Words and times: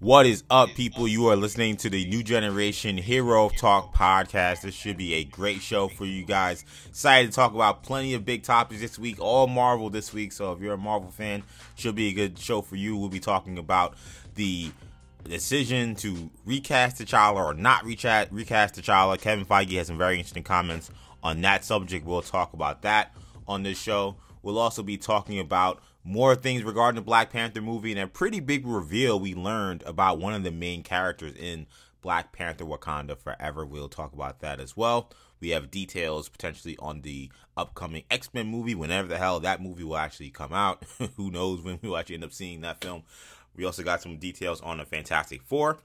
What 0.00 0.26
is 0.26 0.44
up, 0.48 0.68
people? 0.76 1.08
You 1.08 1.26
are 1.26 1.34
listening 1.34 1.76
to 1.78 1.90
the 1.90 2.06
New 2.06 2.22
Generation 2.22 2.96
Hero 2.96 3.48
Talk 3.48 3.92
podcast. 3.92 4.60
This 4.60 4.72
should 4.72 4.96
be 4.96 5.14
a 5.14 5.24
great 5.24 5.60
show 5.60 5.88
for 5.88 6.04
you 6.04 6.24
guys. 6.24 6.64
Excited 6.86 7.32
to 7.32 7.34
talk 7.34 7.52
about 7.52 7.82
plenty 7.82 8.14
of 8.14 8.24
big 8.24 8.44
topics 8.44 8.80
this 8.80 8.96
week, 8.96 9.16
all 9.18 9.48
Marvel 9.48 9.90
this 9.90 10.14
week. 10.14 10.30
So 10.30 10.52
if 10.52 10.60
you're 10.60 10.74
a 10.74 10.78
Marvel 10.78 11.10
fan, 11.10 11.42
should 11.74 11.96
be 11.96 12.10
a 12.10 12.12
good 12.12 12.38
show 12.38 12.62
for 12.62 12.76
you. 12.76 12.96
We'll 12.96 13.08
be 13.08 13.18
talking 13.18 13.58
about 13.58 13.96
the 14.36 14.70
decision 15.24 15.96
to 15.96 16.30
recast 16.46 16.98
T'Challa 16.98 17.44
or 17.44 17.54
not 17.54 17.84
recast 17.84 18.30
T'Challa. 18.76 19.20
Kevin 19.20 19.44
Feige 19.44 19.78
has 19.78 19.88
some 19.88 19.98
very 19.98 20.14
interesting 20.14 20.44
comments 20.44 20.92
on 21.24 21.40
that 21.40 21.64
subject. 21.64 22.06
We'll 22.06 22.22
talk 22.22 22.52
about 22.52 22.82
that 22.82 23.16
on 23.48 23.64
this 23.64 23.80
show. 23.80 24.14
We'll 24.44 24.60
also 24.60 24.84
be 24.84 24.96
talking 24.96 25.40
about 25.40 25.82
more 26.08 26.34
things 26.34 26.64
regarding 26.64 26.96
the 26.96 27.04
Black 27.04 27.30
Panther 27.30 27.60
movie 27.60 27.92
and 27.92 28.00
a 28.00 28.06
pretty 28.06 28.40
big 28.40 28.66
reveal 28.66 29.20
we 29.20 29.34
learned 29.34 29.82
about 29.82 30.18
one 30.18 30.32
of 30.32 30.42
the 30.42 30.50
main 30.50 30.82
characters 30.82 31.34
in 31.36 31.66
Black 32.00 32.32
Panther 32.32 32.64
Wakanda 32.64 33.14
Forever. 33.18 33.66
We'll 33.66 33.90
talk 33.90 34.14
about 34.14 34.40
that 34.40 34.58
as 34.58 34.74
well. 34.74 35.10
We 35.38 35.50
have 35.50 35.70
details 35.70 36.30
potentially 36.30 36.78
on 36.78 37.02
the 37.02 37.30
upcoming 37.58 38.04
X 38.10 38.30
Men 38.32 38.46
movie, 38.46 38.74
whenever 38.74 39.06
the 39.06 39.18
hell 39.18 39.38
that 39.40 39.60
movie 39.60 39.84
will 39.84 39.98
actually 39.98 40.30
come 40.30 40.54
out. 40.54 40.82
Who 41.16 41.30
knows 41.30 41.60
when 41.60 41.78
we'll 41.82 41.98
actually 41.98 42.14
end 42.14 42.24
up 42.24 42.32
seeing 42.32 42.62
that 42.62 42.82
film. 42.82 43.02
We 43.54 43.66
also 43.66 43.82
got 43.82 44.00
some 44.00 44.16
details 44.16 44.62
on 44.62 44.78
the 44.78 44.86
Fantastic 44.86 45.42
Four 45.42 45.78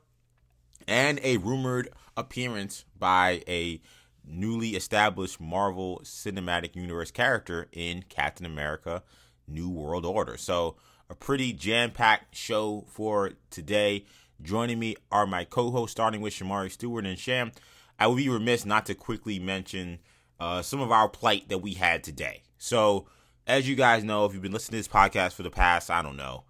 and 0.87 1.19
a 1.21 1.35
rumored 1.37 1.89
appearance 2.15 2.85
by 2.97 3.43
a 3.45 3.81
newly 4.25 4.69
established 4.69 5.41
Marvel 5.41 5.99
Cinematic 6.05 6.77
Universe 6.77 7.11
character 7.11 7.67
in 7.73 8.05
Captain 8.07 8.45
America 8.45 9.03
New 9.47 9.69
World 9.69 10.05
Order. 10.05 10.37
So, 10.37 10.75
a 11.09 11.15
pretty 11.15 11.53
jam 11.53 11.91
packed 11.91 12.35
show 12.35 12.85
for 12.87 13.31
today. 13.49 14.05
Joining 14.41 14.79
me 14.79 14.95
are 15.11 15.27
my 15.27 15.43
co 15.43 15.71
hosts, 15.71 15.91
starting 15.91 16.21
with 16.21 16.33
Shamari 16.33 16.71
Stewart 16.71 17.05
and 17.05 17.19
Sham. 17.19 17.51
I 17.99 18.07
would 18.07 18.17
be 18.17 18.29
remiss 18.29 18.65
not 18.65 18.85
to 18.87 18.95
quickly 18.95 19.39
mention 19.39 19.99
uh, 20.39 20.61
some 20.61 20.81
of 20.81 20.91
our 20.91 21.07
plight 21.07 21.49
that 21.49 21.59
we 21.59 21.73
had 21.73 22.03
today. 22.03 22.43
So, 22.57 23.07
as 23.45 23.67
you 23.67 23.75
guys 23.75 24.03
know, 24.03 24.25
if 24.25 24.33
you've 24.33 24.41
been 24.41 24.51
listening 24.51 24.81
to 24.81 24.89
this 24.89 24.93
podcast 24.93 25.33
for 25.33 25.43
the 25.43 25.49
past, 25.49 25.91
I 25.91 26.01
don't 26.01 26.17
know, 26.17 26.45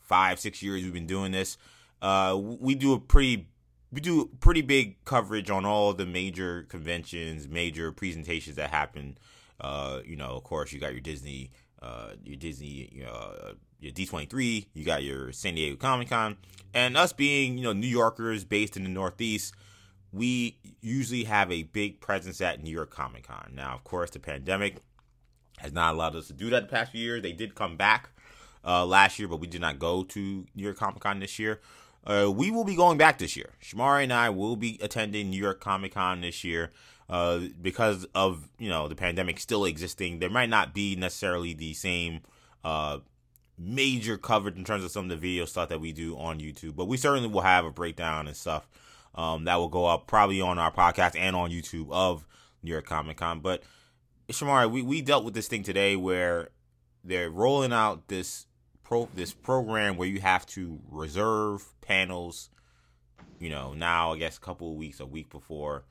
five, 0.00 0.40
six 0.40 0.62
years 0.62 0.82
we've 0.82 0.92
been 0.92 1.06
doing 1.06 1.32
this, 1.32 1.58
uh, 2.02 2.36
we 2.38 2.74
do 2.74 2.92
a 2.92 3.00
pretty 3.00 3.48
we 3.92 4.00
do 4.00 4.30
pretty 4.40 4.62
big 4.62 5.04
coverage 5.04 5.50
on 5.50 5.64
all 5.64 5.92
the 5.92 6.06
major 6.06 6.64
conventions, 6.68 7.48
major 7.48 7.92
presentations 7.92 8.56
that 8.56 8.70
happen. 8.70 9.16
Uh, 9.60 10.00
you 10.04 10.16
know, 10.16 10.30
of 10.30 10.44
course, 10.44 10.72
you 10.72 10.80
got 10.80 10.92
your 10.92 11.00
Disney 11.00 11.50
uh, 11.82 12.10
your 12.24 12.36
Disney, 12.36 12.88
you 12.92 13.04
know, 13.04 13.10
uh, 13.10 13.52
your 13.80 13.92
D23, 13.92 14.66
you 14.74 14.84
got 14.84 15.02
your 15.02 15.32
San 15.32 15.54
Diego 15.54 15.76
Comic 15.76 16.08
Con, 16.08 16.36
and 16.74 16.96
us 16.96 17.12
being, 17.12 17.58
you 17.58 17.64
know, 17.64 17.72
New 17.72 17.86
Yorkers 17.86 18.44
based 18.44 18.76
in 18.76 18.84
the 18.84 18.88
Northeast, 18.88 19.54
we 20.12 20.58
usually 20.80 21.24
have 21.24 21.50
a 21.52 21.64
big 21.64 22.00
presence 22.00 22.40
at 22.40 22.62
New 22.62 22.70
York 22.70 22.90
Comic 22.90 23.26
Con. 23.26 23.52
Now, 23.54 23.74
of 23.74 23.84
course, 23.84 24.10
the 24.10 24.18
pandemic 24.18 24.76
has 25.58 25.72
not 25.72 25.94
allowed 25.94 26.16
us 26.16 26.26
to 26.28 26.32
do 26.32 26.50
that 26.50 26.68
the 26.68 26.68
past 26.68 26.92
few 26.92 27.02
years. 27.02 27.22
They 27.22 27.32
did 27.32 27.54
come 27.54 27.76
back 27.76 28.10
uh, 28.64 28.84
last 28.86 29.18
year, 29.18 29.28
but 29.28 29.40
we 29.40 29.46
did 29.46 29.60
not 29.60 29.78
go 29.78 30.02
to 30.04 30.20
New 30.54 30.62
York 30.62 30.76
Comic 30.76 31.00
Con 31.00 31.20
this 31.20 31.38
year. 31.38 31.60
Uh, 32.06 32.30
we 32.32 32.50
will 32.50 32.64
be 32.64 32.76
going 32.76 32.96
back 32.96 33.18
this 33.18 33.36
year. 33.36 33.50
Shamari 33.62 34.04
and 34.04 34.12
I 34.12 34.30
will 34.30 34.56
be 34.56 34.78
attending 34.80 35.28
New 35.28 35.40
York 35.40 35.60
Comic 35.60 35.94
Con 35.94 36.20
this 36.20 36.44
year 36.44 36.72
uh, 37.08 37.40
because 37.60 38.04
of 38.14 38.48
you 38.58 38.68
know 38.68 38.88
the 38.88 38.96
pandemic 38.96 39.38
still 39.38 39.64
existing, 39.64 40.18
there 40.18 40.30
might 40.30 40.48
not 40.48 40.74
be 40.74 40.96
necessarily 40.96 41.54
the 41.54 41.74
same 41.74 42.20
uh, 42.64 42.98
major 43.58 44.18
coverage 44.18 44.56
in 44.56 44.64
terms 44.64 44.84
of 44.84 44.90
some 44.90 45.04
of 45.04 45.10
the 45.10 45.16
video 45.16 45.44
stuff 45.44 45.68
that 45.68 45.80
we 45.80 45.92
do 45.92 46.16
on 46.18 46.40
YouTube. 46.40 46.74
But 46.76 46.86
we 46.86 46.96
certainly 46.96 47.28
will 47.28 47.42
have 47.42 47.64
a 47.64 47.70
breakdown 47.70 48.26
and 48.26 48.36
stuff 48.36 48.68
um, 49.14 49.44
that 49.44 49.56
will 49.56 49.68
go 49.68 49.86
up 49.86 50.06
probably 50.06 50.40
on 50.40 50.58
our 50.58 50.72
podcast 50.72 51.16
and 51.16 51.36
on 51.36 51.50
YouTube 51.50 51.88
of 51.90 52.26
New 52.62 52.72
York 52.72 52.86
Comic 52.86 53.18
Con. 53.18 53.40
But 53.40 53.62
Shamari, 54.28 54.70
we, 54.70 54.82
we 54.82 55.00
dealt 55.00 55.24
with 55.24 55.34
this 55.34 55.48
thing 55.48 55.62
today 55.62 55.94
where 55.96 56.48
they're 57.04 57.30
rolling 57.30 57.72
out 57.72 58.08
this 58.08 58.46
pro 58.82 59.08
this 59.14 59.32
program 59.32 59.96
where 59.96 60.08
you 60.08 60.20
have 60.20 60.44
to 60.46 60.80
reserve 60.90 61.72
panels. 61.80 62.50
You 63.38 63.50
know, 63.50 63.74
now 63.74 64.12
I 64.12 64.18
guess 64.18 64.38
a 64.38 64.40
couple 64.40 64.70
of 64.70 64.76
weeks, 64.76 64.98
a 64.98 65.06
week 65.06 65.30
before 65.30 65.84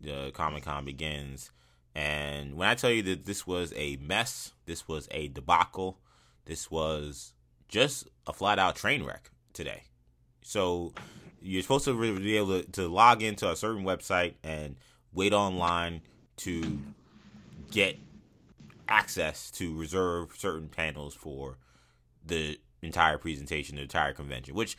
the 0.00 0.30
Comic 0.32 0.64
Con 0.64 0.84
begins. 0.84 1.50
And 1.94 2.56
when 2.56 2.68
I 2.68 2.74
tell 2.74 2.90
you 2.90 3.02
that 3.02 3.26
this 3.26 3.46
was 3.46 3.72
a 3.76 3.96
mess, 3.96 4.52
this 4.66 4.86
was 4.86 5.08
a 5.10 5.28
debacle, 5.28 5.98
this 6.44 6.70
was 6.70 7.34
just 7.68 8.08
a 8.26 8.32
flat 8.32 8.58
out 8.58 8.76
train 8.76 9.02
wreck 9.04 9.30
today. 9.52 9.84
So 10.42 10.92
you're 11.40 11.62
supposed 11.62 11.84
to 11.86 12.18
be 12.18 12.36
able 12.36 12.62
to, 12.62 12.70
to 12.72 12.88
log 12.88 13.22
into 13.22 13.50
a 13.50 13.56
certain 13.56 13.84
website 13.84 14.34
and 14.42 14.76
wait 15.12 15.32
online 15.32 16.02
to 16.38 16.80
get 17.70 17.98
access 18.88 19.50
to 19.52 19.76
reserve 19.76 20.32
certain 20.36 20.68
panels 20.68 21.14
for 21.14 21.58
the 22.24 22.58
entire 22.82 23.18
presentation, 23.18 23.76
the 23.76 23.82
entire 23.82 24.12
convention, 24.12 24.54
which 24.54 24.76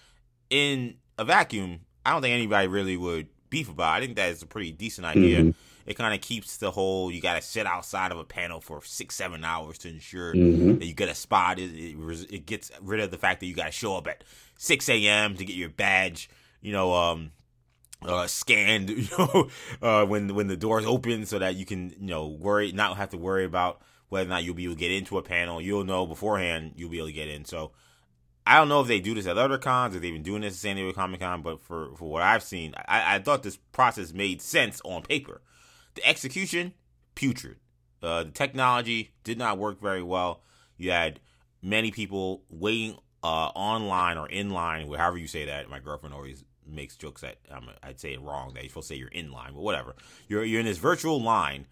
in 0.49 0.95
a 1.17 1.25
vacuum, 1.25 1.81
I 2.05 2.11
don't 2.11 2.21
think 2.21 2.33
anybody 2.33 2.67
really 2.67 2.97
would 2.97 3.27
beef 3.51 3.69
about. 3.69 3.97
I 3.97 4.00
think 4.00 4.16
that 4.16 4.29
is 4.29 4.41
a 4.41 4.47
pretty 4.47 4.72
decent 4.72 5.06
idea. 5.06 5.41
Mm-hmm. 5.41 5.51
It 5.85 5.95
kind 5.95 6.16
of 6.16 6.22
keeps 6.22 6.57
the 6.57 6.72
whole 6.72 7.12
you 7.12 7.22
got 7.22 7.35
to 7.35 7.41
sit 7.41 7.67
outside 7.67 8.12
of 8.12 8.17
a 8.17 8.23
panel 8.23 8.59
for 8.59 8.81
six, 8.84 9.16
seven 9.16 9.44
hours 9.44 9.78
to 9.79 9.89
ensure 9.89 10.34
mm-hmm. 10.34 10.79
that 10.79 10.85
you 10.85 10.94
get 10.94 11.09
a 11.09 11.16
spot. 11.16 11.59
It, 11.59 11.72
it, 11.72 12.34
it, 12.34 12.45
gets 12.47 12.72
rid 12.81 13.00
of 13.00 13.11
the 13.11 13.17
fact 13.17 13.41
that 13.41 13.45
you 13.45 13.53
got 13.53 13.66
to 13.66 13.72
show 13.72 13.95
up 13.95 14.07
at 14.07 14.23
6 14.57 14.90
a.m. 14.90 15.35
to 15.35 15.45
get 15.45 15.56
your 15.56 15.69
badge, 15.69 16.29
you 16.61 16.72
know, 16.72 16.94
um, 16.94 17.31
uh, 18.03 18.25
scanned, 18.28 18.90
you 18.90 19.07
know, 19.17 19.50
uh, 19.81 20.06
when 20.06 20.34
when 20.34 20.47
the 20.47 20.57
doors 20.57 20.85
open, 20.85 21.25
so 21.25 21.40
that 21.40 21.56
you 21.56 21.66
can, 21.66 21.90
you 22.00 22.07
know, 22.07 22.28
worry 22.28 22.72
not 22.72 22.97
have 22.97 23.09
to 23.09 23.17
worry 23.17 23.45
about 23.45 23.81
whether 24.09 24.28
or 24.28 24.29
not 24.29 24.44
you'll 24.44 24.56
be 24.56 24.66
able 24.66 24.75
to 24.75 24.79
get 24.79 24.91
into 24.91 25.17
a 25.17 25.22
panel. 25.22 25.61
You'll 25.61 25.84
know 25.84 26.06
beforehand 26.06 26.73
you'll 26.75 26.90
be 26.90 26.97
able 26.97 27.07
to 27.07 27.13
get 27.13 27.28
in. 27.28 27.45
So 27.45 27.72
I 28.46 28.57
don't 28.57 28.69
know 28.69 28.81
if 28.81 28.88
they 28.88 29.00
do 29.00 29.13
this 29.13 29.28
at 29.28 29.38
other 29.38 29.57
cons, 29.57 29.96
if 29.96 30.02
they've 30.02 30.13
been 30.13 30.24
doing 30.24 30.41
this 30.41 30.56
at 30.56 30.59
San 30.59 30.75
Diego 30.75 30.94
Comic 30.94 31.19
Con, 31.19 31.41
but 31.41 31.62
for, 31.62 31.96
for 31.96 32.09
what 32.09 32.24
I've 32.24 32.44
seen, 32.44 32.74
I, 32.75 33.16
I 33.16 33.19
thought 33.19 33.44
this 33.44 33.57
process 33.72 34.13
made 34.13 34.41
sense 34.41 34.81
on 34.84 35.03
paper. 35.03 35.41
The 35.96 36.06
execution, 36.07 36.74
putrid. 37.16 37.57
Uh, 38.02 38.24
the 38.24 38.31
technology 38.31 39.12
did 39.24 39.38
not 39.38 39.57
work 39.57 39.79
very 39.79 40.02
well. 40.02 40.41
You 40.78 40.91
had 40.91 41.19
many 41.62 41.91
people 41.91 42.44
waiting 42.50 42.97
uh, 43.24 43.52
online 43.53 44.18
or 44.18 44.28
in 44.28 44.50
line, 44.50 44.91
however 44.91 45.18
you 45.18 45.28
say 45.28 45.46
that. 45.46 45.69
My 45.69 45.79
girlfriend 45.79 46.16
always 46.16 46.44
makes 46.66 46.96
jokes 46.96 47.22
that 47.22 47.38
um, 47.52 47.69
I'd 47.84 48.00
say 48.00 48.13
it 48.13 48.22
wrong. 48.22 48.53
That 48.53 48.63
you're 48.63 48.69
supposed 48.69 48.88
to 48.88 48.96
say 48.96 49.00
you're 49.00 49.09
in 49.09 49.31
line, 49.31 49.53
but 49.53 49.62
whatever. 49.62 49.96
You're 50.28 50.44
you're 50.44 50.59
in 50.59 50.66
this 50.66 50.78
virtual 50.78 51.22
line, 51.22 51.68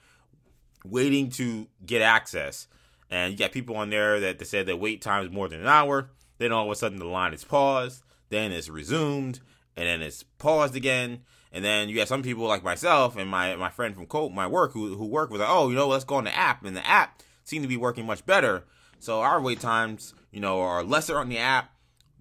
waiting 0.85 1.29
to 1.31 1.67
get 1.85 2.01
access, 2.01 2.67
and 3.09 3.31
you 3.31 3.39
got 3.39 3.51
people 3.51 3.77
on 3.77 3.89
there 3.89 4.19
that 4.19 4.37
they 4.37 4.45
said 4.45 4.67
that 4.67 4.77
wait 4.77 5.01
time 5.01 5.25
is 5.25 5.31
more 5.31 5.47
than 5.47 5.61
an 5.61 5.67
hour. 5.67 6.11
Then 6.39 6.51
all 6.51 6.65
of 6.65 6.71
a 6.71 6.75
sudden 6.75 6.97
the 6.97 7.05
line 7.05 7.33
is 7.33 7.43
paused, 7.43 8.03
then 8.29 8.51
it's 8.51 8.69
resumed, 8.69 9.41
and 9.77 9.85
then 9.85 10.01
it's 10.01 10.23
paused 10.23 10.75
again. 10.75 11.21
And 11.51 11.63
then 11.63 11.89
you 11.89 11.99
have 11.99 12.07
some 12.07 12.23
people 12.23 12.45
like 12.45 12.63
myself 12.63 13.15
and 13.15 13.29
my, 13.29 13.55
my 13.55 13.69
friend 13.69 13.95
from 13.95 14.05
co- 14.05 14.29
my 14.29 14.47
work 14.47 14.73
who, 14.73 14.95
who 14.95 15.05
work 15.05 15.29
was 15.29 15.39
like, 15.39 15.49
oh, 15.49 15.69
you 15.69 15.75
know, 15.75 15.87
let's 15.87 16.03
go 16.03 16.15
on 16.15 16.23
the 16.23 16.35
app. 16.35 16.63
And 16.63 16.75
the 16.75 16.85
app 16.85 17.21
seemed 17.43 17.63
to 17.63 17.69
be 17.69 17.77
working 17.77 18.05
much 18.05 18.25
better. 18.25 18.65
So 18.99 19.21
our 19.21 19.41
wait 19.41 19.59
times, 19.59 20.13
you 20.31 20.39
know, 20.39 20.61
are 20.61 20.83
lesser 20.83 21.17
on 21.17 21.29
the 21.29 21.39
app. 21.39 21.71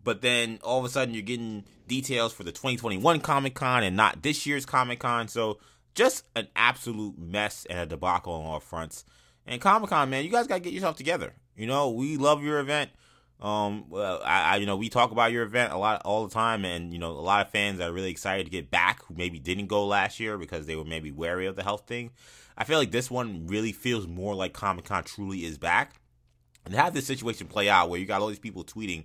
But 0.02 0.22
then 0.22 0.58
all 0.62 0.78
of 0.78 0.84
a 0.84 0.88
sudden 0.88 1.12
you're 1.12 1.22
getting 1.22 1.64
details 1.86 2.32
for 2.32 2.42
the 2.42 2.52
2021 2.52 3.20
Comic 3.20 3.54
Con 3.54 3.82
and 3.82 3.96
not 3.96 4.22
this 4.22 4.46
year's 4.46 4.64
Comic 4.64 5.00
Con. 5.00 5.28
So 5.28 5.58
just 5.94 6.24
an 6.34 6.48
absolute 6.56 7.18
mess 7.18 7.66
and 7.68 7.80
a 7.80 7.86
debacle 7.86 8.32
on 8.32 8.46
all 8.46 8.60
fronts. 8.60 9.04
And 9.46 9.60
Comic 9.60 9.90
Con, 9.90 10.08
man, 10.08 10.24
you 10.24 10.30
guys 10.30 10.46
got 10.46 10.56
to 10.56 10.60
get 10.60 10.72
yourself 10.72 10.96
together. 10.96 11.34
You 11.56 11.66
know, 11.66 11.90
we 11.90 12.16
love 12.16 12.42
your 12.42 12.60
event. 12.60 12.90
Um, 13.40 13.88
well, 13.88 14.20
I, 14.24 14.54
I, 14.54 14.56
you 14.56 14.66
know, 14.66 14.76
we 14.76 14.88
talk 14.88 15.12
about 15.12 15.30
your 15.30 15.44
event 15.44 15.72
a 15.72 15.78
lot 15.78 16.02
all 16.04 16.26
the 16.26 16.34
time, 16.34 16.64
and 16.64 16.92
you 16.92 16.98
know, 16.98 17.12
a 17.12 17.20
lot 17.20 17.46
of 17.46 17.52
fans 17.52 17.80
are 17.80 17.92
really 17.92 18.10
excited 18.10 18.44
to 18.46 18.50
get 18.50 18.70
back 18.70 19.04
who 19.04 19.14
maybe 19.14 19.38
didn't 19.38 19.68
go 19.68 19.86
last 19.86 20.18
year 20.18 20.36
because 20.36 20.66
they 20.66 20.74
were 20.74 20.84
maybe 20.84 21.12
wary 21.12 21.46
of 21.46 21.54
the 21.54 21.62
health 21.62 21.84
thing. 21.86 22.10
I 22.56 22.64
feel 22.64 22.78
like 22.78 22.90
this 22.90 23.10
one 23.10 23.46
really 23.46 23.70
feels 23.70 24.08
more 24.08 24.34
like 24.34 24.52
Comic 24.52 24.86
Con 24.86 25.04
truly 25.04 25.44
is 25.44 25.56
back, 25.56 26.00
and 26.64 26.74
have 26.74 26.94
this 26.94 27.06
situation 27.06 27.46
play 27.46 27.68
out 27.68 27.88
where 27.88 28.00
you 28.00 28.06
got 28.06 28.20
all 28.20 28.28
these 28.28 28.40
people 28.40 28.64
tweeting 28.64 29.04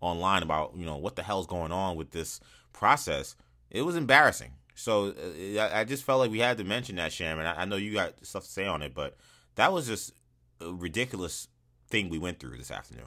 online 0.00 0.42
about 0.42 0.72
you 0.76 0.86
know 0.86 0.96
what 0.96 1.16
the 1.16 1.22
hell's 1.22 1.46
going 1.46 1.72
on 1.72 1.96
with 1.96 2.10
this 2.10 2.40
process, 2.72 3.36
it 3.70 3.82
was 3.82 3.96
embarrassing. 3.96 4.52
So 4.74 5.14
uh, 5.56 5.70
I 5.72 5.84
just 5.84 6.04
felt 6.04 6.20
like 6.20 6.30
we 6.30 6.40
had 6.40 6.58
to 6.58 6.64
mention 6.64 6.96
that, 6.96 7.20
I, 7.20 7.54
I 7.58 7.64
know 7.64 7.76
you 7.76 7.92
got 7.92 8.24
stuff 8.24 8.44
to 8.44 8.50
say 8.50 8.66
on 8.66 8.82
it, 8.82 8.94
but 8.94 9.16
that 9.54 9.72
was 9.72 9.86
just 9.86 10.12
a 10.60 10.72
ridiculous 10.72 11.48
thing 11.88 12.08
we 12.08 12.18
went 12.18 12.40
through 12.40 12.56
this 12.56 12.70
afternoon. 12.70 13.06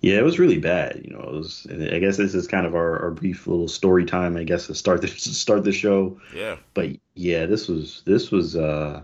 Yeah, 0.00 0.16
it 0.16 0.24
was 0.24 0.38
really 0.38 0.58
bad. 0.58 1.02
You 1.04 1.12
know, 1.12 1.20
it 1.20 1.32
was. 1.32 1.66
I 1.70 1.98
guess 1.98 2.16
this 2.16 2.34
is 2.34 2.46
kind 2.46 2.66
of 2.66 2.74
our, 2.74 2.98
our 3.00 3.10
brief 3.10 3.46
little 3.46 3.68
story 3.68 4.04
time. 4.04 4.36
I 4.36 4.44
guess 4.44 4.66
to 4.66 4.74
start 4.74 5.02
the 5.02 5.08
start 5.08 5.64
the 5.64 5.72
show. 5.72 6.20
Yeah. 6.34 6.56
But 6.74 6.90
yeah, 7.14 7.46
this 7.46 7.68
was 7.68 8.02
this 8.06 8.30
was 8.30 8.56
uh 8.56 9.02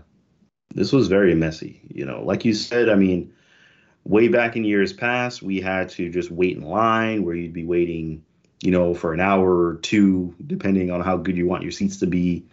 this 0.73 0.91
was 0.91 1.07
very 1.07 1.35
messy. 1.35 1.81
You 1.93 2.05
know, 2.05 2.23
like 2.23 2.45
you 2.45 2.53
said. 2.53 2.89
I 2.89 2.95
mean, 2.95 3.33
way 4.03 4.27
back 4.27 4.55
in 4.55 4.63
years 4.63 4.91
past, 4.91 5.41
we 5.41 5.61
had 5.61 5.89
to 5.89 6.09
just 6.09 6.31
wait 6.31 6.57
in 6.57 6.63
line 6.63 7.23
where 7.23 7.35
you'd 7.35 7.53
be 7.53 7.65
waiting 7.65 8.23
you 8.61 8.71
know, 8.71 8.93
for 8.93 9.13
an 9.13 9.19
hour 9.19 9.67
or 9.67 9.75
two, 9.75 10.33
depending 10.45 10.89
on 10.91 11.01
how 11.01 11.17
good 11.17 11.37
you 11.37 11.47
want 11.47 11.63
your 11.63 11.71
seats 11.71 11.97
to 11.97 12.07
be. 12.07 12.45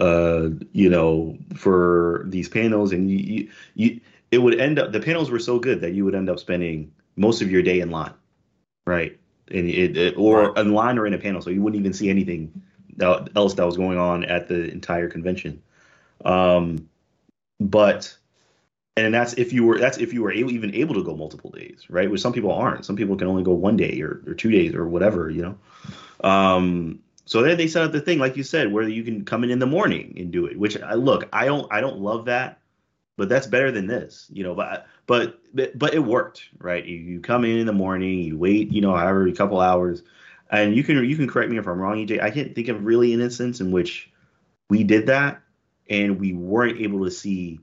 Uh, 0.00 0.48
you 0.72 0.88
know, 0.88 1.36
for 1.54 2.24
these 2.26 2.48
panels, 2.48 2.92
and 2.92 3.10
you, 3.10 3.18
you, 3.18 3.50
you, 3.74 4.00
it 4.30 4.38
would 4.38 4.58
end 4.58 4.78
up 4.78 4.90
the 4.90 5.00
panels 5.00 5.30
were 5.30 5.38
so 5.38 5.58
good 5.58 5.82
that 5.82 5.92
you 5.92 6.02
would 6.02 6.14
end 6.14 6.30
up 6.30 6.38
spending 6.38 6.90
most 7.16 7.42
of 7.42 7.50
your 7.50 7.62
day 7.62 7.80
in 7.80 7.90
line, 7.90 8.14
right? 8.86 9.18
And 9.50 9.68
it, 9.68 9.96
it 9.96 10.14
or 10.16 10.56
in 10.58 10.72
line 10.72 10.98
or 10.98 11.06
in 11.06 11.14
a 11.14 11.18
panel, 11.18 11.42
so 11.42 11.50
you 11.50 11.62
wouldn't 11.62 11.80
even 11.80 11.92
see 11.92 12.08
anything 12.10 12.62
else 13.00 13.54
that 13.54 13.66
was 13.66 13.76
going 13.76 13.98
on 13.98 14.24
at 14.24 14.48
the 14.48 14.70
entire 14.70 15.08
convention. 15.08 15.62
Um, 16.24 16.88
but 17.60 18.16
and 18.96 19.14
that's 19.14 19.34
if 19.34 19.52
you 19.52 19.64
were 19.64 19.78
that's 19.78 19.98
if 19.98 20.12
you 20.12 20.22
were 20.22 20.32
able, 20.32 20.50
even 20.50 20.74
able 20.74 20.94
to 20.94 21.02
go 21.02 21.16
multiple 21.16 21.50
days, 21.50 21.86
right? 21.88 22.10
Which 22.10 22.20
some 22.20 22.32
people 22.32 22.52
aren't. 22.52 22.84
Some 22.84 22.96
people 22.96 23.16
can 23.16 23.26
only 23.26 23.42
go 23.42 23.52
one 23.52 23.76
day 23.76 24.00
or, 24.02 24.22
or 24.26 24.34
two 24.34 24.50
days 24.50 24.74
or 24.74 24.86
whatever, 24.86 25.30
you 25.30 25.42
know. 25.42 26.28
Um, 26.28 27.00
so 27.24 27.42
then 27.42 27.56
they 27.56 27.66
set 27.66 27.84
up 27.84 27.92
the 27.92 28.00
thing, 28.00 28.18
like 28.18 28.36
you 28.36 28.42
said, 28.42 28.72
where 28.72 28.86
you 28.86 29.02
can 29.02 29.24
come 29.24 29.44
in 29.44 29.50
in 29.50 29.58
the 29.58 29.66
morning 29.66 30.14
and 30.18 30.30
do 30.30 30.46
it. 30.46 30.58
Which 30.58 30.80
I 30.80 30.94
look, 30.94 31.28
I 31.32 31.46
don't, 31.46 31.72
I 31.72 31.80
don't 31.80 31.98
love 31.98 32.26
that, 32.26 32.60
but 33.16 33.28
that's 33.28 33.46
better 33.46 33.70
than 33.70 33.86
this, 33.86 34.26
you 34.30 34.42
know. 34.42 34.54
But 34.54 34.86
but 35.06 35.38
but 35.54 35.94
it 35.94 36.00
worked, 36.04 36.48
right? 36.58 36.84
You, 36.84 36.96
you 36.96 37.20
come 37.20 37.44
in 37.44 37.58
in 37.58 37.66
the 37.66 37.72
morning, 37.72 38.20
you 38.20 38.38
wait, 38.38 38.72
you 38.72 38.80
know, 38.80 38.94
however 38.96 39.26
a 39.26 39.32
couple 39.32 39.60
hours, 39.60 40.02
and 40.50 40.74
you 40.74 40.84
can 40.84 41.04
you 41.04 41.16
can 41.16 41.28
correct 41.28 41.50
me 41.50 41.58
if 41.58 41.66
I'm 41.66 41.78
wrong, 41.78 41.96
EJ. 41.96 42.22
I 42.22 42.30
can't 42.30 42.54
think 42.54 42.68
of 42.68 42.84
really 42.84 43.12
an 43.12 43.20
instance 43.20 43.60
in 43.60 43.70
which 43.70 44.10
we 44.68 44.84
did 44.84 45.06
that 45.06 45.42
and 45.90 46.18
we 46.18 46.32
weren't 46.32 46.80
able 46.80 47.04
to 47.04 47.10
see 47.10 47.60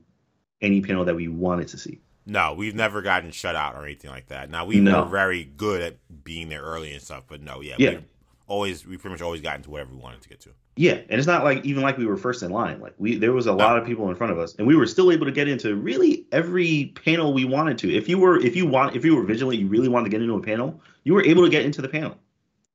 any 0.60 0.80
panel 0.80 1.04
that 1.04 1.16
we 1.16 1.28
wanted 1.28 1.68
to 1.68 1.78
see. 1.78 2.00
No, 2.26 2.54
we've 2.54 2.74
never 2.74 3.02
gotten 3.02 3.30
shut 3.30 3.56
out 3.56 3.74
or 3.74 3.84
anything 3.84 4.10
like 4.10 4.28
that. 4.28 4.50
Now 4.50 4.64
we 4.64 4.78
no. 4.78 5.02
were 5.02 5.08
very 5.08 5.44
good 5.44 5.82
at 5.82 5.96
being 6.22 6.48
there 6.48 6.62
early 6.62 6.92
and 6.92 7.02
stuff, 7.02 7.24
but 7.26 7.42
no, 7.42 7.60
yeah, 7.60 7.74
yeah. 7.78 7.98
always 8.46 8.86
we 8.86 8.96
pretty 8.96 9.14
much 9.14 9.22
always 9.22 9.40
got 9.40 9.56
into 9.56 9.70
whatever 9.70 9.90
we 9.92 9.98
wanted 9.98 10.22
to 10.22 10.28
get 10.28 10.40
to. 10.42 10.50
Yeah, 10.80 10.94
and 11.10 11.18
it's 11.18 11.26
not 11.26 11.44
like 11.44 11.62
even 11.66 11.82
like 11.82 11.98
we 11.98 12.06
were 12.06 12.16
first 12.16 12.42
in 12.42 12.50
line. 12.50 12.80
Like 12.80 12.94
we 12.96 13.18
there 13.18 13.34
was 13.34 13.46
a 13.46 13.50
no. 13.50 13.56
lot 13.56 13.76
of 13.76 13.84
people 13.84 14.08
in 14.08 14.16
front 14.16 14.32
of 14.32 14.38
us, 14.38 14.54
and 14.54 14.66
we 14.66 14.74
were 14.74 14.86
still 14.86 15.12
able 15.12 15.26
to 15.26 15.30
get 15.30 15.46
into 15.46 15.76
really 15.76 16.26
every 16.32 16.94
panel 17.04 17.34
we 17.34 17.44
wanted 17.44 17.76
to. 17.78 17.94
If 17.94 18.08
you 18.08 18.18
were 18.18 18.40
if 18.40 18.56
you 18.56 18.64
want 18.64 18.96
if 18.96 19.04
you 19.04 19.14
were 19.14 19.22
vigilant, 19.22 19.60
you 19.60 19.68
really 19.68 19.88
wanted 19.88 20.04
to 20.04 20.10
get 20.10 20.22
into 20.22 20.36
a 20.36 20.40
panel, 20.40 20.80
you 21.04 21.12
were 21.12 21.22
able 21.22 21.44
to 21.44 21.50
get 21.50 21.66
into 21.66 21.82
the 21.82 21.88
panel. 21.88 22.16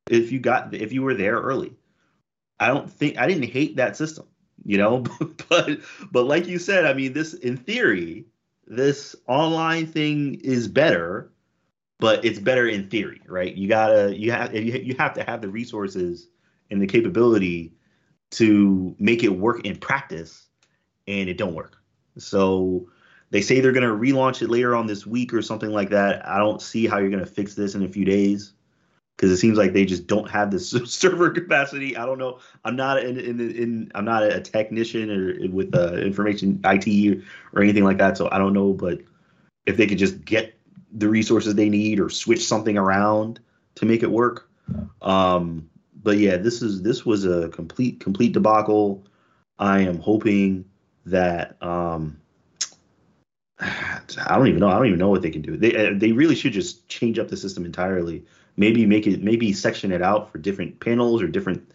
If 0.07 0.31
you 0.31 0.37
got 0.37 0.71
if 0.75 0.93
you 0.93 1.01
were 1.01 1.15
there 1.15 1.39
early. 1.39 1.73
I 2.59 2.67
don't 2.67 2.89
think 2.89 3.17
I 3.17 3.27
didn't 3.27 3.49
hate 3.49 3.75
that 3.77 3.97
system 3.97 4.27
you 4.63 4.77
know 4.77 4.99
but 5.49 5.79
but 6.11 6.23
like 6.23 6.47
you 6.47 6.57
said 6.57 6.85
i 6.85 6.93
mean 6.93 7.11
this 7.11 7.33
in 7.33 7.57
theory 7.57 8.25
this 8.65 9.15
online 9.27 9.85
thing 9.85 10.35
is 10.35 10.67
better 10.67 11.29
but 11.99 12.23
it's 12.23 12.39
better 12.39 12.65
in 12.65 12.89
theory 12.89 13.21
right 13.27 13.55
you 13.55 13.67
gotta 13.67 14.17
you 14.17 14.31
have 14.31 14.55
you 14.55 14.95
have 14.97 15.13
to 15.13 15.23
have 15.23 15.41
the 15.41 15.49
resources 15.49 16.29
and 16.71 16.81
the 16.81 16.87
capability 16.87 17.73
to 18.35 18.95
make 18.99 19.23
it 19.23 19.29
work 19.29 19.65
in 19.65 19.77
practice 19.77 20.47
and 21.07 21.29
it 21.29 21.37
don't 21.37 21.53
work 21.53 21.77
so 22.17 22.87
they 23.31 23.41
say 23.41 23.59
they're 23.59 23.71
going 23.71 23.83
to 23.83 23.89
relaunch 23.89 24.41
it 24.41 24.49
later 24.49 24.75
on 24.75 24.87
this 24.87 25.05
week 25.05 25.33
or 25.33 25.41
something 25.41 25.71
like 25.71 25.89
that 25.89 26.27
i 26.27 26.37
don't 26.37 26.61
see 26.61 26.87
how 26.87 26.97
you're 26.97 27.09
going 27.09 27.23
to 27.23 27.29
fix 27.29 27.55
this 27.55 27.75
in 27.75 27.83
a 27.83 27.89
few 27.89 28.05
days 28.05 28.53
because 29.15 29.31
it 29.31 29.37
seems 29.37 29.57
like 29.57 29.73
they 29.73 29.85
just 29.85 30.07
don't 30.07 30.29
have 30.29 30.51
the 30.51 30.59
server 30.85 31.29
capacity. 31.29 31.95
I 31.95 32.05
don't 32.05 32.17
know. 32.17 32.39
I'm 32.65 32.75
not 32.75 33.01
in, 33.01 33.17
in, 33.17 33.39
in 33.39 33.91
I'm 33.95 34.05
not 34.05 34.23
a 34.23 34.41
technician 34.41 35.09
or 35.09 35.49
with 35.49 35.73
uh, 35.73 35.93
information 35.93 36.59
IT 36.65 37.23
or 37.53 37.61
anything 37.61 37.85
like 37.85 37.97
that, 37.99 38.17
so 38.17 38.29
I 38.31 38.37
don't 38.37 38.53
know. 38.53 38.73
But 38.73 38.99
if 39.65 39.77
they 39.77 39.87
could 39.87 39.97
just 39.97 40.25
get 40.25 40.55
the 40.91 41.09
resources 41.09 41.55
they 41.55 41.69
need 41.69 41.99
or 41.99 42.09
switch 42.09 42.45
something 42.45 42.77
around 42.77 43.39
to 43.75 43.85
make 43.85 44.03
it 44.03 44.11
work. 44.11 44.49
Um, 45.01 45.69
but 46.05 46.17
yeah, 46.17 46.37
this 46.37 46.61
is 46.61 46.81
this 46.81 47.05
was 47.05 47.25
a 47.25 47.49
complete 47.49 47.99
complete 47.99 48.31
debacle. 48.31 49.05
I 49.59 49.81
am 49.81 49.99
hoping 49.99 50.65
that 51.05 51.61
um, 51.61 52.21
I 53.59 54.01
don't 54.29 54.47
even 54.47 54.61
know. 54.61 54.69
I 54.69 54.75
don't 54.75 54.87
even 54.87 54.99
know 54.99 55.09
what 55.09 55.21
they 55.21 55.31
can 55.31 55.41
do. 55.41 55.57
They 55.57 55.93
they 55.93 56.13
really 56.13 56.35
should 56.35 56.53
just 56.53 56.87
change 56.87 57.19
up 57.19 57.27
the 57.27 57.35
system 57.35 57.65
entirely 57.65 58.23
maybe 58.57 58.85
make 58.85 59.07
it 59.07 59.21
maybe 59.21 59.53
section 59.53 59.91
it 59.91 60.01
out 60.01 60.31
for 60.31 60.37
different 60.37 60.79
panels 60.79 61.21
or 61.21 61.27
different 61.27 61.71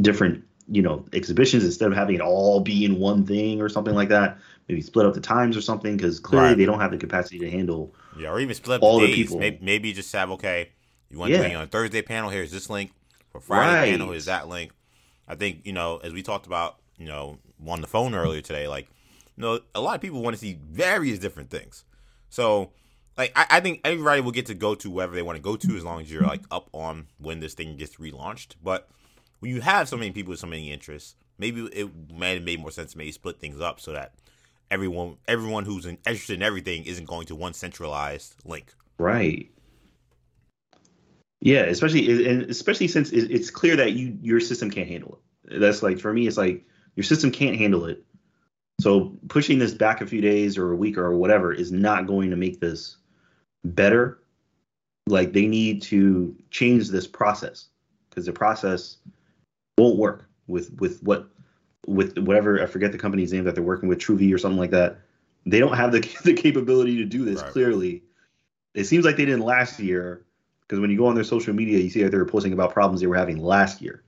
different 0.00 0.44
you 0.68 0.82
know 0.82 1.04
exhibitions 1.12 1.64
instead 1.64 1.90
of 1.90 1.96
having 1.96 2.14
it 2.14 2.20
all 2.20 2.60
be 2.60 2.84
in 2.84 2.98
one 2.98 3.26
thing 3.26 3.60
or 3.60 3.68
something 3.68 3.94
like 3.94 4.08
that 4.08 4.38
maybe 4.68 4.80
split 4.80 5.06
up 5.06 5.14
the 5.14 5.20
times 5.20 5.56
or 5.56 5.60
something 5.60 5.96
because 5.96 6.20
clearly 6.20 6.48
right. 6.48 6.56
they 6.56 6.64
don't 6.64 6.80
have 6.80 6.90
the 6.90 6.96
capacity 6.96 7.38
to 7.38 7.50
handle 7.50 7.94
yeah 8.18 8.30
or 8.30 8.40
even 8.40 8.54
split 8.54 8.76
up 8.76 8.82
all 8.82 9.00
the, 9.00 9.06
the 9.06 9.14
people 9.14 9.38
maybe, 9.38 9.58
maybe, 9.60 9.92
just 9.92 10.12
have 10.12 10.30
okay 10.30 10.70
you 11.10 11.18
want 11.18 11.30
yeah. 11.30 11.42
to 11.42 11.48
be 11.48 11.54
on 11.54 11.68
thursday 11.68 12.00
panel 12.00 12.30
here's 12.30 12.50
this 12.50 12.70
link 12.70 12.92
for 13.32 13.40
friday 13.40 13.80
right. 13.80 13.90
panel 13.90 14.10
here's 14.10 14.26
that 14.26 14.48
link 14.48 14.70
i 15.26 15.34
think 15.34 15.62
you 15.64 15.72
know 15.72 15.98
as 16.04 16.12
we 16.12 16.22
talked 16.22 16.46
about 16.46 16.76
you 16.98 17.06
know 17.06 17.38
on 17.66 17.80
the 17.80 17.86
phone 17.86 18.14
earlier 18.14 18.40
today 18.40 18.68
like 18.68 18.86
you 19.36 19.42
know 19.42 19.58
a 19.74 19.80
lot 19.80 19.94
of 19.94 20.00
people 20.00 20.22
want 20.22 20.34
to 20.34 20.40
see 20.40 20.58
various 20.70 21.18
different 21.18 21.50
things 21.50 21.84
so 22.28 22.70
like 23.16 23.32
I, 23.36 23.46
I, 23.50 23.60
think 23.60 23.80
everybody 23.84 24.20
will 24.20 24.32
get 24.32 24.46
to 24.46 24.54
go 24.54 24.74
to 24.76 24.90
wherever 24.90 25.14
they 25.14 25.22
want 25.22 25.36
to 25.36 25.42
go 25.42 25.56
to 25.56 25.76
as 25.76 25.84
long 25.84 26.00
as 26.00 26.10
you're 26.10 26.22
like 26.22 26.42
up 26.50 26.68
on 26.72 27.08
when 27.18 27.40
this 27.40 27.54
thing 27.54 27.76
gets 27.76 27.96
relaunched. 27.96 28.54
But 28.62 28.88
when 29.40 29.52
you 29.52 29.60
have 29.60 29.88
so 29.88 29.96
many 29.96 30.10
people 30.12 30.30
with 30.30 30.40
so 30.40 30.46
many 30.46 30.72
interests, 30.72 31.16
maybe 31.38 31.62
it 31.72 31.90
might 32.10 32.34
have 32.34 32.42
made 32.42 32.60
more 32.60 32.70
sense 32.70 32.92
to 32.92 32.98
maybe 32.98 33.12
split 33.12 33.38
things 33.38 33.60
up 33.60 33.80
so 33.80 33.92
that 33.92 34.14
everyone 34.70 35.18
everyone 35.28 35.64
who's 35.64 35.86
interested 35.86 36.34
in 36.34 36.42
everything 36.42 36.84
isn't 36.84 37.06
going 37.06 37.26
to 37.26 37.34
one 37.34 37.52
centralized 37.52 38.36
link. 38.44 38.72
Right. 38.98 39.50
Yeah, 41.42 41.62
especially 41.62 42.28
and 42.28 42.42
especially 42.42 42.86
since 42.86 43.10
it's 43.10 43.50
clear 43.50 43.74
that 43.74 43.94
you 43.94 44.16
your 44.22 44.38
system 44.38 44.70
can't 44.70 44.88
handle 44.88 45.18
it. 45.44 45.60
That's 45.60 45.82
like 45.82 45.98
for 45.98 46.12
me, 46.12 46.28
it's 46.28 46.36
like 46.36 46.64
your 46.94 47.02
system 47.02 47.32
can't 47.32 47.56
handle 47.56 47.84
it. 47.86 48.04
So 48.80 49.16
pushing 49.26 49.58
this 49.58 49.74
back 49.74 50.00
a 50.00 50.06
few 50.06 50.20
days 50.20 50.56
or 50.56 50.70
a 50.70 50.76
week 50.76 50.96
or 50.96 51.16
whatever 51.16 51.52
is 51.52 51.72
not 51.72 52.06
going 52.06 52.30
to 52.30 52.36
make 52.36 52.60
this 52.60 52.96
better, 53.64 54.22
like 55.08 55.32
they 55.32 55.48
need 55.48 55.82
to 55.82 56.36
change 56.50 56.90
this 56.90 57.08
process 57.08 57.66
because 58.08 58.26
the 58.26 58.32
process 58.32 58.98
won't 59.76 59.98
work 59.98 60.28
with 60.46 60.72
with 60.78 61.02
what 61.02 61.28
with 61.88 62.16
whatever 62.18 62.62
I 62.62 62.66
forget 62.66 62.92
the 62.92 62.98
company's 62.98 63.32
name 63.32 63.42
that 63.44 63.56
they're 63.56 63.64
working 63.64 63.88
with, 63.88 63.98
Truvi 63.98 64.32
or 64.32 64.38
something 64.38 64.60
like 64.60 64.70
that. 64.70 65.00
They 65.44 65.58
don't 65.58 65.76
have 65.76 65.90
the 65.90 66.08
the 66.22 66.34
capability 66.34 66.98
to 66.98 67.04
do 67.04 67.24
this. 67.24 67.42
Right. 67.42 67.50
Clearly, 67.50 68.04
it 68.74 68.84
seems 68.84 69.04
like 69.04 69.16
they 69.16 69.24
didn't 69.24 69.44
last 69.44 69.80
year 69.80 70.24
because 70.72 70.80
when 70.80 70.90
you 70.90 70.96
go 70.96 71.04
on 71.04 71.14
their 71.14 71.22
social 71.22 71.52
media, 71.52 71.78
you 71.78 71.90
see 71.90 72.02
that 72.02 72.10
they're 72.10 72.24
posting 72.24 72.54
about 72.54 72.72
problems 72.72 73.02
they 73.02 73.06
were 73.06 73.14
having 73.14 73.36
last 73.36 73.82
year. 73.82 74.02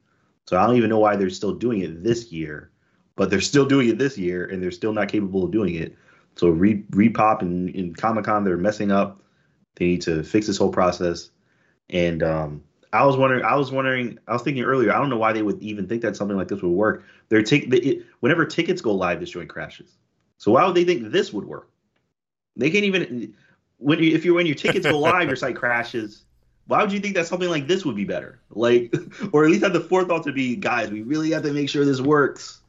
So 0.46 0.58
I 0.58 0.66
don't 0.66 0.76
even 0.76 0.88
know 0.88 0.98
why 0.98 1.14
they're 1.14 1.28
still 1.28 1.52
doing 1.52 1.82
it 1.82 2.02
this 2.02 2.32
year, 2.32 2.70
but 3.16 3.28
they're 3.28 3.42
still 3.42 3.66
doing 3.66 3.90
it 3.90 3.98
this 3.98 4.16
year 4.16 4.46
and 4.46 4.62
they're 4.62 4.70
still 4.70 4.94
not 4.94 5.08
capable 5.08 5.44
of 5.44 5.50
doing 5.50 5.74
it. 5.74 5.94
So 6.36 6.48
Re- 6.48 6.82
ReedPop 6.90 7.42
and, 7.42 7.74
and 7.74 7.94
Comic 7.94 8.24
Con, 8.24 8.44
they're 8.44 8.56
messing 8.56 8.90
up 8.90 9.20
they 9.74 9.86
need 9.86 10.02
to 10.02 10.22
fix 10.22 10.46
this 10.46 10.56
whole 10.56 10.70
process. 10.70 11.30
And 11.90 12.22
um, 12.22 12.62
I 12.92 13.04
was 13.04 13.16
wondering, 13.16 13.44
I 13.44 13.56
was 13.56 13.72
wondering, 13.72 14.18
I 14.28 14.32
was 14.32 14.42
thinking 14.42 14.62
earlier, 14.62 14.92
I 14.92 14.98
don't 14.98 15.10
know 15.10 15.18
why 15.18 15.32
they 15.32 15.42
would 15.42 15.60
even 15.62 15.86
think 15.86 16.02
that 16.02 16.16
something 16.16 16.36
like 16.36 16.48
this 16.48 16.62
would 16.62 16.70
work. 16.70 17.04
They're 17.28 17.42
take 17.42 17.72
it, 17.72 18.06
whenever 18.20 18.46
tickets 18.46 18.80
go 18.80 18.94
live, 18.94 19.20
this 19.20 19.30
joint 19.30 19.48
crashes. 19.48 19.96
So 20.38 20.52
why 20.52 20.64
would 20.64 20.74
they 20.74 20.84
think 20.84 21.10
this 21.10 21.32
would 21.32 21.44
work? 21.44 21.68
They 22.56 22.70
can't 22.70 22.84
even 22.84 23.34
when 23.78 23.98
if 23.98 24.24
you 24.24 24.34
when 24.34 24.46
your 24.46 24.54
tickets 24.54 24.86
go 24.86 24.98
live, 24.98 25.26
your 25.26 25.36
site 25.36 25.56
crashes. 25.56 26.24
Why 26.66 26.82
would 26.82 26.92
you 26.92 27.00
think 27.00 27.14
that 27.14 27.26
something 27.26 27.50
like 27.50 27.66
this 27.66 27.84
would 27.84 27.96
be 27.96 28.04
better? 28.04 28.40
Like, 28.50 28.94
or 29.32 29.44
at 29.44 29.50
least 29.50 29.64
have 29.64 29.72
the 29.72 29.80
forethought 29.80 30.24
to 30.24 30.32
be, 30.32 30.56
guys, 30.56 30.90
we 30.90 31.02
really 31.02 31.30
have 31.32 31.42
to 31.42 31.52
make 31.52 31.68
sure 31.68 31.84
this 31.84 32.00
works. 32.00 32.60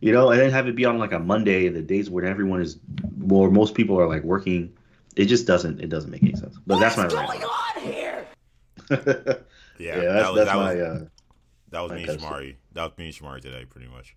You 0.00 0.12
know, 0.12 0.30
and 0.30 0.40
then 0.40 0.50
have 0.50 0.66
it 0.66 0.76
be 0.76 0.86
on 0.86 0.98
like 0.98 1.12
a 1.12 1.18
Monday, 1.18 1.68
the 1.68 1.82
days 1.82 2.08
when 2.08 2.24
everyone 2.24 2.62
is, 2.62 2.78
well, 3.18 3.50
most 3.50 3.74
people 3.74 4.00
are 4.00 4.08
like 4.08 4.22
working 4.22 4.72
it 5.18 5.26
just 5.26 5.46
doesn't 5.46 5.80
it 5.80 5.88
doesn't 5.88 6.10
make 6.10 6.22
any 6.22 6.34
sense. 6.34 6.56
But 6.64 6.78
What's 6.78 6.96
that's 6.96 7.12
my 7.12 7.26
going 7.26 7.42
on 7.42 7.82
here? 7.82 8.26
yeah, 8.90 8.96
yeah, 8.98 10.00
that's, 10.00 10.22
that 10.22 10.32
was, 10.32 10.36
that's 10.36 10.50
that 10.50 10.56
my 10.56 10.74
was, 10.74 10.82
uh, 10.82 11.04
that 11.70 11.80
was 11.80 11.92
me 11.92 12.04
and 12.04 12.20
Shamari. 12.20 12.56
That 12.72 12.82
was 12.84 12.98
me 12.98 13.06
and 13.06 13.14
Shamari 13.14 13.40
today, 13.40 13.64
pretty 13.68 13.88
much. 13.88 14.16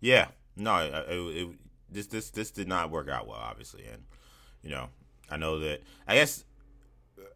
Yeah, 0.00 0.26
no, 0.56 0.78
it, 0.78 0.92
it, 1.08 1.36
it, 1.36 1.48
this 1.88 2.06
this 2.08 2.30
this 2.30 2.50
did 2.50 2.66
not 2.66 2.90
work 2.90 3.08
out 3.08 3.28
well, 3.28 3.38
obviously, 3.38 3.84
and 3.86 4.02
you 4.62 4.70
know, 4.70 4.88
I 5.30 5.36
know 5.36 5.60
that. 5.60 5.82
I 6.08 6.16
guess, 6.16 6.44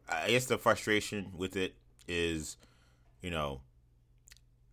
I 0.09 0.31
guess 0.31 0.47
the 0.47 0.59
frustration 0.59 1.33
with 1.37 1.57
it 1.57 1.75
is, 2.07 2.57
you 3.23 3.31
know, 3.31 3.61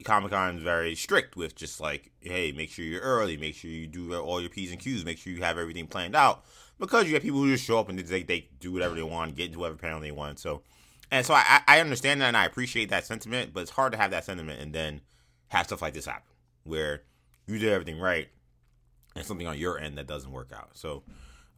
Comic 0.04 0.32
Con 0.32 0.58
is 0.58 0.64
very 0.64 0.96
strict 0.96 1.36
with 1.36 1.56
just 1.56 1.80
like, 1.80 2.12
hey, 2.20 2.52
make 2.52 2.70
sure 2.70 2.86
you're 2.86 3.02
early, 3.02 3.38
make 3.38 3.56
sure 3.56 3.70
you 3.70 3.88
do 3.88 4.16
all 4.16 4.42
your 4.42 4.50
P's 4.50 4.72
and 4.72 4.80
Q's, 4.80 5.06
make 5.06 5.18
sure 5.18 5.32
you 5.32 5.42
have 5.42 5.58
everything 5.58 5.88
planned 5.88 6.16
out 6.16 6.44
because 6.80 7.08
you 7.08 7.14
have 7.14 7.22
people 7.22 7.40
who 7.40 7.52
just 7.52 7.64
show 7.64 7.80
up 7.80 7.90
and 7.90 8.00
they, 8.00 8.24
they 8.24 8.50
do 8.60 8.72
whatever 8.72 8.96
they 8.96 9.04
want, 9.04 9.36
get 9.36 9.48
into 9.48 9.60
whatever 9.60 9.78
panel 9.78 10.00
they 10.00 10.12
want. 10.12 10.40
So, 10.40 10.64
and 11.12 11.26
so 11.26 11.34
I, 11.34 11.62
I 11.68 11.80
understand 11.80 12.22
that 12.22 12.28
and 12.28 12.38
I 12.38 12.46
appreciate 12.46 12.90
that 12.90 13.06
sentiment, 13.06 13.54
but 13.54 13.62
it's 13.62 13.72
hard 13.72 13.92
to 13.94 13.98
have 13.98 14.12
that 14.12 14.26
sentiment 14.26 14.62
and 14.62 14.74
then 14.74 15.02
have 15.50 15.68
stuff 15.68 15.82
like 15.82 15.94
this 15.94 16.06
happen 16.06 16.34
where 16.64 17.04
you 17.48 17.60
did 17.60 17.72
everything 17.72 18.00
right 18.00 18.30
and 19.16 19.26
something 19.26 19.48
on 19.48 19.58
your 19.58 19.78
end 19.78 19.98
that 19.98 20.08
doesn't 20.08 20.32
work 20.32 20.52
out. 20.56 20.70
So, 20.74 21.04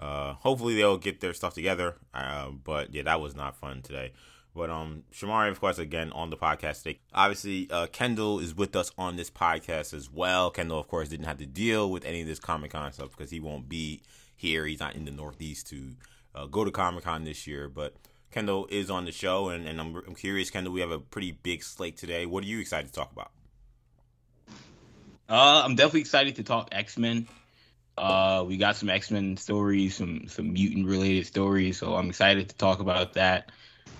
uh, 0.03 0.33
hopefully 0.33 0.75
they'll 0.75 0.97
get 0.97 1.21
their 1.21 1.33
stuff 1.33 1.53
together. 1.53 1.95
Uh, 2.13 2.49
but 2.49 2.93
yeah, 2.93 3.03
that 3.03 3.21
was 3.21 3.35
not 3.35 3.55
fun 3.55 3.81
today. 3.81 4.11
But 4.53 4.69
um, 4.69 5.03
Shamari, 5.13 5.49
of 5.49 5.59
course, 5.61 5.79
again 5.79 6.11
on 6.11 6.29
the 6.29 6.35
podcast 6.35 6.83
today. 6.83 6.99
Obviously, 7.13 7.69
uh, 7.71 7.87
Kendall 7.87 8.39
is 8.39 8.53
with 8.53 8.75
us 8.75 8.91
on 8.97 9.15
this 9.15 9.31
podcast 9.31 9.93
as 9.93 10.11
well. 10.11 10.51
Kendall, 10.51 10.79
of 10.79 10.87
course, 10.87 11.07
didn't 11.09 11.25
have 11.25 11.37
to 11.37 11.45
deal 11.45 11.89
with 11.89 12.05
any 12.05 12.21
of 12.21 12.27
this 12.27 12.39
Comic 12.39 12.71
Con 12.71 12.91
stuff 12.91 13.11
because 13.11 13.31
he 13.31 13.39
won't 13.39 13.69
be 13.69 14.01
here. 14.35 14.65
He's 14.65 14.81
not 14.81 14.95
in 14.95 15.05
the 15.05 15.11
Northeast 15.11 15.67
to 15.67 15.95
uh, 16.35 16.45
go 16.47 16.65
to 16.65 16.71
Comic 16.71 17.05
Con 17.05 17.23
this 17.23 17.47
year. 17.47 17.69
But 17.69 17.95
Kendall 18.29 18.67
is 18.69 18.91
on 18.91 19.05
the 19.05 19.11
show, 19.11 19.49
and, 19.49 19.67
and 19.67 19.79
I'm, 19.79 19.95
I'm 20.05 20.15
curious, 20.15 20.49
Kendall. 20.49 20.73
We 20.73 20.81
have 20.81 20.91
a 20.91 20.99
pretty 20.99 21.31
big 21.31 21.63
slate 21.63 21.97
today. 21.97 22.25
What 22.25 22.43
are 22.43 22.47
you 22.47 22.59
excited 22.59 22.87
to 22.87 22.93
talk 22.93 23.11
about? 23.11 23.31
Uh, 25.29 25.63
I'm 25.63 25.75
definitely 25.75 26.01
excited 26.01 26.35
to 26.35 26.43
talk 26.43 26.67
X 26.73 26.97
Men. 26.97 27.27
Uh, 27.97 28.43
we 28.47 28.57
got 28.57 28.75
some 28.75 28.89
X 28.89 29.11
Men 29.11 29.37
stories, 29.37 29.95
some 29.95 30.27
some 30.27 30.53
mutant 30.53 30.87
related 30.87 31.27
stories, 31.27 31.77
so 31.77 31.95
I'm 31.95 32.09
excited 32.09 32.49
to 32.49 32.55
talk 32.55 32.79
about 32.79 33.13
that. 33.13 33.51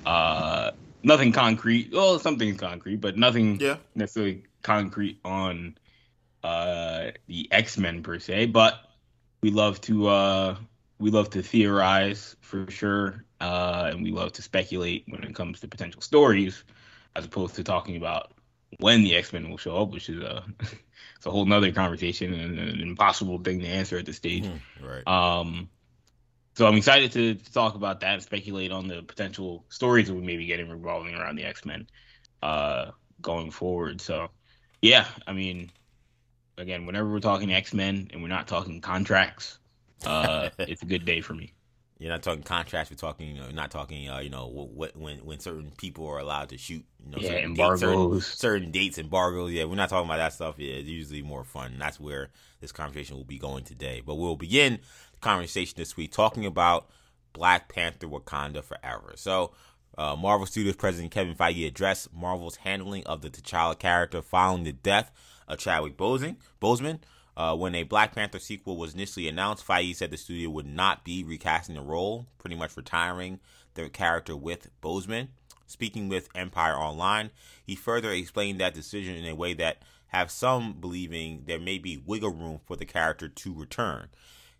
Uh, 0.05 0.71
nothing 1.03 1.31
concrete. 1.31 1.91
Well, 1.93 2.19
something 2.19 2.57
concrete, 2.57 2.97
but 2.97 3.17
nothing 3.17 3.59
yeah. 3.59 3.77
necessarily 3.95 4.43
concrete 4.63 5.19
on 5.23 5.77
uh 6.43 7.11
the 7.27 7.47
X 7.51 7.77
Men 7.77 8.03
per 8.03 8.19
se. 8.19 8.47
But 8.47 8.79
we 9.41 9.51
love 9.51 9.79
to 9.81 10.07
uh 10.07 10.55
we 10.99 11.11
love 11.11 11.29
to 11.31 11.43
theorize 11.43 12.35
for 12.41 12.69
sure, 12.71 13.25
uh, 13.41 13.89
and 13.91 14.03
we 14.03 14.11
love 14.11 14.31
to 14.33 14.41
speculate 14.41 15.05
when 15.07 15.23
it 15.23 15.35
comes 15.35 15.59
to 15.59 15.67
potential 15.67 16.01
stories, 16.01 16.63
as 17.15 17.25
opposed 17.25 17.55
to 17.55 17.63
talking 17.63 17.97
about 17.97 18.32
when 18.79 19.03
the 19.03 19.15
X 19.15 19.33
Men 19.33 19.49
will 19.49 19.57
show 19.57 19.77
up, 19.77 19.91
which 19.91 20.09
is 20.09 20.21
a 20.21 20.43
it's 20.59 21.25
a 21.25 21.31
whole 21.31 21.45
nother 21.45 21.71
conversation 21.71 22.33
and 22.33 22.59
an 22.59 22.81
impossible 22.81 23.39
thing 23.39 23.59
to 23.59 23.67
answer 23.67 23.97
at 23.97 24.05
this 24.05 24.17
stage. 24.17 24.45
Mm, 24.45 24.59
right. 24.81 25.07
Um, 25.07 25.69
so 26.55 26.67
I'm 26.67 26.75
excited 26.75 27.11
to, 27.13 27.35
to, 27.35 27.53
talk 27.53 27.75
about 27.75 28.01
that 28.01 28.13
and 28.13 28.23
speculate 28.23 28.71
on 28.71 28.87
the 28.87 29.01
potential 29.01 29.65
stories 29.69 30.07
that 30.07 30.13
we 30.13 30.21
may 30.21 30.37
be 30.37 30.45
getting 30.45 30.69
revolving 30.69 31.15
around 31.15 31.35
the 31.35 31.45
X 31.45 31.65
Men 31.65 31.87
uh, 32.41 32.91
going 33.21 33.51
forward. 33.51 34.01
So 34.01 34.29
yeah, 34.81 35.07
I 35.25 35.33
mean, 35.33 35.71
again, 36.57 36.85
whenever 36.85 37.09
we're 37.11 37.19
talking 37.19 37.53
X 37.53 37.73
Men 37.73 38.09
and 38.11 38.21
we're 38.21 38.29
not 38.29 38.47
talking 38.47 38.81
contracts, 38.81 39.57
uh, 40.05 40.49
it's 40.59 40.83
a 40.83 40.85
good 40.85 41.05
day 41.05 41.21
for 41.21 41.33
me. 41.33 41.53
You're 42.03 42.11
not 42.11 42.21
talking 42.21 42.43
contracts. 42.43 42.91
We're 42.91 42.97
talking, 42.97 43.33
you 43.33 43.41
know, 43.41 43.49
not 43.51 43.71
talking, 43.71 44.09
uh, 44.09 44.19
you 44.19 44.29
know, 44.29 44.47
what, 44.47 44.93
when 44.97 45.19
when 45.19 45.39
certain 45.39 45.71
people 45.77 46.05
are 46.05 46.19
allowed 46.19 46.49
to 46.49 46.57
shoot, 46.57 46.83
you 47.01 47.11
know, 47.11 47.17
yeah, 47.17 47.29
certain 47.29 47.45
embargoes, 47.45 47.79
dates, 47.79 48.27
certain, 48.27 48.37
certain, 48.39 48.71
dates, 48.71 48.97
embargoes. 48.97 49.53
Yeah, 49.53 49.63
we're 49.63 49.75
not 49.75 49.87
talking 49.87 50.09
about 50.09 50.17
that 50.17 50.33
stuff. 50.33 50.55
Yeah, 50.57 50.73
it's 50.73 50.89
usually 50.89 51.21
more 51.21 51.45
fun. 51.45 51.71
And 51.71 51.79
that's 51.79 52.01
where 52.01 52.29
this 52.59 52.73
conversation 52.73 53.15
will 53.15 53.23
be 53.23 53.39
going 53.39 53.63
today. 53.63 54.01
But 54.05 54.15
we'll 54.15 54.35
begin 54.35 54.79
the 55.13 55.19
conversation 55.19 55.75
this 55.77 55.95
week 55.95 56.11
talking 56.11 56.45
about 56.45 56.89
Black 57.31 57.69
Panther: 57.69 58.07
Wakanda 58.07 58.61
Forever. 58.61 59.13
So, 59.15 59.53
uh, 59.97 60.17
Marvel 60.17 60.45
Studios 60.45 60.75
president 60.75 61.13
Kevin 61.13 61.35
Feige 61.35 61.65
addressed 61.65 62.13
Marvel's 62.13 62.57
handling 62.57 63.05
of 63.05 63.21
the 63.21 63.29
T'Challa 63.29 63.79
character 63.79 64.21
following 64.21 64.65
the 64.65 64.73
death 64.73 65.09
of 65.47 65.57
Chadwick 65.57 65.95
Boseman. 65.95 66.35
Boseman 66.61 66.99
uh, 67.35 67.55
when 67.55 67.75
a 67.75 67.83
Black 67.83 68.13
Panther 68.13 68.39
sequel 68.39 68.77
was 68.77 68.93
initially 68.93 69.27
announced, 69.27 69.65
Feige 69.65 69.95
said 69.95 70.11
the 70.11 70.17
studio 70.17 70.49
would 70.49 70.67
not 70.67 71.03
be 71.03 71.23
recasting 71.23 71.75
the 71.75 71.81
role, 71.81 72.27
pretty 72.37 72.55
much 72.55 72.77
retiring 72.77 73.39
the 73.73 73.89
character 73.89 74.35
with 74.35 74.69
Boseman. 74.81 75.29
Speaking 75.65 76.09
with 76.09 76.29
Empire 76.35 76.75
Online, 76.75 77.31
he 77.65 77.75
further 77.75 78.11
explained 78.11 78.59
that 78.59 78.75
decision 78.75 79.15
in 79.15 79.25
a 79.25 79.35
way 79.35 79.53
that 79.55 79.81
have 80.07 80.29
some 80.29 80.73
believing 80.73 81.43
there 81.47 81.59
may 81.59 81.79
be 81.79 81.97
wiggle 81.97 82.29
room 82.29 82.59
for 82.65 82.75
the 82.75 82.85
character 82.85 83.27
to 83.27 83.53
return. 83.53 84.09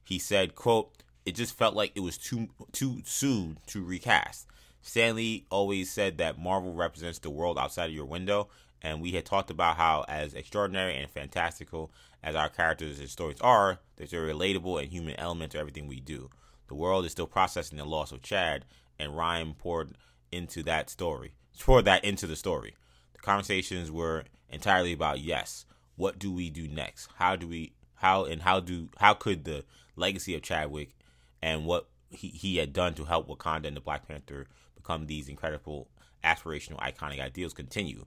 He 0.04 0.18
said, 0.18 0.56
quote, 0.56 1.04
it 1.26 1.36
just 1.36 1.56
felt 1.56 1.76
like 1.76 1.92
it 1.96 2.02
was 2.02 2.18
too 2.18 2.50
too 2.72 3.02
soon 3.06 3.60
to 3.68 3.84
recast. 3.84 4.48
Stan 4.82 5.16
Lee 5.16 5.46
always 5.50 5.92
said 5.92 6.18
that 6.18 6.40
Marvel 6.40 6.74
represents 6.74 7.20
the 7.20 7.30
world 7.30 7.58
outside 7.58 7.86
of 7.86 7.96
your 7.96 8.06
window, 8.06 8.50
and 8.84 9.02
we 9.02 9.12
had 9.12 9.26
talked 9.26 9.50
about 9.50 9.78
how 9.78 10.04
as 10.08 10.34
extraordinary 10.34 10.96
and 10.96 11.10
fantastical 11.10 11.92
as 12.22 12.36
our 12.36 12.50
characters 12.50 13.00
and 13.00 13.10
stories 13.10 13.42
are, 13.42 13.80
there's 13.96 14.14
a 14.14 14.18
relatable 14.18 14.82
and 14.82 14.92
human 14.92 15.16
element 15.20 15.54
to 15.54 15.58
everything 15.58 15.88
we 15.88 16.00
do. 16.00 16.30
The 16.68 16.76
world 16.76 17.06
is 17.06 17.12
still 17.12 17.28
processing 17.28 17.78
the 17.78 17.86
loss 17.86 18.12
of 18.12 18.22
Chad, 18.22 18.66
and 19.00 19.18
Ryan 19.18 19.54
poured 19.54 19.96
into 20.32 20.64
that 20.64 20.90
story, 20.90 21.34
poured 21.60 21.86
that 21.86 22.04
into 22.04 22.28
the 22.28 22.36
story. 22.36 22.76
The 23.14 23.20
conversations 23.20 23.90
were 23.92 24.26
entirely 24.50 24.94
about 24.94 25.20
yes, 25.20 25.66
what 25.96 26.20
do 26.20 26.32
we 26.32 26.50
do 26.50 26.68
next? 26.68 27.10
How 27.16 27.36
do 27.36 27.48
we 27.48 27.74
how 27.96 28.26
and 28.26 28.42
how 28.42 28.60
do 28.60 28.90
how 28.98 29.14
could 29.14 29.46
the 29.46 29.64
legacy 29.96 30.36
of 30.36 30.42
Chadwick 30.42 30.96
and 31.42 31.66
what 31.66 31.88
he, 32.10 32.30
he 32.30 32.58
had 32.58 32.74
done 32.74 32.94
to 32.96 33.06
help 33.06 33.28
Wakanda 33.28 33.68
and 33.68 33.78
the 33.78 33.82
Black 33.82 34.08
Panther 34.08 34.48
become 34.76 35.08
these 35.08 35.30
incredible 35.30 35.88
aspirational 36.24 36.80
iconic 36.80 37.20
ideals 37.20 37.54
continue? 37.54 38.06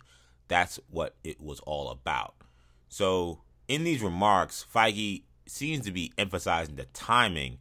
That's 0.49 0.79
what 0.91 1.17
it 1.25 1.41
was 1.41 1.61
all 1.61 1.91
about. 1.91 2.35
So 2.88 3.41
in 3.69 3.85
these 3.85 4.03
remarks, 4.03 4.65
Feige 4.73 5.23
seems 5.47 5.85
to 5.87 5.93
be 5.93 6.12
emphasizing 6.19 6.76
the 6.76 6.87
timing 6.87 7.59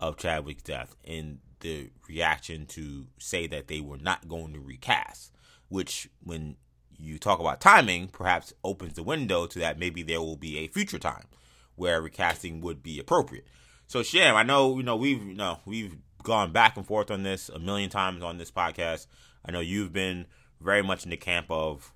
of 0.00 0.16
Chadwick's 0.16 0.62
death 0.62 0.94
and 1.04 1.38
the 1.60 1.90
reaction 2.08 2.66
to 2.66 3.06
say 3.18 3.46
that 3.46 3.68
they 3.68 3.80
were 3.80 3.96
not 3.96 4.28
going 4.28 4.52
to 4.52 4.60
recast, 4.60 5.32
which, 5.68 6.10
when 6.22 6.56
you 6.98 7.18
talk 7.18 7.40
about 7.40 7.60
timing, 7.60 8.08
perhaps 8.08 8.52
opens 8.62 8.94
the 8.94 9.02
window 9.02 9.46
to 9.46 9.58
that 9.58 9.78
maybe 9.78 10.02
there 10.02 10.20
will 10.20 10.36
be 10.36 10.58
a 10.58 10.68
future 10.68 10.98
time 10.98 11.24
where 11.74 12.02
recasting 12.02 12.60
would 12.60 12.82
be 12.82 12.98
appropriate. 12.98 13.46
So, 13.86 14.02
Sham, 14.02 14.36
I 14.36 14.42
know 14.42 14.76
you 14.76 14.82
know 14.82 14.96
we've 14.96 15.22
you 15.24 15.34
know 15.34 15.60
we've 15.64 15.96
gone 16.22 16.52
back 16.52 16.76
and 16.76 16.86
forth 16.86 17.10
on 17.10 17.22
this 17.22 17.48
a 17.48 17.58
million 17.58 17.88
times 17.88 18.22
on 18.22 18.38
this 18.38 18.50
podcast. 18.50 19.06
I 19.44 19.50
know 19.50 19.60
you've 19.60 19.92
been 19.92 20.26
very 20.60 20.82
much 20.82 21.04
in 21.04 21.10
the 21.10 21.16
camp 21.16 21.46
of 21.50 21.93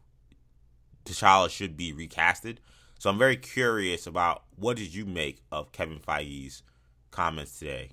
T'Challa 1.08 1.50
should 1.50 1.76
be 1.76 1.92
recasted. 1.92 2.58
So 2.98 3.08
I'm 3.10 3.18
very 3.18 3.36
curious 3.36 4.06
about 4.06 4.42
what 4.56 4.76
did 4.76 4.94
you 4.94 5.06
make 5.06 5.40
of 5.52 5.72
Kevin 5.72 6.00
Feige's 6.00 6.62
comments 7.10 7.58
today? 7.58 7.90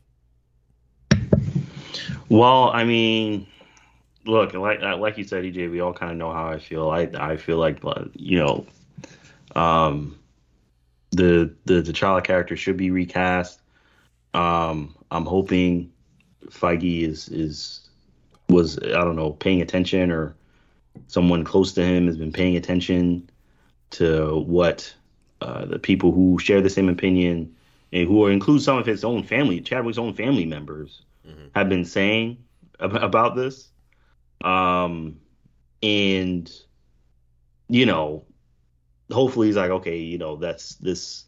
Well, 2.29 2.71
I 2.71 2.83
mean, 2.83 3.47
look, 4.25 4.53
like 4.53 4.81
like 4.81 5.17
you 5.17 5.23
said, 5.23 5.43
EJ, 5.43 5.71
we 5.71 5.79
all 5.79 5.93
kind 5.93 6.11
of 6.11 6.17
know 6.17 6.31
how 6.33 6.47
I 6.47 6.59
feel. 6.59 6.89
I 6.89 7.09
I 7.15 7.37
feel 7.37 7.57
like 7.57 7.81
you 8.13 8.39
know, 8.39 8.65
um, 9.55 10.19
the 11.11 11.53
the 11.65 11.81
T'Challa 11.81 12.23
character 12.23 12.57
should 12.57 12.77
be 12.77 12.91
recast. 12.91 13.61
Um, 14.33 14.95
I'm 15.11 15.25
hoping 15.25 15.91
Feige 16.47 17.03
is 17.03 17.29
is 17.29 17.89
was 18.49 18.77
I 18.79 19.03
don't 19.03 19.15
know 19.15 19.31
paying 19.31 19.61
attention 19.61 20.11
or 20.11 20.35
someone 21.07 21.43
close 21.43 21.73
to 21.73 21.83
him 21.83 22.07
has 22.07 22.17
been 22.17 22.31
paying 22.31 22.55
attention 22.55 23.29
to 23.91 24.43
what 24.47 24.93
uh, 25.41 25.65
the 25.65 25.79
people 25.79 26.11
who 26.11 26.39
share 26.39 26.61
the 26.61 26.69
same 26.69 26.89
opinion 26.89 27.55
and 27.91 28.07
who 28.07 28.25
are, 28.25 28.31
include 28.31 28.61
some 28.61 28.77
of 28.77 28.85
his 28.85 29.03
own 29.03 29.23
family, 29.23 29.61
Chadwick's 29.61 29.97
own 29.97 30.13
family 30.13 30.45
members, 30.45 31.01
mm-hmm. 31.27 31.47
have 31.55 31.69
been 31.69 31.85
saying 31.85 32.37
ab- 32.79 32.95
about 32.95 33.35
this. 33.35 33.69
Um, 34.43 35.19
and 35.81 36.51
you 37.69 37.85
know, 37.85 38.25
hopefully 39.11 39.47
he's 39.47 39.55
like, 39.55 39.71
okay, 39.71 39.97
you 39.97 40.17
know, 40.17 40.35
that's 40.35 40.75
this. 40.75 41.25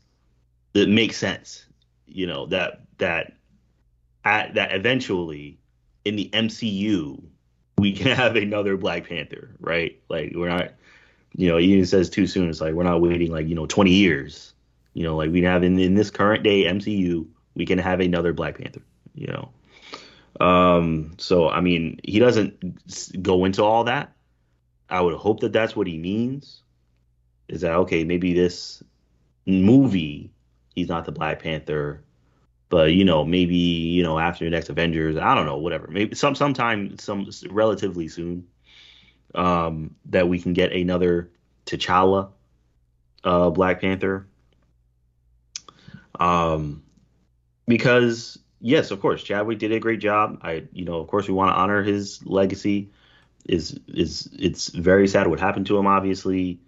It 0.74 0.90
makes 0.90 1.18
sense, 1.18 1.66
you 2.06 2.28
know, 2.28 2.46
that 2.48 2.82
that 2.98 3.34
at, 4.24 4.54
that 4.56 4.76
eventually 4.76 5.58
in 6.06 6.16
the 6.16 6.30
MCU 6.34 7.24
we 7.78 7.94
can 7.94 8.16
have 8.16 8.36
another 8.36 8.78
Black 8.78 9.08
Panther, 9.08 9.50
right? 9.60 10.00
Like 10.10 10.34
we're 10.36 10.50
not 10.50 10.72
you 11.38 11.48
know, 11.48 11.60
even 11.60 11.86
says 11.86 12.10
too 12.10 12.28
soon. 12.28 12.50
It's 12.50 12.60
like 12.60 12.74
we're 12.74 12.84
not 12.84 13.00
waiting 13.00 13.32
like 13.32 13.48
you 13.48 13.56
know 13.56 13.68
20 13.68 13.92
years. 13.92 14.54
You 14.94 15.04
know, 15.04 15.16
like 15.16 15.32
we 15.32 15.44
have 15.44 15.64
in 15.64 15.78
in 15.80 15.94
this 15.94 16.10
current 16.10 16.44
day 16.44 16.64
MCU, 16.64 17.28
we 17.56 17.66
can 17.66 17.78
have 17.78 18.00
another 18.00 18.34
Black 18.34 18.58
Panther. 18.58 18.82
You 19.14 19.28
know, 19.28 20.46
um, 20.46 21.14
so 21.20 21.48
I 21.48 21.62
mean, 21.62 22.00
he 22.04 22.20
doesn't 22.20 23.22
go 23.22 23.46
into 23.46 23.64
all 23.64 23.86
that. 23.86 24.14
I 24.90 25.02
would 25.02 25.16
hope 25.16 25.42
that 25.42 25.54
that's 25.54 25.76
what 25.76 25.86
he 25.86 25.98
means. 25.98 26.62
Is 27.48 27.62
that 27.62 27.76
okay? 27.76 28.04
Maybe 28.04 28.34
this 28.34 28.82
movie, 29.46 30.32
he's 30.74 30.90
not 30.90 31.06
the 31.06 31.12
Black 31.12 31.42
Panther, 31.44 32.04
but 32.70 32.94
you 32.94 33.06
know, 33.06 33.26
maybe 33.26 33.56
you 33.56 34.04
know 34.04 34.20
after 34.20 34.46
the 34.46 34.52
next 34.52 34.70
Avengers, 34.70 35.18
I 35.18 35.36
don't 35.36 35.46
know, 35.46 35.58
whatever. 35.58 35.88
Maybe 35.88 36.16
some 36.16 36.36
sometime, 36.36 36.98
some 36.98 37.30
relatively 37.50 38.08
soon 38.08 38.48
um, 39.36 39.96
that 40.06 40.28
we 40.28 40.40
can 40.40 40.54
get 40.54 40.72
another 40.72 41.32
T'Challa 41.66 42.30
uh, 43.24 43.50
Black 43.50 43.82
Panther. 43.82 44.28
Um, 46.20 46.84
because 47.68 48.40
yes, 48.60 48.92
of 48.92 49.02
course, 49.02 49.24
Chadwick 49.24 49.60
did 49.60 49.72
a 49.72 49.80
great 49.80 50.00
job. 50.00 50.40
I, 50.42 50.64
you 50.72 50.86
know, 50.86 51.00
of 51.00 51.08
course, 51.08 51.28
we 51.28 51.34
want 51.34 51.52
to 51.52 51.60
honor 51.60 51.84
his 51.84 52.26
legacy. 52.26 52.92
Is 53.48 53.80
is 53.88 54.28
it's 54.38 54.70
very 54.70 55.08
sad 55.08 55.28
what 55.28 55.40
happened 55.40 55.68
to 55.68 55.78
him. 55.78 55.88
Obviously, 55.88 56.60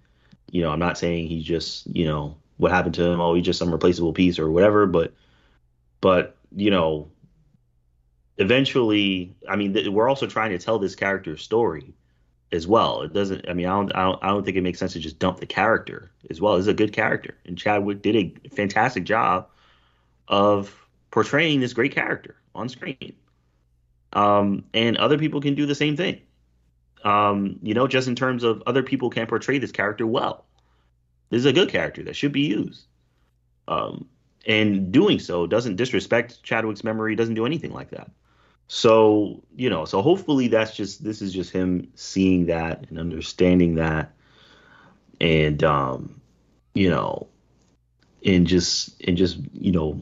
you 0.52 0.62
know, 0.62 0.72
I'm 0.72 0.80
not 0.80 0.98
saying 0.98 1.28
he's 1.28 1.44
just, 1.44 1.88
you 1.94 2.06
know, 2.06 2.38
what 2.58 2.72
happened 2.72 2.96
to 2.96 3.04
him. 3.04 3.20
Oh, 3.20 3.34
he's 3.34 3.46
just 3.46 3.60
some 3.60 3.72
replaceable 3.72 4.14
piece 4.14 4.40
or 4.40 4.50
whatever. 4.50 4.86
But, 4.86 5.14
but 6.02 6.36
you 6.56 6.72
know, 6.72 7.10
eventually, 8.38 9.36
I 9.48 9.56
mean, 9.56 9.74
th- 9.74 9.88
we're 9.88 10.10
also 10.10 10.28
trying 10.28 10.52
to 10.52 10.60
tell 10.60 10.80
this 10.80 10.96
character's 10.96 11.42
story 11.42 11.94
as 12.52 12.68
well. 12.68 13.02
It 13.02 13.14
doesn't. 13.14 13.48
I 13.50 13.54
mean, 13.54 13.68
I 13.68 13.72
don't, 13.72 13.96
I 13.96 14.04
don't. 14.04 14.24
I 14.24 14.28
don't 14.28 14.44
think 14.44 14.58
it 14.58 14.62
makes 14.62 14.80
sense 14.80 14.94
to 14.94 15.00
just 15.00 15.20
dump 15.20 15.40
the 15.40 15.46
character 15.46 16.12
as 16.30 16.42
well. 16.42 16.56
It's 16.56 16.68
a 16.68 16.74
good 16.74 16.94
character, 16.94 17.36
and 17.46 17.58
Chadwick 17.58 18.02
did 18.02 18.16
a 18.16 18.50
fantastic 18.50 19.04
job 19.04 19.48
of 20.28 20.76
portraying 21.12 21.60
this 21.60 21.74
great 21.74 21.94
character 21.94 22.36
on 22.56 22.70
screen. 22.70 23.16
Um, 24.14 24.66
and 24.74 24.98
other 24.98 25.18
people 25.18 25.42
can 25.42 25.56
do 25.56 25.66
the 25.66 25.76
same 25.76 25.96
thing. 25.96 26.22
Um, 27.04 27.60
you 27.62 27.74
know, 27.74 27.88
just 27.88 28.08
in 28.08 28.16
terms 28.16 28.44
of 28.44 28.64
other 28.66 28.84
people 28.84 29.10
can 29.10 29.28
portray 29.28 29.60
this 29.60 29.72
character 29.72 30.06
well. 30.06 30.46
This 31.30 31.40
is 31.40 31.46
a 31.46 31.54
good 31.54 31.70
character 31.70 32.04
that 32.04 32.16
should 32.16 32.32
be 32.32 32.42
used. 32.42 32.86
Um, 33.68 34.08
and 34.46 34.92
doing 34.92 35.20
so 35.20 35.48
doesn't 35.48 35.76
disrespect 35.76 36.42
Chadwick's 36.44 36.84
memory, 36.84 37.16
doesn't 37.16 37.36
do 37.36 37.46
anything 37.46 37.74
like 37.74 37.92
that. 37.92 38.10
So, 38.68 39.44
you 39.56 39.70
know, 39.70 39.86
so 39.86 40.02
hopefully 40.02 40.48
that's 40.48 40.76
just 40.76 41.04
this 41.04 41.22
is 41.22 41.34
just 41.34 41.52
him 41.52 41.92
seeing 41.96 42.46
that 42.48 42.86
and 42.90 43.00
understanding 43.00 43.76
that 43.76 44.14
and 45.20 45.64
um, 45.64 46.22
you 46.74 46.90
know, 46.90 47.28
and 48.26 48.46
just 48.46 49.02
and 49.02 49.18
just, 49.18 49.40
you 49.54 49.72
know, 49.72 50.00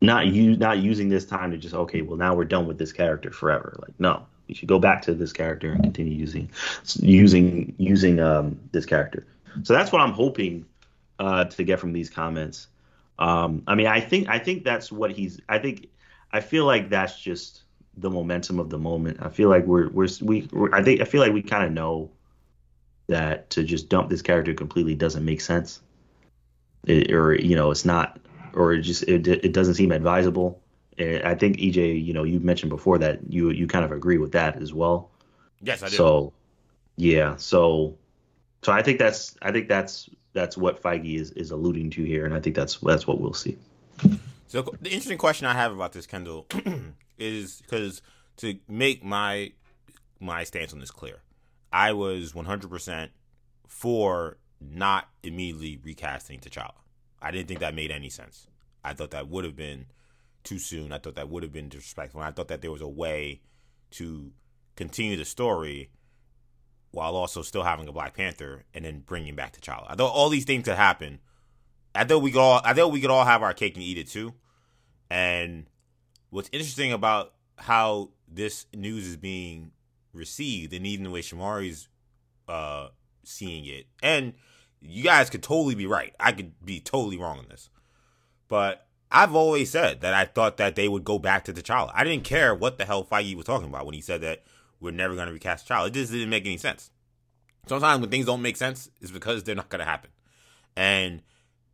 not 0.00 0.26
you 0.26 0.56
not 0.56 0.78
using 0.78 1.08
this 1.08 1.24
time 1.24 1.50
to 1.52 1.56
just 1.56 1.74
okay, 1.74 2.02
well 2.02 2.16
now 2.16 2.34
we're 2.34 2.44
done 2.44 2.66
with 2.66 2.78
this 2.78 2.92
character 2.92 3.30
forever. 3.30 3.76
Like, 3.80 3.98
no. 3.98 4.26
We 4.48 4.54
should 4.54 4.68
go 4.68 4.78
back 4.78 5.02
to 5.02 5.14
this 5.14 5.32
character 5.32 5.72
and 5.72 5.82
continue 5.82 6.14
using 6.14 6.50
using 6.96 7.74
using 7.76 8.18
um 8.18 8.58
this 8.72 8.86
character. 8.86 9.26
So 9.62 9.74
that's 9.74 9.92
what 9.92 10.00
I'm 10.00 10.12
hoping 10.12 10.64
uh, 11.18 11.44
to 11.44 11.64
get 11.64 11.80
from 11.80 11.92
these 11.92 12.10
comments. 12.10 12.68
Um, 13.18 13.62
I 13.66 13.74
mean, 13.74 13.86
I 13.86 14.00
think 14.00 14.28
I 14.28 14.38
think 14.38 14.64
that's 14.64 14.92
what 14.92 15.10
he's. 15.10 15.40
I 15.48 15.58
think 15.58 15.88
I 16.32 16.40
feel 16.40 16.64
like 16.64 16.90
that's 16.90 17.18
just 17.18 17.62
the 17.96 18.10
momentum 18.10 18.60
of 18.60 18.70
the 18.70 18.78
moment. 18.78 19.18
I 19.20 19.28
feel 19.28 19.48
like 19.48 19.66
we're 19.66 19.88
we're 19.88 20.08
we 20.22 20.48
we're, 20.52 20.74
I 20.74 20.82
think 20.82 21.00
I 21.00 21.04
feel 21.04 21.20
like 21.20 21.32
we 21.32 21.42
kind 21.42 21.64
of 21.64 21.72
know 21.72 22.10
that 23.08 23.50
to 23.50 23.64
just 23.64 23.88
dump 23.88 24.08
this 24.10 24.22
character 24.22 24.54
completely 24.54 24.94
doesn't 24.94 25.24
make 25.24 25.40
sense, 25.40 25.80
it, 26.86 27.10
or 27.10 27.34
you 27.34 27.56
know, 27.56 27.70
it's 27.70 27.84
not, 27.84 28.20
or 28.52 28.72
it 28.72 28.82
just 28.82 29.02
it 29.04 29.26
it 29.26 29.52
doesn't 29.52 29.74
seem 29.74 29.90
advisable. 29.90 30.62
And 30.96 31.22
I 31.24 31.34
think 31.34 31.58
EJ, 31.58 32.04
you 32.04 32.12
know, 32.12 32.24
you 32.24 32.38
mentioned 32.40 32.70
before 32.70 32.98
that 32.98 33.20
you 33.32 33.50
you 33.50 33.66
kind 33.66 33.84
of 33.84 33.92
agree 33.92 34.18
with 34.18 34.32
that 34.32 34.62
as 34.62 34.72
well. 34.72 35.10
Yes, 35.60 35.82
I 35.82 35.88
do. 35.88 35.96
So, 35.96 36.32
yeah, 36.96 37.36
so 37.36 37.96
so 38.62 38.72
I 38.72 38.82
think 38.82 38.98
that's 38.98 39.36
I 39.42 39.50
think 39.50 39.68
that's 39.68 40.08
that's 40.38 40.56
what 40.56 40.80
Feige 40.80 41.16
is, 41.16 41.32
is 41.32 41.50
alluding 41.50 41.90
to 41.90 42.04
here, 42.04 42.24
and 42.24 42.32
I 42.32 42.40
think 42.40 42.54
that's 42.54 42.76
that's 42.78 43.06
what 43.06 43.20
we'll 43.20 43.34
see. 43.34 43.58
So 44.46 44.62
the 44.80 44.90
interesting 44.90 45.18
question 45.18 45.46
I 45.46 45.52
have 45.54 45.72
about 45.72 45.92
this, 45.92 46.06
Kendall, 46.06 46.46
is 47.18 47.60
because 47.62 48.02
to 48.36 48.56
make 48.68 49.04
my 49.04 49.52
my 50.20 50.44
stance 50.44 50.72
on 50.72 50.78
this 50.78 50.90
clear, 50.90 51.22
I 51.72 51.92
was 51.92 52.32
100% 52.32 53.08
for 53.66 54.38
not 54.60 55.08
immediately 55.22 55.80
recasting 55.82 56.40
T'Challa. 56.40 56.72
I 57.20 57.30
didn't 57.30 57.48
think 57.48 57.60
that 57.60 57.74
made 57.74 57.90
any 57.90 58.08
sense. 58.08 58.46
I 58.84 58.94
thought 58.94 59.10
that 59.10 59.28
would 59.28 59.44
have 59.44 59.56
been 59.56 59.86
too 60.44 60.58
soon. 60.58 60.92
I 60.92 60.98
thought 60.98 61.16
that 61.16 61.28
would 61.28 61.42
have 61.42 61.52
been 61.52 61.68
disrespectful. 61.68 62.20
I 62.20 62.30
thought 62.30 62.48
that 62.48 62.62
there 62.62 62.72
was 62.72 62.80
a 62.80 62.88
way 62.88 63.42
to 63.92 64.30
continue 64.76 65.16
the 65.16 65.24
story 65.24 65.90
while 66.90 67.16
also 67.16 67.42
still 67.42 67.62
having 67.62 67.88
a 67.88 67.92
Black 67.92 68.16
Panther 68.16 68.64
and 68.74 68.84
then 68.84 69.00
bringing 69.00 69.34
back 69.34 69.56
T'Challa. 69.56 69.86
I 69.88 69.94
thought 69.94 70.12
all 70.12 70.28
these 70.28 70.44
things 70.44 70.64
could 70.64 70.76
happen. 70.76 71.20
I 71.94 72.04
thought 72.04 72.22
we 72.22 72.30
could 72.30 72.40
all. 72.40 72.60
I 72.64 72.74
thought 72.74 72.92
we 72.92 73.00
could 73.00 73.10
all 73.10 73.24
have 73.24 73.42
our 73.42 73.54
cake 73.54 73.74
and 73.74 73.82
eat 73.82 73.98
it 73.98 74.08
too. 74.08 74.34
And 75.10 75.66
what's 76.30 76.48
interesting 76.52 76.92
about 76.92 77.34
how 77.56 78.10
this 78.26 78.66
news 78.74 79.06
is 79.06 79.16
being 79.16 79.72
received, 80.12 80.72
and 80.72 80.86
even 80.86 81.04
the 81.04 81.10
way 81.10 81.22
Shamari's 81.22 81.88
uh, 82.46 82.88
seeing 83.24 83.64
it, 83.66 83.86
and 84.02 84.34
you 84.80 85.02
guys 85.02 85.30
could 85.30 85.42
totally 85.42 85.74
be 85.74 85.86
right. 85.86 86.14
I 86.20 86.32
could 86.32 86.52
be 86.64 86.80
totally 86.80 87.16
wrong 87.16 87.38
on 87.38 87.46
this, 87.48 87.70
but 88.48 88.86
I've 89.10 89.34
always 89.34 89.70
said 89.70 90.02
that 90.02 90.14
I 90.14 90.26
thought 90.26 90.58
that 90.58 90.76
they 90.76 90.88
would 90.88 91.04
go 91.04 91.18
back 91.18 91.44
to 91.44 91.52
T'Challa. 91.52 91.90
I 91.94 92.04
didn't 92.04 92.24
care 92.24 92.54
what 92.54 92.78
the 92.78 92.84
hell 92.84 93.04
Feige 93.04 93.34
was 93.34 93.46
talking 93.46 93.68
about 93.68 93.86
when 93.86 93.94
he 93.94 94.00
said 94.00 94.20
that 94.20 94.44
we're 94.80 94.90
never 94.90 95.14
going 95.14 95.26
to 95.26 95.32
recast 95.32 95.68
T'Challa. 95.68 95.88
It 95.88 95.94
just 95.94 96.12
didn't 96.12 96.30
make 96.30 96.46
any 96.46 96.56
sense. 96.56 96.90
Sometimes 97.66 98.00
when 98.00 98.10
things 98.10 98.26
don't 98.26 98.42
make 98.42 98.56
sense, 98.56 98.90
it's 99.00 99.10
because 99.10 99.42
they're 99.42 99.54
not 99.54 99.68
going 99.68 99.80
to 99.80 99.84
happen. 99.84 100.10
And 100.76 101.22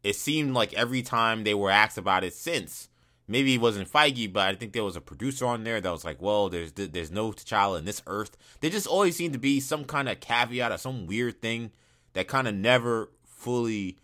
it 0.02 0.16
seemed 0.16 0.54
like 0.54 0.72
every 0.74 1.02
time 1.02 1.44
they 1.44 1.54
were 1.54 1.70
asked 1.70 1.98
about 1.98 2.24
it 2.24 2.34
since, 2.34 2.88
maybe 3.28 3.54
it 3.54 3.60
wasn't 3.60 3.90
Feige, 3.90 4.32
but 4.32 4.48
I 4.48 4.54
think 4.54 4.72
there 4.72 4.84
was 4.84 4.96
a 4.96 5.00
producer 5.00 5.46
on 5.46 5.64
there 5.64 5.80
that 5.80 5.92
was 5.92 6.04
like, 6.04 6.20
"Well, 6.20 6.48
there's 6.48 6.72
there's 6.72 7.10
no 7.10 7.30
T'Challa 7.32 7.78
in 7.78 7.84
this 7.84 8.02
Earth." 8.06 8.36
There 8.60 8.70
just 8.70 8.86
always 8.86 9.16
seemed 9.16 9.32
to 9.34 9.38
be 9.38 9.60
some 9.60 9.84
kind 9.84 10.08
of 10.08 10.20
caveat 10.20 10.72
or 10.72 10.78
some 10.78 11.06
weird 11.06 11.40
thing 11.40 11.70
that 12.14 12.28
kind 12.28 12.48
of 12.48 12.54
never 12.54 13.10
fully 13.24 13.98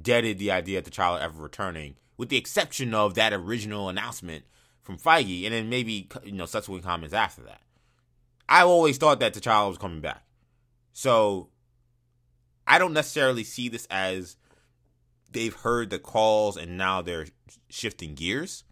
deaded 0.00 0.38
the 0.38 0.50
idea 0.50 0.78
of 0.78 0.84
T'Challa 0.84 1.20
ever 1.20 1.42
returning, 1.42 1.96
with 2.16 2.28
the 2.28 2.36
exception 2.36 2.94
of 2.94 3.14
that 3.14 3.32
original 3.32 3.88
announcement 3.88 4.44
from 4.82 4.98
Feige, 4.98 5.44
and 5.44 5.52
then 5.52 5.68
maybe 5.68 6.08
you 6.24 6.32
know 6.32 6.46
subsequent 6.46 6.84
comments 6.84 7.14
after 7.14 7.42
that. 7.42 7.60
I 8.48 8.62
always 8.62 8.98
thought 8.98 9.20
that 9.20 9.34
T'Challa 9.34 9.68
was 9.68 9.78
coming 9.78 10.00
back. 10.00 10.22
So 10.92 11.48
I 12.66 12.78
don't 12.78 12.92
necessarily 12.92 13.44
see 13.44 13.68
this 13.68 13.86
as 13.90 14.36
they've 15.30 15.54
heard 15.54 15.90
the 15.90 15.98
calls 15.98 16.56
and 16.56 16.78
now 16.78 17.02
they're 17.02 17.26
shifting 17.68 18.14
gears. 18.14 18.64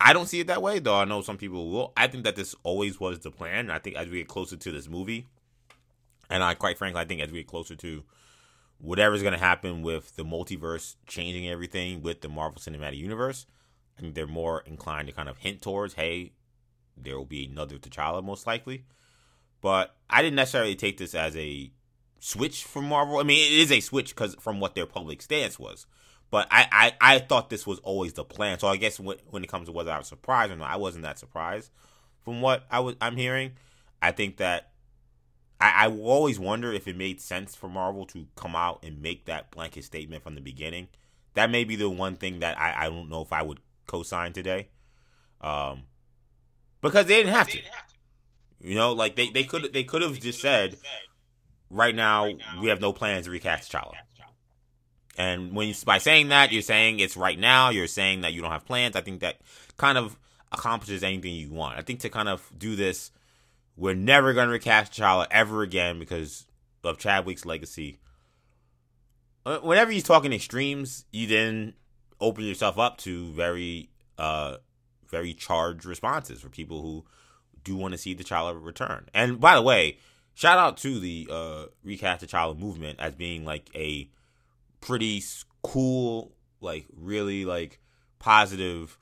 I 0.00 0.12
don't 0.12 0.26
see 0.26 0.40
it 0.40 0.46
that 0.48 0.62
way, 0.62 0.78
though 0.78 0.98
I 0.98 1.04
know 1.04 1.22
some 1.22 1.38
people 1.38 1.70
will. 1.70 1.92
I 1.96 2.06
think 2.06 2.24
that 2.24 2.36
this 2.36 2.54
always 2.62 3.00
was 3.00 3.20
the 3.20 3.30
plan. 3.30 3.70
I 3.70 3.78
think 3.78 3.96
as 3.96 4.08
we 4.08 4.18
get 4.18 4.28
closer 4.28 4.56
to 4.56 4.72
this 4.72 4.88
movie, 4.88 5.26
and 6.28 6.42
I 6.42 6.54
quite 6.54 6.78
frankly, 6.78 7.00
I 7.00 7.04
think 7.04 7.20
as 7.22 7.32
we 7.32 7.38
get 7.38 7.46
closer 7.46 7.74
to 7.76 8.04
whatever's 8.78 9.22
going 9.22 9.32
to 9.32 9.38
happen 9.38 9.82
with 9.82 10.16
the 10.16 10.24
multiverse 10.24 10.96
changing 11.06 11.48
everything 11.48 12.02
with 12.02 12.20
the 12.20 12.28
Marvel 12.28 12.60
Cinematic 12.60 12.98
Universe, 12.98 13.46
I 13.96 14.02
think 14.02 14.14
they're 14.14 14.26
more 14.26 14.62
inclined 14.66 15.08
to 15.08 15.14
kind 15.14 15.28
of 15.28 15.38
hint 15.38 15.62
towards, 15.62 15.94
hey, 15.94 16.32
there 16.96 17.16
will 17.16 17.26
be 17.26 17.44
another 17.44 17.76
T'Challa 17.76 18.22
most 18.22 18.46
likely. 18.46 18.84
But 19.60 19.96
I 20.08 20.22
didn't 20.22 20.36
necessarily 20.36 20.76
take 20.76 20.98
this 20.98 21.14
as 21.14 21.36
a 21.36 21.70
switch 22.18 22.64
from 22.64 22.88
Marvel. 22.88 23.18
I 23.18 23.22
mean, 23.22 23.38
it 23.38 23.58
is 23.60 23.72
a 23.72 23.80
switch 23.80 24.14
because 24.14 24.34
from 24.36 24.60
what 24.60 24.74
their 24.74 24.86
public 24.86 25.22
stance 25.22 25.58
was. 25.58 25.86
But 26.30 26.48
I, 26.50 26.66
I, 27.00 27.14
I 27.14 27.18
thought 27.20 27.50
this 27.50 27.66
was 27.66 27.78
always 27.80 28.12
the 28.14 28.24
plan. 28.24 28.58
So 28.58 28.68
I 28.68 28.76
guess 28.76 28.98
when, 28.98 29.16
when 29.30 29.44
it 29.44 29.50
comes 29.50 29.66
to 29.66 29.72
whether 29.72 29.92
I 29.92 29.98
was 29.98 30.08
surprised 30.08 30.52
or 30.52 30.56
not, 30.56 30.70
I 30.70 30.76
wasn't 30.76 31.04
that 31.04 31.18
surprised 31.18 31.70
from 32.24 32.40
what 32.40 32.64
I 32.70 32.80
was 32.80 32.96
I'm 33.00 33.16
hearing. 33.16 33.52
I 34.02 34.12
think 34.12 34.38
that 34.38 34.72
I, 35.60 35.84
I 35.84 35.88
will 35.88 36.10
always 36.10 36.38
wonder 36.38 36.72
if 36.72 36.88
it 36.88 36.96
made 36.96 37.20
sense 37.20 37.54
for 37.54 37.68
Marvel 37.68 38.04
to 38.06 38.26
come 38.34 38.56
out 38.56 38.84
and 38.84 39.00
make 39.00 39.26
that 39.26 39.50
blanket 39.50 39.84
statement 39.84 40.22
from 40.22 40.34
the 40.34 40.40
beginning. 40.40 40.88
That 41.34 41.50
may 41.50 41.64
be 41.64 41.76
the 41.76 41.88
one 41.88 42.16
thing 42.16 42.40
that 42.40 42.58
I, 42.58 42.86
I 42.86 42.88
don't 42.88 43.08
know 43.08 43.22
if 43.22 43.32
I 43.32 43.42
would 43.42 43.60
co-sign 43.86 44.32
today. 44.32 44.68
Um, 45.40 45.84
because 46.88 47.06
they 47.06 47.16
didn't 47.16 47.34
have 47.34 47.48
to. 47.48 47.58
You 48.60 48.74
know, 48.74 48.92
like 48.92 49.16
they, 49.16 49.30
they 49.30 49.44
could 49.44 49.72
they 49.72 49.84
could 49.84 50.02
have 50.02 50.18
just 50.18 50.40
said, 50.40 50.76
right 51.70 51.94
now 51.94 52.28
we 52.60 52.68
have 52.68 52.80
no 52.80 52.92
plans 52.92 53.26
to 53.26 53.30
recast 53.30 53.72
T'Challa. 53.72 53.92
And 55.18 55.54
when 55.54 55.68
you, 55.68 55.74
by 55.84 55.98
saying 55.98 56.28
that, 56.28 56.52
you're 56.52 56.62
saying 56.62 57.00
it's 57.00 57.16
right 57.16 57.38
now. 57.38 57.70
You're 57.70 57.86
saying 57.86 58.20
that 58.20 58.32
you 58.32 58.42
don't 58.42 58.50
have 58.50 58.66
plans. 58.66 58.96
I 58.96 59.00
think 59.00 59.20
that 59.20 59.40
kind 59.76 59.96
of 59.96 60.18
accomplishes 60.52 61.02
anything 61.02 61.34
you 61.34 61.50
want. 61.50 61.78
I 61.78 61.82
think 61.82 62.00
to 62.00 62.08
kind 62.08 62.28
of 62.28 62.50
do 62.56 62.76
this, 62.76 63.10
we're 63.76 63.94
never 63.94 64.32
going 64.32 64.48
to 64.48 64.52
recast 64.52 64.92
T'Challa 64.92 65.26
ever 65.30 65.62
again 65.62 65.98
because 65.98 66.46
of 66.84 66.98
Chadwick's 66.98 67.46
legacy. 67.46 67.98
Uh, 69.44 69.58
whenever 69.58 69.92
you're 69.92 70.02
talking 70.02 70.32
extremes, 70.32 71.04
you 71.12 71.26
then 71.26 71.74
open 72.20 72.44
yourself 72.44 72.78
up 72.78 72.98
to 72.98 73.32
very 73.32 73.90
uh, 74.18 74.56
very 75.16 75.32
charged 75.32 75.86
responses 75.86 76.42
for 76.42 76.50
people 76.50 76.82
who 76.82 77.02
do 77.64 77.74
want 77.74 77.92
to 77.92 77.98
see 77.98 78.12
the 78.12 78.22
T'Challa 78.22 78.62
return. 78.62 79.08
And 79.14 79.40
by 79.40 79.54
the 79.54 79.62
way, 79.62 79.98
shout 80.34 80.58
out 80.58 80.76
to 80.78 81.00
the 81.00 81.26
uh, 81.30 81.64
recast 81.82 82.22
T'Challa 82.22 82.58
movement 82.58 83.00
as 83.00 83.14
being 83.14 83.46
like 83.46 83.70
a 83.74 84.10
pretty 84.82 85.22
cool, 85.62 86.32
like 86.60 86.84
really 86.94 87.46
like 87.46 87.80
positive 88.18 88.98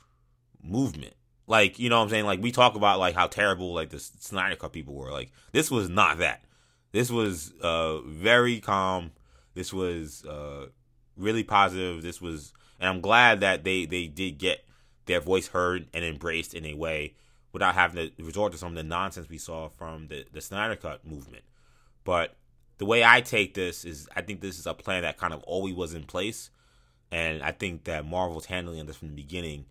movement. 0.62 1.14
Like 1.48 1.81
you 1.81 1.88
know 1.88 1.98
what 1.98 2.05
I'm 2.05 2.11
saying? 2.11 2.27
Like 2.27 2.40
we 2.40 2.53
talk 2.53 2.77
about 2.77 3.00
like 3.00 3.16
how 3.16 3.27
terrible 3.27 3.74
like 3.74 3.90
the 3.90 3.98
Snyder 3.98 4.55
Cut 4.55 4.72
people 4.72 4.94
were. 4.94 5.11
Like 5.11 5.33
this 5.50 5.68
was 5.68 5.88
not 5.88 6.18
that. 6.18 6.44
This 6.92 7.11
was 7.11 7.53
uh 7.61 8.03
very 8.03 8.61
calm. 8.61 9.11
This 9.55 9.72
was 9.72 10.24
uh 10.24 10.66
really 11.16 11.42
positive. 11.42 12.03
This 12.03 12.20
was, 12.20 12.53
and 12.79 12.88
I'm 12.88 13.00
glad 13.00 13.40
that 13.40 13.64
they 13.64 13.85
they 13.85 14.07
did 14.07 14.38
get 14.38 14.64
their 15.07 15.21
voice 15.21 15.49
heard 15.49 15.87
and 15.93 16.05
embraced 16.05 16.55
in 16.55 16.64
a 16.64 16.75
way 16.75 17.14
without 17.53 17.75
having 17.75 18.11
to 18.11 18.25
resort 18.25 18.53
to 18.53 18.59
some 18.59 18.71
of 18.71 18.75
the 18.75 18.83
nonsense 18.83 19.29
we 19.29 19.38
saw 19.38 19.69
from 19.69 20.09
the, 20.09 20.25
the 20.33 20.40
Snyder 20.40 20.77
Cut 20.77 21.07
movement. 21.07 21.45
But 22.03 22.37
the 22.79 22.85
way 22.85 23.05
I 23.05 23.21
take 23.21 23.55
this 23.55 23.85
is 23.85 24.09
I 24.14 24.23
think 24.23 24.40
this 24.40 24.59
is 24.59 24.67
a 24.67 24.75
plan 24.75 25.03
that 25.03 25.19
kind 25.19 25.33
of 25.33 25.43
always 25.45 25.75
was 25.75 25.95
in 25.95 26.05
place. 26.05 26.51
And 27.11 27.43
I 27.43 27.53
think 27.53 27.85
that 27.85 28.05
Marvel's 28.05 28.47
handling 28.47 28.85
this 28.87 28.97
from 28.97 29.09
the 29.09 29.14
beginning 29.14 29.67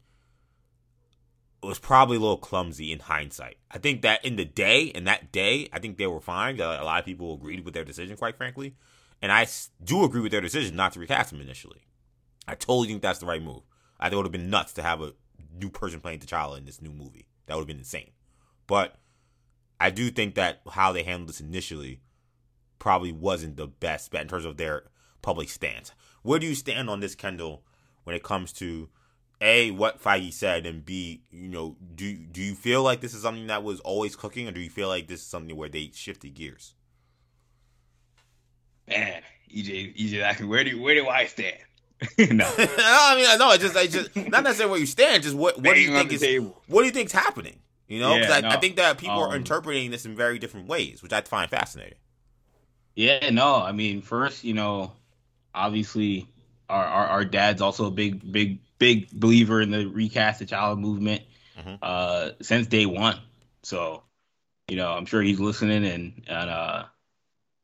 was 1.62 1.80
probably 1.80 2.18
a 2.18 2.20
little 2.20 2.38
clumsy 2.38 2.92
in 2.92 3.00
hindsight. 3.00 3.58
I 3.72 3.78
think 3.78 4.02
that 4.02 4.24
in 4.24 4.36
the 4.36 4.46
day, 4.46 4.84
in 4.84 5.06
that 5.06 5.32
day, 5.32 5.70
I 5.74 5.80
think 5.80 5.98
they 5.98 6.08
were 6.08 6.20
fine. 6.20 6.60
A 6.60 6.84
lot 6.84 7.00
of 7.00 7.06
people 7.06 7.34
agreed 7.34 7.66
with 7.66 7.74
their 7.74 7.86
decision, 7.86 8.18
quite 8.18 8.38
frankly. 8.38 8.76
And 9.22 9.32
I 9.32 9.48
do 9.84 10.04
agree 10.04 10.22
with 10.22 10.32
their 10.32 10.42
decision 10.42 10.76
not 10.76 10.94
to 10.94 11.00
recast 11.00 11.32
him 11.32 11.42
initially. 11.42 11.82
I 12.48 12.56
totally 12.56 12.88
think 12.88 13.02
that's 13.02 13.20
the 13.20 13.26
right 13.26 13.42
move. 13.42 13.62
I 14.00 14.06
think 14.06 14.14
it 14.14 14.18
would 14.18 14.26
have 14.26 14.32
been 14.34 14.50
nuts 14.50 14.74
to 14.74 14.84
have 14.84 15.02
a 15.02 15.14
new 15.58 15.70
person 15.70 16.00
playing 16.00 16.20
T'Challa 16.20 16.58
in 16.58 16.66
this 16.66 16.82
new 16.82 16.92
movie. 16.92 17.28
That 17.46 17.56
would 17.56 17.62
have 17.62 17.68
been 17.68 17.78
insane. 17.78 18.12
But 18.68 18.96
I 19.80 19.90
do 19.90 20.10
think 20.10 20.36
that 20.36 20.62
how 20.72 20.92
they 20.92 21.04
handled 21.04 21.30
this 21.30 21.42
initially 21.42 22.02
probably 22.80 23.12
wasn't 23.12 23.58
the 23.58 23.68
best 23.68 24.12
bet 24.12 24.22
in 24.22 24.28
terms 24.28 24.46
of 24.46 24.58
their 24.58 24.84
public 25.22 25.50
stance. 25.50 25.92
Where 26.22 26.40
do 26.40 26.48
you 26.48 26.56
stand 26.56 26.90
on 26.90 27.00
this, 27.00 27.16
Kendall, 27.16 27.64
when 28.04 28.16
it 28.16 28.24
comes 28.24 28.54
to 28.54 28.90
a 29.42 29.72
what 29.72 30.02
Feige 30.02 30.32
said 30.32 30.66
and 30.66 30.86
b 30.86 31.24
you 31.30 31.50
know 31.50 31.76
do 31.96 32.16
do 32.16 32.42
you 32.42 32.56
feel 32.56 32.82
like 32.82 33.02
this 33.02 33.14
is 33.14 33.22
something 33.22 33.48
that 33.48 33.62
was 33.64 33.82
always 33.82 34.16
cooking 34.16 34.48
or 34.48 34.52
do 34.52 34.62
you 34.62 34.70
feel 34.70 34.88
like 34.88 35.08
this 35.08 35.20
is 35.20 35.28
something 35.28 35.56
where 35.56 35.70
they 35.70 35.92
shifted 35.94 36.34
gears? 36.34 36.76
Man, 38.88 39.22
EJ 39.54 39.98
EJ, 39.98 40.48
where 40.48 40.64
do 40.64 40.82
where 40.82 40.96
do 40.96 41.08
I 41.10 41.26
stand? 41.26 41.58
no. 42.18 42.46
I 42.58 43.16
mean, 43.16 43.40
no, 43.40 43.52
it's 43.52 43.64
just, 43.64 43.78
I 43.78 43.88
just 43.88 44.16
not 44.16 44.44
necessarily 44.44 44.72
where 44.72 44.80
you 44.80 44.86
stand. 44.86 45.24
Just 45.24 45.36
what, 45.36 45.58
what 45.58 45.74
do 45.74 45.82
you 45.82 45.94
think 45.94 46.12
is 46.12 46.22
table. 46.22 46.62
what 46.68 46.82
do 46.82 46.86
you 46.88 46.92
think 46.92 47.08
is 47.08 47.14
happening? 47.14 47.60
You 47.88 48.00
know, 48.00 48.16
because 48.16 48.30
yeah, 48.30 48.36
I, 48.36 48.42
no. 48.42 48.50
I, 48.50 48.58
think 48.58 48.78
that 48.78 48.98
people 48.98 49.22
um, 49.24 49.32
are 49.32 49.36
interpreting 49.36 49.92
this 49.92 50.06
in 50.06 50.16
very 50.16 50.40
different 50.40 50.68
ways, 50.68 51.04
which 51.04 51.14
I 51.14 51.22
find 51.22 51.50
fascinating. 51.50 51.98
Yeah, 52.96 53.30
no, 53.30 53.56
I 53.56 53.72
mean, 53.72 54.02
first, 54.02 54.44
you 54.44 54.54
know, 54.54 54.94
obviously, 55.54 56.28
our 56.70 56.86
our, 56.86 57.08
our 57.08 57.26
dad's 57.26 57.62
also 57.62 57.86
a 57.86 57.92
big, 57.92 58.32
big, 58.32 58.60
big 58.80 59.12
believer 59.12 59.62
in 59.62 59.72
the 59.72 59.86
recast 59.86 60.42
T'Challa 60.42 60.78
movement 60.78 61.24
mm-hmm. 61.58 61.76
uh, 61.82 62.30
since 62.42 62.68
day 62.68 62.86
one. 62.86 63.20
So, 63.64 64.04
you 64.68 64.78
know, 64.78 64.92
I'm 64.92 65.06
sure 65.06 65.22
he's 65.22 65.40
listening, 65.40 65.86
and 65.86 66.24
and 66.28 66.50
uh, 66.50 66.86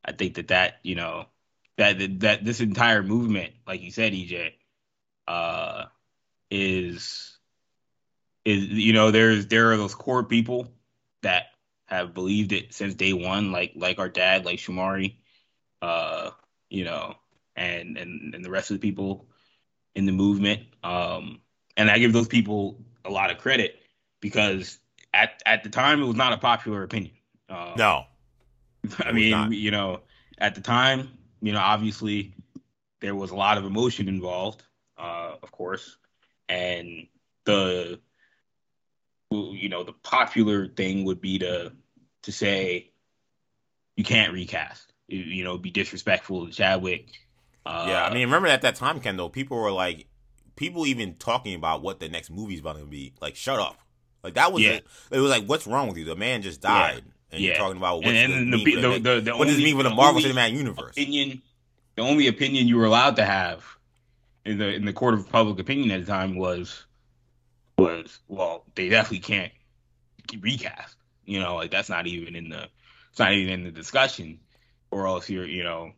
I 0.04 0.12
think 0.12 0.36
that 0.36 0.50
that 0.50 0.80
you 0.84 0.96
know 0.96 1.28
that 1.80 2.20
that 2.20 2.44
this 2.44 2.60
entire 2.60 3.02
movement, 3.02 3.54
like 3.66 3.82
you 3.82 3.90
said, 3.90 4.12
EJ, 4.12 4.52
uh, 5.28 5.86
is 6.52 7.38
is 8.44 8.66
you 8.66 8.92
know 8.92 9.12
there's 9.12 9.48
there 9.48 9.72
are 9.72 9.78
those 9.78 9.96
core 9.96 10.26
people 10.26 10.74
that 11.22 11.46
have 11.86 12.14
believed 12.14 12.52
it 12.52 12.74
since 12.74 12.96
day 12.96 13.14
one, 13.14 13.54
like 13.54 13.72
like 13.76 13.98
our 13.98 14.10
dad, 14.10 14.46
like 14.46 14.60
Shamari, 14.60 15.16
uh, 15.82 16.32
you 16.70 16.84
know, 16.84 17.16
and 17.56 17.98
and 17.98 18.36
and 18.36 18.44
the 18.44 18.52
rest 18.52 18.72
of 18.72 18.76
the 18.76 18.88
people 18.88 19.28
in 19.96 20.06
the 20.06 20.12
movement. 20.12 20.64
Um, 20.84 21.40
and 21.78 21.90
I 21.90 21.98
give 21.98 22.12
those 22.12 22.28
people 22.28 22.84
a 23.06 23.10
lot 23.10 23.32
of 23.32 23.38
credit 23.38 23.82
because 24.20 24.78
at 25.14 25.42
at 25.46 25.64
the 25.64 25.70
time 25.70 26.04
it 26.04 26.06
was 26.06 26.18
not 26.18 26.34
a 26.34 26.38
popular 26.38 26.84
opinion. 26.84 27.14
Um, 27.48 27.76
no, 27.78 28.04
I 29.00 29.14
mean, 29.14 29.54
you 29.54 29.72
know, 29.72 30.02
at 30.38 30.56
the 30.56 30.62
time 30.62 31.19
you 31.42 31.54
know, 31.54 31.60
obviously 31.60 32.34
there 33.02 33.16
was 33.16 33.32
a 33.32 33.36
lot 33.36 33.58
of 33.58 33.66
emotion 33.66 34.08
involved, 34.08 34.64
uh, 34.98 35.36
of 35.42 35.52
course, 35.52 35.98
and 36.48 37.08
the 37.46 38.00
you 39.32 39.70
know 39.70 39.84
the 39.84 39.94
popular 39.94 40.68
thing 40.68 41.06
would 41.06 41.22
be 41.22 41.40
to 41.40 41.72
to 42.24 42.32
say 42.32 42.92
you 43.96 44.04
can't 44.04 44.34
recast, 44.34 44.94
you, 45.08 45.44
know, 45.44 45.58
be 45.58 45.72
disrespectful 45.72 46.48
to 46.48 46.54
Chadwick. 46.54 47.12
Uh, 47.66 47.86
yeah, 47.90 48.06
I 48.06 48.14
mean, 48.14 48.24
remember 48.24 48.48
at 48.48 48.62
that 48.62 48.76
time, 48.76 49.02
Kendall, 49.02 49.30
people 49.30 49.58
were 49.58 49.74
like, 49.74 50.08
people 50.56 50.86
even 50.86 51.16
talking 51.16 51.54
about 51.54 51.82
what 51.82 52.00
the 52.00 52.08
next 52.08 52.32
movie's 52.32 52.62
about 52.62 52.80
to 52.80 52.86
be. 52.86 53.14
Like, 53.22 53.36
shut 53.36 53.60
up. 53.60 53.78
Like 54.24 54.36
that 54.36 54.54
was 54.54 54.64
yeah. 54.64 54.72
it. 54.72 54.88
It 55.12 55.20
was 55.20 55.30
like, 55.30 55.46
what's 55.46 55.68
wrong 55.68 55.90
with 55.90 55.98
you? 55.98 56.06
The 56.06 56.16
man 56.16 56.42
just 56.42 56.62
died. 56.62 57.04
Yeah 57.06 57.14
and 57.32 57.42
yeah. 57.42 57.50
you're 57.50 57.58
talking 57.58 57.78
about 57.78 57.98
what's 57.98 58.10
and, 58.10 58.34
and 58.34 58.54
the, 58.54 58.64
the, 58.64 58.76
the, 58.76 59.00
the, 59.00 59.22
the, 59.22 59.38
what 59.38 59.48
does 59.48 59.60
it 59.60 59.64
mean 59.64 59.78
for 59.78 59.84
the 59.84 59.90
Marvel 59.90 60.22
Cinematic 60.22 60.54
Universe? 60.54 60.92
Opinion, 60.92 61.42
the 61.96 62.02
only 62.02 62.28
opinion 62.28 62.68
you 62.68 62.78
were 62.78 62.86
allowed 62.86 63.18
to 63.18 63.26
have 63.26 63.64
in 64.46 64.58
the 64.58 64.74
in 64.74 64.86
the 64.86 64.94
court 64.94 65.14
of 65.14 65.30
public 65.30 65.60
opinion 65.60 65.92
at 65.92 66.06
the 66.06 66.12
time 66.12 66.36
was 66.36 66.86
was 67.78 68.20
well, 68.28 68.66
they 68.76 68.90
definitely 68.90 69.20
can't 69.20 69.52
recast. 70.40 70.96
You 71.26 71.40
know, 71.40 71.56
like 71.56 71.72
that's 71.72 71.90
not 71.90 72.08
even 72.08 72.36
in 72.36 72.50
the 72.50 72.68
it's 73.12 73.20
not 73.20 73.34
even 73.34 73.54
in 73.54 73.64
the 73.64 73.72
discussion, 73.72 74.40
or 74.92 75.08
else 75.08 75.30
you're 75.30 75.46
you 75.46 75.64
know, 75.64 75.92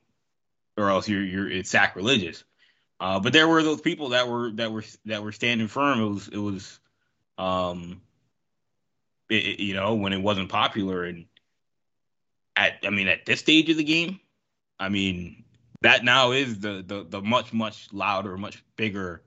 or 0.78 0.90
else 0.90 1.08
you're 1.08 1.24
you're 1.24 1.50
it's 1.50 1.70
sacrilegious. 1.70 2.44
Uh, 3.00 3.20
but 3.20 3.34
there 3.34 3.48
were 3.48 3.64
those 3.64 3.82
people 3.82 4.10
that 4.10 4.28
were 4.28 4.52
that 4.52 4.72
were 4.72 4.84
that 5.06 5.24
were 5.24 5.32
standing 5.32 5.68
firm. 5.68 6.02
It 6.02 6.10
was 6.10 6.28
it 6.28 6.38
was 6.38 6.80
um 7.38 8.02
it, 9.32 9.60
you 9.60 9.74
know, 9.74 9.96
when 9.96 10.14
it 10.14 10.22
wasn't 10.22 10.50
popular. 10.50 11.04
And 11.04 11.26
at, 12.56 12.80
I 12.84 12.90
mean, 12.90 13.08
at 13.08 13.26
this 13.26 13.40
stage 13.40 13.70
of 13.70 13.78
the 13.78 13.84
game, 13.84 14.20
I 14.80 14.90
mean, 14.90 15.44
that 15.82 16.04
now 16.04 16.32
is 16.32 16.60
the 16.60 16.84
the, 16.86 17.06
the 17.08 17.22
much 17.22 17.54
much 17.54 17.88
louder, 17.92 18.38
much 18.38 18.64
bigger, 18.76 19.24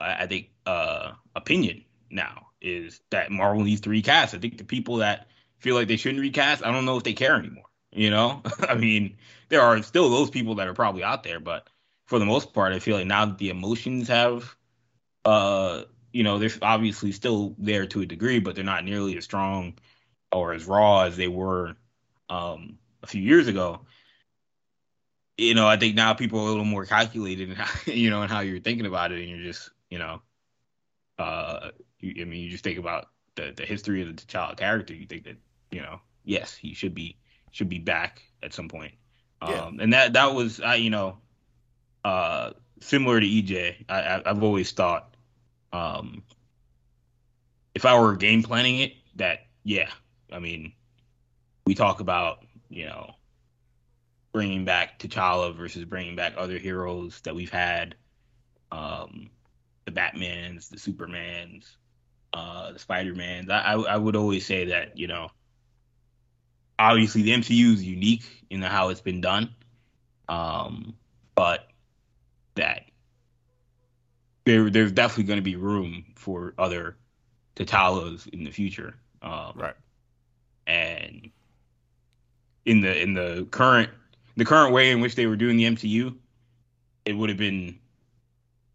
I 0.00 0.26
think, 0.26 0.50
uh, 0.66 1.12
opinion 1.34 1.84
now 2.10 2.48
is 2.60 3.00
that 3.10 3.30
Marvel 3.30 3.64
needs 3.64 3.82
to 3.82 3.90
recast. 3.90 4.34
I 4.34 4.38
think 4.38 4.58
the 4.58 4.64
people 4.64 4.96
that 4.96 5.28
feel 5.58 5.74
like 5.74 5.88
they 5.88 5.96
shouldn't 5.96 6.20
recast, 6.20 6.64
I 6.64 6.72
don't 6.72 6.84
know 6.84 6.96
if 6.96 7.04
they 7.04 7.12
care 7.12 7.36
anymore. 7.36 7.64
You 7.92 8.10
know, 8.10 8.42
I 8.68 8.74
mean, 8.74 9.16
there 9.48 9.62
are 9.62 9.82
still 9.82 10.10
those 10.10 10.30
people 10.30 10.56
that 10.56 10.68
are 10.68 10.74
probably 10.74 11.02
out 11.02 11.22
there, 11.22 11.40
but 11.40 11.68
for 12.06 12.18
the 12.18 12.26
most 12.26 12.52
part, 12.52 12.72
I 12.72 12.78
feel 12.78 12.96
like 12.96 13.06
now 13.06 13.24
that 13.26 13.38
the 13.38 13.50
emotions 13.50 14.08
have 14.08 14.54
uh 15.24 15.82
you 16.16 16.22
know, 16.22 16.38
they're 16.38 16.48
obviously 16.62 17.12
still 17.12 17.54
there 17.58 17.84
to 17.84 18.00
a 18.00 18.06
degree, 18.06 18.38
but 18.38 18.54
they're 18.54 18.64
not 18.64 18.86
nearly 18.86 19.18
as 19.18 19.24
strong 19.24 19.74
or 20.32 20.54
as 20.54 20.64
raw 20.64 21.02
as 21.02 21.14
they 21.14 21.28
were 21.28 21.76
um, 22.30 22.78
a 23.02 23.06
few 23.06 23.20
years 23.20 23.48
ago. 23.48 23.80
You 25.36 25.52
know, 25.52 25.68
I 25.68 25.76
think 25.76 25.94
now 25.94 26.14
people 26.14 26.38
are 26.38 26.44
a 26.44 26.46
little 26.46 26.64
more 26.64 26.86
calculated, 26.86 27.50
and 27.50 27.58
you 27.94 28.08
know, 28.08 28.22
and 28.22 28.32
how 28.32 28.40
you're 28.40 28.60
thinking 28.60 28.86
about 28.86 29.12
it, 29.12 29.20
and 29.20 29.28
you're 29.28 29.46
just, 29.46 29.68
you 29.90 29.98
know, 29.98 30.22
uh, 31.18 31.68
you, 32.00 32.22
I 32.22 32.24
mean, 32.24 32.42
you 32.42 32.48
just 32.48 32.64
think 32.64 32.78
about 32.78 33.08
the 33.34 33.52
the 33.54 33.66
history 33.66 34.00
of 34.00 34.08
T'Challa 34.08 34.56
character. 34.56 34.94
You 34.94 35.04
think 35.04 35.24
that, 35.24 35.36
you 35.70 35.82
know, 35.82 36.00
yes, 36.24 36.56
he 36.56 36.72
should 36.72 36.94
be 36.94 37.18
should 37.50 37.68
be 37.68 37.78
back 37.78 38.22
at 38.42 38.54
some 38.54 38.70
point. 38.70 38.94
Yeah. 39.42 39.66
Um, 39.66 39.80
and 39.80 39.92
that 39.92 40.14
that 40.14 40.32
was, 40.32 40.62
I, 40.62 40.76
you 40.76 40.88
know, 40.88 41.18
uh, 42.06 42.52
similar 42.80 43.20
to 43.20 43.26
EJ. 43.26 43.84
I, 43.90 44.22
I've 44.24 44.42
always 44.42 44.72
thought 44.72 45.12
um, 45.72 46.22
if 47.74 47.84
I 47.84 47.98
were 47.98 48.16
game 48.16 48.42
planning 48.42 48.78
it, 48.78 48.94
that 49.16 49.46
yeah, 49.64 49.90
I 50.32 50.38
mean, 50.38 50.72
we 51.66 51.74
talk 51.74 52.00
about 52.00 52.44
you 52.68 52.86
know 52.86 53.14
bringing 54.32 54.64
back 54.64 54.98
T'Challa 54.98 55.54
versus 55.54 55.84
bringing 55.84 56.16
back 56.16 56.34
other 56.36 56.58
heroes 56.58 57.20
that 57.22 57.34
we've 57.34 57.50
had, 57.50 57.94
um, 58.70 59.30
the 59.86 59.92
Batmans, 59.92 60.68
the 60.68 60.76
Supermans, 60.76 61.76
uh, 62.34 62.72
the 62.72 62.78
Spider-Mans. 62.78 63.48
I, 63.48 63.60
I, 63.60 63.80
I 63.80 63.96
would 63.96 64.16
always 64.16 64.44
say 64.44 64.66
that 64.66 64.96
you 64.98 65.06
know, 65.06 65.28
obviously 66.78 67.22
the 67.22 67.32
MCU 67.32 67.74
is 67.74 67.84
unique 67.84 68.24
in 68.50 68.62
how 68.62 68.88
it's 68.88 69.00
been 69.00 69.20
done, 69.20 69.54
um, 70.28 70.94
but 71.34 71.68
that 72.54 72.85
there 74.46 74.70
there's 74.70 74.92
definitely 74.92 75.24
going 75.24 75.38
to 75.38 75.42
be 75.42 75.56
room 75.56 76.04
for 76.14 76.54
other 76.56 76.96
T'Challas 77.56 78.26
in 78.28 78.44
the 78.44 78.50
future. 78.50 78.94
Um, 79.20 79.52
right. 79.56 79.74
And 80.66 81.30
in 82.64 82.80
the 82.80 83.00
in 83.00 83.12
the 83.12 83.46
current 83.50 83.90
the 84.36 84.44
current 84.44 84.72
way 84.72 84.90
in 84.90 85.00
which 85.00 85.14
they 85.16 85.26
were 85.26 85.36
doing 85.36 85.56
the 85.56 85.64
MCU, 85.64 86.16
it 87.04 87.12
would 87.12 87.28
have 87.28 87.38
been 87.38 87.78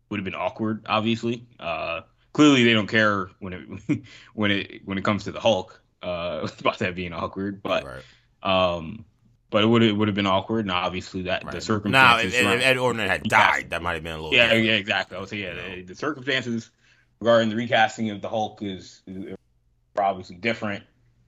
would 0.10 0.20
have 0.20 0.26
been 0.26 0.36
awkward. 0.36 0.86
Obviously, 0.88 1.48
uh, 1.60 2.02
clearly 2.34 2.64
they 2.64 2.74
don't 2.74 2.88
care 2.88 3.30
when 3.40 3.54
it 3.54 4.02
when 4.34 4.52
it 4.52 4.82
when 4.86 4.98
it 4.98 5.04
comes 5.04 5.24
to 5.24 5.32
the 5.32 5.40
Hulk 5.40 5.82
uh, 6.04 6.48
about 6.60 6.80
that 6.80 6.96
being 6.96 7.14
awkward. 7.14 7.64
But 7.64 7.86
right. 7.86 8.04
um, 8.44 9.06
but 9.52 9.64
it 9.64 9.68
would 9.68 9.84
it 9.84 9.92
would 9.92 10.08
have 10.08 10.16
been 10.16 10.26
awkward, 10.26 10.62
and 10.62 10.72
obviously 10.72 11.24
that 11.24 11.44
right. 11.44 11.54
the 11.54 11.62
circumstances. 11.62 12.34
Now, 12.42 12.54
if, 12.54 12.62
Ed 12.64 12.78
Norton 12.78 13.06
had 13.06 13.24
died, 13.24 13.70
that 13.70 13.84
might 13.84 13.94
have 13.94 14.04
been 14.04 14.14
a 14.14 14.16
little. 14.16 14.34
Yeah, 14.34 14.46
different. 14.46 14.66
yeah, 14.66 14.74
exactly. 14.74 15.18
I 15.18 15.20
would 15.20 15.30
say 15.30 15.38
yeah, 15.38 15.54
the, 15.54 15.84
the, 15.84 15.96
circumstances 15.96 16.72
regarding 17.20 17.50
the 17.50 17.58
recasting 17.58 18.10
of 18.10 18.22
the 18.22 18.30
Hulk 18.30 18.64
is, 18.64 19.04
is 19.06 19.36
obviously 19.98 20.38
different. 20.38 20.86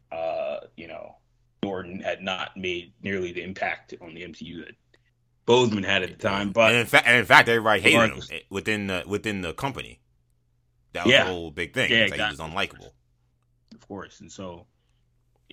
Uh, 0.10 0.62
you 0.78 0.88
know, 0.88 1.18
Norton 1.64 2.00
had 2.00 2.22
not 2.22 2.56
made 2.56 2.94
nearly 3.04 3.34
the 3.34 3.44
impact 3.44 3.94
on 4.02 4.14
the 4.14 4.22
MCU 4.22 4.66
that 4.66 4.76
Boseman 5.46 5.84
had 5.84 6.02
at 6.04 6.10
the 6.10 6.16
time. 6.16 6.52
But 6.52 6.72
and 6.72 6.80
in 6.80 6.86
fact, 6.86 7.08
and 7.08 7.18
in 7.18 7.26
fact, 7.26 7.50
everybody 7.50 7.82
hated 7.82 8.10
him 8.10 8.40
within 8.50 8.88
the 8.88 9.04
within 9.06 9.42
the 9.42 9.54
company. 9.54 10.00
That 10.94 11.06
was 11.06 11.12
yeah. 11.12 11.26
the 11.26 11.30
whole 11.30 11.52
big 11.52 11.74
thing. 11.74 11.92
Yeah, 11.92 12.04
exactly. 12.04 12.24
Like 12.24 12.38
he 12.38 12.42
was 12.42 12.52
unlikable. 12.52 12.92
Of 13.76 13.88
course, 13.88 14.22
and 14.22 14.32
so 14.32 14.66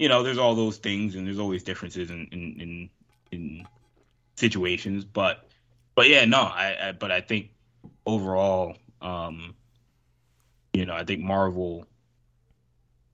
you 0.00 0.08
know, 0.08 0.22
there's 0.22 0.38
all 0.38 0.54
those 0.54 0.78
things, 0.78 1.14
and 1.14 1.26
there's 1.26 1.38
always 1.38 1.62
differences 1.62 2.10
in 2.10 2.26
in 2.32 2.60
in, 2.60 2.90
in 3.30 3.68
situations. 4.36 5.04
But 5.04 5.46
but 5.94 6.08
yeah, 6.08 6.24
no, 6.24 6.38
I, 6.38 6.88
I 6.88 6.92
but 6.92 7.10
I 7.10 7.20
think 7.20 7.50
overall, 8.06 8.76
um, 9.02 9.54
you 10.72 10.86
know, 10.86 10.94
I 10.94 11.04
think 11.04 11.20
Marvel 11.20 11.86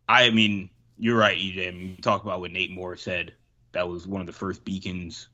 I 0.09 0.31
mean, 0.31 0.71
you're 0.97 1.19
right, 1.19 1.37
EJ. 1.37 1.69
I 1.69 1.71
mean, 1.73 1.89
you 1.97 1.97
talk 1.97 2.23
about 2.23 2.41
what 2.41 2.53
Nate 2.53 2.71
Moore 2.71 2.97
said. 2.97 3.35
That 3.73 3.89
was 3.89 4.07
one 4.07 4.21
of 4.21 4.27
the 4.29 4.33
first 4.33 4.65
beacons. 4.65 5.29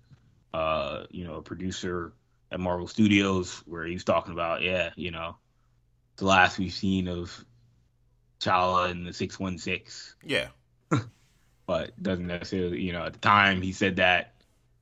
Uh, 0.54 1.04
you 1.10 1.24
know, 1.24 1.34
a 1.34 1.42
producer 1.42 2.12
at 2.50 2.60
Marvel 2.60 2.86
Studios, 2.86 3.62
where 3.66 3.84
he 3.84 3.94
was 3.94 4.04
talking 4.04 4.32
about, 4.32 4.62
yeah, 4.62 4.90
you 4.96 5.10
know, 5.10 5.36
the 6.16 6.26
last 6.26 6.58
we've 6.58 6.72
seen 6.72 7.08
of 7.08 7.44
T'Challa 8.40 8.90
in 8.90 9.04
the 9.04 9.12
six 9.12 9.38
one 9.38 9.58
six. 9.58 10.14
Yeah. 10.24 10.48
but 11.66 12.00
doesn't 12.02 12.26
necessarily, 12.26 12.80
you 12.80 12.92
know, 12.92 13.04
at 13.04 13.12
the 13.12 13.18
time 13.18 13.62
he 13.62 13.72
said 13.72 13.96
that, 13.96 14.34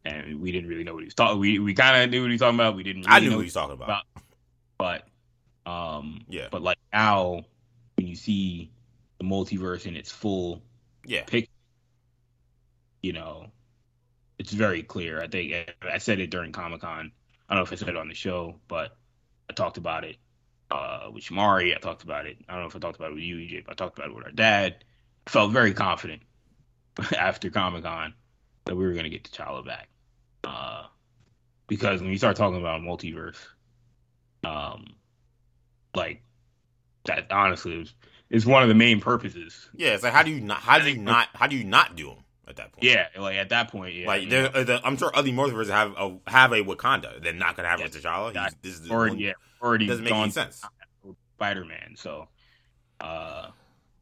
and 0.05 0.41
we 0.41 0.51
didn't 0.53 0.69
really 0.71 0.85
know 0.85 0.95
what 0.95 1.01
he 1.01 1.07
was 1.07 1.15
talking. 1.15 1.39
We 1.39 1.59
we 1.59 1.75
kind 1.75 2.03
of 2.03 2.11
knew 2.11 2.23
what 2.23 2.29
he 2.31 2.35
was 2.35 2.41
talking 2.41 2.57
about. 2.57 2.77
We 2.77 2.83
didn't. 2.83 3.03
Really 3.03 3.17
I 3.17 3.21
knew 3.21 3.31
know 3.31 3.37
what 3.37 3.43
he 3.43 3.47
was 3.47 3.55
talking 3.55 3.75
about. 3.75 4.05
but 4.79 5.07
um 5.67 6.25
Yeah. 6.29 6.49
but 6.51 6.63
like 6.63 6.79
now 6.93 7.45
when 7.97 8.07
you 8.07 8.17
see 8.17 8.71
the 9.19 9.25
multiverse 9.25 9.85
in 9.87 9.95
its 9.97 10.11
full 10.11 10.63
Yeah. 11.05 11.25
pic 11.25 11.51
you 13.03 13.13
know 13.13 13.47
it's 14.39 14.53
very 14.53 14.83
clear 14.83 15.21
i 15.23 15.27
think 15.29 15.53
i 15.83 15.99
said 15.99 16.19
it 16.19 16.31
during 16.31 16.53
comic-con 16.53 17.13
i 17.49 17.55
don't 17.55 17.61
know 17.61 17.63
if 17.65 17.73
i 17.73 17.77
said 17.77 17.89
it 17.89 17.97
on 17.97 18.09
the 18.09 18.15
show 18.15 18.57
but 18.69 18.97
i 19.49 19.53
talked 19.53 19.77
about 19.77 20.05
it 20.05 20.17
uh 20.71 21.11
with 21.13 21.25
shamari 21.25 21.75
i 21.77 21.79
talked 21.79 22.03
about 22.03 22.27
it 22.27 22.39
i 22.49 22.53
don't 22.53 22.63
know 22.63 22.69
if 22.69 22.77
i 22.77 22.79
talked 22.79 22.97
about 22.97 23.11
it 23.11 23.15
with 23.15 23.23
you 23.23 23.37
ej 23.37 23.65
but 23.65 23.73
i 23.73 23.75
talked 23.75 23.99
about 23.99 24.11
it 24.11 24.15
with 24.15 24.25
our 24.25 24.33
dad 24.33 24.85
i 25.27 25.31
felt 25.31 25.53
very 25.53 25.75
confident 25.75 26.23
after 27.19 27.51
comic-con 27.51 28.15
that 28.67 28.77
we 28.77 28.85
were 28.85 28.93
going 28.93 29.05
to 29.05 29.11
get 29.11 29.25
T'Challa 29.25 29.65
back 29.65 29.89
uh 30.45 30.85
because 31.67 32.01
when 32.01 32.11
you 32.11 32.19
start 32.19 32.37
talking 32.37 32.59
about 32.59 32.81
multiverse 32.81 33.37
um 34.45 34.87
like 35.95 36.23
that 37.05 37.31
honestly 37.31 37.81
is, 37.83 37.95
is 38.31 38.47
one 38.47 38.63
of 38.63 38.69
the 38.69 38.75
main 38.75 39.01
purposes 39.01 39.69
Yeah. 39.75 39.91
It's 39.95 40.03
like 40.03 40.13
how 40.13 40.23
do 40.23 40.31
you 40.31 40.41
not? 40.41 40.59
How 40.59 40.79
do 40.79 40.91
you 40.91 40.99
not? 40.99 41.29
How 41.35 41.47
do 41.47 41.57
you 41.57 41.65
not 41.65 41.97
do 41.97 42.09
them 42.09 42.19
at 42.49 42.57
that 42.57 42.73
point? 42.73 42.85
yeah 42.85 43.07
like 43.19 43.37
at 43.37 43.49
that 43.51 43.71
point 43.71 43.95
yeah 43.95 44.07
Like 44.07 44.29
there, 44.31 44.55
uh, 44.55 44.65
the, 44.65 44.81
I'm 44.85 44.97
sure 44.97 45.11
other 45.15 45.31
multiverses 45.31 45.71
have 45.71 45.93
a 45.97 46.19
have 46.27 46.53
a 46.53 46.63
Wakanda. 46.63 47.23
They're 47.23 47.33
not 47.33 47.57
gonna 47.57 47.69
have 47.69 47.81
Yes. 47.81 47.95
a 47.97 47.99
T'Challa. 48.01 48.33
He's, 48.45 48.55
this 48.63 48.81
is 48.81 48.91
already 48.91 49.13
one- 49.17 49.19
yeah 49.21 49.33
already 49.63 49.87
doesn't 49.87 50.05
make 50.05 50.13
any 50.15 50.31
sense. 50.31 50.63
spider-man 51.37 51.95
so 51.97 52.29
uh 53.01 53.49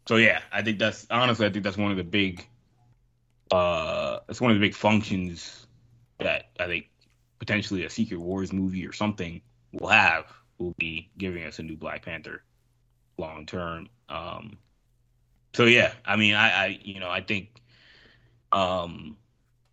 so 0.07 0.17
yeah 0.17 0.41
i 0.53 0.63
think 0.63 0.79
that's 0.79 1.07
honestly 1.11 1.47
i 1.47 1.51
think 1.51 1.65
that's 1.65 1.77
one 1.77 1.91
of 1.91 1.97
the 1.97 2.05
big 2.05 2.47
uh 3.51 4.19
that's 4.27 4.41
one 4.41 4.51
of 4.51 4.57
the 4.57 4.67
big 4.67 4.75
functions 4.75 5.67
that 6.19 6.51
i 6.61 6.67
think 6.67 6.89
potentially 7.39 7.85
a 7.85 7.91
secret 7.91 8.21
wars 8.21 8.53
movie 8.53 8.87
or 8.87 8.93
something 8.93 9.41
will 9.73 9.89
have 9.89 10.25
will 10.59 10.75
be 10.79 11.09
giving 11.17 11.45
us 11.45 11.59
a 11.59 11.63
new 11.63 11.77
black 11.77 12.05
panther 12.05 12.43
long 13.17 13.47
term 13.47 13.89
um 14.09 14.57
so 15.55 15.65
yeah 15.65 15.93
i 16.05 16.17
mean 16.17 16.35
i 16.35 16.51
i 16.51 16.79
you 16.83 17.01
know 17.01 17.11
i 17.11 17.21
think 17.21 17.61
um 18.53 19.17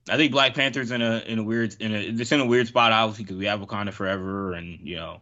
I 0.08 0.18
think 0.18 0.32
Black 0.32 0.54
Panther's 0.54 0.92
in 0.92 1.02
a 1.02 1.24
in 1.26 1.40
a 1.40 1.44
weird 1.44 1.76
in 1.80 1.94
a 1.94 1.98
it's 1.98 2.32
in 2.32 2.40
a 2.40 2.46
weird 2.46 2.68
spot 2.68 2.92
obviously 2.92 3.24
because 3.24 3.38
we 3.38 3.46
have 3.46 3.60
Wakanda 3.60 3.92
forever 3.92 4.54
and 4.54 4.80
you 4.88 4.98
know 4.98 5.22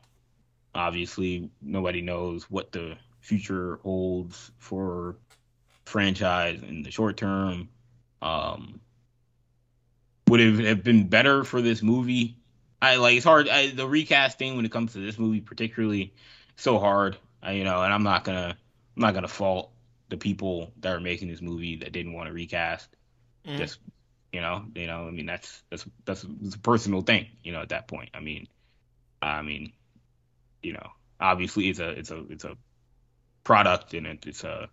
obviously 0.75 1.49
nobody 1.61 2.01
knows 2.01 2.49
what 2.49 2.71
the 2.71 2.97
future 3.21 3.79
holds 3.83 4.51
for 4.57 5.15
franchise 5.85 6.61
in 6.61 6.83
the 6.83 6.91
short 6.91 7.15
term. 7.15 7.69
Um, 8.23 8.79
would 10.29 10.39
it 10.39 10.65
have 10.65 10.83
been 10.83 11.07
better 11.07 11.43
for 11.43 11.61
this 11.61 11.83
movie? 11.83 12.37
I 12.81 12.95
like 12.95 13.17
it's 13.17 13.25
hard. 13.25 13.49
I, 13.49 13.71
the 13.71 13.87
recasting 13.87 14.55
when 14.55 14.65
it 14.65 14.71
comes 14.71 14.93
to 14.93 14.99
this 14.99 15.19
movie 15.19 15.41
particularly 15.41 16.13
so 16.55 16.79
hard. 16.79 17.17
I, 17.41 17.51
you 17.51 17.65
know, 17.65 17.83
and 17.83 17.93
I'm 17.93 18.03
not 18.03 18.23
gonna 18.23 18.57
I'm 18.95 19.01
not 19.01 19.13
gonna 19.13 19.27
fault 19.27 19.71
the 20.09 20.17
people 20.17 20.71
that 20.79 20.93
are 20.93 20.99
making 20.99 21.27
this 21.27 21.41
movie 21.41 21.75
that 21.77 21.91
didn't 21.91 22.13
want 22.13 22.27
to 22.27 22.33
recast. 22.33 22.89
Mhm. 23.45 23.57
Just 23.57 23.79
you 24.31 24.41
know, 24.41 24.65
you 24.75 24.87
know, 24.87 25.07
I 25.07 25.11
mean 25.11 25.25
that's 25.25 25.61
that's 25.69 25.85
that's 26.05 26.23
a 26.23 26.59
personal 26.59 27.01
thing, 27.01 27.27
you 27.43 27.51
know, 27.51 27.61
at 27.61 27.69
that 27.69 27.87
point. 27.87 28.09
I 28.13 28.21
mean, 28.21 28.47
I 29.21 29.41
mean, 29.41 29.73
you 30.61 30.73
know, 30.73 30.87
obviously 31.19 31.69
it's 31.69 31.79
a 31.79 31.89
it's 31.89 32.11
a 32.11 32.23
it's 32.29 32.45
a 32.45 32.57
product 33.43 33.93
and 33.93 34.07
it, 34.07 34.25
it's 34.25 34.43
a 34.43 34.69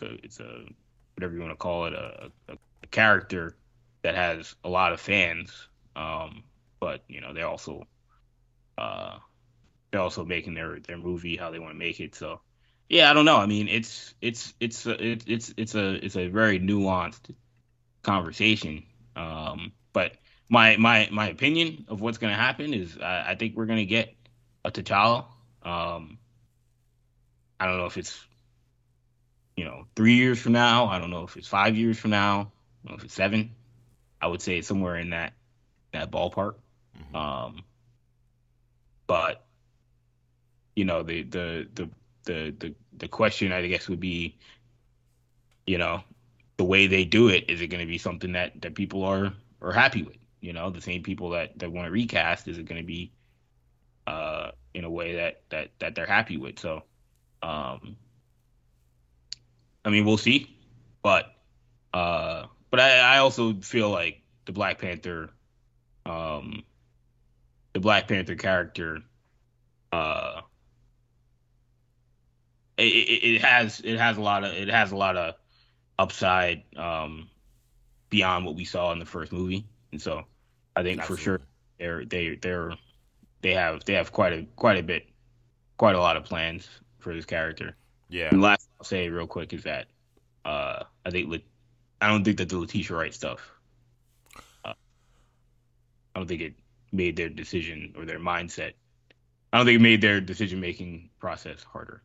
it's 0.00 0.40
a 0.40 0.64
whatever 1.14 1.34
you 1.34 1.40
want 1.40 1.52
to 1.52 1.56
call 1.56 1.86
it 1.86 1.92
a, 1.92 2.30
a, 2.48 2.56
a 2.82 2.86
character 2.86 3.56
that 4.02 4.14
has 4.14 4.54
a 4.64 4.68
lot 4.68 4.92
of 4.92 5.00
fans. 5.00 5.68
Um, 5.96 6.44
but 6.80 7.02
you 7.08 7.20
know, 7.20 7.32
they're 7.34 7.48
also 7.48 7.86
uh 8.76 9.18
they're 9.90 10.00
also 10.00 10.24
making 10.24 10.54
their 10.54 10.78
their 10.80 10.98
movie 10.98 11.36
how 11.36 11.50
they 11.50 11.58
want 11.58 11.72
to 11.72 11.78
make 11.78 12.00
it. 12.00 12.14
So 12.14 12.40
yeah, 12.88 13.10
I 13.10 13.14
don't 13.14 13.24
know. 13.24 13.36
I 13.36 13.46
mean, 13.46 13.68
it's 13.68 14.14
it's 14.20 14.54
it's 14.60 14.86
a, 14.86 15.12
it, 15.12 15.24
it's 15.26 15.52
it's 15.56 15.74
a 15.74 15.94
it's 16.04 16.16
a 16.16 16.28
very 16.28 16.58
nuanced 16.58 17.34
conversation. 18.02 18.84
Um, 19.16 19.72
but 19.92 20.12
my 20.48 20.76
my 20.76 21.08
my 21.12 21.28
opinion 21.28 21.84
of 21.88 22.00
what's 22.00 22.18
going 22.18 22.32
to 22.32 22.40
happen 22.40 22.72
is 22.72 22.98
I, 22.98 23.30
I 23.30 23.34
think 23.34 23.56
we're 23.56 23.66
going 23.66 23.80
to 23.80 23.84
get 23.84 24.14
a 24.64 24.70
T'Challa. 24.70 25.24
Um, 25.62 26.18
I 27.60 27.66
don't 27.66 27.78
know 27.78 27.86
if 27.86 27.98
it's 27.98 28.18
you 29.56 29.64
know 29.64 29.86
three 29.94 30.14
years 30.14 30.38
from 30.40 30.52
now. 30.52 30.86
I 30.86 30.98
don't 30.98 31.10
know 31.10 31.24
if 31.24 31.36
it's 31.36 31.48
five 31.48 31.76
years 31.76 31.98
from 31.98 32.10
now. 32.10 32.52
I 32.84 32.88
don't 32.88 32.92
know 32.92 32.98
if 32.98 33.04
it's 33.04 33.14
seven. 33.14 33.50
I 34.20 34.26
would 34.26 34.42
say 34.42 34.58
it's 34.58 34.68
somewhere 34.68 34.96
in 34.96 35.10
that 35.10 35.34
that 35.92 36.10
ballpark. 36.10 36.54
Mhm. 36.98 37.14
Um, 37.16 37.62
but 39.06 39.46
you 40.76 40.84
know 40.84 41.02
the 41.02 41.22
the 41.22 41.68
the 41.74 41.90
the 42.24 42.54
the 42.58 42.74
the 42.96 43.08
question 43.08 43.52
I 43.52 43.66
guess 43.66 43.88
would 43.88 44.00
be, 44.00 44.36
you 45.66 45.78
know, 45.78 46.02
the 46.56 46.64
way 46.64 46.86
they 46.86 47.04
do 47.04 47.28
it 47.28 47.48
is 47.48 47.60
it 47.60 47.68
going 47.68 47.80
to 47.80 47.86
be 47.86 47.98
something 47.98 48.32
that 48.32 48.60
that 48.62 48.74
people 48.74 49.04
are 49.04 49.32
are 49.62 49.72
happy 49.72 50.02
with? 50.02 50.16
You 50.40 50.52
know, 50.52 50.70
the 50.70 50.80
same 50.80 51.02
people 51.02 51.30
that 51.30 51.58
that 51.58 51.72
want 51.72 51.86
to 51.86 51.90
recast 51.90 52.48
is 52.48 52.58
it 52.58 52.66
going 52.66 52.80
to 52.80 52.86
be 52.86 53.12
uh 54.06 54.50
in 54.74 54.84
a 54.84 54.90
way 54.90 55.16
that 55.16 55.42
that 55.50 55.70
that 55.78 55.94
they're 55.94 56.06
happy 56.06 56.36
with? 56.36 56.58
So, 56.58 56.82
um, 57.42 57.96
I 59.84 59.90
mean, 59.90 60.04
we'll 60.04 60.18
see, 60.18 60.56
but 61.02 61.34
uh, 61.94 62.46
but 62.70 62.80
I 62.80 62.98
I 62.98 63.18
also 63.18 63.54
feel 63.54 63.90
like 63.90 64.22
the 64.46 64.52
Black 64.52 64.78
Panther, 64.78 65.30
um, 66.06 66.64
the 67.72 67.80
Black 67.80 68.08
Panther 68.08 68.34
character, 68.34 69.02
uh, 69.92 70.42
it, 72.76 72.82
it, 72.82 73.34
it 73.34 73.40
has 73.42 73.80
it 73.80 73.98
has 73.98 74.16
a 74.16 74.20
lot 74.20 74.44
of 74.44 74.52
it 74.52 74.68
has 74.68 74.92
a 74.92 74.96
lot 74.96 75.16
of 75.16 75.34
upside 75.98 76.62
um 76.76 77.28
beyond 78.10 78.46
what 78.46 78.54
we 78.54 78.64
saw 78.64 78.92
in 78.92 78.98
the 78.98 79.06
first 79.06 79.32
movie, 79.32 79.66
and 79.92 80.00
so 80.00 80.24
I 80.76 80.82
think 80.82 81.02
for 81.02 81.16
sure 81.16 81.40
they're 81.78 82.04
they 82.04 82.36
they're 82.36 82.72
they 83.42 83.54
have 83.54 83.84
they 83.84 83.94
have 83.94 84.12
quite 84.12 84.32
a 84.32 84.46
quite 84.56 84.78
a 84.78 84.82
bit 84.82 85.08
quite 85.76 85.94
a 85.94 86.00
lot 86.00 86.16
of 86.16 86.24
plans 86.24 86.68
for 86.98 87.14
this 87.14 87.24
character. 87.24 87.76
Yeah. 88.08 88.28
And 88.30 88.40
last 88.40 88.68
I'll 88.80 88.84
say 88.84 89.08
real 89.08 89.26
quick 89.26 89.52
is 89.52 89.64
that 89.64 89.86
uh 90.44 90.84
I 91.04 91.10
think 91.10 91.28
I 92.00 92.08
don't 92.08 92.24
think 92.24 92.38
that 92.38 92.48
the 92.48 92.58
Letitia 92.58 92.96
Wright 92.96 93.12
stuff. 93.14 93.50
Uh, 94.64 94.72
I 96.14 96.18
don't 96.18 96.26
think 96.28 96.40
it 96.40 96.54
made 96.92 97.16
their 97.16 97.28
decision 97.28 97.94
or 97.96 98.04
their 98.04 98.18
mindset. 98.20 98.72
I 99.52 99.56
don't 99.58 99.66
think 99.66 99.76
it 99.76 99.82
made 99.82 100.00
their 100.00 100.20
decision 100.20 100.60
making 100.60 101.10
process 101.18 101.62
harder. 101.62 102.02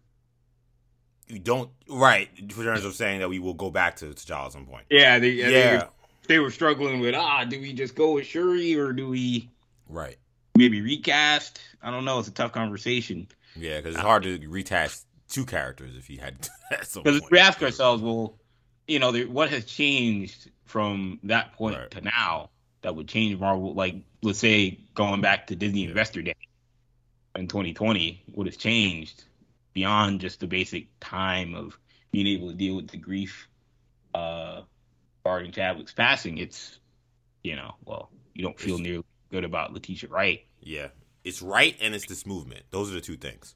You 1.27 1.39
don't 1.39 1.69
right 1.89 2.29
in 2.37 2.47
terms 2.49 2.83
of 2.85 2.95
saying 2.95 3.19
that 3.19 3.29
we 3.29 3.39
will 3.39 3.53
go 3.53 3.69
back 3.71 3.95
to 3.97 4.05
T'Challa 4.05 4.47
at 4.47 4.51
some 4.53 4.65
point. 4.65 4.85
Yeah, 4.89 5.19
they, 5.19 5.29
Yeah. 5.29 5.87
they 6.27 6.39
were 6.39 6.51
struggling 6.51 6.99
with 6.99 7.15
ah, 7.15 7.45
do 7.45 7.59
we 7.59 7.73
just 7.73 7.95
go 7.95 8.13
with 8.13 8.25
Shuri 8.25 8.75
or 8.75 8.91
do 8.93 9.07
we 9.09 9.49
Right. 9.87 10.17
maybe 10.57 10.81
recast? 10.81 11.59
I 11.81 11.91
don't 11.91 12.05
know. 12.05 12.19
It's 12.19 12.27
a 12.27 12.31
tough 12.31 12.51
conversation 12.51 13.27
Yeah, 13.55 13.77
because 13.77 13.95
it's 13.95 14.03
hard 14.03 14.23
to 14.23 14.37
retest 14.39 15.05
two 15.29 15.45
characters 15.45 15.95
if 15.97 16.09
you 16.09 16.19
had 16.19 16.41
to 16.41 16.49
at 16.71 16.87
some 16.87 17.03
because 17.03 17.21
we 17.31 17.39
ask 17.39 17.61
ourselves, 17.63 18.01
well, 18.03 18.37
you 18.87 18.99
know, 18.99 19.11
there, 19.11 19.27
what 19.27 19.49
has 19.49 19.65
changed 19.65 20.49
from 20.65 21.19
that 21.23 21.53
point 21.53 21.77
Right. 21.77 21.91
to 21.91 22.01
now 22.01 22.49
that 22.81 22.95
would 22.95 23.07
change 23.07 23.39
Marvel? 23.39 23.73
Like, 23.73 23.95
let's 24.21 24.39
say 24.39 24.79
going 24.95 25.21
back 25.21 25.47
to 25.47 25.55
Disney 25.55 25.85
Investor 25.85 26.21
Day 26.21 26.33
in 27.35 27.47
2020, 27.47 28.23
what 28.33 28.47
has 28.47 28.57
changed 28.57 29.23
beyond 29.73 30.21
just 30.21 30.39
the 30.39 30.47
basic 30.47 30.87
time 30.99 31.55
of 31.55 31.77
being 32.11 32.27
able 32.27 32.49
to 32.49 32.55
deal 32.55 32.75
with 32.75 32.89
the 32.89 32.97
grief 32.97 33.47
uh, 34.13 34.61
regarding 35.25 35.51
Chadwick's 35.51 35.93
passing? 35.93 36.37
It's, 36.37 36.79
you 37.43 37.55
know, 37.55 37.75
well, 37.85 38.09
you 38.33 38.43
don't 38.43 38.59
feel 38.59 38.75
It's- 38.75 38.85
nearly 38.87 39.05
good 39.31 39.43
about 39.43 39.73
Letitia 39.73 40.09
Wright. 40.09 40.45
Yeah. 40.61 40.89
It's 41.23 41.41
right 41.41 41.75
and 41.81 41.95
it's 41.95 42.05
this 42.05 42.25
movement. 42.25 42.63
Those 42.69 42.91
are 42.91 42.95
the 42.95 43.01
two 43.01 43.15
things. 43.17 43.55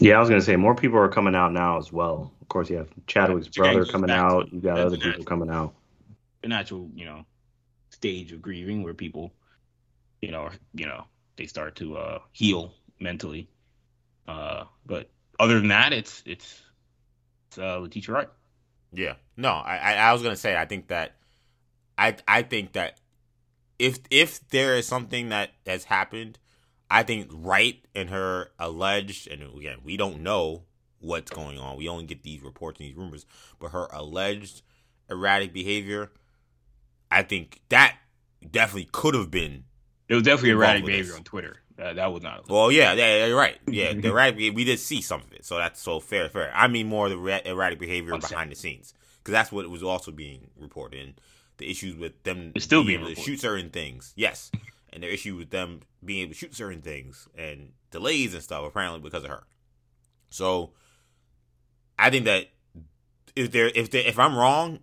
Yeah, 0.00 0.16
I 0.16 0.20
was 0.20 0.28
gonna 0.28 0.40
say 0.42 0.56
more 0.56 0.74
people 0.74 0.98
are 0.98 1.08
coming 1.08 1.34
out 1.34 1.52
now 1.52 1.78
as 1.78 1.92
well. 1.92 2.32
Of 2.40 2.48
course, 2.48 2.70
you 2.70 2.76
have 2.78 2.88
Chadwick's 3.06 3.46
Which 3.46 3.58
again 3.58 3.74
brother 3.74 3.90
coming 3.92 4.08
back 4.08 4.18
to- 4.28 4.34
out. 4.36 4.52
You 4.52 4.60
got 4.60 4.76
that's 4.76 4.86
other 4.86 4.96
natural. 4.96 5.12
people 5.12 5.24
coming 5.26 5.50
out. 5.50 5.74
the 6.42 6.48
natural, 6.48 6.88
you 6.94 7.04
know, 7.04 7.24
stage 7.90 8.32
of 8.32 8.40
grieving 8.40 8.82
where 8.82 8.94
people, 8.94 9.32
you 10.22 10.30
know, 10.30 10.48
you 10.74 10.86
know, 10.86 11.04
they 11.36 11.46
start 11.46 11.76
to 11.76 11.96
uh, 11.98 12.18
heal 12.32 12.72
mentally. 12.98 13.48
Uh, 14.26 14.64
but 14.86 15.10
other 15.38 15.58
than 15.58 15.68
that, 15.68 15.92
it's 15.92 16.22
it's 16.26 16.60
it's 17.48 17.58
uh, 17.58 17.78
Letitia 17.78 18.14
Wright. 18.14 18.28
Yeah. 18.92 19.14
No, 19.36 19.50
I, 19.50 19.76
I, 19.76 19.92
I 19.94 20.12
was 20.12 20.22
gonna 20.22 20.36
say 20.36 20.56
I 20.56 20.64
think 20.64 20.88
that 20.88 21.16
I 21.98 22.16
I 22.26 22.42
think 22.42 22.72
that 22.72 22.98
if 23.78 23.98
if 24.10 24.46
there 24.48 24.76
is 24.76 24.86
something 24.86 25.28
that 25.30 25.50
has 25.66 25.84
happened, 25.84 26.38
I 26.90 27.02
think 27.02 27.28
Wright 27.32 27.82
and 27.94 28.10
her 28.10 28.50
alleged 28.58 29.28
and 29.28 29.42
again 29.42 29.78
we 29.84 29.96
don't 29.96 30.22
know 30.22 30.64
what's 31.00 31.30
going 31.30 31.58
on. 31.58 31.76
We 31.76 31.88
only 31.88 32.04
get 32.04 32.22
these 32.22 32.42
reports 32.42 32.80
and 32.80 32.88
these 32.88 32.96
rumors, 32.96 33.24
but 33.58 33.70
her 33.70 33.86
alleged 33.92 34.62
erratic 35.08 35.52
behavior, 35.52 36.10
I 37.10 37.22
think 37.22 37.60
that 37.68 37.96
definitely 38.48 38.88
could 38.92 39.14
have 39.14 39.30
been. 39.30 39.64
It 40.08 40.14
was 40.14 40.24
definitely 40.24 40.50
erratic 40.50 40.84
behavior 40.84 41.14
on 41.14 41.24
Twitter. 41.24 41.56
Uh, 41.78 41.94
that 41.94 42.12
was 42.12 42.22
not. 42.22 42.48
Well, 42.48 42.70
yeah, 42.70 42.92
yeah, 42.92 43.26
you're 43.26 43.38
right. 43.38 43.56
Yeah, 43.66 43.94
the 43.94 44.08
erratic 44.10 44.54
we 44.54 44.64
did 44.64 44.78
see 44.78 45.00
some 45.00 45.20
of 45.20 45.32
it, 45.32 45.46
so 45.46 45.56
that's 45.56 45.80
so 45.80 46.00
fair, 46.00 46.28
fair. 46.28 46.52
I 46.54 46.68
mean 46.68 46.88
more 46.88 47.08
the 47.08 47.16
ra- 47.16 47.40
erratic 47.44 47.78
behavior 47.78 48.16
behind 48.18 48.50
the 48.50 48.56
scenes 48.56 48.92
because 49.18 49.32
that's 49.32 49.52
what 49.52 49.68
was 49.70 49.82
also 49.82 50.10
being 50.10 50.50
reported. 50.58 51.00
And 51.00 51.14
the 51.56 51.70
issues 51.70 51.94
with 51.94 52.22
them 52.24 52.52
It's 52.54 52.64
still 52.64 52.84
being 52.84 53.00
able 53.00 53.14
to 53.14 53.20
shoot 53.20 53.40
certain 53.40 53.70
things, 53.70 54.12
yes, 54.16 54.50
and 54.92 55.02
their 55.02 55.10
issue 55.10 55.36
with 55.36 55.50
them 55.50 55.80
being 56.04 56.22
able 56.22 56.32
to 56.32 56.38
shoot 56.38 56.54
certain 56.54 56.82
things 56.82 57.28
and 57.36 57.72
delays 57.90 58.34
and 58.34 58.42
stuff 58.42 58.64
apparently 58.64 59.00
because 59.00 59.24
of 59.24 59.30
her. 59.30 59.44
So, 60.30 60.70
I 61.98 62.10
think 62.10 62.24
that 62.24 62.46
if 63.36 63.50
there 63.50 63.70
if 63.74 63.90
there, 63.90 64.06
if 64.06 64.18
I'm 64.18 64.36
wrong, 64.36 64.80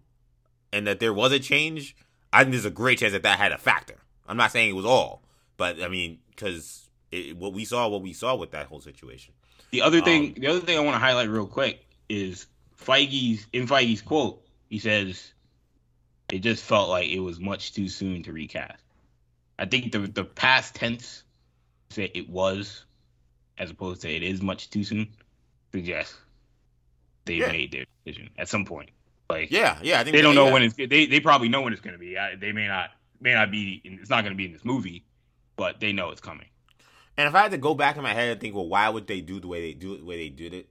and 0.71 0.87
that 0.87 0.99
there 0.99 1.13
was 1.13 1.31
a 1.31 1.39
change, 1.39 1.95
I 2.31 2.43
think 2.43 2.51
there's 2.51 2.65
a 2.65 2.69
great 2.69 2.99
chance 2.99 3.13
that 3.13 3.23
that 3.23 3.39
had 3.39 3.51
a 3.51 3.57
factor. 3.57 3.95
I'm 4.27 4.37
not 4.37 4.51
saying 4.51 4.69
it 4.69 4.73
was 4.73 4.85
all, 4.85 5.23
but 5.55 5.81
I 5.81 5.87
mean 5.87 6.19
because 6.29 6.89
what 7.35 7.53
we 7.53 7.65
saw, 7.65 7.87
what 7.87 8.01
we 8.01 8.13
saw 8.13 8.35
with 8.35 8.51
that 8.51 8.67
whole 8.67 8.81
situation. 8.81 9.33
The 9.71 9.81
other 9.81 10.01
thing, 10.01 10.27
Um, 10.27 10.33
the 10.37 10.47
other 10.47 10.59
thing 10.59 10.77
I 10.77 10.81
want 10.81 10.95
to 10.95 10.99
highlight 10.99 11.29
real 11.29 11.47
quick 11.47 11.85
is 12.09 12.47
Feige's 12.79 13.47
in 13.53 13.67
Feige's 13.67 14.01
quote. 14.01 14.45
He 14.69 14.79
says, 14.79 15.33
"It 16.31 16.39
just 16.39 16.63
felt 16.63 16.89
like 16.89 17.09
it 17.09 17.19
was 17.19 17.39
much 17.39 17.73
too 17.73 17.89
soon 17.89 18.23
to 18.23 18.33
recast." 18.33 18.83
I 19.59 19.65
think 19.65 19.91
the 19.91 19.99
the 19.99 20.23
past 20.23 20.75
tense 20.75 21.23
say 21.89 22.11
it 22.13 22.29
was, 22.29 22.85
as 23.57 23.71
opposed 23.71 24.01
to 24.01 24.09
it 24.13 24.23
is 24.23 24.41
much 24.41 24.69
too 24.69 24.83
soon, 24.83 25.07
suggests 25.73 26.15
they 27.25 27.35
Yeah. 27.35 27.51
made 27.51 27.71
their 27.71 27.85
decision 28.05 28.29
at 28.37 28.49
some 28.49 28.65
point. 28.65 28.89
Like 29.29 29.51
Yeah, 29.51 29.77
yeah, 29.81 29.99
I 29.99 30.03
think 30.03 30.15
they 30.15 30.21
don't 30.21 30.35
that- 30.35 30.41
know 30.41 30.47
yeah. 30.47 30.53
when 30.53 30.63
it's 30.63 30.75
they 30.75 31.05
they 31.05 31.19
probably 31.19 31.49
know 31.49 31.61
when 31.61 31.73
it's 31.73 31.81
going 31.81 31.93
to 31.95 31.99
be. 31.99 32.17
I, 32.17 32.35
they 32.35 32.51
may 32.51 32.67
not 32.67 32.91
may 33.19 33.33
not 33.33 33.51
be. 33.51 33.81
It's 33.83 34.09
not 34.09 34.21
going 34.23 34.33
to 34.33 34.37
be 34.37 34.45
in 34.45 34.53
this 34.53 34.63
movie, 34.65 35.03
but 35.55 35.79
they 35.79 35.91
know 35.91 36.09
it's 36.11 36.21
coming. 36.21 36.47
And 37.17 37.27
if 37.27 37.33
I 37.33 37.41
had 37.41 37.51
to 37.51 37.57
go 37.57 37.73
back 37.73 37.97
in 37.97 38.03
my 38.03 38.13
head 38.13 38.29
and 38.29 38.39
think, 38.39 38.53
well, 38.53 38.67
why 38.67 38.87
would 38.89 39.07
they 39.07 39.21
do 39.21 39.39
the 39.39 39.47
way 39.47 39.59
they 39.61 39.73
do 39.73 39.93
it, 39.95 39.99
the 40.01 40.05
way 40.05 40.17
they 40.17 40.29
did 40.29 40.53
it? 40.53 40.69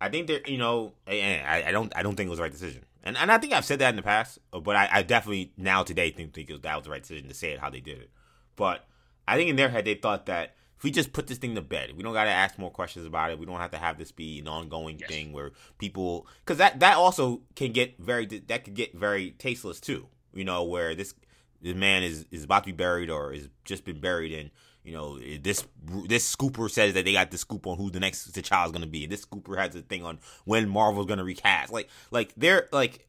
I 0.00 0.08
think 0.08 0.28
they're, 0.28 0.40
you 0.46 0.56
know, 0.56 0.92
I, 1.06 1.64
I 1.66 1.72
don't, 1.72 1.92
I 1.96 2.02
don't 2.04 2.14
think 2.14 2.28
it 2.28 2.30
was 2.30 2.38
the 2.38 2.44
right 2.44 2.52
decision. 2.52 2.84
And 3.06 3.16
and 3.18 3.30
I 3.30 3.38
think 3.38 3.52
I've 3.52 3.64
said 3.64 3.78
that 3.78 3.90
in 3.90 3.96
the 3.96 4.02
past, 4.02 4.38
uh, 4.52 4.58
but 4.60 4.74
I, 4.74 4.88
I 4.90 5.02
definitely 5.02 5.52
now 5.56 5.82
today 5.84 6.10
think 6.10 6.32
think 6.34 6.48
it 6.50 6.54
was, 6.54 6.62
that 6.62 6.74
was 6.74 6.84
the 6.84 6.90
right 6.90 7.02
decision 7.02 7.28
to 7.28 7.34
say 7.34 7.52
it 7.52 7.60
how 7.60 7.70
they 7.70 7.80
did 7.80 7.98
it. 7.98 8.10
But 8.56 8.86
I 9.28 9.36
think 9.36 9.50
in 9.50 9.56
their 9.56 9.68
head 9.68 9.84
they 9.84 9.94
thought 9.94 10.26
that 10.26 10.56
if 10.76 10.82
we 10.82 10.90
just 10.90 11.12
put 11.12 11.26
this 11.26 11.38
thing 11.38 11.54
to 11.54 11.60
bed, 11.62 11.92
we 11.96 12.02
don't 12.02 12.14
got 12.14 12.24
to 12.24 12.30
ask 12.30 12.58
more 12.58 12.70
questions 12.70 13.06
about 13.06 13.30
it. 13.30 13.38
We 13.38 13.46
don't 13.46 13.60
have 13.60 13.70
to 13.72 13.78
have 13.78 13.98
this 13.98 14.10
be 14.10 14.40
an 14.40 14.48
ongoing 14.48 14.98
Yes. 14.98 15.08
thing 15.08 15.32
where 15.32 15.52
people, 15.78 16.26
because 16.44 16.58
that 16.58 16.80
that 16.80 16.96
also 16.96 17.42
can 17.54 17.72
get 17.72 17.98
very 17.98 18.24
that 18.26 18.64
could 18.64 18.74
get 18.74 18.94
very 18.94 19.32
tasteless 19.32 19.80
too. 19.80 20.08
You 20.32 20.44
know, 20.44 20.64
where 20.64 20.94
this 20.94 21.14
this 21.60 21.76
man 21.76 22.02
is 22.02 22.26
is 22.30 22.44
about 22.44 22.64
to 22.64 22.68
be 22.68 22.72
buried 22.76 23.10
or 23.10 23.32
is 23.32 23.48
just 23.64 23.84
been 23.84 24.00
buried 24.00 24.32
and 24.32 24.50
you 24.84 24.92
know 24.92 25.16
eh, 25.16 25.38
this 25.42 25.66
this 26.06 26.34
scooper 26.34 26.70
says 26.70 26.94
that 26.94 27.04
they 27.04 27.12
got 27.12 27.30
the 27.30 27.38
scoop 27.38 27.66
on 27.66 27.76
who 27.76 27.90
the 27.90 28.00
next 28.00 28.30
child's 28.44 28.72
gonna 28.72 28.86
be. 28.86 29.06
This 29.06 29.24
scooper 29.24 29.56
has 29.56 29.74
a 29.74 29.82
thing 29.82 30.04
on 30.04 30.20
when 30.44 30.68
marvel's 30.68 31.06
gonna 31.06 31.24
recast. 31.24 31.72
Like 31.72 31.88
like 32.10 32.32
they're 32.36 32.68
like 32.70 33.08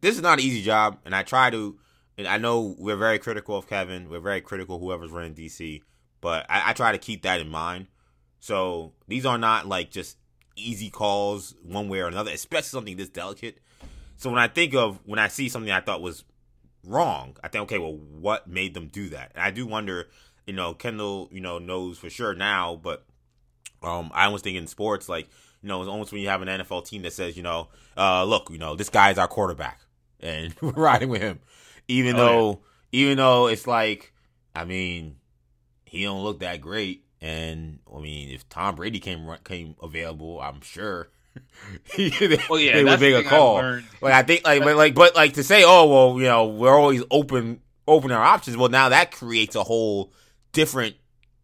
this 0.00 0.16
is 0.16 0.22
not 0.22 0.38
an 0.38 0.44
easy 0.44 0.62
job. 0.62 0.98
And 1.04 1.14
i 1.14 1.22
try 1.22 1.50
to 1.50 1.78
and 2.18 2.26
i 2.26 2.36
know 2.36 2.74
we're 2.78 2.96
very 2.96 3.18
critical 3.18 3.56
of 3.56 3.68
kevin. 3.68 4.10
We're 4.10 4.20
very 4.20 4.40
critical 4.40 4.78
whoever's 4.78 5.10
running 5.10 5.34
dc 5.34 5.80
but 6.20 6.46
I, 6.48 6.70
I 6.70 6.72
try 6.72 6.90
to 6.92 6.98
keep 6.98 7.22
that 7.22 7.40
in 7.40 7.48
mind. 7.48 7.86
So 8.40 8.92
these 9.08 9.26
are 9.26 9.38
not 9.38 9.66
like 9.66 9.90
just 9.90 10.16
easy 10.56 10.88
calls 10.88 11.54
one 11.62 11.88
way 11.88 12.00
or 12.00 12.08
another 12.08 12.30
especially 12.32 12.68
something 12.68 12.96
this 12.96 13.08
delicate. 13.08 13.58
So 14.16 14.30
when 14.30 14.38
i 14.38 14.48
think 14.48 14.74
of 14.74 14.98
when 15.04 15.18
i 15.18 15.28
see 15.28 15.48
something 15.48 15.70
i 15.70 15.80
thought 15.80 16.02
was 16.02 16.24
wrong. 16.86 17.36
I 17.42 17.48
think, 17.48 17.62
okay, 17.62 17.78
well, 17.78 17.94
what 17.94 18.46
made 18.46 18.74
them 18.74 18.88
do 18.88 19.08
that? 19.10 19.32
And 19.34 19.42
I 19.42 19.50
do 19.50 19.66
wonder, 19.66 20.08
you 20.46 20.52
know, 20.52 20.74
Kendall, 20.74 21.28
you 21.32 21.40
know, 21.40 21.58
knows 21.58 21.98
for 21.98 22.10
sure 22.10 22.34
now, 22.34 22.78
but 22.82 23.04
um, 23.82 24.10
I 24.14 24.28
was 24.28 24.42
thinking 24.42 24.66
sports, 24.66 25.08
like, 25.08 25.28
you 25.62 25.68
know, 25.68 25.80
it's 25.80 25.88
almost 25.88 26.12
when 26.12 26.20
you 26.20 26.28
have 26.28 26.42
an 26.42 26.48
NFL 26.48 26.86
team 26.86 27.02
that 27.02 27.12
says, 27.12 27.36
you 27.36 27.42
know, 27.42 27.68
uh, 27.96 28.24
look, 28.24 28.50
you 28.50 28.58
know, 28.58 28.74
this 28.76 28.90
guy's 28.90 29.18
our 29.18 29.28
quarterback, 29.28 29.80
and 30.20 30.54
we're 30.60 30.72
riding 30.72 31.08
with 31.08 31.22
him, 31.22 31.40
even 31.88 32.16
Oh, 32.16 32.18
though, 32.18 32.60
even 32.92 33.16
though 33.16 33.46
it's 33.48 33.66
like, 33.66 34.12
I 34.54 34.64
mean, 34.64 35.16
he 35.84 36.04
don't 36.04 36.22
look 36.22 36.40
that 36.40 36.60
great, 36.60 37.04
and 37.20 37.78
I 37.94 38.00
mean, 38.00 38.30
if 38.30 38.48
Tom 38.48 38.74
Brady 38.74 39.00
came 39.00 39.28
came 39.44 39.76
available, 39.82 40.40
I'm 40.40 40.60
sure. 40.60 41.08
they, 41.96 42.38
Well, 42.48 42.60
yeah, 42.60 42.74
they 42.74 42.84
would 42.84 43.00
make 43.00 43.26
a 43.26 43.28
call. 43.28 43.60
Like 44.00 44.12
I 44.14 44.22
think, 44.22 44.44
like, 44.44 44.62
but 44.62 44.76
like, 44.76 44.94
but 44.94 45.16
like 45.16 45.32
to 45.34 45.42
say, 45.42 45.64
oh 45.66 45.88
well, 45.88 46.20
you 46.20 46.28
know, 46.28 46.46
we're 46.46 46.76
always 46.78 47.02
open, 47.10 47.60
open 47.88 48.12
our 48.12 48.22
options. 48.22 48.56
Well, 48.56 48.68
now 48.68 48.90
that 48.90 49.10
creates 49.10 49.56
a 49.56 49.64
whole 49.64 50.12
different. 50.54 50.96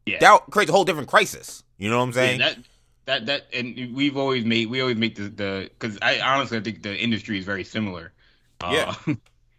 Yeah. 0.06 0.18
That 0.20 0.42
creates 0.50 0.70
a 0.70 0.74
whole 0.74 0.84
different 0.84 1.08
crisis. 1.08 1.64
You 1.78 1.90
know 1.90 1.98
what 1.98 2.04
I'm 2.04 2.12
Yeah, 2.18 2.32
saying? 2.32 2.38
that 2.38 2.58
that 3.06 3.26
that 3.26 3.46
and 3.52 3.94
we've 3.94 4.16
always 4.16 4.44
made 4.44 4.68
we 4.68 4.80
always 4.80 4.96
make 4.96 5.14
the 5.16 5.28
the 5.28 5.70
because 5.78 5.98
I 6.02 6.20
honestly 6.20 6.58
I 6.58 6.60
think 6.60 6.82
the 6.82 6.96
industry 6.96 7.38
is 7.38 7.44
very 7.44 7.64
similar. 7.64 8.12
Yeah. 8.66 8.90
Uh, 8.90 8.94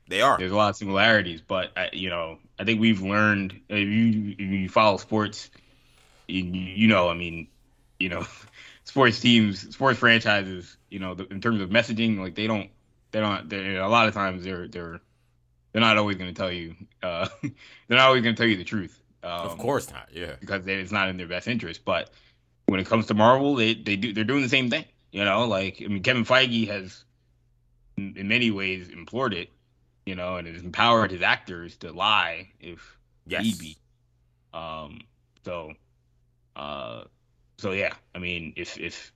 they 0.08 0.22
are. 0.22 0.38
there's 0.38 0.52
a 0.52 0.56
lot 0.56 0.70
of 0.70 0.78
similarities, 0.78 1.42
but 1.42 1.72
I, 1.78 1.90
you 1.94 2.10
know 2.10 2.40
I 2.60 2.66
think 2.66 2.82
we've 2.82 3.02
learned 3.02 3.62
if 3.70 3.88
you 3.88 4.32
if 4.34 4.40
you 4.40 4.70
follow 4.70 4.98
sports, 4.98 5.50
you, 6.28 6.44
you 6.44 6.88
know 6.88 7.10
I 7.10 7.16
mean 7.16 7.50
you 8.00 8.10
know 8.10 8.26
sports 8.86 9.20
teams 9.22 9.74
sports 9.76 10.00
franchises 10.00 10.78
you 10.90 11.00
know 11.00 11.16
the, 11.16 11.28
in 11.30 11.42
terms 11.42 11.62
of 11.62 11.70
messaging 11.72 12.20
like 12.20 12.36
they 12.36 12.48
don't 12.48 12.72
they 13.12 13.20
don't 13.22 13.50
they 13.50 13.78
a 13.78 13.88
lot 13.90 14.08
of 14.08 14.14
times 14.16 14.44
they're 14.44 14.68
they're 14.68 15.02
they're 15.74 15.82
not 15.82 15.98
always 15.98 16.18
going 16.18 16.34
to 16.34 16.40
tell 16.40 16.52
you 16.52 16.76
uh 17.04 17.28
they're 17.44 17.52
not 17.98 18.08
always 18.08 18.24
going 18.24 18.36
to 18.36 18.42
tell 18.42 18.50
you 18.50 18.58
the 18.58 18.66
truth. 18.66 19.01
Um, 19.24 19.30
of 19.32 19.58
course 19.58 19.92
not. 19.92 20.10
Yeah. 20.12 20.34
because 20.40 20.66
it's 20.66 20.92
not 20.92 21.10
in 21.10 21.18
their 21.18 21.28
best 21.28 21.48
interest. 21.48 21.86
But 21.86 22.10
when 22.66 22.80
it 22.80 22.88
comes 22.88 23.08
to 23.08 23.14
Marvel, 23.14 23.56
they 23.56 23.74
they 23.74 23.96
do 23.96 24.14
they're 24.14 24.24
doing 24.24 24.42
the 24.42 24.50
same 24.50 24.70
thing. 24.70 24.86
You 25.12 25.26
know, 25.26 25.46
like 25.46 25.82
I 25.84 25.88
mean, 25.88 26.04
Kevin 26.04 26.26
Feige 26.26 26.68
has 26.68 27.04
in, 27.98 28.16
in 28.18 28.28
many 28.28 28.50
ways 28.52 28.90
implored 28.90 29.34
it. 29.34 29.50
You 30.06 30.16
know, 30.16 30.38
and 30.38 30.48
has 30.48 30.64
empowered 30.64 31.12
his 31.12 31.22
actors 31.22 31.78
to 31.78 31.92
lie 31.92 32.50
if 32.60 32.98
Yes. 33.28 33.44
need 33.44 33.60
be. 33.60 33.78
Um. 34.54 35.02
So, 35.46 35.74
uh, 36.56 37.04
so 37.60 37.72
yeah. 37.72 37.94
I 38.16 38.20
mean, 38.20 38.54
if 38.56 38.80
if 38.80 39.14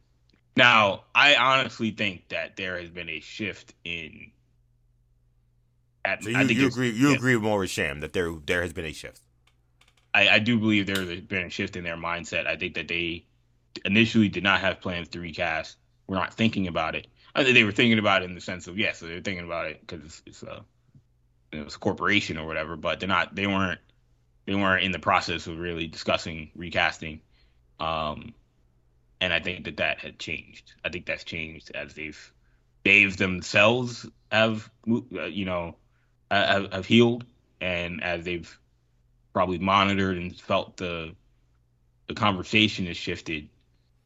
now 0.55 1.03
I 1.13 1.35
honestly 1.35 1.91
think 1.91 2.29
that 2.29 2.55
there 2.55 2.79
has 2.79 2.89
been 2.89 3.09
a 3.09 3.19
shift 3.19 3.73
in. 3.83 4.31
At, 6.05 6.23
So 6.23 6.29
you, 6.29 6.37
I 6.37 6.45
think 6.45 6.59
you 6.59 6.67
agree? 6.67 6.91
You 6.91 7.09
yeah. 7.09 7.15
agree 7.15 7.35
with 7.35 7.43
Maurice 7.43 7.71
Sham 7.71 7.99
that 8.01 8.13
there 8.13 8.31
there 8.45 8.61
has 8.61 8.73
been 8.73 8.85
a 8.85 8.93
shift. 8.93 9.21
I, 10.15 10.29
I 10.35 10.39
do 10.39 10.57
believe 10.57 10.87
there's 10.87 11.21
been 11.21 11.45
a 11.45 11.49
shift 11.49 11.75
in 11.75 11.83
their 11.83 11.97
mindset. 11.97 12.47
I 12.47 12.55
think 12.55 12.75
that 12.75 12.87
they 12.87 13.25
initially 13.83 14.29
did 14.29 14.43
not 14.43 14.61
have 14.61 14.79
plans 14.79 15.09
to 15.09 15.19
recast. 15.19 15.77
We're 16.07 16.15
not 16.15 16.33
thinking 16.33 16.67
about 16.67 16.95
it. 16.95 17.07
I 17.35 17.43
think 17.43 17.53
they 17.53 17.65
were 17.65 17.73
thinking 17.73 17.99
about 17.99 18.21
it 18.21 18.25
in 18.25 18.35
the 18.35 18.41
sense 18.41 18.67
of 18.67 18.77
yes, 18.77 19.01
they're 19.01 19.19
thinking 19.19 19.43
about 19.43 19.67
it 19.67 19.81
because 19.81 20.05
it's, 20.05 20.21
it's 20.25 20.43
a 20.43 20.63
know, 21.55 21.63
it's 21.63 21.75
a 21.75 21.79
corporation 21.79 22.37
or 22.37 22.47
whatever. 22.47 22.77
But 22.77 22.99
they're 22.99 23.09
not. 23.09 23.35
They 23.35 23.47
weren't. 23.47 23.79
They 24.45 24.55
weren't 24.55 24.83
in 24.83 24.91
the 24.91 24.99
process 24.99 25.47
of 25.47 25.57
really 25.57 25.87
discussing 25.87 26.51
recasting. 26.55 27.21
Um, 27.79 28.33
and 29.19 29.33
I 29.33 29.39
think 29.39 29.65
that 29.65 29.77
that 29.77 29.99
had 29.99 30.19
changed. 30.19 30.73
I 30.83 30.89
think 30.89 31.05
that's 31.05 31.23
changed 31.23 31.71
as 31.73 31.93
they've 31.93 32.33
they've 32.83 33.15
themselves 33.17 34.05
have 34.31 34.69
you 34.85 35.45
know 35.45 35.75
have, 36.31 36.71
have 36.71 36.85
healed 36.85 37.25
and 37.59 38.03
as 38.03 38.23
they've 38.23 38.59
probably 39.35 39.57
monitored 39.57 40.15
and 40.15 40.33
felt 40.33 40.77
the 40.77 41.13
the 42.07 42.13
conversation 42.13 42.85
has 42.85 42.95
shifted 42.95 43.49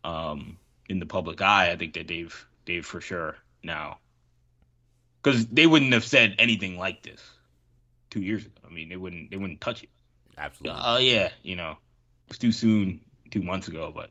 um, 0.03 0.57
in 0.89 0.97
the 0.97 1.05
public 1.05 1.39
eye. 1.39 1.69
I 1.69 1.75
think 1.75 1.93
that 1.93 2.07
they've 2.07 2.47
they've 2.65 2.84
for 2.86 2.99
sure 2.99 3.38
now 3.63 3.99
because 5.21 5.45
they 5.45 5.67
wouldn't 5.67 5.93
have 5.93 6.03
said 6.03 6.34
anything 6.39 6.80
like 6.80 7.03
this 7.03 7.21
two 8.09 8.21
years 8.21 8.43
ago. 8.43 8.55
I 8.67 8.73
mean, 8.73 8.89
they 8.89 8.97
wouldn't 8.97 9.30
they 9.30 9.38
wouldn't 9.38 9.61
touch 9.61 9.84
it. 9.84 9.89
Absolutely. 10.36 10.82
Oh 10.84 10.97
yeah, 10.97 11.30
you 11.43 11.55
know, 11.55 11.77
it's 12.27 12.39
too 12.39 12.51
soon 12.51 12.99
two 13.30 13.43
months 13.43 13.67
ago, 13.67 13.91
but 13.93 14.09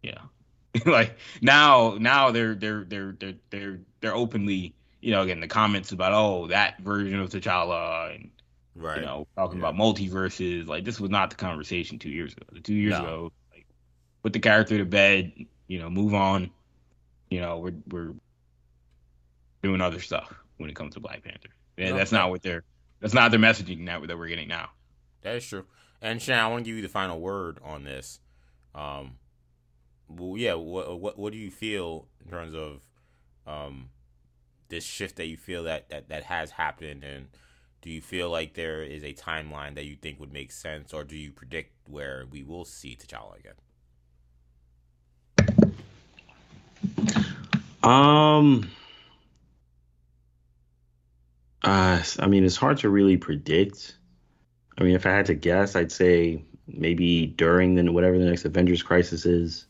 yeah, 0.00 0.20
like 0.86 1.18
now 1.42 1.96
now 1.98 2.30
they're 2.30 2.54
they're 2.54 2.84
they're 2.84 3.16
they're 3.18 3.34
they're 3.50 3.80
they're 4.00 4.14
openly 4.14 4.76
you 5.00 5.10
know 5.10 5.22
again 5.22 5.40
the 5.40 5.48
comments 5.48 5.90
about 5.90 6.12
oh 6.12 6.46
that 6.46 6.78
version 6.78 7.18
of 7.18 7.30
T'Challa 7.30 8.14
and 8.14 8.30
right. 8.76 8.98
you 9.00 9.04
know, 9.04 9.26
talking 9.36 9.60
Yeah. 9.60 9.68
about 9.68 9.80
multiverses. 9.80 10.66
Like 10.66 10.84
this 10.84 11.00
was 11.00 11.10
not 11.10 11.30
the 11.30 11.36
conversation 11.36 11.98
two 11.98 12.10
years 12.10 12.32
ago. 12.32 12.46
Two 12.62 12.74
years 12.74 12.92
No. 12.92 13.02
ago, 13.02 13.32
like 13.52 13.66
put 14.22 14.32
the 14.32 14.38
character 14.40 14.78
to 14.78 14.84
bed. 14.84 15.32
You 15.68 15.78
know, 15.80 15.90
move 15.90 16.14
on. 16.14 16.50
You 17.30 17.40
know, 17.40 17.58
we're 17.58 17.74
we're 17.90 18.14
doing 19.62 19.80
other 19.80 20.00
stuff 20.00 20.32
when 20.58 20.70
it 20.70 20.76
comes 20.76 20.94
to 20.94 21.00
Black 21.00 21.24
Panther. 21.24 21.48
Yeah, 21.76 21.92
that's 21.92 22.12
not 22.12 22.30
what 22.30 22.42
they're 22.42 22.62
that's 23.00 23.14
not 23.14 23.30
their 23.30 23.40
messaging 23.40 23.80
now 23.80 24.04
that 24.04 24.16
we're 24.16 24.28
getting 24.28 24.48
now. 24.48 24.70
That 25.22 25.36
is 25.36 25.46
true. 25.46 25.64
And 26.00 26.20
Shan, 26.22 26.38
I 26.38 26.46
want 26.48 26.64
to 26.64 26.70
give 26.70 26.76
you 26.76 26.82
the 26.82 26.88
final 26.88 27.20
word 27.20 27.58
on 27.64 27.82
this. 27.84 28.20
Um, 28.74 29.18
well, 30.08 30.36
yeah, 30.36 30.54
what 30.54 31.00
what 31.00 31.18
what 31.18 31.32
do 31.32 31.38
you 31.38 31.50
feel 31.50 32.06
in 32.24 32.30
terms 32.30 32.54
of 32.54 32.82
um 33.46 33.88
this 34.68 34.84
shift 34.84 35.16
that 35.16 35.26
you 35.26 35.36
feel 35.36 35.64
that 35.64 35.88
that 35.90 36.08
that 36.08 36.24
has 36.24 36.52
happened 36.52 37.02
and 37.04 37.28
do 37.86 37.92
you 37.92 38.00
feel 38.00 38.28
like 38.28 38.54
there 38.54 38.82
is 38.82 39.04
a 39.04 39.14
timeline 39.14 39.76
that 39.76 39.84
you 39.84 39.94
think 39.94 40.18
would 40.18 40.32
make 40.32 40.50
sense 40.50 40.92
or 40.92 41.04
do 41.04 41.16
you 41.16 41.30
predict 41.30 41.70
where 41.88 42.24
we 42.32 42.42
will 42.42 42.64
see 42.64 42.96
T'Challa 42.96 43.36
again? 43.38 43.54
Um 47.84 48.68
uh, 51.62 52.02
I 52.18 52.26
mean, 52.26 52.44
it's 52.44 52.56
hard 52.56 52.78
to 52.78 52.88
really 52.88 53.16
predict. 53.16 53.96
I 54.78 54.84
mean, 54.84 54.94
if 54.94 55.06
I 55.06 55.10
had 55.10 55.26
to 55.26 55.34
guess, 55.34 55.74
I'd 55.74 55.90
say 55.90 56.44
maybe 56.66 57.26
during 57.26 57.74
the 57.74 57.90
whatever 57.90 58.18
the 58.18 58.24
next 58.24 58.44
Avengers 58.44 58.82
crisis 58.82 59.26
is. 59.26 59.66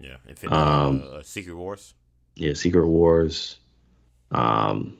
Yeah, 0.00 0.16
Infinity, 0.26 0.56
um, 0.56 1.04
uh, 1.12 1.22
Secret 1.22 1.54
Wars. 1.54 1.94
Yeah, 2.34 2.54
Secret 2.54 2.86
Wars. 2.86 3.58
Um, 4.32 4.96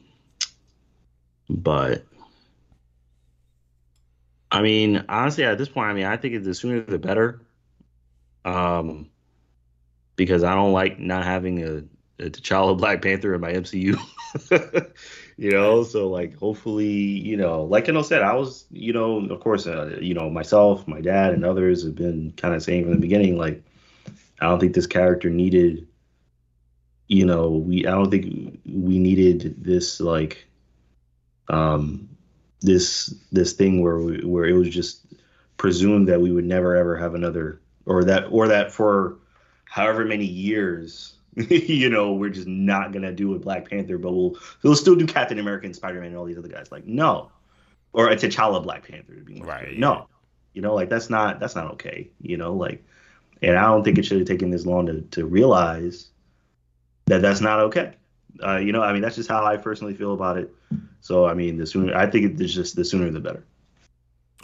but 1.49 2.05
I 4.51 4.63
mean, 4.63 5.05
honestly, 5.09 5.45
at 5.45 5.59
this 5.59 5.69
point, 5.69 5.89
I 5.89 5.95
mean, 5.95 6.07
I 6.07 6.17
think 6.17 6.43
the 6.43 6.55
sooner 6.55 6.81
the 6.81 6.99
better. 6.99 7.43
Um, 8.45 9.11
because 10.17 10.43
I 10.43 10.55
don't 10.55 10.73
like 10.73 10.99
not 10.99 11.25
having 11.25 11.63
a, 11.63 11.77
a 12.25 12.31
T'Challa 12.31 12.77
Black 12.79 13.03
Panther 13.03 13.35
in 13.35 13.41
my 13.41 13.53
MCU. 13.53 13.97
you 15.37 15.51
know, 15.51 15.85
so 15.85 16.09
like 16.09 16.37
hopefully, 16.37 16.87
you 16.87 17.37
know, 17.37 17.63
like 17.63 17.85
Kendall 17.87 18.05
said, 18.05 18.23
I 18.23 18.35
was, 18.35 18.67
you 18.71 18.93
know, 18.93 19.25
of 19.27 19.41
course, 19.41 19.67
uh, 19.67 19.97
you 20.01 20.15
know, 20.15 20.29
myself, 20.29 20.87
my 20.89 21.01
dad, 21.01 21.33
and 21.33 21.45
others 21.45 21.85
have 21.85 21.95
been 21.95 22.33
kind 22.37 22.55
of 22.55 22.63
saying 22.63 22.85
from 22.85 22.93
the 22.93 22.99
beginning, 22.99 23.39
like, 23.39 23.63
I 24.41 24.47
don't 24.47 24.61
think 24.61 24.75
this 24.75 24.87
character 24.87 25.31
needed, 25.31 25.87
you 27.07 27.25
know, 27.25 27.51
we, 27.51 27.87
I 27.87 27.93
don't 27.93 28.11
think 28.11 28.61
we 28.67 28.99
needed 28.99 29.63
this 29.63 30.01
like, 30.01 30.47
um, 31.49 32.09
this 32.61 33.15
this 33.33 33.53
thing 33.53 33.83
where 33.83 33.99
we, 33.99 34.25
where 34.25 34.47
it 34.47 34.53
was 34.53 34.69
just 34.69 35.07
presumed 35.57 36.09
that 36.09 36.21
we 36.21 36.33
would 36.33 36.45
never 36.45 36.77
ever 36.77 36.97
have 36.97 37.15
another, 37.15 37.61
or 37.87 38.05
that 38.05 38.27
or 38.31 38.49
that 38.49 38.73
for 38.73 39.19
however 39.65 40.05
many 40.05 40.25
years 40.25 41.19
you 41.51 41.89
know, 41.89 42.15
we're 42.15 42.31
just 42.31 42.49
not 42.49 42.93
gonna 42.93 43.13
do 43.13 43.35
a 43.35 43.39
Black 43.39 43.71
Panther, 43.71 43.97
but 43.97 44.13
we'll 44.13 44.37
we'll 44.63 44.75
still 44.75 44.97
do 44.97 45.07
Captain 45.07 45.39
America 45.39 45.67
and 45.67 45.77
Spider 45.77 46.01
Man 46.01 46.09
and 46.09 46.17
all 46.17 46.25
these 46.25 46.39
other 46.39 46.49
guys. 46.49 46.73
Like, 46.73 46.85
no, 46.85 47.31
or 47.93 48.09
a 48.09 48.17
T'Challa 48.17 48.63
Black 48.63 48.89
Panther. 48.89 49.15
right? 49.41 49.73
Yeah. 49.73 49.79
No, 49.79 50.09
you 50.53 50.63
know, 50.63 50.75
like 50.75 50.89
that's 50.89 51.09
not 51.11 51.39
that's 51.39 51.55
not 51.55 51.71
okay. 51.73 52.11
You 52.21 52.39
know, 52.39 52.55
like, 52.55 52.85
and 53.41 53.57
I 53.57 53.67
don't 53.67 53.85
think 53.85 53.99
it 53.99 54.05
should 54.05 54.19
have 54.19 54.27
taken 54.27 54.51
this 54.51 54.67
long 54.67 54.87
to 54.87 55.03
to 55.03 55.27
realize 55.27 56.09
that 57.07 57.23
that's 57.23 57.41
not 57.41 57.61
okay. 57.61 57.93
Uh, 58.45 58.57
you 58.57 58.73
know, 58.73 58.83
I 58.83 58.93
mean, 58.93 59.03
that's 59.03 59.17
just 59.17 59.29
how 59.29 59.45
I 59.45 59.57
personally 59.57 59.95
feel 59.95 60.15
about 60.15 60.39
it. 60.39 60.55
So, 61.01 61.27
I 61.27 61.35
mean, 61.35 61.57
the 61.57 61.67
sooner 61.67 61.95
I 61.97 62.09
think 62.09 62.41
it's 62.41 62.53
just 62.53 62.77
the 62.77 62.85
sooner 62.85 63.11
the 63.11 63.21
better. 63.21 63.45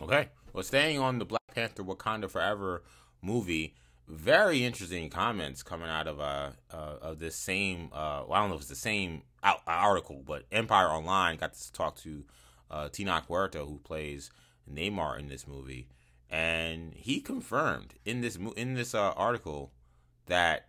Okay. 0.00 0.28
Well, 0.52 0.62
staying 0.62 0.98
on 0.98 1.18
the 1.18 1.24
Black 1.24 1.42
Panther 1.54 1.82
Wakanda 1.82 2.30
Forever 2.30 2.82
movie, 3.22 3.74
very 4.06 4.64
interesting 4.64 5.10
comments 5.10 5.62
coming 5.62 5.88
out 5.88 6.06
of 6.06 6.20
uh, 6.20 6.50
uh 6.72 6.96
of 7.00 7.18
this 7.18 7.36
same 7.36 7.90
uh 7.92 8.24
well, 8.26 8.32
I 8.32 8.40
don't 8.40 8.50
know 8.50 8.56
if 8.56 8.62
it's 8.62 8.70
the 8.70 8.76
same 8.76 9.22
article, 9.66 10.22
but 10.26 10.44
Empire 10.52 10.88
Online 10.88 11.36
got 11.36 11.54
to 11.54 11.72
talk 11.72 11.96
to 11.98 12.24
uh 12.70 12.88
Tenoch 12.88 13.26
Huerta 13.26 13.66
who 13.66 13.78
plays 13.78 14.30
Namor 14.70 15.18
in 15.18 15.28
this 15.28 15.46
movie, 15.46 15.88
and 16.30 16.94
he 16.94 17.20
confirmed 17.20 17.94
in 18.04 18.20
this 18.20 18.38
in 18.56 18.74
this 18.74 18.94
uh, 18.94 19.12
article 19.12 19.72
that 20.26 20.68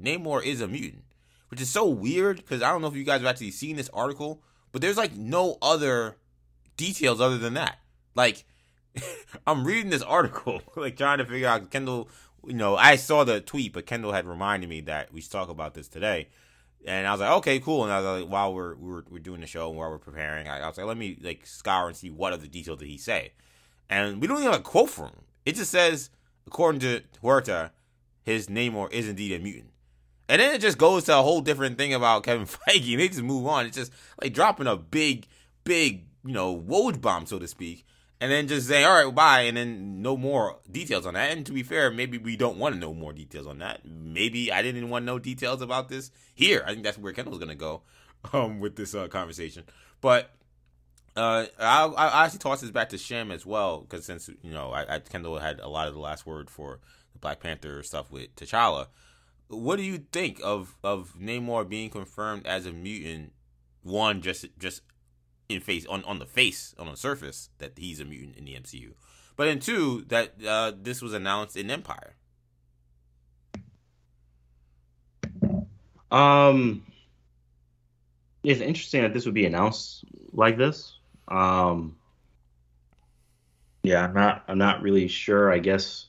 Namor 0.00 0.44
is 0.44 0.60
a 0.60 0.68
mutant, 0.68 1.04
which 1.48 1.60
is 1.60 1.70
so 1.70 1.86
weird 1.86 2.36
because 2.36 2.62
I 2.62 2.70
don't 2.70 2.82
know 2.82 2.88
if 2.88 2.96
you 2.96 3.04
guys 3.04 3.20
have 3.20 3.28
actually 3.28 3.50
seen 3.50 3.76
this 3.76 3.88
article, 3.90 4.42
but 4.72 4.82
there's 4.82 4.96
like 4.96 5.14
no 5.14 5.58
other 5.62 6.16
details 6.76 7.20
other 7.20 7.38
than 7.38 7.54
that. 7.54 7.78
Like 8.14 8.44
I'm 9.46 9.64
reading 9.64 9.90
this 9.90 10.02
article, 10.02 10.62
like 10.76 10.96
trying 10.96 11.18
to 11.18 11.24
figure 11.24 11.48
out 11.48 11.70
Kendall. 11.70 12.08
You 12.46 12.54
know, 12.54 12.76
I 12.76 12.96
saw 12.96 13.24
the 13.24 13.40
tweet, 13.40 13.72
but 13.72 13.86
Kendall 13.86 14.12
had 14.12 14.26
reminded 14.26 14.70
me 14.70 14.80
that 14.82 15.12
we 15.12 15.20
should 15.20 15.32
talk 15.32 15.48
about 15.48 15.74
this 15.74 15.88
today, 15.88 16.28
and 16.86 17.06
I 17.06 17.12
was 17.12 17.20
like, 17.20 17.30
okay, 17.38 17.58
cool. 17.60 17.84
And 17.84 17.92
I 17.92 18.00
was 18.00 18.22
like, 18.22 18.30
while 18.30 18.54
we're 18.54 18.74
we're, 18.76 19.02
we're 19.10 19.18
doing 19.18 19.40
the 19.40 19.46
show 19.46 19.68
and 19.68 19.78
while 19.78 19.90
we're 19.90 19.98
preparing, 19.98 20.48
I, 20.48 20.60
I 20.60 20.68
was 20.68 20.78
like, 20.78 20.86
let 20.86 20.96
me 20.96 21.18
like 21.20 21.46
scour 21.46 21.88
and 21.88 21.96
see 21.96 22.10
what 22.10 22.32
other 22.32 22.46
details 22.46 22.78
did 22.78 22.88
he 22.88 22.98
say, 22.98 23.32
and 23.90 24.20
we 24.20 24.26
don't 24.26 24.38
even 24.38 24.52
have 24.52 24.60
a 24.60 24.64
quote 24.64 24.90
from 24.90 25.06
him. 25.06 25.24
It 25.44 25.56
just 25.56 25.70
says, 25.70 26.10
according 26.46 26.80
to 26.82 27.02
Huerta, 27.22 27.70
his 28.22 28.48
Namor 28.48 28.92
is 28.92 29.08
indeed 29.08 29.32
a 29.32 29.38
mutant. 29.38 29.70
And 30.28 30.40
then 30.40 30.54
it 30.54 30.60
just 30.60 30.78
goes 30.78 31.04
to 31.04 31.18
a 31.18 31.22
whole 31.22 31.40
different 31.40 31.78
thing 31.78 31.94
about 31.94 32.24
Kevin 32.24 32.46
Feige, 32.46 32.96
they 32.96 33.08
just 33.08 33.22
move 33.22 33.46
on. 33.46 33.66
It's 33.66 33.76
just 33.76 33.92
like 34.20 34.34
dropping 34.34 34.66
a 34.66 34.76
big, 34.76 35.26
big, 35.64 36.04
you 36.24 36.32
know, 36.32 36.56
woj 36.56 37.00
bomb, 37.00 37.26
so 37.26 37.38
to 37.38 37.48
speak 37.48 37.84
and 38.20 38.32
then 38.32 38.48
just 38.48 38.66
say, 38.66 38.84
all 38.84 39.04
right, 39.04 39.14
bye, 39.14 39.42
and 39.42 39.56
then 39.56 40.02
no 40.02 40.16
more 40.16 40.58
details 40.70 41.06
on 41.06 41.14
that. 41.14 41.30
And 41.30 41.46
to 41.46 41.52
be 41.52 41.62
fair, 41.62 41.90
maybe 41.90 42.18
we 42.18 42.36
don't 42.36 42.58
want 42.58 42.74
to 42.74 42.80
know 42.80 42.92
more 42.92 43.12
details 43.12 43.46
on 43.46 43.58
that. 43.58 43.82
Maybe 43.84 44.50
I 44.50 44.62
didn't 44.62 44.90
want 44.90 45.04
to 45.04 45.06
know 45.06 45.18
details 45.18 45.62
about 45.62 45.88
this 45.88 46.10
here. 46.34 46.64
I 46.66 46.72
think 46.72 46.82
that's 46.82 46.98
where 46.98 47.12
Kendall's 47.12 47.38
going 47.38 47.50
to 47.50 47.54
go 47.54 47.82
um, 48.32 48.58
with 48.58 48.76
this 48.76 48.94
uh, 48.94 49.06
conversation. 49.06 49.64
But 50.00 50.30
uh, 51.16 51.46
I, 51.58 51.84
I 51.84 52.24
actually 52.24 52.40
toss 52.40 52.60
this 52.60 52.70
back 52.70 52.88
to 52.88 52.98
Shem 52.98 53.30
as 53.30 53.46
well, 53.46 53.82
because 53.82 54.04
since, 54.04 54.28
you 54.42 54.52
know, 54.52 54.72
I, 54.72 54.96
I, 54.96 54.98
Kendall 54.98 55.38
had 55.38 55.60
a 55.60 55.68
lot 55.68 55.86
of 55.86 55.94
the 55.94 56.00
last 56.00 56.26
word 56.26 56.50
for 56.50 56.80
the 57.12 57.20
Black 57.20 57.38
Panther 57.40 57.82
stuff 57.84 58.10
with 58.10 58.34
T'Challa. 58.34 58.88
What 59.48 59.76
do 59.76 59.82
you 59.82 59.98
think 60.12 60.40
of, 60.44 60.76
of 60.84 61.14
Namor 61.18 61.68
being 61.68 61.90
confirmed 61.90 62.46
as 62.46 62.66
a 62.66 62.72
mutant? 62.72 63.32
One, 63.82 64.20
just 64.20 64.46
just 64.58 64.82
in 65.48 65.60
face 65.60 65.86
on, 65.86 66.04
on 66.04 66.18
the 66.18 66.26
face 66.26 66.74
on 66.78 66.86
the 66.86 66.96
surface 66.96 67.48
that 67.58 67.72
he's 67.76 68.00
a 68.00 68.04
mutant 68.04 68.36
in 68.36 68.44
the 68.44 68.52
MCU, 68.52 68.92
but 69.36 69.48
in 69.48 69.60
two 69.60 70.04
that 70.08 70.34
uh, 70.46 70.72
this 70.78 71.00
was 71.00 71.14
announced 71.14 71.56
in 71.56 71.70
Empire. 71.70 72.16
Um, 76.10 76.84
it's 78.42 78.60
interesting 78.60 79.02
that 79.02 79.14
this 79.14 79.24
would 79.24 79.34
be 79.34 79.46
announced 79.46 80.04
like 80.32 80.56
this. 80.56 80.98
Um, 81.28 81.96
yeah, 83.82 84.04
I'm 84.04 84.14
not. 84.14 84.44
I'm 84.48 84.58
not 84.58 84.82
really 84.82 85.08
sure. 85.08 85.52
I 85.52 85.58
guess 85.58 86.06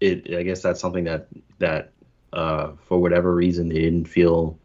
it. 0.00 0.34
I 0.34 0.42
guess 0.42 0.62
that's 0.62 0.80
something 0.80 1.04
that 1.04 1.28
that 1.58 1.92
uh, 2.34 2.72
for 2.86 3.00
whatever 3.00 3.34
reason 3.34 3.68
they 3.68 3.80
didn't 3.80 4.06
feel 4.06 4.58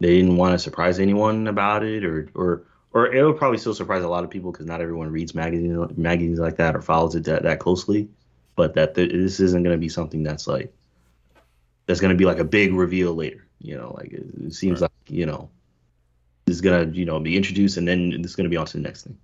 they 0.00 0.16
didn't 0.16 0.36
want 0.36 0.52
to 0.52 0.58
surprise 0.58 1.00
anyone 1.00 1.48
about 1.48 1.82
it, 1.82 2.04
or 2.04 2.30
or 2.34 2.64
or 2.92 3.12
it'll 3.12 3.34
probably 3.34 3.58
still 3.58 3.74
surprise 3.74 4.02
a 4.02 4.08
lot 4.08 4.24
of 4.24 4.30
people 4.30 4.52
because 4.52 4.66
not 4.66 4.80
everyone 4.80 5.10
reads 5.10 5.34
magazines 5.34 5.96
magazines 5.96 6.38
like 6.38 6.56
that 6.56 6.76
or 6.76 6.82
follows 6.82 7.14
it 7.14 7.24
that, 7.24 7.42
that 7.42 7.58
closely. 7.58 8.08
But 8.56 8.74
that 8.74 8.94
th- 8.94 9.12
this 9.12 9.40
isn't 9.40 9.62
going 9.62 9.74
to 9.74 9.80
be 9.80 9.88
something 9.88 10.22
that's 10.22 10.46
like 10.46 10.72
that's 11.86 12.00
going 12.00 12.12
to 12.12 12.16
be 12.16 12.24
like 12.24 12.38
a 12.38 12.44
big 12.44 12.72
reveal 12.72 13.14
later. 13.14 13.46
You 13.60 13.76
know, 13.76 13.94
like 13.98 14.12
it, 14.12 14.26
it 14.46 14.54
seems 14.54 14.80
right. 14.80 14.90
like 14.90 15.10
you 15.10 15.26
know 15.26 15.50
this 16.46 16.56
is 16.56 16.60
going 16.60 16.90
to 16.90 16.96
you 16.96 17.04
know 17.04 17.18
be 17.18 17.36
introduced 17.36 17.76
and 17.76 17.86
then 17.86 18.22
this 18.22 18.30
is 18.30 18.36
going 18.36 18.44
to 18.44 18.50
be 18.50 18.56
on 18.56 18.66
to 18.66 18.76
the 18.76 18.82
next 18.82 19.04
thing. 19.04 19.18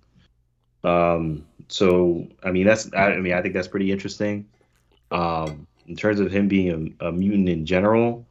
Um, 0.83 1.45
so 1.69 2.27
I 2.43 2.51
mean 2.51 2.67
that's 2.67 2.93
I, 2.93 3.13
I 3.13 3.17
mean 3.17 3.33
I 3.33 3.41
think 3.41 3.53
that's 3.53 3.69
pretty 3.69 3.91
interesting. 3.91 4.47
Um, 5.11 5.67
in 5.87 5.95
terms 5.95 6.19
of 6.19 6.31
him 6.31 6.47
being 6.47 6.95
a, 6.99 7.07
a 7.07 7.11
mutant 7.11 7.49
in 7.49 7.65
general, 7.65 8.25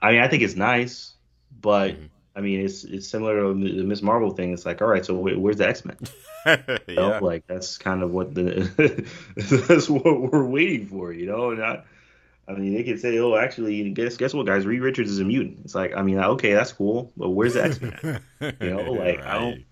I 0.00 0.12
mean 0.12 0.20
I 0.20 0.28
think 0.28 0.42
it's 0.42 0.56
nice, 0.56 1.14
but. 1.60 1.92
Mm-hmm 1.92 2.06
I 2.38 2.40
mean, 2.40 2.60
it's 2.60 2.84
it's 2.84 3.08
similar 3.08 3.40
to 3.40 3.52
the 3.52 3.82
Miss 3.82 4.00
Marvel 4.00 4.30
thing. 4.30 4.52
It's 4.52 4.64
like, 4.64 4.80
all 4.80 4.86
right, 4.86 5.04
so 5.04 5.12
where's 5.12 5.56
the 5.56 5.68
X 5.68 5.84
Men? 5.84 5.96
yeah. 6.46 6.78
know, 6.86 7.18
like 7.20 7.48
that's 7.48 7.78
kind 7.78 8.00
of 8.00 8.12
what 8.12 8.32
the 8.32 9.04
that's 9.36 9.90
what 9.90 10.04
we're 10.04 10.44
waiting 10.44 10.86
for, 10.86 11.12
you 11.12 11.26
know. 11.26 11.50
And 11.50 11.60
I, 11.60 11.82
I 12.46 12.52
mean, 12.52 12.74
they 12.74 12.84
could 12.84 13.00
say, 13.00 13.18
oh, 13.18 13.34
actually, 13.34 13.90
guess 13.90 14.16
guess 14.16 14.34
what, 14.34 14.46
guys? 14.46 14.66
Reed 14.66 14.82
Richards 14.82 15.10
is 15.10 15.18
a 15.18 15.24
mutant. 15.24 15.58
It's 15.64 15.74
like, 15.74 15.96
I 15.96 16.02
mean, 16.02 16.20
okay, 16.20 16.54
that's 16.54 16.72
cool, 16.72 17.12
but 17.16 17.30
where's 17.30 17.54
the 17.54 17.64
X 17.64 17.80
Men? 17.80 18.20
you 18.60 18.70
know, 18.70 18.92
like 18.92 19.18
right. 19.18 19.26
I 19.26 19.34
don't. 19.40 19.64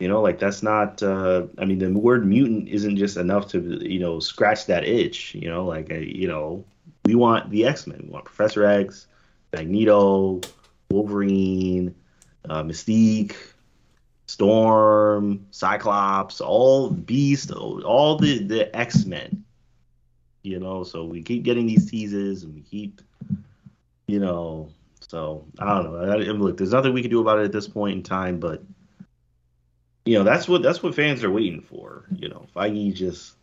You 0.00 0.08
know, 0.08 0.20
like 0.20 0.38
that's 0.38 0.62
not. 0.62 1.02
Uh, 1.02 1.46
I 1.58 1.64
mean, 1.64 1.78
the 1.78 1.92
word 1.92 2.26
mutant 2.26 2.68
isn't 2.68 2.96
just 2.96 3.16
enough 3.16 3.48
to 3.48 3.60
you 3.86 4.00
know 4.00 4.18
scratch 4.18 4.66
that 4.66 4.84
itch. 4.84 5.34
You 5.34 5.48
know, 5.48 5.64
like 5.64 5.90
you 5.90 6.26
know, 6.26 6.64
we 7.04 7.14
want 7.14 7.50
the 7.50 7.66
X 7.66 7.86
Men. 7.86 8.00
We 8.04 8.08
want 8.08 8.24
Professor 8.24 8.64
X, 8.64 9.06
Magneto. 9.52 10.40
Wolverine, 10.90 11.94
uh, 12.48 12.62
Mystique, 12.64 13.36
Storm, 14.26 15.46
Cyclops, 15.50 16.40
all 16.40 16.90
Beast, 16.90 17.52
all 17.52 18.16
the 18.16 18.42
the 18.42 18.76
X 18.76 19.04
Men. 19.06 19.44
You 20.42 20.58
know, 20.58 20.84
so 20.84 21.04
we 21.04 21.22
keep 21.22 21.42
getting 21.44 21.66
these 21.66 21.90
teases, 21.90 22.42
and 22.42 22.54
we 22.54 22.62
keep, 22.62 23.02
you 24.06 24.18
know, 24.18 24.70
So 25.00 25.44
I 25.58 25.82
don't 25.82 25.92
know. 25.92 26.12
I, 26.12 26.16
look, 26.16 26.56
there's 26.56 26.72
nothing 26.72 26.92
we 26.92 27.02
can 27.02 27.10
do 27.10 27.20
about 27.20 27.38
it 27.40 27.44
at 27.44 27.52
this 27.52 27.68
point 27.68 27.96
in 27.96 28.02
time, 28.02 28.38
but 28.40 28.62
you 30.04 30.18
know 30.18 30.24
that's 30.24 30.48
what 30.48 30.62
that's 30.62 30.82
what 30.82 30.94
fans 30.94 31.22
are 31.24 31.30
waiting 31.30 31.60
for. 31.60 32.04
You 32.16 32.28
know, 32.28 32.46
Feige 32.54 32.94
just 32.94 33.34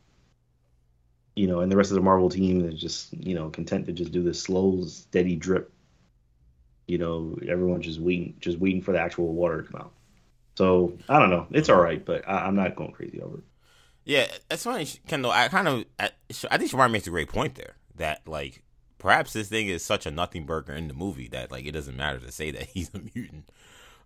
you 1.36 1.46
know, 1.46 1.60
and 1.60 1.72
the 1.72 1.78
rest 1.78 1.92
of 1.92 1.96
the 1.96 2.02
Marvel 2.02 2.30
team 2.30 2.68
is 2.68 2.80
just 2.80 3.14
you 3.14 3.36
know 3.36 3.50
content 3.50 3.86
to 3.86 3.94
just 3.94 4.12
do 4.12 4.24
this 4.24 4.42
slow, 4.42 4.84
steady 4.86 5.36
drip. 5.36 5.72
You 6.88 6.98
know, 6.98 7.38
everyone's 7.48 7.86
just 7.86 8.00
waiting, 8.00 8.36
just 8.40 8.60
waiting 8.60 8.82
for 8.82 8.92
the 8.92 9.00
actual 9.00 9.34
water 9.34 9.62
to 9.62 9.72
come 9.72 9.82
out. 9.82 9.92
So 10.56 10.98
I 11.08 11.20
don't 11.20 11.30
know. 11.30 11.46
It's 11.52 11.70
all 11.70 11.80
right, 11.80 12.04
but 12.04 12.28
I, 12.28 12.48
am 12.48 12.56
not 12.56 12.76
going 12.76 12.92
crazy 12.92 13.22
over 13.22 13.38
it. 13.38 13.44
Yeah, 14.06 14.26
that's 14.50 14.64
funny, 14.64 14.88
Kendall. 15.08 15.32
I 15.32 15.50
kind 15.50 15.68
of, 15.68 15.86
I, 16.00 16.10
I 16.50 16.58
think 16.58 16.72
Shamar 16.72 16.90
makes 16.90 17.06
a 17.06 17.12
great 17.12 17.30
point 17.30 17.56
there. 17.56 17.76
That 17.98 18.28
like 18.28 18.64
perhaps 18.98 19.34
this 19.34 19.50
thing 19.50 19.68
is 19.68 19.84
such 19.84 20.06
a 20.08 20.12
nothing 20.12 20.46
burger 20.46 20.74
in 20.74 20.88
the 20.88 20.94
movie 20.94 21.28
that 21.28 21.52
like 21.52 21.66
it 21.66 21.74
doesn't 21.74 21.96
matter 21.96 22.20
to 22.20 22.32
say 22.32 22.50
that 22.52 22.64
he's 22.74 22.90
a 22.96 23.00
mutant. 23.14 23.50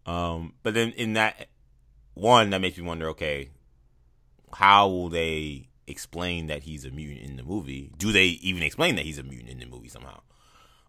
Um, 0.05 0.53
but 0.63 0.73
then 0.73 0.89
in 0.91 1.13
that 1.13 1.47
one, 2.13 2.49
that 2.49 2.61
makes 2.61 2.77
me 2.77 2.83
wonder, 2.83 3.09
okay, 3.09 3.49
how 4.53 4.87
will 4.87 5.09
they 5.09 5.69
explain 5.87 6.47
that 6.47 6.63
he's 6.63 6.85
a 6.85 6.91
mutant 6.91 7.29
in 7.29 7.37
the 7.37 7.43
movie? 7.43 7.91
Do 7.97 8.11
they 8.11 8.25
even 8.25 8.63
explain 8.63 8.95
that 8.95 9.05
he's 9.05 9.17
a 9.17 9.23
mutant 9.23 9.49
in 9.49 9.59
the 9.59 9.65
movie 9.65 9.89
somehow? 9.89 10.21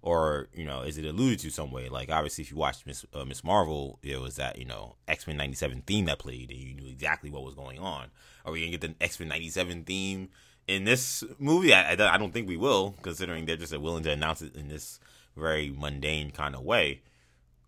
Or 0.00 0.48
you 0.52 0.64
know, 0.64 0.82
is 0.82 0.98
it 0.98 1.04
alluded 1.04 1.38
to 1.40 1.50
some 1.50 1.70
way? 1.70 1.88
Like 1.88 2.10
obviously, 2.10 2.42
if 2.42 2.50
you 2.50 2.56
watched 2.56 2.86
Miss 2.86 3.04
uh, 3.14 3.24
Miss 3.24 3.44
Marvel, 3.44 4.00
it 4.02 4.20
was 4.20 4.34
that 4.34 4.58
you 4.58 4.64
know 4.64 4.96
X 5.06 5.28
Men 5.28 5.36
'97 5.36 5.82
theme 5.86 6.06
that 6.06 6.18
played, 6.18 6.50
and 6.50 6.58
you 6.58 6.74
knew 6.74 6.88
exactly 6.88 7.30
what 7.30 7.44
was 7.44 7.54
going 7.54 7.78
on. 7.78 8.08
Are 8.44 8.50
we 8.50 8.60
gonna 8.60 8.76
get 8.76 8.80
the 8.80 8.94
X 9.00 9.20
Men 9.20 9.28
'97 9.28 9.84
theme 9.84 10.28
in 10.66 10.82
this 10.82 11.22
movie? 11.38 11.72
I, 11.72 11.92
I, 11.92 12.14
I 12.14 12.18
don't 12.18 12.32
think 12.32 12.48
we 12.48 12.56
will, 12.56 12.96
considering 13.02 13.46
they're 13.46 13.56
just 13.56 13.78
willing 13.78 14.02
to 14.02 14.10
announce 14.10 14.42
it 14.42 14.56
in 14.56 14.66
this 14.66 14.98
very 15.36 15.70
mundane 15.70 16.32
kind 16.32 16.56
of 16.56 16.62
way. 16.62 17.02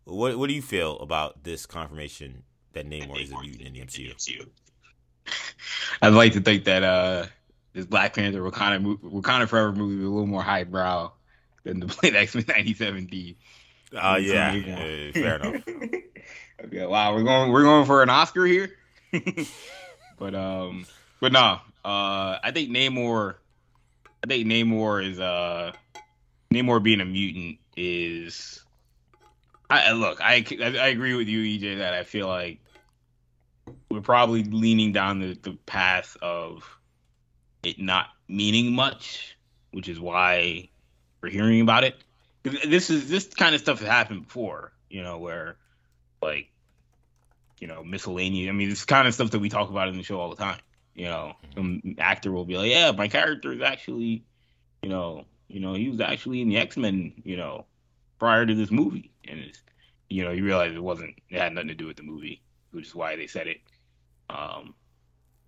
What 0.02 0.36
What 0.36 0.48
do 0.48 0.55
you 0.55 0.62
feel 0.62 0.98
about 0.98 1.44
this 1.44 1.66
confirmation 1.66 2.42
that 2.75 2.89
Namor 2.89 3.20
is 3.20 3.33
a 3.33 3.41
mutant 3.41 3.62
in 3.62 3.72
the 3.72 3.81
MCU. 3.81 4.47
I'd 6.03 6.09
like 6.09 6.33
to 6.35 6.41
think 6.41 6.64
that 6.64 6.83
uh, 6.83 7.27
this 7.72 7.87
Black 7.87 8.14
Panther 8.14 8.41
Wakanda 8.41 8.99
Wakanda 8.99 9.49
Forever 9.49 9.72
movie 9.72 9.97
was 9.97 10.07
a 10.07 10.11
little 10.11 10.27
more 10.27 10.43
highbrow 10.43 11.12
than 11.64 11.81
the 11.81 11.87
Blade 11.87 12.14
X 12.14 12.35
Men 12.35 12.45
'97 12.49 13.07
D. 13.07 13.37
Oh 13.93 14.16
yeah, 14.16 14.53
yeah, 14.53 15.12
fair 15.12 15.37
enough. 15.37 15.62
okay, 16.64 16.87
wow, 16.87 17.14
we're 17.14 17.22
going 17.22 17.53
we're 17.53 17.62
going 17.62 17.87
for 17.87 18.03
an 18.03 18.11
Oscar 18.11 18.45
here. 18.45 18.70
but 20.18 20.35
um, 20.35 20.87
but 21.20 21.33
no, 21.33 21.61
uh, 21.85 22.39
I 22.43 22.51
think 22.53 22.70
Namor, 22.70 23.37
I 24.22 24.27
think 24.27 24.47
Namor 24.47 25.09
is 25.09 25.20
uh, 25.20 25.72
Namor 26.53 26.83
being 26.83 27.01
a 27.01 27.05
mutant 27.05 27.59
is. 27.77 28.61
I 29.70 29.93
look, 29.93 30.20
I 30.20 30.45
I 30.61 30.89
agree 30.89 31.14
with 31.14 31.27
you, 31.27 31.41
EJ, 31.41 31.79
that 31.79 31.95
I 31.95 32.05
feel 32.05 32.29
like 32.29 32.59
we're 33.95 34.01
probably 34.01 34.45
leaning 34.45 34.92
down 34.92 35.20
the, 35.20 35.38
the 35.42 35.53
path 35.66 36.16
of 36.20 36.78
it 37.62 37.78
not 37.78 38.09
meaning 38.28 38.74
much, 38.74 39.36
which 39.70 39.88
is 39.88 39.99
why 40.01 40.68
we're 41.20 41.30
hearing 41.30 41.61
about 41.61 41.84
it. 41.84 41.97
This 42.42 42.90
is 42.90 43.09
this 43.09 43.26
kind 43.28 43.55
of 43.55 43.61
stuff 43.61 43.78
has 43.78 43.88
happened 43.88 44.24
before, 44.24 44.72
you 44.90 45.03
know, 45.03 45.18
where 45.18 45.57
like 46.20 46.51
you 47.61 47.68
know 47.68 47.82
miscellaneous. 47.82 48.51
I 48.51 48.53
mean, 48.53 48.68
this 48.68 48.84
kind 48.84 49.09
of 49.09 49.14
stuff 49.14 49.30
that 49.30 49.38
we 49.38 49.49
talk 49.49 49.70
about 49.70 49.88
in 49.88 49.97
the 49.97 50.03
show 50.03 50.20
all 50.20 50.30
the 50.30 50.36
time. 50.36 50.61
You 50.95 51.07
know, 51.07 51.34
mm-hmm. 51.42 51.55
some 51.55 51.95
actor 51.99 52.30
will 52.32 52.45
be 52.45 52.59
like, 52.59 52.70
"Yeah, 52.70 52.92
my 52.92 53.09
character 53.09 53.53
is 53.53 53.62
actually, 53.62 54.24
you 54.82 54.90
know, 54.90 55.24
you 55.49 55.61
know, 55.61 55.74
he 55.74 55.88
was 55.88 56.01
actually 56.01 56.42
in 56.42 56.49
the 56.49 56.59
X 56.59 56.76
Men, 56.76 57.14
you 57.24 57.36
know, 57.36 57.64
prior 58.18 58.45
to 58.45 58.55
this 58.55 58.70
movie," 58.70 59.11
and 59.26 59.40
it's, 59.40 59.62
you 60.11 60.24
know, 60.24 60.32
you 60.32 60.45
realize 60.45 60.74
it 60.74 60.82
wasn't, 60.82 61.14
it 61.30 61.38
had 61.38 61.55
nothing 61.55 61.68
to 61.68 61.74
do 61.74 61.86
with 61.86 61.97
the 61.97 62.03
movie 62.03 62.42
which 62.74 62.88
is 62.88 62.95
why 62.95 63.16
they 63.16 63.26
said 63.26 63.47
it. 63.47 63.61
Um, 64.31 64.75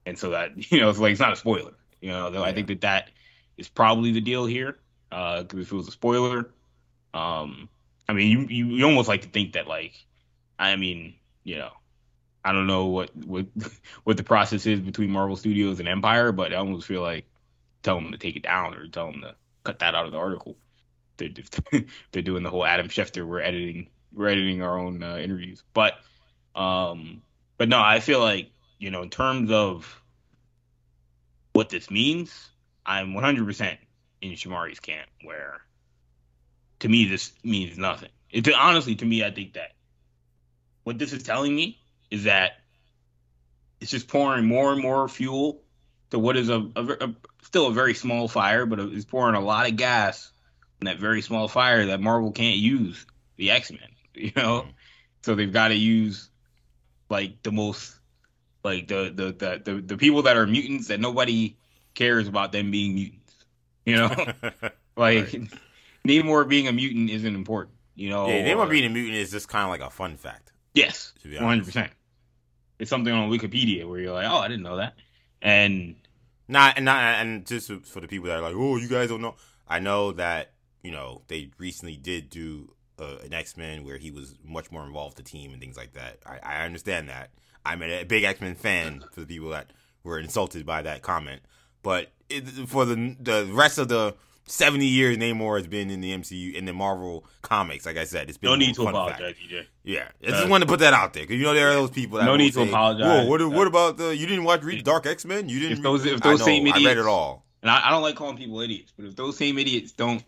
and 0.05 0.19
so 0.19 0.31
that 0.31 0.53
you 0.73 0.81
know, 0.81 0.91
it's 0.91 0.99
like 0.99 1.13
it's 1.13 1.21
not 1.21 1.33
a 1.33 1.37
spoiler. 1.37 1.73
You 2.01 2.11
know, 2.11 2.31
though 2.31 2.43
yeah. 2.43 2.51
I 2.51 2.53
think 2.53 2.69
that 2.69 2.83
that 2.83 3.11
is 3.57 3.69
probably 3.69 4.13
the 4.13 4.21
deal 4.21 4.47
here. 4.47 4.79
Because 5.11 5.55
uh, 5.55 5.59
if 5.59 5.73
it 5.73 5.77
was 5.77 5.89
a 5.89 5.93
spoiler, 5.93 6.51
um, 7.15 7.69
I 8.09 8.13
mean, 8.13 8.31
you, 8.31 8.47
you 8.49 8.67
you 8.77 8.85
almost 8.85 9.09
like 9.09 9.23
to 9.23 9.29
think 9.29 9.53
that 9.53 9.67
like, 9.67 9.95
I 10.59 10.77
mean, 10.77 11.15
you 11.45 11.59
know, 11.59 11.71
I 12.45 12.53
don't 12.53 12.67
know 12.67 12.87
what 12.87 13.17
what 13.17 13.47
what 14.05 14.17
the 14.17 14.25
process 14.25 14.67
is 14.67 14.81
between 14.81 15.11
Marvel 15.11 15.37
Studios 15.37 15.81
and 15.81 15.89
Empire, 15.89 16.33
but 16.33 16.53
I 16.53 16.57
almost 16.57 16.87
feel 16.87 17.03
like 17.03 17.25
tell 17.83 17.97
them 17.97 18.13
to 18.13 18.19
take 18.19 18.37
it 18.37 18.43
down 18.43 18.75
or 18.75 18.87
tell 18.89 19.11
them 19.11 19.23
to 19.23 19.35
cut 19.65 19.79
that 19.81 19.95
out 19.95 20.07
of 20.07 20.13
the 20.13 20.19
article. 20.19 20.57
They're 21.17 21.31
they're 22.13 22.23
doing 22.23 22.43
the 22.43 22.51
whole 22.51 22.65
Adam 22.65 22.89
Schefter. 22.89 23.27
We're 23.27 23.41
editing 23.41 23.89
we're 24.13 24.29
editing 24.29 24.63
our 24.63 24.79
own 24.79 25.03
uh, 25.03 25.17
interviews, 25.17 25.63
but 25.73 25.95
um, 26.55 27.23
but 27.59 27.69
no, 27.69 27.81
I 27.81 28.01
feel 28.01 28.21
like 28.21 28.51
you 28.79 28.91
know, 28.91 29.03
in 29.03 29.11
terms 29.11 29.51
of 29.51 30.03
what 31.53 31.69
this 31.69 31.91
means, 31.91 32.51
I'm 32.85 33.13
100% 33.13 33.79
in 34.21 34.33
Shamari's 34.33 34.81
camp. 34.81 35.09
Where 35.23 35.61
to 36.81 36.89
me, 36.89 37.07
this 37.07 37.33
means 37.43 37.79
nothing. 37.79 38.11
It, 38.31 38.53
honestly, 38.53 38.97
to 38.97 39.05
me, 39.05 39.25
I 39.25 39.31
think 39.31 39.55
that 39.55 39.73
what 40.85 40.99
this 40.99 41.13
is 41.13 41.23
telling 41.23 41.55
me 41.55 41.79
is 42.11 42.25
that 42.25 42.53
it's 43.81 43.91
just 43.91 44.09
pouring 44.09 44.47
more 44.47 44.73
and 44.73 44.81
more 44.81 45.09
fuel 45.09 45.63
to 46.11 46.19
what 46.19 46.37
is 46.37 46.49
a, 46.49 46.71
a, 46.77 46.85
a 46.85 47.15
still 47.43 47.69
a 47.69 47.73
very 47.73 47.95
small 47.95 48.29
fire, 48.29 48.67
but 48.67 48.79
it's 48.79 49.05
pouring 49.05 49.35
a 49.35 49.41
lot 49.41 49.69
of 49.69 49.77
gas 49.77 50.31
in 50.81 50.87
that 50.87 50.99
very 50.99 51.23
small 51.23 51.49
fire 51.49 51.87
that 51.87 52.01
Marvel 52.01 52.33
can't 52.33 52.57
use 52.57 53.07
the 53.37 53.51
X 53.51 53.71
Men. 53.71 53.81
You 54.17 54.33
know, 54.35 54.61
mm-hmm. 54.61 54.71
so 55.21 55.35
they've 55.35 55.53
got 55.53 55.69
to 55.69 55.75
use 55.75 56.31
like 57.11 57.43
the 57.43 57.53
most 57.53 57.99
like 58.67 58.89
the 58.89 59.13
the 59.15 59.33
the 59.33 59.63
the, 59.65 59.81
the 59.81 59.97
people 59.97 60.23
that 60.23 60.37
are 60.37 60.47
mutants 60.47 60.89
that 60.89 61.01
nobody 61.01 61.57
cares 61.95 62.27
about 62.29 62.53
them 62.53 62.71
being 62.71 62.95
mutants. 62.95 63.35
You 63.85 63.97
know, 63.97 64.09
like 64.97 65.33
right. 65.33 65.49
Namor 66.07 66.49
being 66.49 66.67
a 66.69 66.73
mutant 66.73 67.11
isn't 67.11 67.35
important. 67.35 67.77
You 67.95 68.11
know, 68.11 68.29
yeah, 68.29 68.45
Namor 68.45 68.69
being 68.69 68.85
a 68.85 68.91
mutant 68.91 69.15
is 69.15 69.31
just 69.31 69.49
kind 69.49 69.65
of 69.65 69.71
like 69.71 69.81
a 69.81 69.91
fun 69.91 70.17
fact. 70.17 70.53
Yes, 70.75 71.15
one 71.25 71.43
hundred 71.43 71.65
percent. 71.65 71.93
It's 72.79 72.91
something 72.91 73.13
on 73.13 73.31
Wikipedia 73.31 73.89
where 73.89 73.99
you're 73.99 74.13
like, 74.13 74.29
oh, 74.29 74.39
I 74.39 74.49
didn't 74.49 74.65
know 74.65 74.77
that, 74.77 74.95
and 75.41 75.95
not 76.49 76.75
and 76.77 76.85
not 76.85 77.03
and 77.03 77.47
just 77.47 77.71
for 77.87 78.01
the 78.01 78.09
people 78.09 78.27
that 78.27 78.39
are 78.39 78.43
like, 78.43 78.55
oh, 78.57 78.77
you 78.77 78.89
guys 78.89 79.09
don't 79.09 79.23
know. 79.23 79.37
I 79.67 79.79
know 79.79 80.13
that 80.13 80.53
you 80.83 80.91
know 80.91 81.23
they 81.29 81.51
recently 81.59 81.97
did 81.97 82.29
do 82.29 82.75
uh, 82.99 83.17
an 83.25 83.35
X 83.35 83.57
Men 83.57 83.85
where 83.85 83.99
he 83.99 84.11
was 84.11 84.35
much 84.45 84.71
more 84.71 84.85
involved 84.85 85.17
with 85.17 85.25
the 85.25 85.31
team 85.31 85.53
and 85.53 85.61
things 85.61 85.77
like 85.77 85.93
that. 85.93 86.19
I, 86.25 86.39
I 86.43 86.65
understand 86.65 87.09
that. 87.09 87.31
I'm 87.65 87.83
a 87.83 88.05
big 88.05 88.25
X 88.25 88.41
Men 88.41 88.55
fan 88.55 89.05
for 89.13 89.21
the 89.21 89.27
people 89.27 89.51
that 89.51 89.73
were 90.05 90.19
insulted 90.19 90.65
by 90.65 90.83
that 90.83 91.03
comment. 91.03 91.43
But 91.83 92.13
it, 92.29 92.47
for 92.69 92.85
the 92.85 93.17
the 93.21 93.49
rest 93.53 93.79
of 93.79 93.89
the 93.89 94.15
70 94.47 94.87
years 94.87 95.17
Namor 95.17 95.59
has 95.59 95.67
been 95.67 95.91
in 95.91 96.01
the 96.01 96.13
MCU 96.13 96.55
in 96.55 96.65
the 96.65 96.73
Marvel 96.73 97.25
comics. 97.43 97.85
Like 97.85 97.97
I 97.97 98.05
said, 98.05 98.29
it's 98.29 98.39
been 98.39 98.51
no 98.51 98.57
need 98.57 98.75
to 98.77 98.87
apologize, 98.87 99.35
EJ. 99.45 99.67
Yeah, 99.83 100.09
I 100.23 100.31
just 100.31 100.47
uh, 100.47 100.49
wanted 100.49 100.67
to 100.67 100.73
put 100.73 100.81
that 100.81 100.95
out 100.95 101.13
there 101.13 101.25
because 101.25 101.37
you 101.37 101.45
know 101.45 101.55
there 101.55 101.69
are 101.71 101.75
those 101.75 101.91
people 101.91 102.19
that 102.19 102.25
no 102.25 102.37
need 102.37 102.55
say, 102.55 102.65
to 102.65 102.71
apologize. 102.71 103.07
Whoa, 103.07 103.27
what, 103.29 103.41
uh, 103.41 103.51
what 103.51 103.67
about 103.67 103.97
the? 103.97 104.17
You 104.17 104.27
didn't 104.27 104.45
watch 104.45 104.63
read 104.63 104.85
Dark 104.85 105.07
X 105.07 105.25
Men? 105.25 105.49
You 105.49 105.59
didn't. 105.59 105.79
If 105.79 105.83
those, 105.83 106.07
if 106.07 106.21
those 106.21 106.41
I 106.41 106.45
know, 106.45 106.45
same 106.45 106.67
idiots, 106.67 106.87
I 106.87 106.89
read 106.89 106.99
it 106.99 107.07
all. 107.07 107.45
And 107.63 107.71
I, 107.71 107.89
I 107.89 107.91
don't 107.91 108.03
like 108.03 108.15
calling 108.15 108.37
people 108.37 108.61
idiots, 108.61 108.93
but 108.97 109.07
if 109.07 109.17
those 109.17 109.37
same 109.37 109.59
idiots 109.59 109.93
don't 109.93 110.23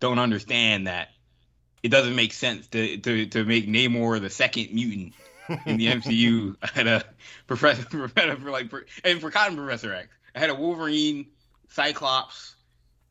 don't 0.00 0.18
understand 0.18 0.88
that 0.88 1.08
it 1.84 1.90
doesn't 1.90 2.16
make 2.16 2.32
sense 2.32 2.66
to 2.68 2.96
to 2.96 3.26
to 3.26 3.44
make 3.44 3.68
Namor 3.68 4.20
the 4.20 4.30
second 4.30 4.72
mutant 4.72 5.12
in 5.66 5.76
the 5.76 5.86
MCU. 5.92 6.56
I 6.62 6.68
had 6.72 6.86
a 6.86 7.04
professor, 7.46 7.84
professor 7.90 8.36
for 8.36 8.50
like 8.50 8.72
and 9.04 9.20
for 9.20 9.30
Cotton 9.30 9.56
Professor 9.56 9.94
X. 9.94 10.08
I 10.34 10.40
had 10.40 10.50
a 10.50 10.54
Wolverine, 10.54 11.26
Cyclops, 11.68 12.56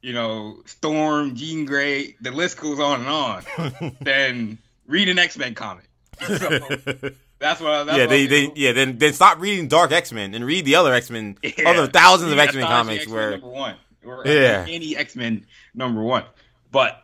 you 0.01 0.11
know, 0.11 0.57
Storm, 0.65 1.35
Jean 1.35 1.65
Grey. 1.65 2.15
The 2.19 2.31
list 2.31 2.59
goes 2.59 2.79
on 2.79 3.01
and 3.01 3.09
on. 3.09 3.95
then 4.01 4.57
read 4.87 5.07
an 5.07 5.19
X 5.19 5.37
Men 5.37 5.53
comic. 5.53 5.85
So, 6.19 6.35
that's 6.35 6.41
what. 6.41 7.39
That's 7.39 7.61
yeah, 7.61 7.83
what 7.83 8.09
they, 8.09 8.25
they 8.25 8.51
yeah. 8.55 8.71
Then 8.71 8.97
then 8.97 9.13
stop 9.13 9.39
reading 9.39 9.67
Dark 9.67 9.91
X 9.91 10.11
Men 10.11 10.33
and 10.33 10.43
read 10.43 10.65
the 10.65 10.75
other 10.77 10.93
X 10.93 11.11
Men, 11.11 11.37
yeah. 11.43 11.69
other 11.69 11.85
thousands 11.85 12.31
of 12.31 12.39
X 12.39 12.55
Men 12.55 12.65
comics. 12.65 13.03
X-Men 13.03 13.15
where 13.15 13.31
number 13.31 13.49
one, 13.49 13.75
or 14.03 14.23
yeah, 14.25 14.65
any 14.67 14.97
X 14.97 15.15
Men 15.15 15.45
number 15.75 16.01
one. 16.01 16.23
But 16.71 17.02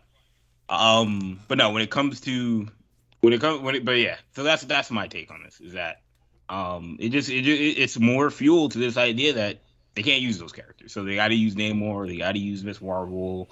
um, 0.69 1.39
but 1.47 1.57
no, 1.57 1.71
when 1.71 1.81
it 1.81 1.89
comes 1.89 2.21
to 2.21 2.67
when 3.21 3.33
it 3.33 3.41
comes 3.41 3.61
when 3.61 3.75
it, 3.75 3.85
but 3.85 3.93
yeah, 3.93 4.17
so 4.35 4.43
that's 4.43 4.63
that's 4.63 4.91
my 4.91 5.07
take 5.07 5.31
on 5.31 5.43
this 5.43 5.59
is 5.59 5.73
that 5.73 6.01
um, 6.47 6.97
it 6.99 7.09
just 7.09 7.29
it, 7.29 7.47
it's 7.47 7.99
more 7.99 8.29
fuel 8.29 8.69
to 8.69 8.77
this 8.77 8.95
idea 8.95 9.33
that 9.33 9.61
they 9.95 10.03
can't 10.03 10.21
use 10.21 10.37
those 10.37 10.51
characters, 10.51 10.93
so 10.93 11.03
they 11.03 11.15
got 11.15 11.29
to 11.29 11.35
use 11.35 11.55
Namor, 11.55 12.07
they 12.07 12.17
got 12.17 12.33
to 12.33 12.39
use 12.39 12.63
Miss 12.63 12.81
Marvel, 12.81 13.49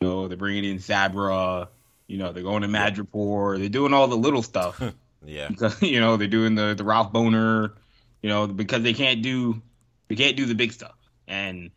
you 0.00 0.08
know, 0.08 0.28
they're 0.28 0.36
bringing 0.36 0.64
in 0.64 0.80
Sabra, 0.80 1.68
you 2.08 2.18
know, 2.18 2.32
they're 2.32 2.42
going 2.42 2.62
to 2.62 2.68
Madripoor, 2.68 3.58
they're 3.58 3.68
doing 3.68 3.94
all 3.94 4.08
the 4.08 4.16
little 4.16 4.42
stuff, 4.42 4.82
yeah, 5.24 5.48
because 5.50 5.80
you 5.80 6.00
know 6.00 6.16
they're 6.16 6.26
doing 6.26 6.56
the 6.56 6.74
the 6.74 6.84
Ralph 6.84 7.12
Boner, 7.12 7.74
you 8.20 8.28
know, 8.28 8.48
because 8.48 8.82
they 8.82 8.94
can't 8.94 9.22
do 9.22 9.62
they 10.08 10.16
can't 10.16 10.36
do 10.36 10.44
the 10.44 10.54
big 10.54 10.72
stuff, 10.72 10.96
and 11.28 11.70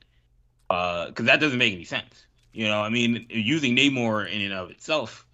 uh, 0.72 1.08
because 1.08 1.26
that 1.26 1.40
doesn't 1.40 1.60
make 1.60 1.74
any 1.74 1.84
sense. 1.84 2.26
You 2.54 2.68
know, 2.68 2.82
I 2.82 2.90
mean, 2.90 3.28
using 3.30 3.76
Namor 3.76 4.30
in 4.32 4.42
and 4.42 4.54
of 4.54 4.70
itself 4.70 5.26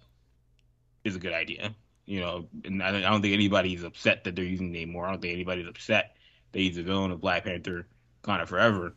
is 1.04 1.16
a 1.16 1.18
good 1.18 1.32
idea. 1.32 1.74
You 2.06 2.20
know, 2.20 2.48
and 2.64 2.82
I 2.82 3.00
don't 3.00 3.20
think 3.20 3.34
anybody's 3.34 3.84
upset 3.84 4.24
that 4.24 4.34
they're 4.34 4.44
using 4.44 4.72
Namor. 4.72 5.06
I 5.06 5.10
don't 5.10 5.20
think 5.20 5.34
anybody's 5.34 5.66
upset 5.66 6.16
that 6.52 6.58
he's 6.58 6.76
the 6.76 6.82
villain 6.82 7.10
of 7.10 7.20
Black 7.20 7.44
Panther 7.44 7.86
kind 8.22 8.40
of 8.40 8.48
forever. 8.48 8.94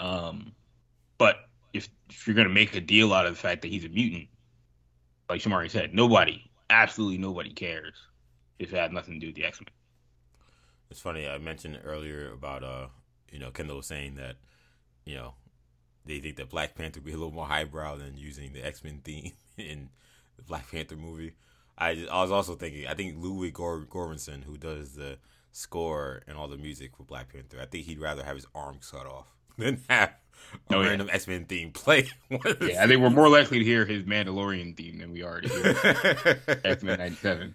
Um, 0.00 0.52
but 1.18 1.48
if 1.72 1.88
if 2.08 2.26
you're 2.26 2.36
gonna 2.36 2.48
make 2.48 2.74
a 2.74 2.80
deal 2.80 3.12
out 3.12 3.26
of 3.26 3.34
the 3.34 3.38
fact 3.40 3.62
that 3.62 3.68
he's 3.68 3.84
a 3.84 3.88
mutant, 3.88 4.28
like 5.28 5.42
Shamari 5.42 5.70
said, 5.70 5.94
nobody, 5.94 6.50
absolutely 6.70 7.18
nobody 7.18 7.50
cares 7.50 7.94
if 8.58 8.72
it 8.72 8.76
had 8.76 8.92
nothing 8.92 9.14
to 9.14 9.20
do 9.20 9.26
with 9.26 9.36
the 9.36 9.44
X 9.44 9.60
Men. 9.60 9.68
It's 10.90 11.00
funny. 11.00 11.28
I 11.28 11.36
mentioned 11.36 11.78
earlier 11.84 12.32
about 12.32 12.64
uh, 12.64 12.86
you 13.30 13.38
know, 13.38 13.50
Kendall 13.50 13.76
was 13.76 13.86
saying 13.86 14.14
that, 14.14 14.36
you 15.04 15.16
know, 15.16 15.34
they 16.08 16.18
think 16.18 16.36
that 16.36 16.48
Black 16.48 16.74
Panther 16.74 17.00
would 17.00 17.04
be 17.04 17.12
a 17.12 17.16
little 17.16 17.32
more 17.32 17.46
highbrow 17.46 17.96
than 17.96 18.16
using 18.16 18.52
the 18.52 18.66
X 18.66 18.82
Men 18.82 19.00
theme 19.04 19.32
in 19.56 19.90
the 20.36 20.42
Black 20.42 20.70
Panther 20.70 20.96
movie. 20.96 21.34
I, 21.76 21.94
just, 21.94 22.10
I 22.10 22.22
was 22.22 22.32
also 22.32 22.56
thinking, 22.56 22.88
I 22.88 22.94
think 22.94 23.22
Louis 23.22 23.52
Gor- 23.52 23.86
who 23.86 24.56
does 24.56 24.94
the 24.94 25.18
score 25.52 26.22
and 26.26 26.36
all 26.36 26.48
the 26.48 26.56
music 26.56 26.96
for 26.96 27.04
Black 27.04 27.32
Panther, 27.32 27.58
I 27.60 27.66
think 27.66 27.86
he'd 27.86 28.00
rather 28.00 28.24
have 28.24 28.34
his 28.34 28.46
arms 28.54 28.90
cut 28.90 29.06
off 29.06 29.26
than 29.58 29.82
have 29.88 30.14
a 30.70 30.76
oh, 30.76 30.82
random 30.82 31.08
yeah. 31.08 31.14
X 31.14 31.28
Men 31.28 31.44
theme 31.44 31.70
play. 31.70 32.08
yeah, 32.30 32.82
I 32.82 32.86
think 32.86 33.00
we're 33.00 33.10
more 33.10 33.28
likely 33.28 33.58
to 33.58 33.64
hear 33.64 33.84
his 33.84 34.04
Mandalorian 34.04 34.76
theme 34.76 34.98
than 34.98 35.12
we 35.12 35.22
are 35.22 35.40
to 35.40 35.48
hear 35.48 36.60
X 36.64 36.82
Men 36.82 36.98
'97. 36.98 37.54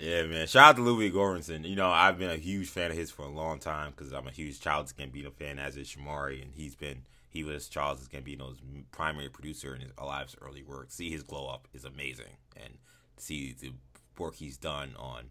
Yeah, 0.00 0.26
man. 0.26 0.46
Shout 0.46 0.64
out 0.64 0.76
to 0.76 0.82
Louis 0.82 1.10
Göransson. 1.10 1.68
You 1.68 1.74
know, 1.74 1.90
I've 1.90 2.18
been 2.18 2.30
a 2.30 2.36
huge 2.36 2.68
fan 2.68 2.92
of 2.92 2.96
his 2.96 3.10
for 3.10 3.22
a 3.22 3.28
long 3.28 3.58
time 3.58 3.92
because 3.96 4.12
I'm 4.12 4.28
a 4.28 4.30
huge 4.30 4.60
Childish 4.60 4.94
Gambino 4.94 5.32
fan, 5.32 5.58
as 5.58 5.76
is 5.76 5.88
Shamari, 5.88 6.40
and 6.40 6.52
he's 6.54 6.76
been 6.76 7.02
he 7.28 7.44
was 7.44 7.68
Childish 7.68 8.08
Gambino's 8.08 8.58
primary 8.90 9.28
producer 9.28 9.74
in 9.74 9.82
his, 9.82 9.90
a 9.98 10.04
lot 10.04 10.22
of 10.22 10.30
his 10.30 10.36
early 10.40 10.62
work. 10.62 10.90
See 10.90 11.10
his 11.10 11.22
glow 11.22 11.46
up 11.46 11.68
is 11.72 11.84
amazing, 11.84 12.36
and 12.56 12.74
see 13.16 13.54
the 13.58 13.72
work 14.18 14.36
he's 14.36 14.56
done 14.56 14.94
on, 14.98 15.26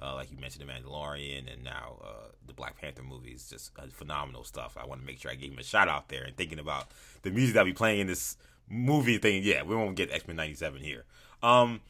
uh, 0.00 0.14
like 0.14 0.30
you 0.30 0.38
mentioned, 0.38 0.66
The 0.66 0.72
Mandalorian, 0.72 1.52
and 1.52 1.62
now 1.62 1.98
uh, 2.02 2.28
the 2.46 2.54
Black 2.54 2.80
Panther 2.80 3.02
movies, 3.02 3.48
just 3.48 3.70
uh, 3.78 3.82
phenomenal 3.92 4.44
stuff. 4.44 4.76
I 4.80 4.86
want 4.86 5.00
to 5.00 5.06
make 5.06 5.20
sure 5.20 5.30
I 5.30 5.34
give 5.34 5.52
him 5.52 5.58
a 5.58 5.62
shout 5.62 5.88
out 5.88 6.08
there 6.08 6.24
and 6.24 6.36
thinking 6.36 6.58
about 6.58 6.88
the 7.22 7.30
music 7.30 7.54
that 7.54 7.64
we 7.64 7.72
playing 7.72 8.00
in 8.00 8.06
this 8.06 8.36
movie 8.68 9.18
thing. 9.18 9.42
Yeah, 9.44 9.62
we 9.62 9.76
won't 9.76 9.96
get 9.96 10.10
X 10.10 10.26
Men 10.26 10.36
'97 10.36 10.80
here. 10.80 11.04
Um, 11.42 11.80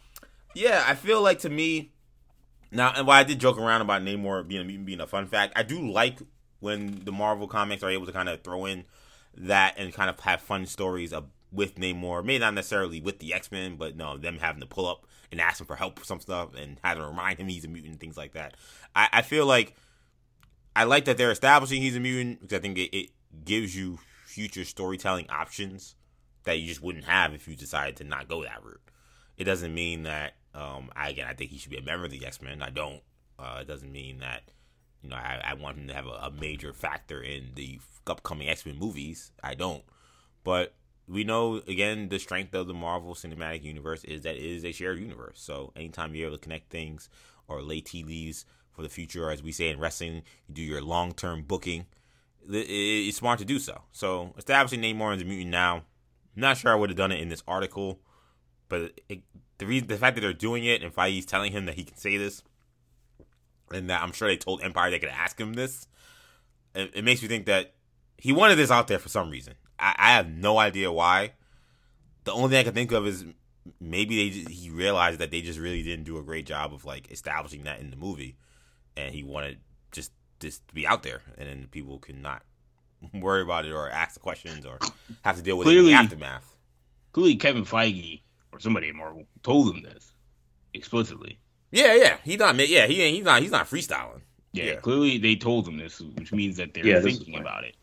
yeah, 0.54 0.84
I 0.86 0.94
feel 0.94 1.22
like 1.22 1.38
to 1.40 1.48
me 1.48 1.92
now, 2.70 2.92
and 2.96 3.06
while 3.06 3.20
I 3.20 3.24
did 3.24 3.38
joke 3.38 3.58
around 3.58 3.82
about 3.82 4.02
Namor 4.02 4.46
being 4.46 4.84
being 4.84 5.00
a 5.00 5.06
fun 5.06 5.26
fact, 5.26 5.52
I 5.56 5.62
do 5.62 5.90
like 5.90 6.20
when 6.60 7.04
the 7.04 7.12
Marvel 7.12 7.46
comics 7.46 7.82
are 7.82 7.90
able 7.90 8.06
to 8.06 8.12
kind 8.12 8.28
of 8.28 8.42
throw 8.42 8.64
in 8.66 8.84
that 9.37 9.74
and 9.76 9.93
kind 9.93 10.11
of 10.11 10.20
have 10.20 10.41
fun 10.41 10.66
stories 10.66 11.12
of, 11.12 11.26
with 11.51 11.76
Namor. 11.76 12.24
Maybe 12.24 12.39
not 12.39 12.55
necessarily 12.55 13.01
with 13.01 13.18
the 13.18 13.35
X 13.35 13.51
Men, 13.51 13.76
but 13.76 13.97
no, 13.97 14.16
them 14.16 14.39
having 14.39 14.61
to 14.61 14.66
pull 14.66 14.87
up 14.87 15.07
and 15.30 15.41
ask 15.41 15.61
him 15.61 15.66
for 15.66 15.76
help 15.76 15.99
for 15.99 16.05
some 16.05 16.20
stuff 16.20 16.55
and 16.55 16.78
having 16.85 17.03
to 17.03 17.09
remind 17.09 17.39
him 17.39 17.49
he's 17.49 17.64
a 17.64 17.68
mutant 17.68 18.01
things 18.01 18.16
like 18.16 18.33
that. 18.33 18.57
I, 18.95 19.09
I 19.12 19.22
feel 19.22 19.47
like 19.47 19.74
I 20.74 20.85
like 20.85 21.05
that 21.07 21.16
they're 21.16 21.30
establishing 21.30 21.83
he's 21.83 21.97
a 21.97 22.01
mutant 22.01 22.41
because 22.41 22.59
I 22.59 22.61
think 22.61 22.78
it, 22.78 22.97
it 22.97 23.11
gives 23.45 23.76
you 23.76 23.99
future 24.26 24.64
storytelling 24.64 25.28
options 25.28 25.95
that 26.45 26.59
you 26.59 26.66
just 26.66 26.83
wouldn't 26.83 27.05
have 27.05 27.35
if 27.35 27.47
you 27.47 27.55
decided 27.55 27.97
to 27.97 28.05
not 28.05 28.28
go 28.28 28.43
that 28.43 28.62
route. 28.64 28.80
It 29.37 29.45
doesn't 29.45 29.74
mean 29.74 30.03
that 30.05 30.35
um, 30.55 30.91
I, 30.95 31.11
again, 31.11 31.26
I 31.28 31.35
think 31.35 31.51
he 31.51 31.59
should 31.59 31.70
be 31.70 31.78
a 31.78 31.83
member 31.83 32.05
of 32.05 32.11
the 32.11 32.24
X 32.24 32.43
Men. 32.43 32.62
I 32.62 32.70
don't. 32.70 33.03
Uh, 33.39 33.59
it 33.62 33.66
doesn't 33.66 33.91
mean 33.91 34.18
that 34.18 34.43
you 35.03 35.11
know 35.11 35.16
I, 35.16 35.40
I 35.44 35.55
want 35.55 35.78
him 35.78 35.88
to 35.88 35.94
have 35.94 36.07
a, 36.07 36.11
a 36.11 36.30
major 36.30 36.72
factor 36.72 37.20
in 37.20 37.53
the 37.55 37.80
upcoming 38.07 38.48
X 38.48 38.66
Men 38.66 38.78
movies. 38.78 39.32
I 39.42 39.55
don't. 39.55 39.82
But 40.44 40.74
we 41.09 41.24
know 41.24 41.62
again 41.68 42.09
the 42.09 42.18
strength 42.18 42.55
of 42.55 42.66
the 42.66 42.74
Marvel 42.74 43.14
Cinematic 43.14 43.62
Universe 43.62 44.05
is 44.05 44.22
that 44.22 44.36
it 44.36 44.44
is 44.44 44.64
a 44.64 44.72
shared 44.72 44.98
universe. 44.98 45.40
So 45.40 45.72
anytime 45.76 46.14
you're 46.14 46.28
able 46.28 46.38
to 46.38 46.42
connect 46.42 46.70
things 46.70 47.09
or 47.48 47.62
lay 47.62 47.80
tea 47.80 48.05
leaves 48.05 48.44
for 48.70 48.82
the 48.82 48.88
future, 48.88 49.30
as 49.30 49.42
we 49.42 49.53
say 49.53 49.68
in 49.68 49.78
wrestling, 49.78 50.22
you 50.46 50.55
do 50.55 50.62
your 50.62 50.82
long 50.82 51.12
term 51.12 51.42
booking. 51.42 51.86
It's 52.48 53.18
smart 53.18 53.38
to 53.38 53.44
do 53.44 53.59
so. 53.59 53.82
So 53.92 54.34
establishing 54.36 54.80
Namor 54.80 55.14
as 55.14 55.22
a 55.22 55.24
mutant 55.24 55.50
now, 55.50 55.76
I'm 56.34 56.40
not 56.40 56.57
sure 56.57 56.72
I 56.72 56.74
would 56.74 56.90
have 56.90 56.96
done 56.96 57.12
it 57.12 57.20
in 57.20 57.28
this 57.28 57.42
article, 57.46 58.00
but 58.68 59.00
it, 59.09 59.20
the 59.59 59.66
reason, 59.66 59.86
the 59.86 59.96
fact 59.96 60.16
that 60.16 60.22
they're 60.22 60.32
doing 60.32 60.64
it, 60.64 60.82
and 60.82 60.92
Feige's 60.92 61.26
telling 61.26 61.53
him 61.53 61.66
that 61.66 61.76
he 61.76 61.84
can 61.84 61.96
say 61.96 62.16
this, 62.16 62.42
and 63.74 63.90
that 63.90 64.02
I'm 64.02 64.12
sure 64.12 64.28
they 64.28 64.36
told 64.36 64.62
Empire 64.62 64.90
they 64.90 64.98
could 64.98 65.08
ask 65.08 65.38
him 65.38 65.54
this, 65.54 65.86
it, 66.74 66.90
it 66.94 67.04
makes 67.04 67.22
me 67.22 67.28
think 67.28 67.46
that 67.46 67.74
he 68.16 68.32
wanted 68.32 68.56
this 68.56 68.70
out 68.70 68.88
there 68.88 68.98
for 68.98 69.08
some 69.08 69.30
reason. 69.30 69.54
I, 69.78 69.94
I 69.98 70.12
have 70.12 70.28
no 70.28 70.58
idea 70.58 70.92
why. 70.92 71.32
The 72.24 72.32
only 72.32 72.50
thing 72.50 72.58
I 72.58 72.64
can 72.64 72.74
think 72.74 72.92
of 72.92 73.06
is 73.06 73.24
maybe 73.80 74.30
they 74.30 74.52
he 74.52 74.70
realized 74.70 75.18
that 75.18 75.30
they 75.30 75.40
just 75.40 75.58
really 75.58 75.82
didn't 75.82 76.04
do 76.04 76.18
a 76.18 76.22
great 76.22 76.46
job 76.46 76.72
of 76.72 76.84
like 76.84 77.10
establishing 77.10 77.64
that 77.64 77.80
in 77.80 77.90
the 77.90 77.96
movie, 77.96 78.36
and 78.96 79.14
he 79.14 79.22
wanted 79.22 79.58
just 79.90 80.12
this 80.38 80.58
to 80.58 80.74
be 80.74 80.86
out 80.86 81.02
there, 81.02 81.22
and 81.36 81.48
then 81.48 81.68
people 81.70 81.98
can 81.98 82.22
not 82.22 82.42
worry 83.14 83.42
about 83.42 83.64
it 83.64 83.72
or 83.72 83.90
ask 83.90 84.14
the 84.14 84.20
questions 84.20 84.64
or 84.64 84.78
have 85.22 85.36
to 85.36 85.42
deal 85.42 85.58
with 85.58 85.66
clearly, 85.66 85.92
it 85.92 85.96
in 85.96 85.96
the 85.96 86.02
aftermath. 86.02 86.56
Clearly, 87.12 87.36
Kevin 87.36 87.64
Feige 87.64 88.22
or 88.52 88.60
somebody 88.60 88.88
at 88.88 88.94
Marvel 88.94 89.24
told 89.42 89.74
him 89.74 89.82
this 89.82 90.12
explicitly. 90.74 91.38
Yeah, 91.72 91.94
yeah, 91.94 92.16
he's 92.22 92.38
not. 92.38 92.54
Yeah, 92.68 92.86
he 92.86 93.02
ain't. 93.02 93.16
He's 93.16 93.24
not. 93.24 93.42
He's 93.42 93.50
not 93.50 93.68
freestyling. 93.68 94.20
Yeah, 94.52 94.64
yeah. 94.64 94.74
clearly 94.76 95.18
they 95.18 95.34
told 95.34 95.66
him 95.66 95.78
this, 95.78 96.00
which 96.00 96.30
means 96.30 96.58
that 96.58 96.74
they're 96.74 96.86
yeah, 96.86 97.00
thinking 97.00 97.38
about 97.38 97.64
it. 97.64 97.74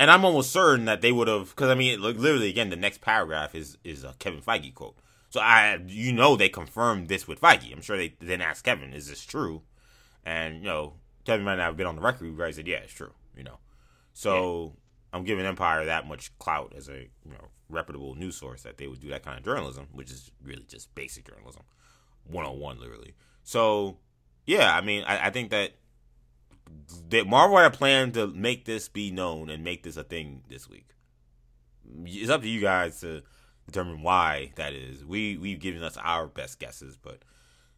And 0.00 0.10
I'm 0.10 0.24
almost 0.24 0.50
certain 0.50 0.84
that 0.86 1.00
they 1.00 1.12
would 1.12 1.28
have, 1.28 1.50
because 1.50 1.70
I 1.70 1.76
mean, 1.76 2.02
like, 2.02 2.16
literally, 2.16 2.50
again, 2.50 2.70
the 2.70 2.76
next 2.76 3.00
paragraph 3.00 3.54
is 3.54 3.78
is 3.84 4.02
a 4.02 4.14
Kevin 4.18 4.40
Feige 4.40 4.74
quote. 4.74 4.98
So 5.30 5.40
I, 5.40 5.80
you 5.86 6.12
know, 6.12 6.36
they 6.36 6.48
confirmed 6.48 7.08
this 7.08 7.28
with 7.28 7.40
Feige. 7.40 7.72
I'm 7.72 7.80
sure 7.80 7.96
they 7.96 8.14
then 8.20 8.40
asked 8.40 8.64
Kevin, 8.64 8.92
"Is 8.92 9.08
this 9.08 9.24
true?" 9.24 9.62
And 10.24 10.56
you 10.58 10.64
know, 10.64 10.94
Kevin 11.24 11.44
might 11.44 11.56
not 11.56 11.66
have 11.66 11.76
been 11.76 11.86
on 11.86 11.96
the 11.96 12.02
record, 12.02 12.36
but 12.36 12.48
he 12.48 12.52
said, 12.52 12.66
"Yeah, 12.66 12.78
it's 12.78 12.92
true." 12.92 13.12
You 13.36 13.44
know, 13.44 13.58
so 14.12 14.74
yeah. 15.12 15.18
I'm 15.18 15.24
giving 15.24 15.46
Empire 15.46 15.84
that 15.84 16.08
much 16.08 16.36
clout 16.38 16.72
as 16.76 16.88
a 16.88 17.02
you 17.24 17.32
know 17.32 17.48
reputable 17.68 18.16
news 18.16 18.36
source 18.36 18.62
that 18.62 18.78
they 18.78 18.88
would 18.88 19.00
do 19.00 19.10
that 19.10 19.22
kind 19.22 19.38
of 19.38 19.44
journalism, 19.44 19.86
which 19.92 20.10
is 20.10 20.32
really 20.42 20.64
just 20.68 20.92
basic 20.94 21.28
journalism, 21.28 21.62
one 22.26 22.46
on 22.46 22.58
one, 22.58 22.80
literally. 22.80 23.14
So, 23.42 23.98
yeah, 24.46 24.74
I 24.74 24.80
mean, 24.80 25.04
I, 25.04 25.26
I 25.26 25.30
think 25.30 25.50
that 25.50 25.72
that 27.10 27.26
Marvel 27.26 27.58
had 27.58 27.72
a 27.72 27.76
plan 27.76 28.12
to 28.12 28.26
make 28.28 28.64
this 28.64 28.88
be 28.88 29.10
known 29.10 29.50
and 29.50 29.62
make 29.62 29.82
this 29.82 29.96
a 29.96 30.04
thing 30.04 30.42
this 30.48 30.68
week. 30.68 30.88
It's 32.04 32.30
up 32.30 32.42
to 32.42 32.48
you 32.48 32.60
guys 32.60 33.00
to 33.00 33.22
determine 33.66 34.02
why 34.02 34.52
that 34.56 34.72
is. 34.72 35.04
We 35.04 35.36
we've 35.36 35.60
given 35.60 35.82
us 35.82 35.96
our 35.96 36.26
best 36.26 36.58
guesses, 36.58 36.96
but 36.96 37.20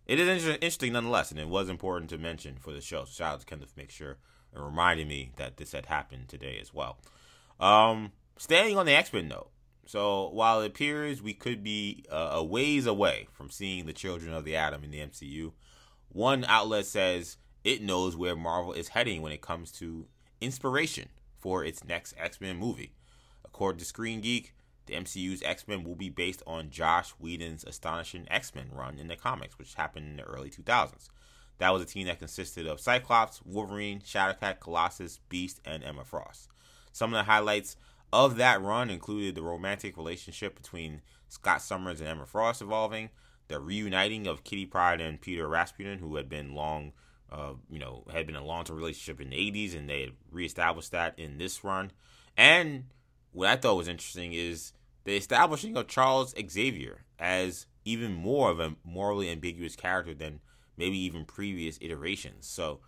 it 0.07 0.19
is 0.21 0.29
inter- 0.29 0.55
interesting 0.55 0.93
nonetheless, 0.93 1.31
and 1.31 1.41
it 1.41 1.49
was 1.49 1.69
important 1.69 2.11
to 2.11 2.19
mention 2.19 2.57
for 2.59 2.73
the 2.73 2.81
show. 2.81 3.05
So 3.05 3.13
shout 3.13 3.35
out 3.35 3.41
to 3.41 3.47
Kenneth 3.47 3.77
make 3.77 3.91
sure 3.91 4.19
and 4.55 4.65
reminding 4.65 5.09
me 5.09 5.33
that 5.37 5.57
this 5.57 5.73
had 5.73 5.87
happened 5.87 6.29
today 6.29 6.59
as 6.61 6.73
well. 6.73 6.99
Um, 7.61 8.13
staying 8.37 8.77
on 8.79 8.87
the 8.87 8.95
X 8.95 9.13
Men 9.13 9.29
note, 9.29 9.51
so 9.87 10.29
while 10.31 10.61
it 10.61 10.67
appears 10.67 11.23
we 11.23 11.33
could 11.33 11.63
be 11.63 12.05
uh, 12.11 12.31
a 12.33 12.45
ways 12.45 12.87
away 12.87 13.29
from 13.33 13.51
seeing 13.51 13.87
the 13.87 13.93
Children 13.93 14.35
of 14.35 14.45
the 14.45 14.57
Atom 14.57 14.85
in 14.85 14.91
the 14.91 15.01
MCU, 15.01 15.53
one 16.09 16.45
outlet 16.45 16.87
says 16.87 17.39
it 17.65 17.83
knows 17.83 18.17
where 18.17 18.37
Marvel 18.37 18.73
is 18.73 18.89
heading 18.89 19.23
when 19.23 19.33
it 19.33 19.41
comes 19.41 19.73
to 19.73 20.07
inspiration 20.41 21.09
for 21.39 21.65
its 21.65 21.85
next 21.85 22.15
X 22.19 22.41
Men 22.41 22.57
movie. 22.57 22.93
According 23.45 23.79
to 23.79 23.85
Screen 23.85 24.21
Geek, 24.21 24.55
the 24.87 24.95
MCU's 24.95 25.43
X 25.43 25.67
Men 25.69 25.85
will 25.85 25.95
be 25.95 26.09
based 26.09 26.43
on 26.47 26.71
Joss 26.71 27.11
Whedon's 27.21 27.65
astonishing 27.65 28.27
X 28.31 28.55
Men 28.55 28.71
run 28.73 28.99
in 28.99 29.09
the 29.09 29.17
comics, 29.17 29.59
which 29.59 29.75
happened 29.75 30.09
in 30.09 30.17
the 30.17 30.23
early 30.23 30.51
2000s. 30.51 31.09
That 31.59 31.73
was 31.73 31.83
a 31.83 31.87
team 31.87 32.07
that 32.07 32.19
consisted 32.19 32.67
of 32.67 32.81
Cyclops, 32.81 33.41
Wolverine, 33.45 34.01
Shadowcat, 34.01 34.61
Colossus, 34.61 35.21
Beast, 35.29 35.61
and 35.65 35.83
Emma 35.83 36.05
Frost. 36.05 36.49
Some 36.93 37.15
of 37.15 37.19
the 37.19 37.31
highlights 37.31 37.77
of 38.13 38.37
that 38.37 38.63
run 38.63 38.91
included 38.91 39.35
the 39.35 39.43
romantic 39.43 39.97
relationship 39.97 40.57
between 40.57 41.03
Scott 41.29 41.63
Summers 41.63 42.01
and 42.01 42.09
Emma 42.09 42.27
Frost 42.27 42.63
evolving, 42.63 43.11
the 43.49 43.61
reuniting 43.61 44.27
of 44.27 44.45
Kitty 44.45 44.67
Pryde 44.67 45.01
and 45.01 45.21
Peter 45.21 45.49
Rasputin, 45.49 45.99
who 45.99 46.17
had 46.17 46.29
been 46.29 46.55
long, 46.55 46.93
uh, 47.31 47.53
you 47.71 47.79
know, 47.79 48.05
had 48.13 48.27
been 48.27 48.37
a 48.37 48.45
long-term 48.45 48.77
relationship 48.77 49.21
in 49.21 49.31
the 49.31 49.37
'80s, 49.37 49.77
and 49.77 49.89
they 49.89 50.03
had 50.03 50.13
reestablished 50.31 50.93
that 50.93 51.19
in 51.19 51.39
this 51.39 51.65
run. 51.65 51.91
And 52.37 52.85
what 53.33 53.49
I 53.49 53.57
thought 53.57 53.77
was 53.77 53.89
interesting 53.89 54.33
is 54.33 54.73
the 55.05 55.17
establishing 55.17 55.77
of 55.77 55.87
Charles 55.87 56.35
Xavier 56.51 57.05
as 57.19 57.67
even 57.85 58.13
more 58.13 58.51
of 58.51 58.61
a 58.61 58.75
morally 58.85 59.31
ambiguous 59.31 59.77
character 59.77 60.15
than 60.15 60.41
maybe 60.77 60.99
even 60.99 61.25
previous 61.25 61.79
iterations. 61.81 62.47
So 62.47 62.81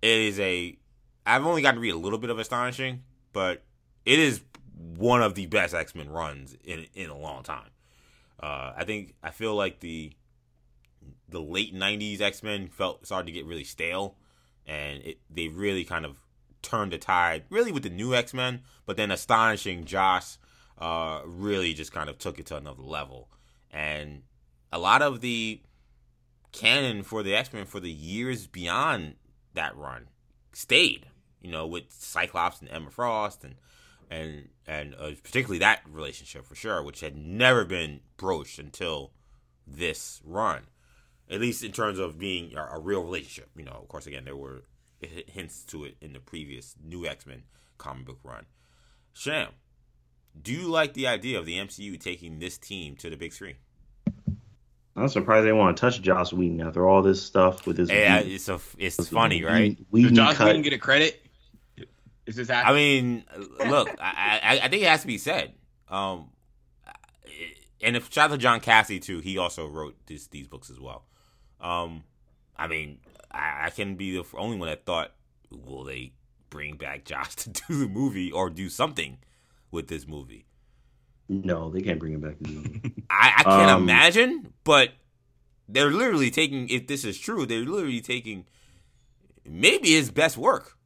it 0.00 0.18
is 0.18 0.38
a. 0.40 0.78
I've 1.24 1.46
only 1.46 1.62
gotten 1.62 1.76
to 1.76 1.80
read 1.80 1.94
a 1.94 1.98
little 1.98 2.18
bit 2.18 2.30
of 2.30 2.38
astonishing, 2.38 3.04
but 3.32 3.62
it 4.04 4.18
is 4.18 4.40
one 4.96 5.22
of 5.22 5.34
the 5.34 5.46
best 5.46 5.74
X 5.74 5.94
Men 5.94 6.10
runs 6.10 6.56
in 6.64 6.86
in 6.94 7.10
a 7.10 7.16
long 7.16 7.42
time. 7.42 7.70
Uh, 8.42 8.72
I 8.76 8.84
think 8.84 9.14
I 9.22 9.30
feel 9.30 9.54
like 9.54 9.80
the 9.80 10.12
the 11.28 11.40
late 11.40 11.74
'90s 11.74 12.20
X 12.20 12.42
Men 12.42 12.68
felt 12.68 13.06
started 13.06 13.26
to 13.26 13.32
get 13.32 13.46
really 13.46 13.64
stale, 13.64 14.16
and 14.66 15.02
it 15.02 15.18
they 15.30 15.48
really 15.48 15.84
kind 15.84 16.04
of 16.04 16.16
turned 16.62 16.92
the 16.92 16.98
tide, 16.98 17.44
really 17.50 17.72
with 17.72 17.82
the 17.82 17.90
new 17.90 18.14
X 18.14 18.34
Men. 18.34 18.62
But 18.86 18.96
then 18.96 19.10
astonishing 19.10 19.84
Joss 19.84 20.38
uh, 20.78 21.20
really 21.24 21.74
just 21.74 21.92
kind 21.92 22.08
of 22.08 22.18
took 22.18 22.38
it 22.38 22.46
to 22.46 22.56
another 22.56 22.82
level, 22.82 23.28
and 23.70 24.22
a 24.72 24.78
lot 24.78 25.02
of 25.02 25.20
the 25.20 25.60
canon 26.52 27.02
for 27.02 27.22
the 27.22 27.34
X 27.34 27.52
Men 27.52 27.66
for 27.66 27.80
the 27.80 27.90
years 27.90 28.46
beyond 28.46 29.14
that 29.54 29.76
run 29.76 30.08
stayed. 30.52 31.06
You 31.40 31.50
know, 31.50 31.66
with 31.66 31.90
Cyclops 31.90 32.60
and 32.60 32.70
Emma 32.70 32.90
Frost 32.90 33.42
and 33.42 33.56
and 34.12 34.48
and 34.66 34.94
uh, 34.94 35.10
particularly 35.22 35.58
that 35.58 35.80
relationship 35.90 36.46
for 36.46 36.54
sure, 36.54 36.82
which 36.82 37.00
had 37.00 37.16
never 37.16 37.64
been 37.64 38.00
broached 38.16 38.58
until 38.58 39.12
this 39.66 40.20
run, 40.24 40.62
at 41.30 41.40
least 41.40 41.64
in 41.64 41.72
terms 41.72 41.98
of 41.98 42.18
being 42.18 42.54
a, 42.56 42.76
a 42.76 42.78
real 42.78 43.02
relationship. 43.02 43.50
You 43.56 43.64
know, 43.64 43.78
of 43.80 43.88
course, 43.88 44.06
again 44.06 44.24
there 44.24 44.36
were 44.36 44.64
hints 45.00 45.64
to 45.64 45.84
it 45.84 45.96
in 46.00 46.12
the 46.12 46.20
previous 46.20 46.76
New 46.82 47.06
X 47.06 47.26
Men 47.26 47.42
comic 47.78 48.06
book 48.06 48.18
run. 48.22 48.46
Sham, 49.12 49.48
do 50.40 50.52
you 50.52 50.68
like 50.68 50.94
the 50.94 51.06
idea 51.06 51.38
of 51.38 51.46
the 51.46 51.56
MCU 51.56 51.98
taking 52.00 52.38
this 52.38 52.58
team 52.58 52.96
to 52.96 53.10
the 53.10 53.16
big 53.16 53.32
screen? 53.32 53.56
I'm 54.94 55.08
surprised 55.08 55.46
they 55.46 55.52
want 55.52 55.76
to 55.76 55.80
touch 55.80 56.02
Joss 56.02 56.34
Whedon 56.34 56.60
after 56.60 56.86
all 56.86 57.00
this 57.00 57.22
stuff 57.22 57.66
with 57.66 57.78
his. 57.78 57.90
Yeah, 57.90 58.18
it's 58.18 58.50
a, 58.50 58.60
it's 58.76 59.08
funny, 59.08 59.42
right? 59.42 59.78
Whedon 59.90 60.14
Does 60.14 60.18
Joss 60.18 60.36
cut. 60.36 60.48
Whedon 60.48 60.62
get 60.62 60.74
a 60.74 60.78
credit? 60.78 61.21
Is 62.26 62.36
this 62.36 62.50
I 62.50 62.72
mean, 62.72 63.24
look, 63.68 63.88
I, 64.00 64.40
I, 64.42 64.60
I 64.64 64.68
think 64.68 64.82
it 64.82 64.88
has 64.88 65.00
to 65.00 65.06
be 65.06 65.18
said. 65.18 65.54
Um, 65.88 66.30
and 67.80 67.96
if 67.96 68.12
shout 68.12 68.30
out 68.30 68.34
to 68.34 68.38
John 68.38 68.60
Cassaday 68.60 69.02
too, 69.02 69.18
he 69.18 69.38
also 69.38 69.66
wrote 69.66 69.96
this, 70.06 70.28
these 70.28 70.46
books 70.46 70.70
as 70.70 70.78
well. 70.78 71.04
Um, 71.60 72.04
I 72.56 72.68
mean, 72.68 73.00
I, 73.30 73.66
I 73.66 73.70
can 73.70 73.96
be 73.96 74.16
the 74.16 74.24
only 74.36 74.56
one 74.56 74.68
that 74.68 74.86
thought, 74.86 75.12
will 75.50 75.84
they 75.84 76.12
bring 76.48 76.76
back 76.76 77.04
Joss 77.04 77.34
to 77.36 77.50
do 77.50 77.80
the 77.80 77.88
movie 77.88 78.30
or 78.30 78.50
do 78.50 78.68
something 78.68 79.18
with 79.70 79.88
this 79.88 80.06
movie? 80.06 80.46
No, 81.28 81.70
they 81.70 81.80
can't 81.80 81.98
bring 81.98 82.12
him 82.12 82.20
back. 82.20 82.36
I, 83.10 83.32
I 83.38 83.42
can't 83.42 83.70
um, 83.70 83.82
imagine, 83.82 84.52
but 84.64 84.90
they're 85.68 85.90
literally 85.90 86.30
taking. 86.30 86.68
If 86.68 86.86
this 86.86 87.04
is 87.04 87.18
true, 87.18 87.46
they're 87.46 87.64
literally 87.64 88.00
taking 88.00 88.44
maybe 89.48 89.92
his 89.92 90.10
best 90.10 90.36
work. 90.36 90.76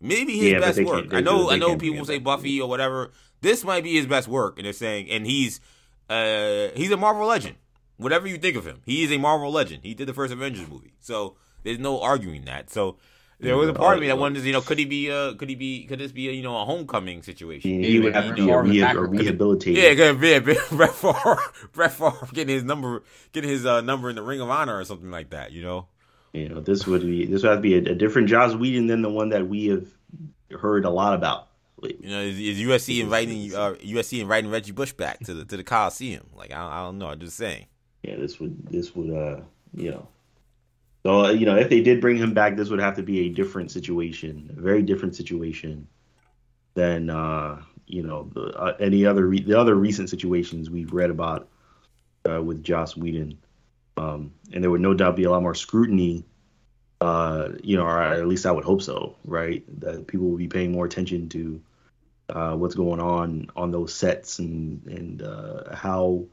Maybe 0.00 0.38
his 0.38 0.52
yeah, 0.52 0.60
best 0.60 0.82
work. 0.84 1.12
I 1.12 1.20
know. 1.20 1.50
I 1.50 1.56
know 1.56 1.76
people 1.76 2.04
say 2.04 2.18
Buffy 2.18 2.60
or 2.60 2.68
whatever. 2.68 3.10
This 3.40 3.64
might 3.64 3.84
be 3.84 3.94
his 3.94 4.06
best 4.06 4.28
work, 4.28 4.58
and 4.58 4.66
they're 4.66 4.72
saying, 4.72 5.10
and 5.10 5.26
he's 5.26 5.60
uh 6.08 6.68
he's 6.74 6.90
a 6.90 6.96
Marvel 6.96 7.26
legend. 7.26 7.56
Whatever 7.96 8.28
you 8.28 8.38
think 8.38 8.56
of 8.56 8.64
him, 8.64 8.80
he 8.86 9.02
is 9.02 9.10
a 9.10 9.18
Marvel 9.18 9.50
legend. 9.50 9.80
He 9.82 9.94
did 9.94 10.06
the 10.06 10.14
first 10.14 10.32
Avengers 10.32 10.68
movie, 10.68 10.94
so 11.00 11.36
there's 11.64 11.80
no 11.80 12.00
arguing 12.00 12.44
that. 12.44 12.70
So 12.70 12.96
there 13.40 13.56
was 13.56 13.68
a 13.68 13.72
part 13.72 13.96
of 13.96 14.00
me 14.00 14.06
that 14.06 14.18
wondered, 14.18 14.44
you 14.44 14.52
know, 14.52 14.60
could 14.60 14.78
he 14.78 14.84
be, 14.84 15.10
uh, 15.10 15.34
could 15.34 15.48
he 15.48 15.54
be, 15.54 15.84
could 15.84 16.00
this 16.00 16.10
be, 16.10 16.28
a, 16.28 16.32
you 16.32 16.42
know, 16.42 16.60
a 16.60 16.64
homecoming 16.64 17.22
situation? 17.22 17.70
He, 17.70 17.92
he 17.92 18.00
would 18.00 18.14
have 18.14 18.26
to 18.26 18.34
be 18.34 18.50
a, 18.50 18.60
re- 18.60 18.80
a 18.80 19.00
rehabilitated. 19.00 19.82
Yeah, 19.82 19.94
gonna 19.94 20.18
be 20.18 20.32
a 20.32 20.40
Brett 20.40 20.94
Favre, 20.94 21.38
Brett 21.72 21.92
Favre 21.92 22.28
getting 22.32 22.54
his 22.54 22.64
number, 22.64 23.02
getting 23.32 23.50
his 23.50 23.64
uh, 23.66 23.80
number 23.80 24.10
in 24.10 24.16
the 24.16 24.22
Ring 24.22 24.40
of 24.40 24.50
Honor 24.50 24.78
or 24.78 24.84
something 24.84 25.10
like 25.10 25.30
that. 25.30 25.52
You 25.52 25.62
know. 25.62 25.88
You 26.32 26.48
know, 26.48 26.60
this 26.60 26.86
would 26.86 27.02
be 27.02 27.26
this 27.26 27.42
would 27.42 27.50
have 27.50 27.58
to 27.58 27.62
be 27.62 27.74
a, 27.74 27.92
a 27.92 27.94
different 27.94 28.28
Joss 28.28 28.54
Whedon 28.54 28.86
than 28.86 29.02
the 29.02 29.10
one 29.10 29.30
that 29.30 29.48
we 29.48 29.66
have 29.66 29.86
heard 30.50 30.84
a 30.84 30.90
lot 30.90 31.14
about. 31.14 31.48
You 31.82 32.10
know, 32.10 32.20
is, 32.20 32.38
is 32.38 32.58
USC 32.58 33.00
inviting 33.00 33.54
uh, 33.54 33.74
USC 33.74 34.20
inviting 34.20 34.50
Reggie 34.50 34.72
Bush 34.72 34.92
back 34.92 35.20
to 35.20 35.34
the 35.34 35.44
to 35.44 35.56
the 35.56 35.64
Coliseum? 35.64 36.26
Like 36.34 36.52
I, 36.52 36.80
I 36.80 36.82
don't 36.82 36.98
know. 36.98 37.06
I'm 37.06 37.20
just 37.20 37.36
saying. 37.36 37.66
Yeah, 38.02 38.16
this 38.16 38.38
would 38.40 38.66
this 38.68 38.94
would 38.94 39.14
uh 39.14 39.40
you 39.74 39.90
know 39.90 40.08
so 41.04 41.30
you 41.30 41.46
know, 41.46 41.56
if 41.56 41.70
they 41.70 41.80
did 41.80 42.00
bring 42.00 42.16
him 42.16 42.34
back, 42.34 42.56
this 42.56 42.70
would 42.70 42.80
have 42.80 42.96
to 42.96 43.02
be 43.02 43.20
a 43.20 43.28
different 43.28 43.70
situation, 43.70 44.54
a 44.56 44.60
very 44.60 44.82
different 44.82 45.14
situation 45.16 45.86
than 46.74 47.08
uh, 47.08 47.62
you 47.86 48.02
know 48.02 48.28
the, 48.34 48.48
uh, 48.58 48.76
any 48.80 49.06
other 49.06 49.26
re- 49.26 49.42
the 49.42 49.58
other 49.58 49.74
recent 49.74 50.10
situations 50.10 50.70
we've 50.70 50.92
read 50.92 51.10
about 51.10 51.48
uh, 52.28 52.42
with 52.42 52.62
Joss 52.62 52.96
Whedon. 52.96 53.38
Um, 53.98 54.32
and 54.52 54.62
there 54.62 54.70
would 54.70 54.80
no 54.80 54.94
doubt 54.94 55.16
be 55.16 55.24
a 55.24 55.30
lot 55.30 55.42
more 55.42 55.54
scrutiny. 55.54 56.24
Uh, 57.00 57.50
you 57.62 57.76
know, 57.76 57.84
or 57.84 58.02
at 58.02 58.26
least 58.26 58.44
I 58.46 58.50
would 58.50 58.64
hope 58.64 58.82
so, 58.82 59.16
right? 59.24 59.64
That 59.80 60.06
people 60.06 60.28
will 60.28 60.36
be 60.36 60.48
paying 60.48 60.72
more 60.72 60.84
attention 60.84 61.28
to 61.30 61.60
uh, 62.28 62.54
what's 62.54 62.74
going 62.74 63.00
on 63.00 63.50
on 63.56 63.70
those 63.70 63.94
sets 63.94 64.38
and 64.38 64.84
and 64.86 65.22
uh, 65.22 65.74
how 65.74 66.24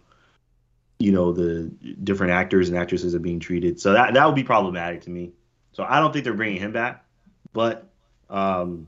you 0.99 1.11
know 1.11 1.33
the 1.33 1.71
different 2.03 2.33
actors 2.33 2.69
and 2.69 2.77
actresses 2.77 3.13
are 3.13 3.19
being 3.19 3.39
treated. 3.39 3.79
So 3.79 3.93
that 3.93 4.15
that 4.15 4.25
would 4.25 4.35
be 4.35 4.43
problematic 4.43 5.01
to 5.01 5.09
me. 5.09 5.33
So 5.73 5.83
I 5.83 5.99
don't 5.99 6.11
think 6.11 6.25
they're 6.25 6.33
bringing 6.33 6.61
him 6.61 6.71
back, 6.71 7.05
but 7.53 7.87
um, 8.29 8.87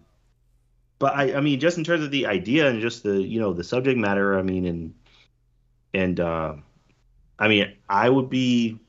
but 1.00 1.16
I 1.16 1.36
I 1.36 1.42
mean 1.42 1.60
just 1.60 1.78
in 1.78 1.84
terms 1.84 2.04
of 2.04 2.12
the 2.12 2.26
idea 2.26 2.68
and 2.70 2.82
just 2.82 3.04
the 3.04 3.22
you 3.22 3.40
know 3.40 3.54
the 3.54 3.64
subject 3.64 4.00
matter. 4.00 4.38
I 4.38 4.42
mean 4.42 4.66
and 4.66 4.94
and 5.94 6.20
uh, 6.20 6.54
I 7.40 7.48
mean 7.48 7.74
I 7.90 8.10
would 8.10 8.30
be. 8.30 8.80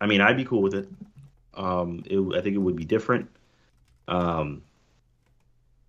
I 0.00 0.06
mean 0.06 0.20
I'd 0.20 0.36
be 0.36 0.44
cool 0.44 0.62
with 0.62 0.74
it. 0.74 0.88
Um, 1.54 2.02
it, 2.06 2.18
I 2.36 2.40
think 2.40 2.56
it 2.56 2.60
would 2.60 2.76
be 2.76 2.84
different. 2.84 3.28
Um, 4.08 4.62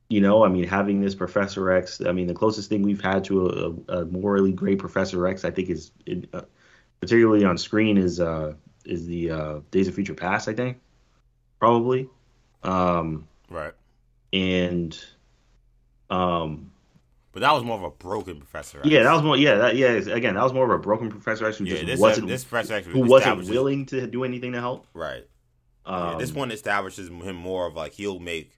you 0.10 0.22
know, 0.22 0.44
I 0.44 0.50
mean, 0.50 0.68
having 0.68 1.02
this 1.02 1.16
Professor 1.16 1.72
X, 1.72 2.00
I 2.06 2.12
mean, 2.12 2.28
the 2.28 2.36
closest 2.36 2.70
thing 2.70 2.84
we've 2.84 3.02
had 3.02 3.24
to 3.26 3.48
a, 3.90 4.02
a 4.02 4.06
morally 4.06 4.52
great 4.52 4.78
Professor 4.78 5.26
X, 5.26 5.44
I 5.44 5.50
think, 5.50 5.70
is 5.70 5.92
uh, 6.34 6.42
particularly 7.00 7.46
on 7.46 7.58
screen 7.58 7.98
is 7.98 8.20
uh, 8.20 8.54
is 8.86 9.08
the 9.08 9.32
uh, 9.32 9.60
Days 9.72 9.88
of 9.88 9.96
Future 9.96 10.14
Past. 10.14 10.48
I 10.48 10.54
think 10.54 10.78
probably. 11.64 12.10
Um, 12.62 13.26
right. 13.50 13.72
And 14.34 15.02
um, 16.10 16.73
but 17.34 17.40
that 17.40 17.52
was 17.52 17.64
more 17.64 17.78
of 17.78 17.84
a 17.84 17.90
broken 17.90 18.38
Professor 18.38 18.78
X. 18.80 18.88
Yeah, 18.88 19.04
that 19.04 19.12
was 19.12 19.24
more. 19.24 19.36
Yeah, 19.36 19.56
that, 19.56 19.76
yeah. 19.76 19.90
Again, 19.90 20.36
that 20.36 20.44
was 20.44 20.54
more 20.54 20.66
of 20.66 20.80
a 20.80 20.82
broken 20.82 21.10
Professor 21.10 21.48
X 21.48 21.58
who 21.58 21.66
yeah, 21.66 21.74
just 21.74 21.86
this, 21.88 22.00
wasn't 22.00 22.28
this 22.28 22.44
Professor 22.44 22.76
X 22.76 22.88
who 22.88 23.02
wasn't 23.02 23.50
willing 23.50 23.88
to 23.88 24.06
do 24.08 24.24
anything 24.24 24.54
to 24.54 24.62
help. 24.62 24.88
Right. 24.94 25.28
Um, 25.86 26.12
yeah, 26.12 26.18
this 26.20 26.32
one 26.32 26.52
establishes 26.52 27.10
him 27.10 27.36
more 27.36 27.66
of 27.68 27.76
like 27.76 27.94
he'll 27.94 28.20
make 28.20 28.58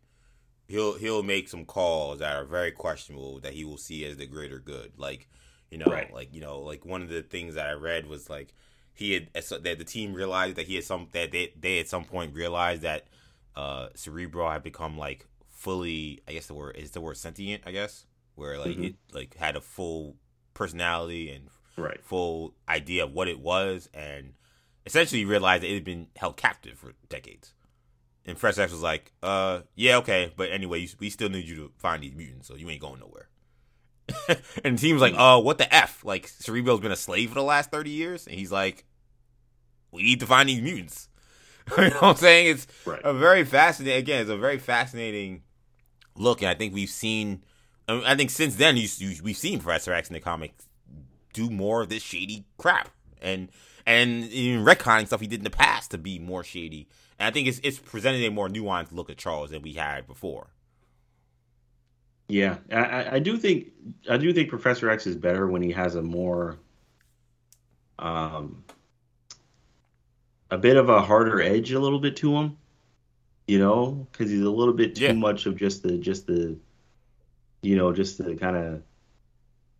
he'll 0.67 0.97
he'll 0.97 1.23
make 1.23 1.47
some 1.47 1.65
calls 1.65 2.19
that 2.19 2.35
are 2.35 2.43
very 2.43 2.71
questionable 2.71 3.39
that 3.39 3.53
he 3.53 3.63
will 3.63 3.77
see 3.77 4.05
as 4.05 4.17
the 4.17 4.25
greater 4.25 4.59
good. 4.59 4.91
Like, 4.97 5.29
you 5.71 5.77
know, 5.77 5.85
right. 5.85 6.13
like 6.13 6.33
you 6.33 6.41
know, 6.41 6.59
like 6.59 6.85
one 6.85 7.01
of 7.01 7.09
the 7.09 7.21
things 7.21 7.55
that 7.55 7.67
I 7.67 7.73
read 7.73 8.07
was 8.07 8.29
like 8.29 8.53
he 8.93 9.13
had 9.13 9.33
that 9.33 9.77
the 9.77 9.85
team 9.85 10.13
realized 10.13 10.57
that 10.57 10.67
he 10.67 10.75
had 10.75 10.83
some 10.83 11.07
that 11.13 11.31
they 11.31 11.53
they 11.57 11.79
at 11.79 11.87
some 11.87 12.03
point 12.03 12.35
realized 12.35 12.81
that 12.81 13.07
uh 13.55 13.87
Cerebro 13.95 14.49
had 14.51 14.63
become 14.63 14.97
like 14.97 15.25
fully 15.49 16.21
I 16.27 16.33
guess 16.33 16.47
the 16.47 16.53
word 16.53 16.75
is 16.75 16.91
the 16.91 17.01
word 17.01 17.17
sentient, 17.17 17.63
I 17.65 17.71
guess, 17.71 18.05
where 18.35 18.57
like 18.59 18.71
mm-hmm. 18.71 18.83
it 18.83 18.95
like 19.11 19.35
had 19.35 19.55
a 19.55 19.61
full 19.61 20.15
personality 20.53 21.31
and 21.31 21.49
right. 21.77 22.03
full 22.03 22.53
idea 22.69 23.03
of 23.03 23.11
what 23.11 23.27
it 23.27 23.39
was 23.39 23.89
and 23.93 24.33
essentially 24.85 25.25
realized 25.25 25.63
that 25.63 25.71
it 25.71 25.75
had 25.75 25.83
been 25.83 26.07
held 26.15 26.37
captive 26.37 26.77
for 26.77 26.93
decades. 27.09 27.53
And 28.25 28.37
Fresh 28.37 28.57
X 28.57 28.71
was 28.71 28.81
like, 28.81 29.11
uh, 29.21 29.61
yeah, 29.75 29.97
okay, 29.97 30.33
but 30.35 30.51
anyway, 30.51 30.79
you, 30.79 30.89
we 30.99 31.09
still 31.09 31.29
need 31.29 31.47
you 31.47 31.55
to 31.57 31.71
find 31.77 32.01
these 32.01 32.15
mutants, 32.15 32.47
so 32.47 32.55
you 32.55 32.67
ain't 32.69 32.81
going 32.81 32.99
nowhere. 32.99 33.29
and 34.63 34.77
the 34.77 34.81
team's 34.81 35.01
like, 35.01 35.13
uh, 35.15 35.39
what 35.39 35.59
the 35.59 35.73
F? 35.73 36.03
Like, 36.03 36.27
Cerebro's 36.27 36.79
been 36.79 36.91
a 36.91 36.95
slave 36.95 37.29
for 37.29 37.35
the 37.35 37.43
last 37.43 37.69
30 37.69 37.91
years? 37.91 38.25
And 38.25 38.35
he's 38.35 38.51
like, 38.51 38.85
we 39.91 40.01
need 40.01 40.19
to 40.21 40.25
find 40.25 40.49
these 40.49 40.61
mutants. 40.61 41.07
you 41.77 41.83
know 41.83 41.89
what 41.89 42.03
I'm 42.03 42.15
saying? 42.15 42.47
It's 42.47 42.67
right. 42.85 43.01
a 43.03 43.13
very 43.13 43.43
fascinating, 43.43 43.99
again, 43.99 44.21
it's 44.21 44.29
a 44.29 44.37
very 44.37 44.57
fascinating 44.57 45.43
look. 46.15 46.41
And 46.41 46.49
I 46.49 46.55
think 46.55 46.73
we've 46.73 46.89
seen, 46.89 47.43
I 47.87 48.15
think 48.15 48.31
since 48.31 48.55
then, 48.55 48.77
you, 48.77 48.87
you, 48.97 49.15
we've 49.23 49.37
seen 49.37 49.59
Professor 49.59 49.93
X 49.93 50.09
in 50.09 50.13
the 50.13 50.19
comics 50.19 50.67
do 51.33 51.49
more 51.49 51.81
of 51.81 51.89
this 51.89 52.01
shady 52.01 52.45
crap. 52.57 52.89
And, 53.21 53.49
and 53.85 54.25
in 54.31 54.65
retconning 54.65 55.07
stuff 55.07 55.21
he 55.21 55.27
did 55.27 55.39
in 55.39 55.43
the 55.43 55.49
past 55.49 55.91
to 55.91 55.97
be 55.97 56.19
more 56.19 56.43
shady 56.43 56.87
and 57.17 57.27
I 57.27 57.31
think 57.31 57.47
it's 57.47 57.59
it's 57.63 57.79
presented 57.79 58.23
a 58.23 58.31
more 58.31 58.49
nuanced 58.49 58.91
look 58.91 59.09
at 59.09 59.17
Charles 59.17 59.51
than 59.51 59.61
we 59.61 59.73
had 59.73 60.07
before. 60.07 60.47
Yeah, 62.27 62.57
I, 62.71 63.15
I 63.15 63.19
do 63.19 63.37
think 63.37 63.67
I 64.09 64.17
do 64.17 64.33
think 64.33 64.49
Professor 64.49 64.89
X 64.89 65.07
is 65.07 65.15
better 65.15 65.47
when 65.47 65.61
he 65.61 65.71
has 65.71 65.95
a 65.95 66.01
more 66.01 66.57
um 67.99 68.63
a 70.51 70.57
bit 70.57 70.77
of 70.77 70.89
a 70.89 71.01
harder 71.01 71.41
edge 71.41 71.71
a 71.71 71.79
little 71.79 71.99
bit 71.99 72.17
to 72.17 72.35
him. 72.35 72.57
You 73.47 73.59
know, 73.59 74.07
because 74.11 74.31
he's 74.31 74.41
a 74.41 74.49
little 74.49 74.73
bit 74.73 74.95
too 74.95 75.05
yeah. 75.05 75.13
much 75.13 75.45
of 75.45 75.55
just 75.55 75.83
the 75.83 75.97
just 75.97 76.27
the 76.27 76.57
you 77.65 77.75
know, 77.75 77.91
just 77.93 78.17
the 78.17 78.35
kind 78.35 78.55
of 78.55 78.83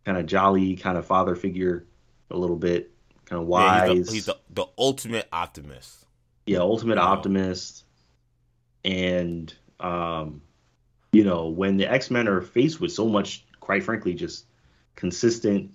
kind 0.04 0.18
of 0.18 0.26
jolly 0.26 0.76
kind 0.76 0.98
of 0.98 1.06
father 1.06 1.34
figure 1.34 1.86
a 2.30 2.36
little 2.36 2.56
bit, 2.56 2.90
kind 3.24 3.40
of 3.40 3.48
wise. 3.48 3.88
Yeah, 3.88 3.94
he's, 3.94 4.06
the, 4.06 4.12
he's 4.12 4.26
the, 4.26 4.36
the 4.50 4.66
ultimate 4.78 5.28
optimist 5.32 6.06
yeah, 6.46 6.58
Ultimate 6.58 6.98
Optimist, 6.98 7.84
and 8.84 9.52
um, 9.80 10.40
you 11.12 11.24
know 11.24 11.48
when 11.48 11.76
the 11.76 11.90
X 11.90 12.10
Men 12.10 12.28
are 12.28 12.40
faced 12.40 12.80
with 12.80 12.92
so 12.92 13.06
much, 13.06 13.44
quite 13.58 13.82
frankly, 13.82 14.14
just 14.14 14.46
consistent, 14.94 15.72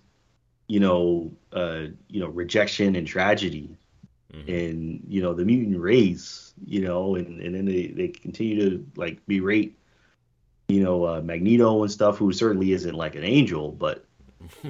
you 0.67 0.79
know, 0.79 1.33
uh, 1.51 1.87
you 2.07 2.21
know, 2.21 2.27
rejection 2.27 2.95
and 2.95 3.05
tragedy, 3.05 3.77
mm-hmm. 4.33 4.49
and 4.49 5.03
you 5.09 5.21
know 5.21 5.33
the 5.33 5.43
mutant 5.43 5.79
race, 5.79 6.53
you 6.65 6.81
know, 6.81 7.15
and 7.15 7.41
and 7.41 7.53
then 7.53 7.65
they 7.65 7.87
they 7.87 8.07
continue 8.07 8.69
to 8.69 8.85
like 8.95 9.19
berate, 9.27 9.77
you 10.71 10.83
know, 10.83 11.05
uh, 11.05 11.21
Magneto 11.21 11.81
and 11.81 11.91
stuff, 11.91 12.17
who 12.17 12.31
certainly 12.31 12.71
isn't 12.71 12.95
like 12.95 13.15
an 13.15 13.23
angel, 13.23 13.71
but 13.71 14.05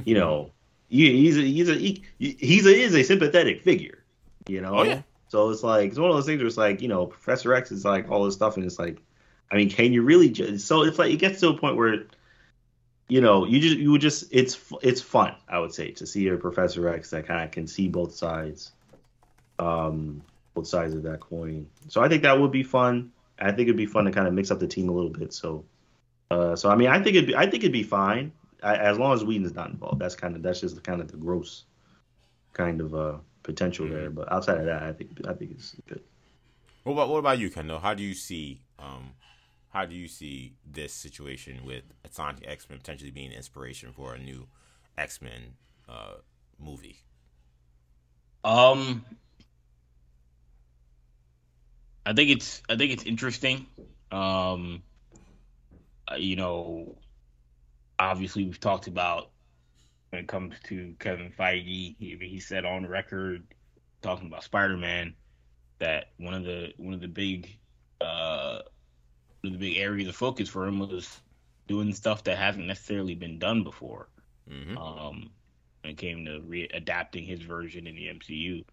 you 0.05 0.15
know. 0.15 0.51
he's 0.91 1.37
a, 1.37 1.41
he's 1.41 1.69
a 1.69 1.75
he, 1.75 2.03
he's 2.19 2.65
a, 2.65 2.75
is 2.75 2.93
a 2.93 3.03
sympathetic 3.03 3.61
figure, 3.61 4.03
you 4.47 4.61
know. 4.61 4.79
Oh, 4.79 4.83
yeah. 4.83 5.01
So 5.29 5.49
it's 5.49 5.63
like 5.63 5.89
it's 5.89 5.97
one 5.97 6.09
of 6.09 6.15
those 6.15 6.25
things 6.25 6.39
where 6.39 6.47
it's 6.47 6.57
like 6.57 6.81
you 6.81 6.89
know 6.89 7.05
Professor 7.05 7.53
X 7.53 7.71
is 7.71 7.85
like 7.85 8.11
all 8.11 8.25
this 8.25 8.33
stuff, 8.33 8.57
and 8.57 8.65
it's 8.65 8.77
like, 8.77 9.01
I 9.49 9.55
mean, 9.55 9.69
can 9.69 9.93
you 9.93 10.01
really? 10.01 10.29
Just, 10.29 10.67
so 10.67 10.83
it's 10.83 10.99
like 10.99 11.11
it 11.11 11.17
gets 11.17 11.39
to 11.39 11.49
a 11.49 11.57
point 11.57 11.77
where, 11.77 12.03
you 13.07 13.21
know, 13.21 13.45
you 13.45 13.61
just 13.61 13.77
you 13.77 13.91
would 13.91 14.01
just 14.01 14.25
it's 14.31 14.59
it's 14.81 15.01
fun. 15.01 15.35
I 15.47 15.59
would 15.59 15.73
say 15.73 15.91
to 15.91 16.05
see 16.05 16.27
a 16.27 16.35
Professor 16.35 16.87
X 16.89 17.11
that 17.11 17.27
kind 17.27 17.45
of 17.45 17.51
can 17.51 17.67
see 17.67 17.87
both 17.87 18.13
sides, 18.13 18.73
um, 19.57 20.21
both 20.53 20.67
sides 20.67 20.93
of 20.93 21.03
that 21.03 21.21
coin. 21.21 21.67
So 21.87 22.01
I 22.01 22.09
think 22.09 22.23
that 22.23 22.39
would 22.39 22.51
be 22.51 22.63
fun. 22.63 23.13
I 23.39 23.51
think 23.51 23.61
it'd 23.61 23.77
be 23.77 23.85
fun 23.85 24.05
to 24.05 24.11
kind 24.11 24.27
of 24.27 24.33
mix 24.33 24.51
up 24.51 24.59
the 24.59 24.67
team 24.67 24.89
a 24.89 24.91
little 24.91 25.09
bit. 25.09 25.33
So, 25.33 25.63
uh, 26.31 26.55
so 26.55 26.69
I 26.69 26.75
mean, 26.75 26.89
I 26.89 27.01
think 27.03 27.15
it'd 27.17 27.27
be, 27.27 27.35
I 27.35 27.43
think 27.43 27.63
it'd 27.63 27.73
be 27.73 27.83
fine 27.83 28.33
I, 28.63 28.77
as 28.77 28.97
long 28.99 29.13
as 29.13 29.23
Whedon's 29.25 29.55
not 29.55 29.69
involved. 29.71 29.99
That's 30.01 30.15
kind 30.15 30.35
of 30.35 30.43
that's 30.43 30.61
just 30.61 30.75
the 30.75 30.81
kind 30.81 31.01
of 31.01 31.11
the 31.11 31.17
gross 31.17 31.65
kind 32.53 32.81
of 32.81 32.95
uh 32.95 33.17
potential 33.43 33.87
Mm-hmm. 33.87 33.95
there. 33.95 34.09
But 34.11 34.31
outside 34.31 34.59
of 34.59 34.65
that, 34.65 34.83
I 34.83 34.93
think 34.93 35.11
I 35.27 35.33
think 35.33 35.51
it's 35.51 35.75
good. 35.87 36.03
What 36.83 36.93
about 36.93 37.09
what 37.09 37.19
about 37.19 37.39
you, 37.39 37.49
Kendall? 37.49 37.79
How 37.79 37.93
do 37.93 38.03
you 38.03 38.13
see 38.13 38.61
um 38.79 39.15
how 39.69 39.85
do 39.85 39.95
you 39.95 40.07
see 40.07 40.55
this 40.65 40.93
situation 40.93 41.65
with 41.65 41.83
Asante 42.03 42.47
X 42.47 42.69
Men 42.69 42.79
potentially 42.79 43.11
being 43.11 43.31
inspiration 43.31 43.93
for 43.93 44.15
a 44.15 44.19
new 44.19 44.47
X 44.97 45.21
Men 45.21 45.55
uh 45.89 46.15
movie? 46.59 47.03
Um, 48.43 49.05
I 52.05 52.13
think 52.13 52.29
it's 52.31 52.61
I 52.69 52.75
think 52.77 52.91
it's 52.93 53.03
interesting. 53.03 53.67
Um, 54.11 54.83
you 56.17 56.35
know, 56.35 56.97
obviously 57.99 58.45
we've 58.45 58.59
talked 58.59 58.87
about 58.87 59.29
when 60.09 60.21
it 60.21 60.27
comes 60.27 60.55
to 60.65 60.95
Kevin 60.99 61.31
Feige. 61.37 61.95
He, 61.97 62.17
he 62.19 62.39
said 62.39 62.65
on 62.65 62.85
record 62.85 63.45
talking 64.01 64.27
about 64.27 64.43
Spider 64.43 64.77
Man 64.77 65.13
that 65.79 66.07
one 66.17 66.33
of 66.33 66.43
the 66.43 66.73
one 66.77 66.93
of 66.93 67.01
the 67.01 67.07
big 67.07 67.57
uh 68.01 68.59
one 69.41 69.53
of 69.53 69.59
the 69.59 69.69
big 69.69 69.77
areas 69.77 70.07
of 70.07 70.15
focus 70.15 70.49
for 70.49 70.67
him 70.67 70.79
was 70.79 71.21
doing 71.67 71.93
stuff 71.93 72.23
that 72.23 72.37
hasn't 72.37 72.65
necessarily 72.65 73.15
been 73.15 73.39
done 73.39 73.63
before 73.63 74.09
hmm 74.49 74.77
um, 74.77 75.29
when 75.81 75.91
it 75.91 75.97
came 75.97 76.25
to 76.25 76.41
re- 76.41 76.69
adapting 76.73 77.23
his 77.23 77.41
version 77.41 77.87
in 77.87 77.95
the 77.95 78.07
MCU. 78.07 78.63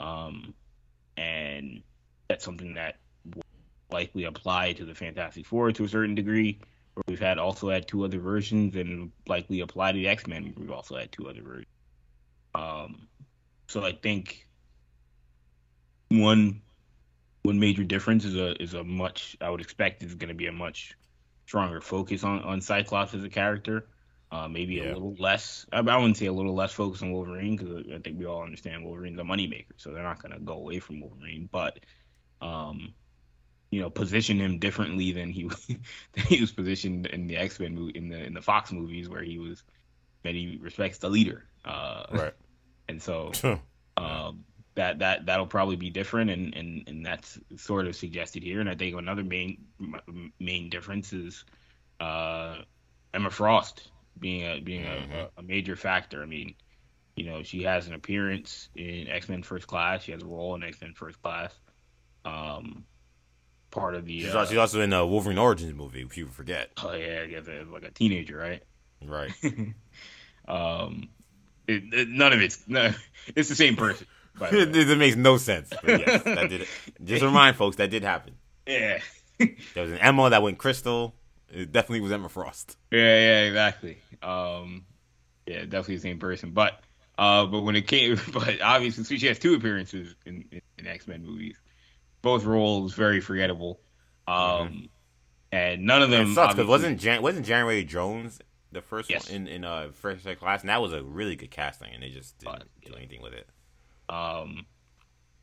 Um, 0.00 0.54
and 1.16 1.82
that's 2.28 2.44
something 2.44 2.74
that 2.74 2.96
will 3.34 3.42
likely 3.90 4.24
apply 4.24 4.72
to 4.74 4.84
the 4.84 4.94
Fantastic 4.94 5.46
Four 5.46 5.72
to 5.72 5.84
a 5.84 5.88
certain 5.88 6.14
degree. 6.14 6.60
We've 7.06 7.20
had 7.20 7.38
also 7.38 7.68
had 7.68 7.86
two 7.86 8.04
other 8.04 8.18
versions, 8.18 8.74
and 8.74 9.12
likely 9.28 9.60
apply 9.60 9.92
to 9.92 9.98
the 9.98 10.08
X 10.08 10.26
Men. 10.26 10.54
We've 10.56 10.70
also 10.70 10.96
had 10.96 11.12
two 11.12 11.28
other 11.28 11.42
versions. 11.42 11.66
Um, 12.54 13.08
so 13.68 13.84
I 13.84 13.92
think 13.92 14.46
one 16.08 16.62
one 17.42 17.58
major 17.60 17.84
difference 17.84 18.24
is 18.24 18.36
a 18.36 18.60
is 18.62 18.74
a 18.74 18.82
much 18.82 19.36
I 19.40 19.50
would 19.50 19.60
expect 19.60 20.02
is 20.02 20.14
going 20.14 20.28
to 20.28 20.34
be 20.34 20.46
a 20.46 20.52
much 20.52 20.96
stronger 21.46 21.80
focus 21.80 22.24
on 22.24 22.42
on 22.42 22.60
Cyclops 22.60 23.14
as 23.14 23.24
a 23.24 23.28
character. 23.28 23.86
Uh, 24.32 24.48
maybe 24.48 24.74
Yeah. 24.74 24.86
a 24.86 24.94
little 24.94 25.14
less. 25.20 25.66
I, 25.72 25.78
I 25.78 25.96
wouldn't 25.96 26.16
say 26.16 26.26
a 26.26 26.32
little 26.32 26.54
less 26.54 26.72
focus 26.72 27.00
on 27.02 27.12
Wolverine 27.12 27.56
because 27.56 27.84
I 27.94 27.98
think 27.98 28.18
we 28.18 28.26
all 28.26 28.42
understand 28.42 28.84
Wolverine's 28.84 29.20
a 29.20 29.22
moneymaker, 29.22 29.66
so 29.76 29.92
they're 29.92 30.02
not 30.02 30.20
going 30.20 30.32
to 30.32 30.40
go 30.40 30.54
away 30.54 30.80
from 30.80 31.00
Wolverine. 31.00 31.48
But, 31.50 31.78
um, 32.42 32.92
you 33.76 33.82
know, 33.82 33.90
position 33.90 34.38
him 34.38 34.58
differently 34.58 35.12
than 35.12 35.28
he 35.28 35.42
than 36.14 36.24
he 36.28 36.40
was 36.40 36.50
positioned 36.50 37.04
in 37.04 37.26
the 37.26 37.36
X 37.36 37.60
Men 37.60 37.74
movie 37.74 37.92
in 37.98 38.08
the 38.08 38.24
in 38.24 38.32
the 38.32 38.40
Fox 38.40 38.72
movies, 38.72 39.06
where 39.06 39.22
he 39.22 39.38
was 39.38 39.62
many 40.24 40.56
respects 40.56 40.96
the 40.96 41.10
leader. 41.10 41.44
Uh, 41.62 42.04
Right. 42.10 42.32
and 42.88 43.02
so 43.02 43.32
um, 43.98 44.44
that 44.76 45.00
that 45.00 45.26
that'll 45.26 45.46
probably 45.46 45.76
be 45.76 45.90
different, 45.90 46.30
and, 46.30 46.54
and 46.54 46.88
and 46.88 47.04
that's 47.04 47.38
sort 47.56 47.86
of 47.86 47.94
suggested 47.94 48.42
here. 48.42 48.60
And 48.60 48.70
I 48.70 48.74
think 48.76 48.96
another 48.96 49.22
main 49.24 49.66
main 50.40 50.70
difference 50.70 51.12
is 51.12 51.44
uh, 52.00 52.56
Emma 53.12 53.28
Frost 53.30 53.90
being 54.18 54.42
a 54.44 54.60
being 54.60 54.84
Mhm. 54.84 55.12
a, 55.12 55.30
a 55.36 55.42
major 55.42 55.76
factor. 55.76 56.22
I 56.22 56.26
mean, 56.26 56.54
you 57.14 57.26
know, 57.26 57.42
she 57.42 57.64
has 57.64 57.88
an 57.88 57.92
appearance 57.92 58.70
in 58.74 59.08
X 59.08 59.28
Men 59.28 59.42
First 59.42 59.66
Class. 59.66 60.04
She 60.04 60.12
has 60.12 60.22
a 60.22 60.26
role 60.26 60.54
in 60.54 60.62
X 60.62 60.80
Men 60.80 60.94
First 60.94 61.20
Class. 61.20 61.52
Um, 62.24 62.84
part 63.70 63.94
of 63.94 64.04
the 64.06 64.20
she's, 64.20 64.34
uh, 64.34 64.46
she's 64.46 64.58
also 64.58 64.80
in 64.80 64.90
the 64.90 65.04
Wolverine 65.06 65.38
Origins 65.38 65.74
movie. 65.74 66.02
If 66.02 66.16
you 66.16 66.26
forget, 66.28 66.70
oh 66.82 66.92
yeah, 66.92 67.26
as 67.38 67.46
like 67.68 67.84
a 67.84 67.90
teenager, 67.90 68.36
right? 68.36 68.62
right? 69.04 69.32
um, 70.48 71.08
it, 71.66 71.82
it- 71.92 72.08
none 72.08 72.32
of 72.32 72.40
it's 72.40 72.66
no, 72.68 72.92
it's 73.34 73.48
the 73.48 73.54
same 73.54 73.76
person. 73.76 74.06
by 74.38 74.50
the 74.50 74.62
it, 74.70 74.76
it 74.90 74.98
makes 74.98 75.16
no 75.16 75.36
sense. 75.36 75.70
But 75.82 76.00
yes, 76.00 76.22
that 76.22 76.48
did. 76.48 76.66
Just 77.04 77.22
remind 77.22 77.56
folks 77.56 77.76
that 77.76 77.90
did 77.90 78.02
happen. 78.02 78.34
Yeah. 78.66 79.00
There 79.38 79.82
was 79.82 79.92
an 79.92 79.98
Emma 79.98 80.30
that 80.30 80.42
went 80.42 80.56
Crystal. 80.58 81.14
It 81.50 81.70
definitely 81.70 82.00
was 82.00 82.10
Emma 82.10 82.28
Frost. 82.28 82.76
Yeah, 82.90 82.98
yeah, 83.00 83.40
exactly. 83.42 83.98
Um, 84.22 84.84
yeah, 85.46 85.60
definitely 85.60 85.96
the 85.96 86.00
same 86.02 86.18
person. 86.18 86.50
But 86.50 86.80
uh, 87.18 87.46
but 87.46 87.60
when 87.60 87.76
it 87.76 87.86
came, 87.86 88.18
but 88.32 88.60
obviously 88.62 89.18
she 89.18 89.26
has 89.26 89.38
two 89.38 89.54
appearances 89.54 90.14
in, 90.24 90.44
in, 90.50 90.60
in 90.78 90.86
X 90.86 91.06
Men 91.06 91.24
movies, 91.24 91.56
both 92.26 92.44
roles 92.44 92.92
very 92.92 93.20
forgettable. 93.20 93.80
Um, 94.26 94.88
and 95.52 95.84
none 95.84 96.02
of 96.02 96.10
them. 96.10 96.22
Mm-hmm. 96.22 96.32
It 96.32 96.34
sucks 96.34 96.54
because 96.54 96.68
wasn't 96.68 97.00
Jan- 97.00 97.22
wasn't 97.22 97.46
January 97.46 97.84
Jones 97.84 98.40
the 98.72 98.82
first 98.82 99.08
Yes. 99.08 99.30
one 99.30 99.42
in 99.42 99.48
in 99.48 99.64
uh 99.64 99.90
first 99.92 100.26
class, 100.40 100.60
and 100.62 100.68
that 100.68 100.82
was 100.82 100.92
a 100.92 101.02
really 101.02 101.36
good 101.36 101.52
casting, 101.52 101.94
and 101.94 102.02
they 102.02 102.10
just 102.10 102.36
didn't 102.38 102.64
do 102.84 102.94
anything 102.94 103.22
with 103.22 103.32
it. 103.32 103.48
Um, 104.08 104.66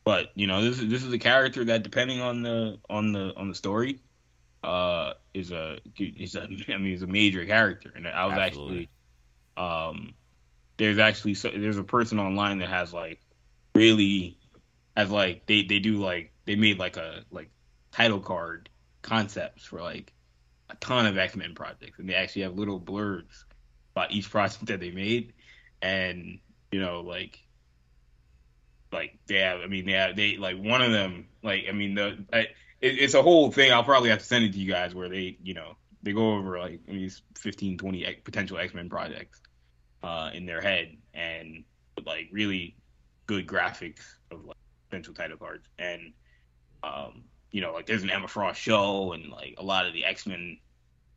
but 0.03 0.31
you 0.35 0.45
know, 0.45 0.61
this 0.61 0.79
is 0.79 0.89
this 0.89 1.03
is 1.03 1.13
a 1.13 1.17
character 1.17 1.63
that, 1.65 1.83
depending 1.83 2.19
on 2.19 2.43
the 2.43 2.79
on 2.89 3.13
the 3.13 3.33
on 3.37 3.47
the 3.47 3.55
story, 3.55 4.01
uh, 4.61 5.13
is 5.33 5.51
a 5.51 5.79
is 5.97 6.35
a 6.35 6.41
I 6.67 6.77
mean, 6.77 6.93
is 6.93 7.01
a 7.01 7.07
major 7.07 7.45
character, 7.45 7.93
and 7.95 8.05
I 8.05 8.25
was 8.25 8.37
Absolutely. 8.37 8.89
actually, 9.57 9.89
um, 9.89 10.13
there's 10.75 10.99
actually 10.99 11.35
so, 11.35 11.49
there's 11.49 11.77
a 11.77 11.83
person 11.83 12.19
online 12.19 12.57
that 12.59 12.69
has 12.69 12.93
like 12.93 13.21
really 13.73 14.37
has 14.97 15.09
like 15.09 15.45
they 15.45 15.63
they 15.63 15.79
do 15.79 15.97
like 15.97 16.32
they 16.45 16.55
made 16.55 16.79
like 16.79 16.97
a 16.97 17.23
like 17.31 17.49
title 17.91 18.19
card 18.19 18.69
concepts 19.01 19.65
for 19.65 19.81
like 19.81 20.13
a 20.69 20.75
ton 20.75 21.05
of 21.05 21.17
X 21.17 21.35
Men 21.35 21.55
projects, 21.55 21.99
and 21.99 22.09
they 22.09 22.15
actually 22.15 22.43
have 22.43 22.55
little 22.55 22.79
blurbs 22.79 23.43
about 23.95 24.11
each 24.11 24.29
project 24.29 24.65
that 24.67 24.79
they 24.79 24.91
made, 24.91 25.33
and 25.81 26.39
you 26.71 26.79
know 26.79 27.01
like 27.01 27.39
like 28.91 29.17
they 29.27 29.39
have 29.39 29.61
i 29.61 29.67
mean 29.67 29.85
they 29.85 29.93
have 29.93 30.15
they 30.15 30.37
like 30.37 30.57
one 30.57 30.81
of 30.81 30.91
them 30.91 31.27
like 31.43 31.65
i 31.67 31.71
mean 31.71 31.95
the 31.95 32.23
I, 32.31 32.39
it, 32.79 32.99
it's 32.99 33.15
a 33.15 33.21
whole 33.21 33.51
thing 33.51 33.71
i'll 33.71 33.83
probably 33.83 34.09
have 34.09 34.19
to 34.19 34.25
send 34.25 34.45
it 34.45 34.53
to 34.53 34.59
you 34.59 34.71
guys 34.71 34.95
where 34.95 35.09
they 35.09 35.37
you 35.43 35.53
know 35.53 35.75
they 36.03 36.11
go 36.11 36.33
over 36.35 36.59
like 36.59 36.81
I 36.87 36.91
mean, 36.91 37.11
15 37.35 37.77
20 37.77 38.05
X- 38.05 38.21
potential 38.23 38.57
x-men 38.57 38.89
projects 38.89 39.41
uh 40.03 40.29
in 40.33 40.45
their 40.45 40.61
head 40.61 40.95
and 41.13 41.63
like 42.05 42.29
really 42.31 42.75
good 43.25 43.47
graphics 43.47 44.17
of 44.31 44.45
like 44.45 44.57
potential 44.89 45.13
title 45.13 45.37
cards 45.37 45.67
and 45.79 46.13
um 46.83 47.23
you 47.51 47.61
know 47.61 47.73
like 47.73 47.85
there's 47.85 48.03
an 48.03 48.09
emma 48.09 48.27
frost 48.27 48.59
show 48.59 49.13
and 49.13 49.29
like 49.29 49.55
a 49.57 49.63
lot 49.63 49.85
of 49.87 49.93
the 49.93 50.03
x-men 50.05 50.57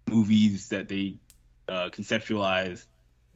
movies 0.08 0.68
that 0.68 0.88
they 0.88 1.16
uh 1.68 1.88
conceptualize 1.90 2.86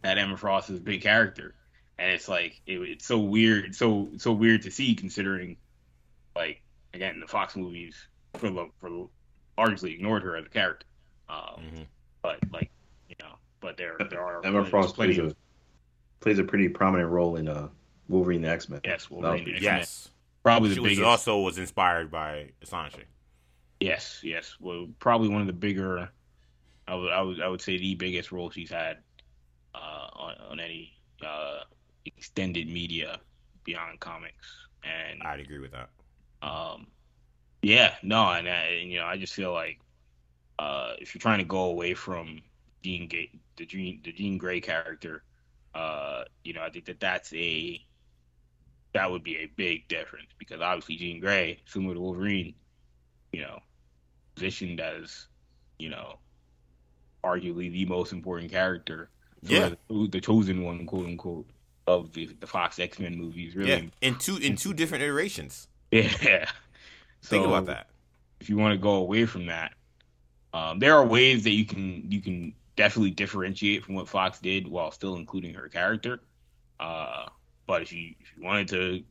that 0.02 0.16
emma 0.18 0.36
frost 0.36 0.70
is 0.70 0.78
a 0.78 0.82
big 0.82 1.02
character 1.02 1.54
and 1.98 2.10
it's 2.12 2.28
like 2.28 2.60
it, 2.66 2.78
it's 2.80 3.04
so 3.04 3.18
weird, 3.18 3.74
so 3.74 4.08
so 4.16 4.32
weird 4.32 4.62
to 4.62 4.70
see 4.70 4.94
considering, 4.94 5.58
like 6.34 6.62
again, 6.94 7.20
the 7.20 7.26
Fox 7.26 7.56
movies 7.56 7.94
for 8.38 8.48
the 8.48 8.70
for 8.78 9.06
largely 9.58 9.92
ignored 9.92 10.22
her 10.22 10.34
as 10.34 10.46
a 10.46 10.48
character. 10.48 10.86
Um, 11.28 11.60
Mhm. 11.60 11.86
But 12.22 12.38
like 12.50 12.70
you 13.10 13.16
know, 13.20 13.34
but 13.60 13.76
there 13.76 13.98
there 14.08 14.22
are 14.22 14.42
Emma 14.42 14.60
there's 14.60 14.70
Frost 14.70 14.94
plenty 14.94 15.14
plays 15.16 15.32
a 15.32 15.36
plays 16.20 16.38
a 16.38 16.44
pretty 16.44 16.70
prominent 16.70 17.10
role 17.10 17.36
in 17.36 17.48
uh 17.48 17.68
Wolverine 18.08 18.40
the 18.40 18.48
X 18.48 18.70
Men. 18.70 18.80
yes, 18.82 19.10
Wolverine, 19.10 19.44
Valkyrie. 19.44 19.56
X-Men. 19.56 19.76
Yes, 19.78 20.09
probably 20.42 20.70
she 20.70 20.74
the 20.76 20.80
was 20.82 20.90
biggest. 20.92 21.06
also 21.06 21.40
was 21.40 21.58
inspired 21.58 22.10
by 22.10 22.50
Assange. 22.64 23.04
Yes, 23.80 24.20
yes. 24.22 24.56
Well, 24.60 24.88
probably 24.98 25.28
one 25.28 25.40
of 25.40 25.46
the 25.46 25.52
bigger. 25.52 26.10
I 26.86 26.94
would 26.94 27.12
I 27.12 27.22
would 27.22 27.40
I 27.40 27.48
would 27.48 27.60
say 27.60 27.78
the 27.78 27.94
biggest 27.94 28.32
role 28.32 28.50
she's 28.50 28.70
had 28.70 28.98
uh, 29.74 30.08
on 30.12 30.34
on 30.50 30.60
any 30.60 30.92
uh, 31.24 31.60
extended 32.04 32.68
media 32.68 33.20
beyond 33.64 34.00
comics 34.00 34.60
and 34.84 35.22
I'd 35.22 35.40
agree 35.40 35.58
with 35.58 35.72
that. 35.72 35.90
Um, 36.42 36.86
yeah, 37.62 37.94
no, 38.02 38.30
and, 38.30 38.48
uh, 38.48 38.50
and 38.50 38.90
you 38.90 38.98
know, 38.98 39.06
I 39.06 39.16
just 39.16 39.34
feel 39.34 39.52
like 39.52 39.78
uh, 40.58 40.94
if 40.98 41.14
you're 41.14 41.20
trying 41.20 41.38
to 41.38 41.44
go 41.44 41.64
away 41.64 41.94
from 41.94 42.40
Jean 42.82 43.08
Grey, 43.08 43.30
the 43.56 43.66
Jean, 43.66 44.00
the 44.02 44.12
Jean 44.12 44.38
Grey 44.38 44.60
character, 44.60 45.22
uh, 45.74 46.24
you 46.44 46.52
know, 46.52 46.62
I 46.62 46.70
think 46.70 46.86
that 46.86 47.00
that's 47.00 47.32
a 47.34 47.80
that 48.92 49.10
would 49.10 49.22
be 49.22 49.36
a 49.36 49.46
big 49.56 49.86
difference 49.88 50.28
because 50.38 50.60
obviously 50.60 50.96
Jean 50.96 51.20
Grey, 51.20 51.58
similar 51.66 51.94
to 51.94 52.00
Wolverine, 52.00 52.54
you 53.32 53.40
know, 53.42 53.58
positioned 54.34 54.80
as 54.80 55.26
you 55.78 55.88
know, 55.88 56.18
arguably 57.24 57.70
the 57.72 57.84
most 57.86 58.12
important 58.12 58.50
character, 58.50 59.08
Yeah. 59.42 59.70
the, 59.88 60.08
the 60.08 60.20
chosen 60.20 60.62
one, 60.62 60.84
quote 60.86 61.06
unquote. 61.06 61.46
of 61.86 62.12
the, 62.12 62.26
the 62.40 62.46
Fox 62.46 62.78
X 62.78 62.98
Men 62.98 63.16
movies. 63.16 63.54
Really, 63.56 63.70
yeah, 63.70 63.80
in 64.08 64.16
two 64.16 64.36
in 64.36 64.56
two 64.56 64.74
different 64.74 65.02
iterations. 65.04 65.68
Yeah. 65.92 66.46
Think 67.22 67.46
about 67.46 67.66
that. 67.66 67.88
If 68.40 68.48
you 68.48 68.56
want 68.56 68.72
to 68.72 68.78
go 68.78 68.92
away 68.94 69.26
from 69.26 69.46
that, 69.46 69.72
um, 70.54 70.78
there 70.78 70.94
are 70.94 71.04
ways 71.04 71.44
that 71.44 71.50
you 71.50 71.66
can 71.66 72.10
you 72.10 72.20
can 72.22 72.54
definitely 72.76 73.10
differentiate 73.10 73.84
from 73.84 73.94
what 73.94 74.08
Fox 74.08 74.38
did 74.40 74.66
while 74.66 74.90
still 74.90 75.16
including 75.16 75.52
her 75.54 75.68
character. 75.68 76.20
Uh, 76.78 77.26
but 77.70 77.82
if 77.82 77.92
you 77.92 78.14
if 78.18 78.32
you 78.36 78.42
wanted 78.42 78.66
to 78.66 79.04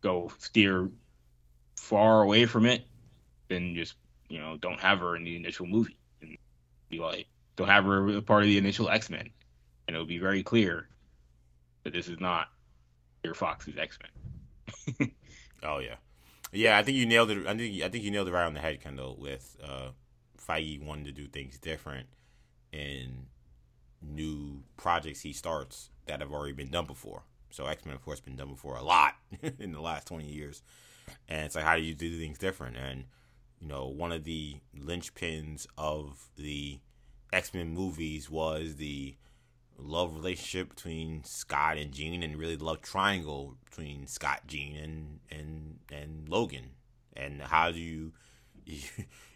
go 0.00 0.32
steer 0.38 0.90
far 1.76 2.22
away 2.22 2.44
from 2.44 2.66
it, 2.66 2.84
then 3.46 3.76
just 3.76 3.94
you 4.28 4.40
know 4.40 4.56
don't 4.56 4.80
have 4.80 4.98
her 4.98 5.14
in 5.14 5.22
the 5.22 5.36
initial 5.36 5.66
movie 5.66 5.96
and 6.20 6.36
be 6.88 6.98
like 6.98 7.28
don't 7.54 7.68
have 7.68 7.84
her 7.84 8.16
a 8.16 8.22
part 8.22 8.42
of 8.42 8.48
the 8.48 8.58
initial 8.58 8.90
X 8.90 9.08
Men, 9.08 9.30
and 9.86 9.94
it'll 9.94 10.04
be 10.04 10.18
very 10.18 10.42
clear 10.42 10.88
that 11.84 11.92
this 11.92 12.08
is 12.08 12.18
not 12.18 12.48
your 13.22 13.34
Fox's 13.34 13.78
X 13.78 14.00
Men. 14.98 15.12
oh 15.62 15.78
yeah, 15.78 15.94
yeah. 16.50 16.76
I 16.76 16.82
think 16.82 16.96
you 16.96 17.06
nailed 17.06 17.30
it. 17.30 17.46
I 17.46 17.56
think 17.56 17.84
I 17.84 17.88
think 17.88 18.02
you 18.02 18.10
nailed 18.10 18.26
it 18.26 18.32
right 18.32 18.46
on 18.46 18.54
the 18.54 18.60
head, 18.60 18.80
Kendall. 18.80 19.16
With 19.16 19.56
uh, 19.62 19.90
Feige 20.36 20.84
wanting 20.84 21.04
to 21.04 21.12
do 21.12 21.28
things 21.28 21.56
different 21.56 22.08
in 22.72 23.26
new 24.02 24.64
projects 24.76 25.20
he 25.20 25.32
starts 25.32 25.90
that 26.06 26.18
have 26.20 26.32
already 26.32 26.52
been 26.52 26.72
done 26.72 26.86
before. 26.86 27.22
So 27.56 27.64
X 27.64 27.86
Men, 27.86 27.94
of 27.94 28.04
course, 28.04 28.20
been 28.20 28.36
done 28.36 28.50
before 28.50 28.76
a 28.76 28.82
lot 28.82 29.14
in 29.58 29.72
the 29.72 29.80
last 29.80 30.06
twenty 30.06 30.26
years, 30.26 30.62
and 31.26 31.46
it's 31.46 31.54
like 31.54 31.64
how 31.64 31.74
do 31.74 31.80
you 31.80 31.94
do 31.94 32.18
things 32.18 32.36
different? 32.36 32.76
And 32.76 33.04
you 33.62 33.68
know, 33.68 33.86
one 33.86 34.12
of 34.12 34.24
the 34.24 34.56
linchpins 34.78 35.66
of 35.78 36.28
the 36.36 36.80
X 37.32 37.54
Men 37.54 37.70
movies 37.70 38.28
was 38.28 38.76
the 38.76 39.16
love 39.78 40.14
relationship 40.14 40.68
between 40.68 41.24
Scott 41.24 41.78
and 41.78 41.92
Jean, 41.92 42.22
and 42.22 42.36
really 42.36 42.56
the 42.56 42.64
love 42.64 42.82
triangle 42.82 43.56
between 43.64 44.06
Scott, 44.06 44.42
Jean, 44.46 44.76
and 44.76 45.20
and 45.30 45.78
and 45.90 46.28
Logan. 46.28 46.72
And 47.16 47.40
how 47.40 47.70
do 47.72 47.78
you 47.78 48.12
you, 48.66 48.82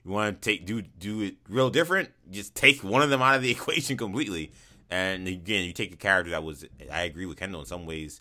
you 0.04 0.10
want 0.10 0.42
to 0.42 0.50
take 0.50 0.66
do 0.66 0.82
do 0.82 1.22
it 1.22 1.36
real 1.48 1.70
different? 1.70 2.10
Just 2.30 2.54
take 2.54 2.84
one 2.84 3.00
of 3.00 3.08
them 3.08 3.22
out 3.22 3.36
of 3.36 3.42
the 3.42 3.50
equation 3.52 3.96
completely. 3.96 4.52
And 4.91 5.28
again, 5.28 5.64
you 5.64 5.72
take 5.72 5.93
a 5.93 5.97
character 5.97 6.30
that 6.32 6.43
was 6.43 6.64
I 6.93 7.03
agree 7.03 7.26
with 7.26 7.38
Kendall 7.38 7.61
in 7.61 7.66
some 7.66 7.86
ways. 7.86 8.20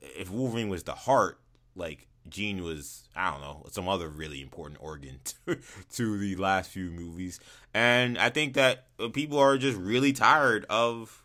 If 0.00 0.30
Wolverine 0.30 0.68
was 0.68 0.84
the 0.84 0.94
heart, 0.94 1.40
like 1.74 2.08
Jean 2.28 2.62
was, 2.62 3.08
I 3.16 3.30
don't 3.30 3.40
know, 3.40 3.64
some 3.70 3.88
other 3.88 4.08
really 4.08 4.42
important 4.42 4.78
organ 4.82 5.20
to, 5.46 5.58
to, 5.94 6.18
the 6.18 6.36
last 6.36 6.70
few 6.70 6.90
movies. 6.90 7.40
And 7.74 8.18
I 8.18 8.30
think 8.30 8.54
that 8.54 8.86
people 9.12 9.38
are 9.38 9.56
just 9.58 9.78
really 9.78 10.12
tired 10.12 10.66
of 10.68 11.24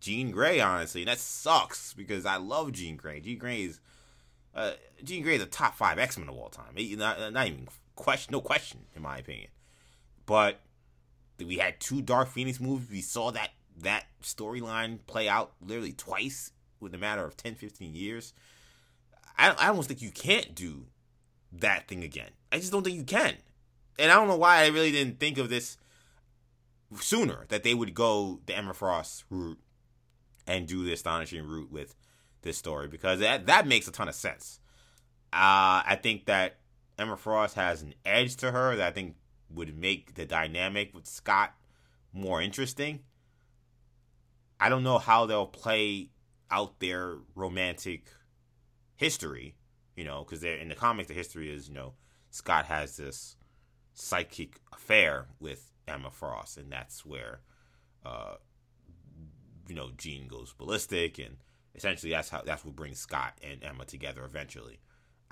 Jean 0.00 0.30
Grey, 0.30 0.60
honestly. 0.60 1.02
And 1.02 1.08
that 1.08 1.18
sucks 1.18 1.94
because 1.94 2.26
I 2.26 2.36
love 2.36 2.72
Jean 2.72 2.96
Grey. 2.96 3.20
Jean 3.20 3.38
Grey 3.38 3.62
is, 3.62 3.80
uh, 4.54 4.72
Jean 5.02 5.22
Grey 5.22 5.36
is 5.36 5.42
a 5.42 5.46
top 5.46 5.76
five 5.76 5.98
X 5.98 6.16
Men 6.18 6.28
of 6.28 6.36
all 6.36 6.48
time. 6.48 6.74
Not, 6.76 7.32
not 7.32 7.46
even 7.46 7.68
question, 7.96 8.32
no 8.32 8.40
question, 8.40 8.80
in 8.94 9.02
my 9.02 9.18
opinion. 9.18 9.50
But 10.26 10.60
we 11.38 11.58
had 11.58 11.80
two 11.80 12.02
Dark 12.02 12.28
Phoenix 12.28 12.60
movies. 12.60 12.88
We 12.90 13.00
saw 13.00 13.30
that 13.32 13.50
that 13.80 14.04
storyline 14.22 14.98
play 15.06 15.28
out 15.28 15.52
literally 15.60 15.92
twice 15.92 16.52
within 16.80 16.98
a 16.98 17.00
matter 17.00 17.24
of 17.24 17.36
10, 17.36 17.54
15 17.54 17.94
years. 17.94 18.34
I, 19.38 19.50
I 19.50 19.68
almost 19.68 19.88
think 19.88 20.02
you 20.02 20.10
can't 20.10 20.54
do 20.54 20.86
that 21.52 21.88
thing 21.88 22.04
again. 22.04 22.30
I 22.50 22.58
just 22.58 22.72
don't 22.72 22.82
think 22.82 22.96
you 22.96 23.04
can. 23.04 23.36
And 23.98 24.10
I 24.10 24.14
don't 24.14 24.28
know 24.28 24.36
why 24.36 24.62
I 24.62 24.68
really 24.68 24.92
didn't 24.92 25.20
think 25.20 25.38
of 25.38 25.48
this 25.48 25.76
sooner 27.00 27.46
that 27.48 27.62
they 27.62 27.74
would 27.74 27.94
go 27.94 28.40
the 28.46 28.56
Emma 28.56 28.74
Frost 28.74 29.24
route 29.30 29.58
and 30.46 30.66
do 30.66 30.84
the 30.84 30.92
astonishing 30.92 31.46
route 31.46 31.70
with 31.70 31.94
this 32.42 32.58
story 32.58 32.88
because 32.88 33.20
that 33.20 33.46
that 33.46 33.66
makes 33.66 33.86
a 33.88 33.92
ton 33.92 34.08
of 34.08 34.14
sense. 34.14 34.60
Uh, 35.32 35.80
I 35.86 35.98
think 36.02 36.26
that 36.26 36.58
Emma 36.98 37.16
Frost 37.16 37.54
has 37.54 37.82
an 37.82 37.94
edge 38.04 38.36
to 38.36 38.50
her 38.50 38.76
that 38.76 38.86
I 38.86 38.90
think 38.90 39.16
would 39.54 39.76
make 39.76 40.14
the 40.14 40.24
dynamic 40.24 40.94
with 40.94 41.06
Scott 41.06 41.54
more 42.12 42.40
interesting. 42.40 43.00
I 44.60 44.68
don't 44.68 44.84
know 44.84 44.98
how 44.98 45.26
they'll 45.26 45.46
play 45.46 46.10
out 46.50 46.78
their 46.80 47.16
romantic 47.34 48.10
history, 48.96 49.56
you 49.96 50.04
know, 50.04 50.24
because 50.24 50.40
they're 50.40 50.56
in 50.56 50.68
the 50.68 50.74
comics. 50.74 51.08
The 51.08 51.14
history 51.14 51.52
is, 51.52 51.68
you 51.68 51.74
know, 51.74 51.94
Scott 52.30 52.66
has 52.66 52.96
this 52.96 53.36
psychic 53.94 54.60
affair 54.72 55.26
with 55.40 55.72
Emma 55.88 56.10
Frost, 56.10 56.58
and 56.58 56.70
that's 56.70 57.04
where, 57.04 57.40
uh, 58.04 58.34
you 59.68 59.74
know, 59.74 59.90
Jean 59.96 60.28
goes 60.28 60.52
ballistic, 60.52 61.18
and 61.18 61.38
essentially 61.74 62.12
that's 62.12 62.28
how 62.28 62.42
that's 62.44 62.64
what 62.64 62.76
brings 62.76 62.98
Scott 62.98 63.38
and 63.42 63.62
Emma 63.64 63.84
together 63.84 64.24
eventually. 64.24 64.80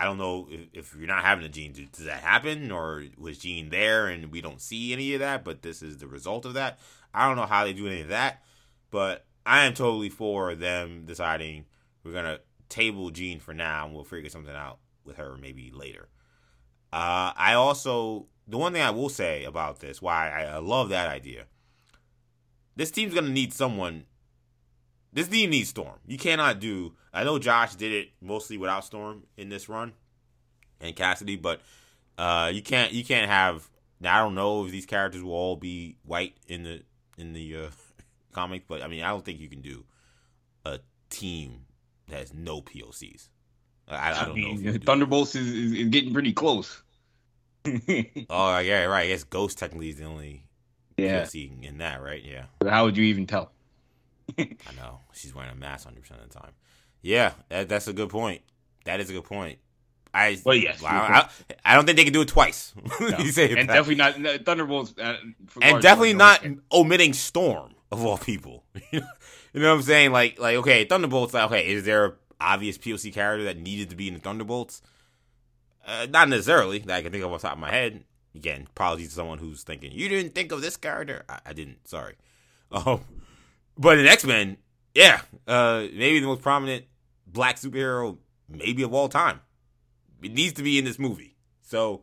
I 0.00 0.04
don't 0.04 0.16
know 0.16 0.48
if, 0.50 0.60
if 0.72 0.96
you're 0.96 1.06
not 1.06 1.24
having 1.24 1.44
a 1.44 1.48
Jean, 1.50 1.74
does 1.74 2.06
that 2.06 2.22
happen, 2.22 2.72
or 2.72 3.04
was 3.18 3.36
Jean 3.36 3.68
there 3.68 4.06
and 4.06 4.32
we 4.32 4.40
don't 4.40 4.60
see 4.60 4.94
any 4.94 5.12
of 5.12 5.20
that? 5.20 5.44
But 5.44 5.60
this 5.60 5.82
is 5.82 5.98
the 5.98 6.06
result 6.06 6.46
of 6.46 6.54
that. 6.54 6.78
I 7.12 7.28
don't 7.28 7.36
know 7.36 7.44
how 7.44 7.64
they 7.64 7.74
do 7.74 7.86
any 7.86 8.00
of 8.00 8.08
that, 8.08 8.42
but 8.90 9.26
I 9.44 9.66
am 9.66 9.74
totally 9.74 10.08
for 10.08 10.54
them 10.54 11.04
deciding 11.04 11.66
we're 12.02 12.14
gonna 12.14 12.38
table 12.70 13.10
Jean 13.10 13.40
for 13.40 13.52
now, 13.52 13.84
and 13.84 13.94
we'll 13.94 14.04
figure 14.04 14.30
something 14.30 14.54
out 14.54 14.78
with 15.04 15.16
her 15.16 15.36
maybe 15.36 15.70
later. 15.70 16.08
Uh, 16.90 17.36
I 17.36 17.52
also 17.52 18.26
the 18.48 18.56
one 18.56 18.72
thing 18.72 18.82
I 18.82 18.90
will 18.90 19.10
say 19.10 19.44
about 19.44 19.80
this, 19.80 20.00
why 20.00 20.30
I, 20.30 20.42
I 20.44 20.58
love 20.60 20.88
that 20.88 21.10
idea. 21.10 21.44
This 22.74 22.90
team's 22.90 23.12
gonna 23.12 23.28
need 23.28 23.52
someone. 23.52 24.06
This 25.12 25.28
team 25.28 25.50
needs 25.50 25.68
Storm. 25.68 25.98
You 26.06 26.16
cannot 26.16 26.58
do. 26.58 26.94
I 27.12 27.24
know 27.24 27.38
Joss 27.38 27.74
did 27.74 27.92
it 27.92 28.10
mostly 28.20 28.56
without 28.56 28.84
Storm 28.84 29.24
in 29.36 29.48
this 29.48 29.68
run, 29.68 29.92
and 30.80 30.94
Cassaday, 30.94 31.40
but 31.40 31.60
uh, 32.18 32.50
you 32.52 32.62
can't. 32.62 32.92
You 32.92 33.04
can't 33.04 33.28
have. 33.28 33.68
Now 34.00 34.16
I 34.16 34.24
don't 34.24 34.34
know 34.34 34.64
if 34.64 34.70
these 34.70 34.86
characters 34.86 35.22
will 35.22 35.32
all 35.32 35.56
be 35.56 35.96
white 36.04 36.34
in 36.46 36.62
the 36.62 36.82
in 37.18 37.32
the 37.32 37.56
uh, 37.56 37.68
comic, 38.32 38.66
but 38.68 38.82
I 38.82 38.88
mean 38.88 39.02
I 39.02 39.08
don't 39.08 39.24
think 39.24 39.40
you 39.40 39.48
can 39.48 39.60
do 39.60 39.84
a 40.64 40.78
team 41.08 41.66
that 42.08 42.18
has 42.18 42.34
no 42.34 42.60
POCs. 42.60 43.28
I, 43.88 44.12
I 44.12 44.24
don't 44.24 44.32
I 44.32 44.34
mean, 44.34 44.62
know. 44.62 44.72
Thunderbolts 44.84 45.34
is, 45.34 45.48
is, 45.48 45.72
is, 45.72 45.88
getting 45.88 46.12
pretty 46.12 46.32
close. 46.32 46.82
oh 47.66 48.58
yeah, 48.58 48.84
right. 48.84 49.04
I 49.04 49.08
guess 49.08 49.24
Ghost 49.24 49.58
technically 49.58 49.90
is 49.90 49.96
the 49.96 50.04
only 50.04 50.44
yeah. 50.96 51.22
POC 51.22 51.64
in 51.64 51.78
that, 51.78 52.02
right? 52.02 52.22
Yeah. 52.24 52.44
How 52.68 52.84
would 52.84 52.96
you 52.96 53.04
even 53.04 53.26
tell? 53.26 53.52
I 54.38 54.46
know 54.76 55.00
she's 55.12 55.34
wearing 55.34 55.50
a 55.50 55.56
mask 55.56 55.84
hundred 55.84 56.02
percent 56.02 56.20
of 56.20 56.30
the 56.30 56.38
time. 56.38 56.52
Yeah, 57.02 57.32
that, 57.48 57.68
that's 57.68 57.88
a 57.88 57.92
good 57.92 58.08
point. 58.08 58.42
That 58.84 59.00
is 59.00 59.10
a 59.10 59.12
good 59.12 59.24
point. 59.24 59.58
I 60.12 60.38
well, 60.44 60.56
yes, 60.56 60.82
I, 60.82 60.88
I, 60.88 61.28
I, 61.64 61.74
don't 61.76 61.86
think 61.86 61.96
they 61.96 62.02
can 62.02 62.12
do 62.12 62.22
it 62.22 62.28
twice. 62.28 62.74
No. 63.00 63.06
and 63.06 63.68
definitely 63.68 63.94
not 63.94 64.14
Thunderbolts, 64.44 64.92
uh, 64.98 65.16
and 65.62 65.80
definitely 65.80 66.14
not 66.14 66.44
omitting 66.72 67.12
Storm 67.12 67.74
of 67.92 68.04
all 68.04 68.18
people. 68.18 68.64
You 69.52 69.60
know 69.60 69.70
what 69.70 69.78
I'm 69.78 69.82
saying? 69.82 70.12
Like, 70.12 70.38
like 70.38 70.56
okay, 70.56 70.84
Thunderbolts. 70.84 71.34
Like, 71.34 71.44
okay, 71.44 71.68
is 71.68 71.84
there 71.84 72.04
an 72.06 72.12
obvious 72.40 72.78
POC 72.78 73.12
character 73.12 73.44
that 73.44 73.58
needed 73.58 73.90
to 73.90 73.96
be 73.96 74.08
in 74.08 74.14
the 74.14 74.20
Thunderbolts? 74.20 74.82
Uh, 75.86 76.06
not 76.08 76.28
necessarily 76.28 76.78
that 76.78 76.96
I 76.96 77.02
can 77.02 77.10
think 77.10 77.24
of 77.24 77.32
off 77.32 77.42
the 77.42 77.48
top 77.48 77.56
of 77.56 77.60
my 77.60 77.70
head. 77.70 78.04
Again, 78.34 78.68
apologies 78.70 79.08
to 79.08 79.14
someone 79.14 79.38
who's 79.38 79.64
thinking 79.64 79.90
you 79.90 80.08
didn't 80.08 80.36
think 80.36 80.52
of 80.52 80.60
this 80.60 80.76
character. 80.76 81.24
I, 81.28 81.40
I 81.46 81.52
didn't. 81.52 81.88
Sorry. 81.88 82.14
Um, 82.72 83.00
but 83.76 83.98
in 83.98 84.06
X 84.06 84.24
Men, 84.24 84.56
yeah, 84.94 85.22
uh, 85.48 85.88
maybe 85.92 86.20
the 86.20 86.26
most 86.28 86.40
prominent 86.40 86.84
black 87.32 87.56
superhero, 87.56 88.18
maybe 88.48 88.82
of 88.82 88.94
all 88.94 89.08
time. 89.08 89.40
It 90.22 90.32
needs 90.32 90.54
to 90.54 90.62
be 90.62 90.78
in 90.78 90.84
this 90.84 90.98
movie. 90.98 91.36
So 91.62 92.02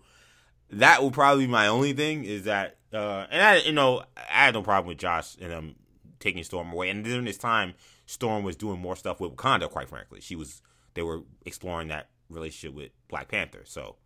that 0.71 1.01
will 1.01 1.11
probably 1.11 1.45
be 1.45 1.51
my 1.51 1.67
only 1.67 1.93
thing 1.93 2.25
is 2.25 2.43
that, 2.43 2.77
uh, 2.93 3.27
and 3.29 3.41
I, 3.41 3.57
you 3.57 3.73
know, 3.73 4.03
I 4.15 4.45
had 4.45 4.53
no 4.53 4.63
problem 4.63 4.87
with 4.87 4.97
Joss 4.97 5.37
and 5.39 5.53
um 5.53 5.75
taking 6.19 6.43
Storm 6.43 6.71
away. 6.71 6.89
And 6.89 7.03
during 7.03 7.25
this 7.25 7.37
time, 7.37 7.73
Storm 8.05 8.43
was 8.43 8.55
doing 8.55 8.79
more 8.79 8.95
stuff 8.95 9.19
with 9.19 9.35
Wakanda. 9.35 9.69
Quite 9.69 9.89
frankly, 9.89 10.21
she 10.21 10.35
was 10.35 10.61
they 10.93 11.03
were 11.03 11.21
exploring 11.45 11.89
that 11.89 12.09
relationship 12.29 12.75
with 12.75 12.91
Black 13.07 13.27
Panther. 13.27 13.61
So 13.65 13.97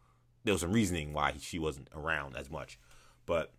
there 0.44 0.54
was 0.54 0.62
some 0.62 0.74
reasoning 0.74 1.14
why 1.14 1.34
she 1.40 1.60
wasn't 1.60 1.88
around 1.96 2.36
as 2.36 2.50
much. 2.50 2.80
But 3.26 3.54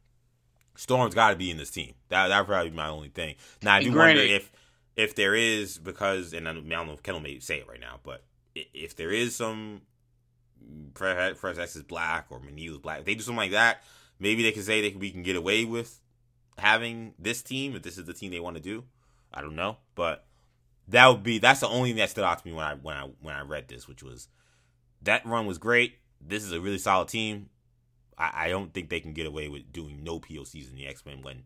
Storm's 0.77 1.15
got 1.15 1.31
to 1.31 1.37
be 1.37 1.51
in 1.51 1.57
this 1.57 1.71
team. 1.71 1.95
That 2.09 2.29
that 2.29 2.47
probably 2.47 2.71
be 2.71 2.77
my 2.77 2.89
only 2.89 3.09
thing. 3.09 3.37
Now 3.63 3.75
I 3.75 3.83
do 3.83 3.97
wonder 3.97 4.21
if 4.21 4.53
if 4.97 5.15
there 5.15 5.35
is 5.35 5.79
because 5.79 6.33
and 6.33 6.49
I 6.49 6.53
don't 6.53 6.67
know 6.67 6.93
if 6.93 7.03
Kendall 7.03 7.23
may 7.23 7.39
say 7.39 7.59
it 7.59 7.69
right 7.69 7.81
now, 7.81 8.01
but 8.03 8.25
if 8.55 8.97
there 8.97 9.11
is 9.11 9.35
some 9.35 9.83
Fresh 10.95 11.59
X 11.59 11.77
is 11.77 11.83
black 11.83 12.27
or 12.31 12.41
Manil 12.41 12.73
is 12.73 12.79
black, 12.79 13.01
if 13.01 13.05
they 13.05 13.15
do 13.15 13.23
something 13.23 13.37
like 13.37 13.53
that, 13.53 13.83
maybe 14.19 14.43
they 14.43 14.53
can 14.53 14.63
say 14.63 14.81
they 14.81 14.97
we 14.97 15.11
can 15.11 15.23
get 15.23 15.37
away 15.37 15.65
with 15.65 16.01
having 16.59 17.15
this 17.19 17.43
team 17.43 17.75
if 17.75 17.83
this 17.83 17.99
is 17.99 18.05
the 18.05 18.13
team 18.13 18.31
they 18.31 18.41
want 18.41 18.57
to 18.57 18.63
do. 18.63 18.85
I 19.33 19.41
don't 19.41 19.57
know, 19.57 19.79
but 19.95 20.27
that 20.89 21.07
would 21.07 21.23
be 21.23 21.39
that's 21.39 21.61
the 21.61 21.69
only 21.69 21.91
thing 21.91 21.99
that 21.99 22.11
stood 22.11 22.25
out 22.25 22.39
to 22.39 22.47
me 22.47 22.55
when 22.55 22.65
I 22.65 22.75
when 22.75 22.97
I 22.97 23.09
when 23.21 23.35
I 23.35 23.43
read 23.43 23.69
this, 23.69 23.89
which 23.89 24.03
was 24.03 24.29
that 25.03 25.25
run 25.25 25.47
was 25.47 25.59
great. 25.59 25.95
This 26.21 26.45
is 26.45 26.53
a 26.53 26.61
really 26.61 26.79
solid 26.79 27.09
team. 27.09 27.49
I, 28.19 28.45
I 28.45 28.49
don't 28.49 28.73
think 28.75 28.91
they 28.91 29.01
can 29.01 29.15
get 29.15 29.27
away 29.27 29.49
with 29.49 29.73
doing 29.73 30.05
no 30.05 30.21
POCs 30.21 30.71
in 30.71 30.77
the 30.77 30.87
X 30.87 31.05
Men 31.07 31.23
when 31.23 31.45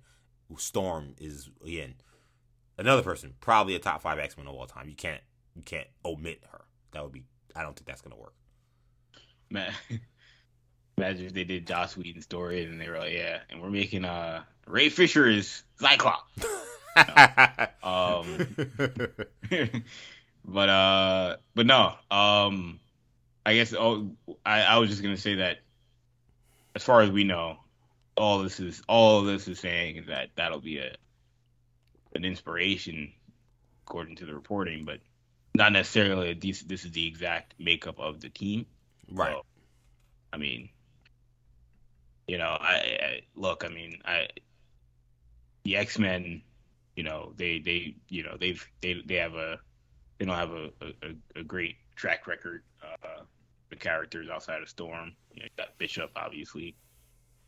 Storm 0.57 1.15
is 1.19 1.49
again 1.65 1.95
another 2.79 3.03
person, 3.03 3.35
probably 3.41 3.75
a 3.75 3.79
top 3.79 4.03
five 4.03 4.19
X 4.19 4.37
Men 4.37 4.47
of 4.47 4.55
all 4.55 4.67
time. 4.67 4.89
You 4.89 4.97
can't 4.97 5.21
you 5.55 5.63
can't 5.63 5.89
omit 6.05 6.43
her. 6.51 6.65
That 6.93 7.03
would 7.03 7.13
be. 7.13 7.25
I 7.55 7.63
don't 7.63 7.75
think 7.75 7.87
that's 7.87 8.03
gonna 8.03 8.17
work. 8.17 8.35
Man, 9.51 9.73
imagine 10.99 11.27
if 11.27 11.33
they 11.33 11.45
did 11.45 11.67
Joss 11.67 11.97
Whedon's 11.97 12.25
story 12.25 12.65
and 12.65 12.81
they 12.81 12.89
were 12.89 12.99
like, 12.99 13.13
yeah, 13.13 13.41
and 13.51 13.61
we're 13.61 13.71
making 13.71 14.05
uh 14.05 14.43
Ray 14.67 14.89
Fisher 14.89 15.29
is 15.29 15.63
Cyclops. 15.79 16.45
um, 17.83 18.57
but 20.45 20.69
uh, 20.69 21.37
but 21.55 21.67
no, 21.67 21.95
um, 22.11 22.81
I 23.45 23.55
guess 23.55 23.75
oh, 23.75 24.11
I 24.45 24.63
I 24.63 24.79
was 24.79 24.91
just 24.91 25.03
gonna 25.03 25.17
say 25.17 25.37
that 25.37 25.59
as 26.75 26.83
far 26.83 27.03
as 27.03 27.11
we 27.11 27.25
know, 27.25 27.59
all 28.17 28.43
this 28.43 28.61
is 28.61 28.83
all 28.89 29.23
this 29.23 29.49
is 29.49 29.59
saying 29.59 29.97
is 29.97 30.07
that 30.07 30.31
that'll 30.37 30.61
be 30.61 30.79
a 30.79 30.95
an 32.17 32.25
inspiration 32.25 33.13
according 33.87 34.17
to 34.17 34.27
the 34.27 34.35
reporting, 34.35 34.85
but 34.85 35.01
not 35.55 35.73
necessarily 35.73 36.35
this 36.35 36.63
this 36.63 36.85
is 36.85 36.93
the 36.93 37.07
exact 37.07 37.55
makeup 37.59 37.99
of 37.99 38.21
the 38.21 38.29
team. 38.29 38.67
right. 39.11 39.33
So, 39.33 39.43
I 40.33 40.37
mean, 40.39 40.69
you 42.27 42.39
know, 42.39 42.57
I, 42.61 42.99
I 43.01 43.21
look. 43.35 43.65
I 43.65 43.69
mean, 43.69 44.01
I 44.05 44.29
the 45.65 45.77
X 45.77 45.99
Men. 45.99 46.43
You 46.97 47.03
know, 47.03 47.33
they 47.37 47.59
they 47.59 47.95
you 48.09 48.23
know 48.23 48.37
they've 48.41 48.67
they 48.81 49.03
they 49.05 49.17
have 49.17 49.35
a 49.35 49.59
they 50.19 50.25
don't 50.25 50.35
have 50.35 50.53
a 50.53 50.71
a, 50.81 51.41
a 51.41 51.43
great 51.43 51.77
track 51.95 52.27
record. 52.27 52.63
Uh, 52.83 53.23
the 53.71 53.77
characters 53.77 54.29
outside 54.31 54.63
of 54.63 54.69
Storm. 54.69 55.13
You, 55.33 55.41
know, 55.41 55.45
you 55.45 55.51
got 55.57 55.77
Bishop, 55.79 56.11
obviously. 56.17 56.77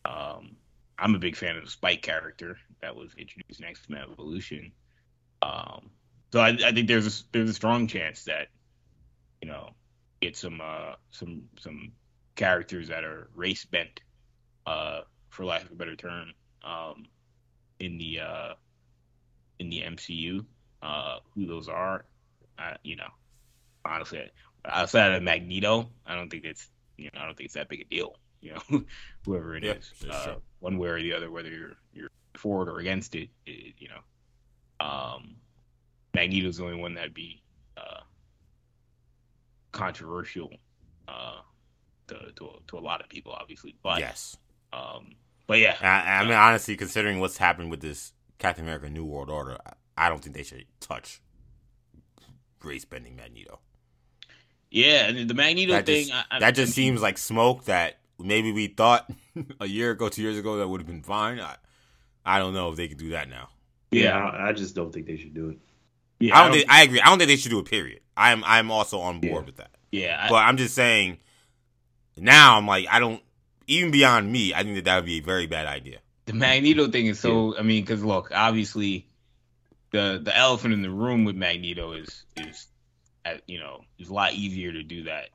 Um, 0.05 0.57
I'm 0.99 1.15
a 1.15 1.19
big 1.19 1.37
fan 1.37 1.57
of 1.57 1.65
the 1.65 1.71
Spike 1.71 2.03
character 2.03 2.57
that 2.83 2.97
was 2.97 3.15
introduced 3.17 3.61
in 3.61 3.67
Men 3.89 4.05
Evolution. 4.11 4.73
Um, 5.43 5.91
so 6.33 6.41
I, 6.41 6.49
I 6.65 6.73
think 6.73 6.89
there's 6.89 7.07
a 7.07 7.25
there's 7.33 7.51
a 7.51 7.55
strong 7.55 7.87
chance 7.87 8.25
that 8.25 8.49
you 9.41 9.49
know 9.49 9.71
get 10.21 10.37
some 10.37 10.61
uh 10.61 10.95
some 11.11 11.45
some 11.59 11.93
characters 12.35 12.89
that 12.89 13.05
are 13.05 13.29
race 13.35 13.65
bent, 13.65 14.01
uh, 14.67 15.01
for 15.29 15.45
lack 15.45 15.65
of 15.65 15.73
a 15.73 15.75
better 15.75 15.97
term, 15.97 16.33
um, 16.65 17.07
in 17.81 17.99
the 17.99 18.21
uh 18.21 18.55
in 19.59 19.71
the 19.71 19.83
MCU. 19.83 20.45
Uh, 20.81 21.19
who 21.35 21.45
those 21.45 21.69
are, 21.69 22.05
I, 22.57 22.77
you 22.85 22.95
know, 22.95 23.09
honestly, 23.85 24.31
outside 24.65 25.13
of 25.13 25.23
Magneto, 25.25 25.91
I 26.07 26.15
don't 26.15 26.31
think 26.31 26.45
it's 26.45 26.69
you 26.97 27.11
know 27.13 27.21
I 27.21 27.27
don't 27.27 27.37
think 27.37 27.47
it's 27.47 27.55
that 27.55 27.69
big 27.69 27.81
a 27.81 27.85
deal. 27.85 28.17
You 28.41 28.55
know, 28.55 28.85
whoever 29.25 29.57
it 29.57 29.65
Yeah, 29.65 29.75
is, 29.75 29.93
sure, 30.23 30.35
uh, 30.35 30.35
one 30.61 30.79
way 30.79 30.89
or 30.89 31.01
the 31.01 31.13
other, 31.15 31.31
whether 31.31 31.51
you're 31.51 31.77
you're 31.93 32.11
for 32.37 32.63
it 32.63 32.69
or 32.71 32.79
against 32.79 33.15
it, 33.15 33.31
it 33.47 33.75
you 33.79 33.89
know, 33.89 34.87
um, 34.87 35.37
Magneto's 36.15 36.59
the 36.59 36.65
only 36.65 36.77
one 36.77 36.95
that'd 36.95 37.15
be 37.15 37.43
uh, 37.77 38.01
controversial 39.73 40.51
uh, 41.09 41.41
to, 42.09 42.15
to 42.37 42.51
to 42.69 42.79
a 42.79 42.81
lot 42.81 43.01
of 43.01 43.09
people, 43.09 43.33
obviously. 43.33 43.75
But 43.83 44.01
yes. 44.01 44.37
um, 44.73 45.17
but 45.47 45.59
yeah, 45.59 45.77
I, 45.81 46.21
I 46.21 46.25
mean, 46.25 46.33
honestly, 46.35 46.77
considering 46.77 47.21
what's 47.21 47.39
happened 47.39 47.71
with 47.71 47.81
this 47.81 48.13
Captain 48.39 48.65
America 48.65 48.89
New 48.91 49.05
World 49.05 49.31
Order, 49.31 49.59
I, 49.67 50.07
I 50.07 50.09
don't 50.09 50.23
think 50.23 50.37
they 50.37 50.43
should 50.43 50.65
touch 50.81 51.21
race 52.63 52.85
bending 52.85 53.17
Magneto. 53.17 53.61
yeah, 54.71 55.09
and 55.09 55.29
the 55.29 55.35
Magneto 55.35 55.73
That 55.73 55.87
thing, 55.87 56.07
just, 56.09 56.13
I, 56.31 56.37
I, 56.37 56.39
that 56.41 56.55
just 56.55 56.73
seems 56.75 57.01
like 57.01 57.19
smoke 57.19 57.65
that 57.65 57.99
maybe 58.19 58.53
we 58.53 58.67
thought 58.69 59.11
a 59.61 59.67
year 59.67 59.91
ago, 59.93 60.09
two 60.09 60.23
years 60.23 60.39
ago, 60.39 60.57
that 60.59 60.69
would 60.69 60.81
have 60.81 60.87
been 60.89 61.03
fine. 61.03 61.41
I, 61.41 61.57
I 62.25 62.39
don't 62.39 62.55
know 62.55 62.71
if 62.71 62.77
they 62.77 62.89
can 62.89 62.99
do 62.99 63.11
that 63.11 63.29
now. 63.29 63.49
Yeah, 63.91 64.03
Yeah. 64.03 64.19
I, 64.27 64.49
I 64.49 64.53
just 64.53 64.75
don't 64.75 64.93
think 64.93 65.07
they 65.07 65.17
should 65.17 65.35
do 65.35 65.51
it. 65.51 65.59
yeah, 66.21 66.37
I 66.39 66.43
don't 66.45 66.53
think 66.53 66.71
I 66.71 66.83
agree. 66.83 67.01
I 67.01 67.07
don't 67.07 67.19
think 67.19 67.29
they 67.29 67.37
should 67.37 67.51
do 67.51 67.59
a 67.59 67.65
period. 67.65 68.01
I'm 68.17 68.43
I'm 68.45 68.71
also 68.71 68.99
on 69.01 69.21
board 69.21 69.33
Yeah. 69.43 69.47
with 69.47 69.57
that. 69.57 69.71
yeah, 69.93 70.21
I- 70.25 70.29
But 70.29 70.37
I'm 70.45 70.57
just 70.57 70.75
saying 70.75 71.19
now 72.17 72.57
I'm 72.59 72.67
like 72.67 72.87
I 72.91 72.99
don't 72.99 73.23
even 73.69 73.91
beyond 73.91 74.31
me, 74.33 74.53
I 74.55 74.63
think 74.63 74.75
that 74.77 74.85
that 74.87 74.97
would 74.97 75.05
be 75.07 75.19
a 75.19 75.23
very 75.23 75.47
bad 75.47 75.67
idea. 75.67 75.99
the 76.27 76.33
Magneto 76.35 76.89
thing 76.89 77.07
is 77.07 77.21
so. 77.21 77.57
I 77.59 77.63
mean, 77.63 77.83
because 77.85 78.03
look, 78.03 78.31
obviously, 78.35 79.07
the 79.93 80.21
the 80.23 80.37
elephant 80.37 80.75
in 80.75 80.83
the 80.83 80.91
room 80.91 81.25
with 81.25 81.37
Magneto 81.37 81.93
is 81.93 82.25
is, 82.37 82.67
uh, 83.25 83.35
you 83.47 83.59
know, 83.61 83.85
it's 83.99 84.09
a 84.11 84.13
lot 84.13 84.33
easier 84.35 84.73
to 84.73 84.83
do 84.83 85.05
that. 85.05 85.29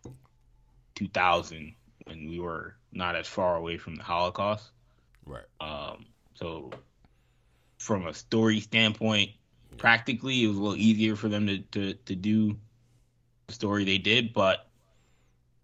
2000 0.95 1.73
when 2.05 2.29
we 2.29 2.39
were 2.39 2.75
not 2.91 3.15
as 3.15 3.27
far 3.27 3.55
away 3.55 3.77
from 3.77 3.95
the 3.95 4.03
Holocaust. 4.03 4.69
Right. 5.25 5.45
Um, 5.59 6.05
so 6.35 6.71
from 7.77 8.07
a 8.07 8.13
story 8.13 8.59
standpoint, 8.59 9.31
practically 9.77 10.43
it 10.43 10.47
was 10.47 10.57
a 10.57 10.61
little 10.61 10.77
easier 10.77 11.15
for 11.15 11.29
them 11.29 11.47
to, 11.47 11.59
to, 11.59 11.93
to 11.93 12.15
do 12.15 12.57
the 13.47 13.53
story 13.53 13.85
they 13.85 13.97
did, 13.97 14.33
but 14.33 14.67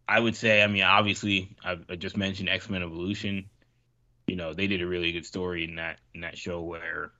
I 0.10 0.20
would 0.20 0.36
say, 0.36 0.64
I 0.64 0.68
mean, 0.68 0.82
obviously, 0.82 1.56
I, 1.64 1.78
I 1.88 1.96
just 1.96 2.18
mentioned 2.18 2.50
X 2.50 2.68
Men 2.68 2.82
Evolution. 2.82 3.48
You 4.26 4.38
know, 4.38 4.56
they 4.56 4.66
did 4.66 4.82
a 4.82 4.88
really 4.88 5.12
good 5.12 5.26
story 5.26 5.64
in 5.64 5.76
that 5.76 6.00
in 6.16 6.22
that 6.22 6.36
show 6.36 6.62
where, 6.62 7.12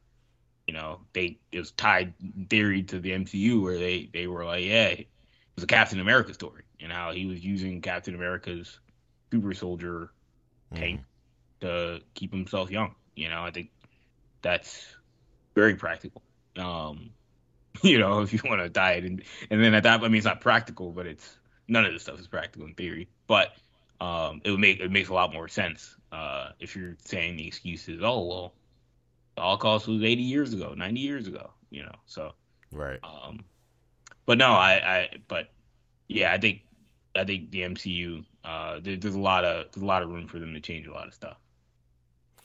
you 0.68 0.74
know, 0.74 1.02
they 1.14 1.38
it 1.52 1.60
was 1.60 1.70
tied 1.72 2.16
theory 2.50 2.82
to 2.84 3.00
the 3.00 3.12
MCU 3.12 3.62
where 3.62 3.78
they 3.78 4.10
they 4.12 4.26
were 4.26 4.44
like, 4.44 4.66
yeah, 4.66 4.88
it 4.88 5.08
was 5.54 5.64
a 5.64 5.68
Captain 5.68 6.00
America 6.00 6.34
story 6.34 6.64
and 6.80 6.92
how 6.92 7.12
he 7.12 7.28
was 7.28 7.46
using 7.46 7.80
Captain 7.82 8.16
America's 8.16 8.80
super 9.32 9.54
soldier 9.54 10.12
tank 10.76 11.02
to 11.62 12.02
keep 12.14 12.32
himself 12.32 12.72
young. 12.72 12.96
You 13.16 13.30
know, 13.30 13.44
I 13.44 13.52
think 13.52 13.72
that's 14.42 14.86
very 15.56 15.76
practical. 15.76 16.22
Um, 16.58 17.12
you 17.84 18.00
know, 18.00 18.22
if 18.24 18.34
you 18.34 18.40
want 18.46 18.62
to 18.62 18.70
diet 18.70 19.04
and 19.06 19.24
and 19.50 19.64
then 19.64 19.74
at 19.74 19.84
that, 19.84 20.02
I 20.02 20.04
mean, 20.04 20.16
it's 20.16 20.26
not 20.26 20.42
practical, 20.42 20.92
but 20.92 21.06
it's 21.06 21.38
none 21.68 21.86
of 21.86 21.94
this 21.94 22.04
stuff 22.04 22.20
is 22.20 22.28
practical 22.28 22.68
in 22.68 22.74
theory. 22.74 23.08
But 23.28 23.54
um, 24.02 24.42
it 24.44 24.52
would 24.52 24.60
make 24.60 24.80
it 24.80 24.92
makes 24.92 25.10
a 25.10 25.14
lot 25.14 25.34
more 25.34 25.48
sense 25.48 25.96
uh, 26.12 26.50
if 26.60 26.76
you're 26.76 26.98
saying 27.06 27.38
the 27.38 27.48
excuse 27.48 27.88
is, 27.88 28.02
oh 28.02 28.26
well, 28.26 28.54
the 29.36 29.42
Holocaust 29.42 29.88
was 29.88 30.04
80 30.04 30.22
years 30.24 30.54
ago, 30.54 30.74
90 30.76 31.00
years 31.00 31.28
ago. 31.28 31.52
You 31.70 31.84
know, 31.84 31.96
so 32.08 32.34
Right. 32.72 33.00
um, 33.04 33.44
but 34.26 34.38
no, 34.38 34.52
I, 34.52 34.72
I, 34.74 35.10
but 35.28 35.50
yeah, 36.08 36.32
I 36.32 36.38
think, 36.38 36.62
I 37.16 37.24
think 37.26 37.52
the 37.52 37.62
MCU, 37.62 38.26
uh, 38.44 38.80
there, 38.82 38.96
there's 38.96 39.16
a 39.16 39.20
lot 39.20 39.44
of, 39.44 39.72
there's 39.72 39.84
a 39.84 39.86
lot 39.86 40.04
of 40.04 40.10
room 40.10 40.28
for 40.28 40.40
them 40.40 40.54
to 40.54 40.60
change 40.60 40.88
a 40.88 40.92
lot 40.92 41.08
of 41.08 41.14
stuff. 41.14 41.38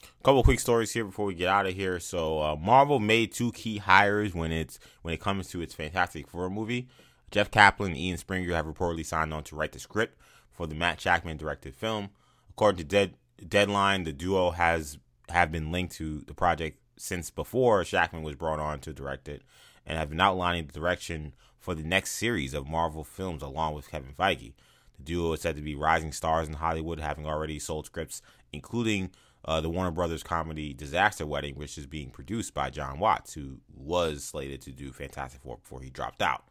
A 0.03 0.23
couple 0.23 0.43
quick 0.43 0.59
stories 0.59 0.91
here 0.91 1.05
before 1.05 1.25
we 1.25 1.33
get 1.33 1.47
out 1.47 1.65
of 1.65 1.73
here. 1.73 1.99
So 1.99 2.41
uh, 2.41 2.55
Marvel 2.55 2.99
made 2.99 3.31
two 3.31 3.51
key 3.51 3.77
hires 3.77 4.33
when 4.33 4.51
it's 4.51 4.79
when 5.01 5.13
it 5.13 5.19
comes 5.19 5.47
to 5.49 5.61
its 5.61 5.73
Fantastic 5.73 6.27
Four 6.27 6.49
movie. 6.49 6.87
Jeff 7.31 7.51
Kaplan 7.51 7.91
and 7.91 7.99
Ian 7.99 8.17
Springer 8.17 8.53
have 8.53 8.65
reportedly 8.65 9.05
signed 9.05 9.33
on 9.33 9.43
to 9.45 9.55
write 9.55 9.71
the 9.71 9.79
script 9.79 10.17
for 10.51 10.67
the 10.67 10.75
Matt 10.75 10.99
Shakman 10.99 11.37
directed 11.37 11.75
film. 11.75 12.09
According 12.49 12.77
to 12.77 12.83
Dead, 12.83 13.15
Deadline, 13.47 14.03
the 14.03 14.13
duo 14.13 14.51
has 14.51 14.97
have 15.29 15.51
been 15.51 15.71
linked 15.71 15.95
to 15.95 16.21
the 16.21 16.33
project 16.33 16.79
since 16.97 17.29
before 17.29 17.83
Shakman 17.83 18.23
was 18.23 18.35
brought 18.35 18.59
on 18.59 18.79
to 18.81 18.93
direct 18.93 19.27
it, 19.27 19.41
and 19.85 19.97
have 19.97 20.09
been 20.09 20.21
outlining 20.21 20.67
the 20.67 20.73
direction 20.73 21.33
for 21.59 21.75
the 21.75 21.83
next 21.83 22.11
series 22.11 22.53
of 22.53 22.67
Marvel 22.67 23.03
films 23.03 23.41
along 23.41 23.73
with 23.73 23.89
Kevin 23.89 24.13
Feige. 24.17 24.53
The 24.97 25.03
duo 25.03 25.33
is 25.33 25.41
said 25.41 25.55
to 25.55 25.61
be 25.61 25.75
rising 25.75 26.11
stars 26.11 26.47
in 26.47 26.55
Hollywood, 26.55 26.99
having 26.99 27.25
already 27.25 27.59
sold 27.59 27.85
scripts, 27.85 28.21
including 28.51 29.11
uh, 29.43 29.61
the 29.61 29.69
Warner 29.69 29.91
Brothers 29.91 30.23
comedy 30.23 30.73
Disaster 30.73 31.25
Wedding, 31.25 31.55
which 31.55 31.77
is 31.77 31.85
being 31.85 32.09
produced 32.09 32.53
by 32.53 32.69
John 32.69 32.99
Watts, 32.99 33.33
who 33.33 33.59
was 33.73 34.23
slated 34.23 34.61
to 34.61 34.71
do 34.71 34.91
Fantastic 34.91 35.41
Four 35.41 35.57
before 35.57 35.81
he 35.81 35.89
dropped 35.89 36.21
out. 36.21 36.45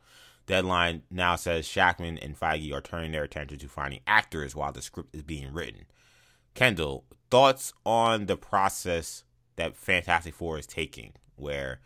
Deadline 0.46 1.02
now 1.10 1.36
says 1.36 1.66
Shakman 1.66 2.18
and 2.22 2.38
Feige 2.38 2.72
are 2.72 2.80
turning 2.80 3.12
their 3.12 3.24
attention 3.24 3.58
to 3.58 3.68
finding 3.68 4.00
actors 4.06 4.54
while 4.54 4.72
the 4.72 4.82
script 4.82 5.14
is 5.14 5.22
being 5.22 5.52
written. 5.52 5.86
Kendall, 6.54 7.04
thoughts 7.30 7.72
on 7.84 8.26
the 8.26 8.36
process 8.36 9.24
that 9.56 9.76
Fantastic 9.76 10.34
Four 10.34 10.58
is 10.58 10.66
taking, 10.66 11.14
where 11.36 11.80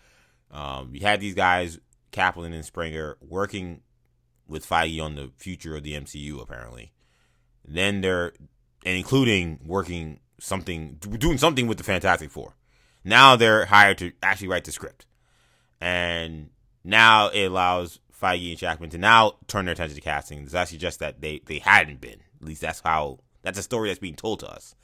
um, 0.50 0.90
you 0.92 1.00
had 1.00 1.20
these 1.20 1.34
guys, 1.34 1.78
Kaplan 2.10 2.52
and 2.52 2.64
Springer, 2.64 3.16
working 3.20 3.80
with 4.48 4.68
Feige 4.68 5.02
on 5.02 5.14
the 5.14 5.30
future 5.36 5.76
of 5.76 5.82
the 5.82 5.92
MCU, 5.92 6.40
apparently. 6.40 6.92
Then 7.64 8.00
they're, 8.00 8.32
and 8.84 8.96
including 8.96 9.60
working 9.64 10.20
something, 10.40 10.96
doing 11.18 11.38
something 11.38 11.66
with 11.66 11.78
the 11.78 11.84
Fantastic 11.84 12.30
Four. 12.30 12.54
Now 13.04 13.36
they're 13.36 13.66
hired 13.66 13.98
to 13.98 14.12
actually 14.22 14.48
write 14.48 14.64
the 14.64 14.72
script. 14.72 15.06
And 15.80 16.50
now 16.82 17.28
it 17.28 17.44
allows 17.44 18.00
Feige 18.20 18.50
and 18.50 18.58
Shakman 18.58 18.90
to 18.90 18.98
now 18.98 19.36
turn 19.46 19.66
their 19.66 19.72
attention 19.72 19.94
to 19.94 20.00
casting. 20.00 20.44
Does 20.44 20.52
that 20.52 20.68
suggest 20.68 20.98
that 21.00 21.20
they, 21.20 21.40
they 21.46 21.58
hadn't 21.58 22.00
been? 22.00 22.20
At 22.40 22.46
least 22.46 22.62
that's 22.62 22.80
how, 22.80 23.20
that's 23.42 23.58
a 23.58 23.62
story 23.62 23.88
that's 23.88 24.00
being 24.00 24.16
told 24.16 24.40
to 24.40 24.50
us. 24.50 24.74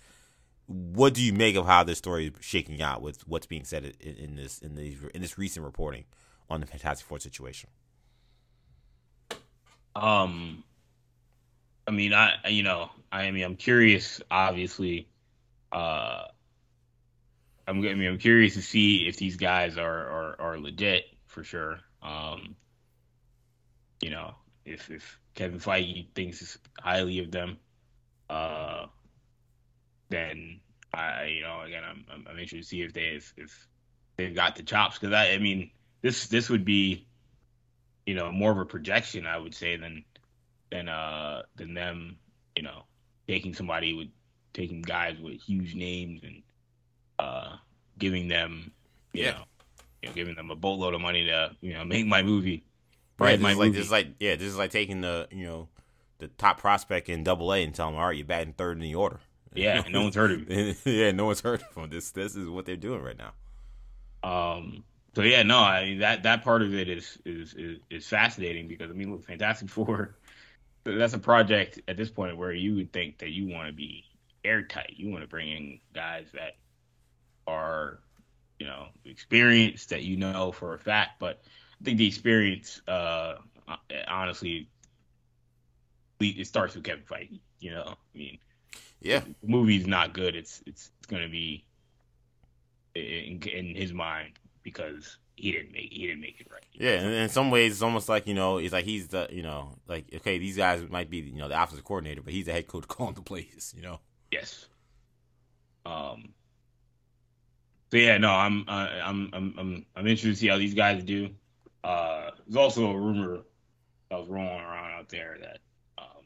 What 0.66 1.14
do 1.14 1.22
you 1.22 1.32
make 1.32 1.56
of 1.56 1.66
how 1.66 1.84
this 1.84 1.98
story 1.98 2.26
is 2.26 2.32
shaking 2.40 2.80
out 2.80 3.02
with 3.02 3.26
what's 3.28 3.46
being 3.46 3.64
said 3.64 3.94
in, 4.00 4.16
in 4.16 4.36
this 4.36 4.60
in 4.60 4.76
these 4.76 4.98
in 5.14 5.20
this 5.20 5.36
recent 5.36 5.62
reporting 5.62 6.04
on 6.48 6.60
the 6.60 6.66
Fantastic 6.66 7.06
Four 7.06 7.18
situation? 7.18 7.68
Um, 9.96 10.64
I 11.86 11.90
mean, 11.90 12.12
I, 12.14 12.48
you 12.48 12.62
know, 12.62 12.90
I 13.12 13.30
mean, 13.30 13.44
I'm 13.44 13.56
curious, 13.56 14.20
obviously, 14.30 15.08
uh, 15.72 16.24
I'm, 17.66 17.78
I 17.78 17.94
mean, 17.94 18.08
I'm 18.08 18.18
curious 18.18 18.54
to 18.54 18.62
see 18.62 19.06
if 19.06 19.16
these 19.16 19.36
guys 19.36 19.78
are, 19.78 20.08
are, 20.08 20.40
are 20.40 20.58
legit 20.58 21.04
for 21.26 21.44
sure. 21.44 21.80
Um, 22.02 22.56
you 24.00 24.10
know, 24.10 24.34
if 24.64 24.90
if 24.90 25.18
Kevin 25.34 25.58
Feige 25.58 26.06
thinks 26.14 26.58
highly 26.80 27.20
of 27.20 27.30
them, 27.30 27.58
uh, 28.28 28.86
then 30.10 30.60
I, 30.92 31.24
you 31.24 31.42
know, 31.42 31.62
again, 31.62 31.82
I'm 31.84 32.04
I'm, 32.12 32.26
I'm 32.28 32.38
interested 32.38 32.58
to 32.58 32.64
see 32.64 32.82
if 32.82 32.92
they 32.92 33.06
if, 33.16 33.32
if 33.36 33.68
they've 34.16 34.34
got 34.34 34.56
the 34.56 34.62
chops 34.62 34.98
because 34.98 35.14
I, 35.14 35.30
I 35.30 35.38
mean, 35.38 35.70
this 36.02 36.26
this 36.26 36.50
would 36.50 36.64
be, 36.64 37.06
you 38.06 38.14
know, 38.14 38.30
more 38.32 38.50
of 38.52 38.58
a 38.58 38.64
projection 38.64 39.26
I 39.26 39.38
would 39.38 39.54
say 39.54 39.76
than 39.76 40.04
than 40.70 40.88
uh 40.88 41.42
than 41.56 41.74
them, 41.74 42.16
you 42.56 42.62
know, 42.62 42.84
taking 43.28 43.54
somebody 43.54 43.92
with 43.94 44.08
taking 44.52 44.82
guys 44.82 45.18
with 45.20 45.40
huge 45.40 45.74
names 45.74 46.22
and 46.22 46.42
uh 47.18 47.56
giving 47.98 48.28
them, 48.28 48.72
you 49.12 49.24
Yeah. 49.24 49.32
know, 49.32 49.44
you 50.02 50.08
know, 50.10 50.14
giving 50.14 50.34
them 50.34 50.50
a 50.50 50.56
boatload 50.56 50.94
of 50.94 51.00
money 51.00 51.24
to 51.26 51.56
you 51.60 51.72
know 51.74 51.84
make 51.94 52.06
my 52.06 52.22
movie. 52.22 52.64
Right, 53.18 53.32
this 53.38 53.42
my 53.42 53.52
like 53.54 53.58
movie. 53.68 53.78
this 53.78 53.86
is 53.86 53.92
like 53.92 54.08
yeah, 54.18 54.34
this 54.34 54.48
is 54.48 54.56
like 54.58 54.70
taking 54.70 55.00
the 55.00 55.28
you 55.30 55.46
know 55.46 55.68
the 56.18 56.28
top 56.28 56.58
prospect 56.58 57.08
in 57.08 57.22
Double 57.24 57.52
A 57.52 57.62
and 57.62 57.74
telling 57.74 57.94
him, 57.94 58.00
all 58.00 58.06
right, 58.08 58.16
you're 58.16 58.26
batting 58.26 58.52
third 58.54 58.76
in 58.76 58.82
the 58.82 58.94
order. 58.94 59.20
Yeah, 59.56 59.84
no 59.88 60.02
one's 60.02 60.16
heard 60.16 60.32
of 60.32 60.48
him. 60.48 60.74
yeah, 60.84 61.12
no 61.12 61.26
one's 61.26 61.40
heard 61.40 61.62
of 61.62 61.76
him. 61.76 61.88
This 61.88 62.10
this 62.10 62.34
is 62.34 62.48
what 62.48 62.66
they're 62.66 62.74
doing 62.76 63.02
right 63.02 63.16
now. 63.16 63.32
Um. 64.28 64.82
So 65.14 65.22
yeah, 65.22 65.42
no, 65.42 65.58
I 65.60 65.84
mean 65.84 65.98
that 66.00 66.24
that 66.24 66.42
part 66.42 66.62
of 66.62 66.74
it 66.74 66.88
is 66.88 67.18
is 67.24 67.54
is, 67.54 67.78
is 67.90 68.06
fascinating 68.08 68.68
because 68.68 68.90
I 68.90 68.94
mean, 68.94 69.12
look, 69.12 69.24
Fantastic 69.24 69.68
Four, 69.70 70.16
that's 70.84 71.14
a 71.14 71.18
project 71.18 71.80
at 71.88 71.96
this 71.96 72.10
point 72.10 72.36
where 72.36 72.52
you 72.52 72.74
would 72.76 72.92
think 72.92 73.18
that 73.18 73.30
you 73.30 73.48
want 73.48 73.68
to 73.68 73.72
be 73.72 74.04
airtight. 74.44 74.94
You 74.96 75.10
want 75.10 75.22
to 75.22 75.28
bring 75.28 75.48
in 75.48 75.80
guys 75.94 76.26
that 76.34 76.56
are, 77.46 78.00
you 78.58 78.66
know, 78.66 78.88
experienced 79.04 79.90
that 79.90 80.02
you 80.02 80.16
know 80.16 80.52
for 80.52 80.74
a 80.74 80.78
fact. 80.78 81.20
But 81.20 81.42
I 81.80 81.84
think 81.84 81.98
the 81.98 82.06
experience, 82.06 82.80
uh, 82.88 83.36
honestly, 84.08 84.70
it 86.20 86.46
starts 86.46 86.74
with 86.74 86.84
Kevin 86.84 87.04
Feige. 87.04 87.40
You 87.60 87.72
know, 87.72 87.84
I 88.14 88.18
mean, 88.18 88.38
Yeah, 89.00 89.20
the 89.20 89.48
movie's 89.48 89.86
not 89.86 90.14
good, 90.14 90.36
it's 90.36 90.62
it's 90.66 90.90
it's 90.98 91.06
gonna 91.06 91.28
be 91.28 91.66
in, 92.94 93.42
in 93.42 93.74
his 93.74 93.92
mind 93.92 94.38
because 94.64 95.18
he 95.36 95.52
didn't 95.52 95.72
make 95.72 95.92
he 95.92 96.06
didn't 96.06 96.20
make 96.20 96.40
it 96.40 96.48
right. 96.50 96.64
yeah. 96.72 97.00
And 97.00 97.12
in 97.12 97.28
some 97.28 97.50
ways, 97.50 97.72
it's 97.72 97.82
almost 97.82 98.08
like 98.08 98.26
you 98.26 98.34
know, 98.34 98.58
it's 98.58 98.72
like 98.72 98.84
he's 98.84 99.08
the 99.08 99.28
you 99.30 99.42
know, 99.42 99.76
like 99.86 100.06
okay, 100.16 100.38
these 100.38 100.56
guys 100.56 100.82
might 100.90 101.10
be 101.10 101.18
you 101.18 101.38
know 101.38 101.48
the 101.48 101.60
offensive 101.60 101.84
coordinator, 101.84 102.22
but 102.22 102.32
he's 102.32 102.46
the 102.46 102.52
head 102.52 102.66
coach 102.66 102.88
calling 102.88 103.14
the 103.14 103.22
plays. 103.22 103.72
You 103.76 103.82
know. 103.82 104.00
Yes. 104.32 104.66
Um. 105.86 106.30
So 107.90 107.98
yeah, 107.98 108.18
no, 108.18 108.30
I'm 108.30 108.64
uh, 108.66 108.88
I'm 109.04 109.30
I'm 109.32 109.54
I'm 109.58 109.86
I'm 109.94 110.06
interested 110.06 110.30
to 110.30 110.36
see 110.36 110.48
how 110.48 110.58
these 110.58 110.74
guys 110.74 111.04
do. 111.04 111.30
Uh, 111.84 112.30
there's 112.46 112.56
also 112.56 112.90
a 112.90 112.98
rumor 112.98 113.40
that 114.10 114.18
was 114.18 114.28
rolling 114.28 114.48
around 114.48 114.92
out 114.92 115.08
there 115.10 115.36
that 115.40 115.58
um 115.98 116.24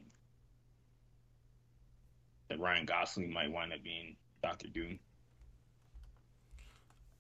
that 2.48 2.60
Ryan 2.60 2.86
Gosling 2.86 3.32
might 3.32 3.50
wind 3.50 3.72
up 3.72 3.82
being 3.82 4.16
Doctor 4.42 4.68
Doom. 4.68 4.98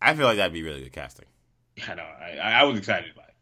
I 0.00 0.14
feel 0.14 0.26
like 0.26 0.36
that'd 0.36 0.52
be 0.52 0.62
really 0.62 0.82
good 0.82 0.92
casting. 0.92 1.26
I 1.88 1.94
know. 1.94 2.02
I 2.02 2.38
I 2.38 2.62
was 2.64 2.78
excited 2.78 3.12
about 3.12 3.28
it. 3.28 3.34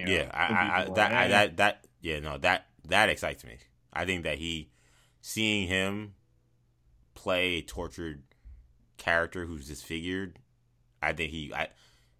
You 0.00 0.06
know, 0.06 0.12
yeah, 0.12 0.30
I, 0.32 0.82
I, 0.82 0.84
that 0.94 1.12
I, 1.12 1.28
that 1.28 1.56
that 1.56 1.86
yeah 2.00 2.20
no 2.20 2.38
that 2.38 2.66
that 2.86 3.08
excites 3.08 3.44
me. 3.44 3.58
I 3.92 4.04
think 4.04 4.24
that 4.24 4.38
he 4.38 4.70
seeing 5.20 5.66
him 5.66 6.14
play 7.14 7.54
a 7.54 7.62
tortured 7.62 8.22
character 8.96 9.44
who's 9.44 9.66
disfigured. 9.68 10.38
I 11.02 11.12
think 11.12 11.30
he 11.32 11.52
I 11.52 11.68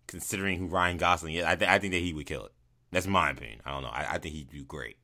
considering 0.06 0.58
who 0.58 0.66
Ryan 0.66 0.96
Gosling 0.96 1.34
is, 1.34 1.44
I 1.44 1.54
th- 1.54 1.70
I 1.70 1.78
think 1.78 1.92
that 1.92 2.02
he 2.02 2.12
would 2.12 2.26
kill 2.26 2.46
it. 2.46 2.52
That's 2.90 3.06
my 3.06 3.30
opinion. 3.30 3.60
I 3.64 3.70
don't 3.70 3.82
know. 3.82 3.90
I, 3.90 4.14
I 4.14 4.18
think 4.18 4.34
he'd 4.34 4.50
do 4.50 4.64
great. 4.64 4.96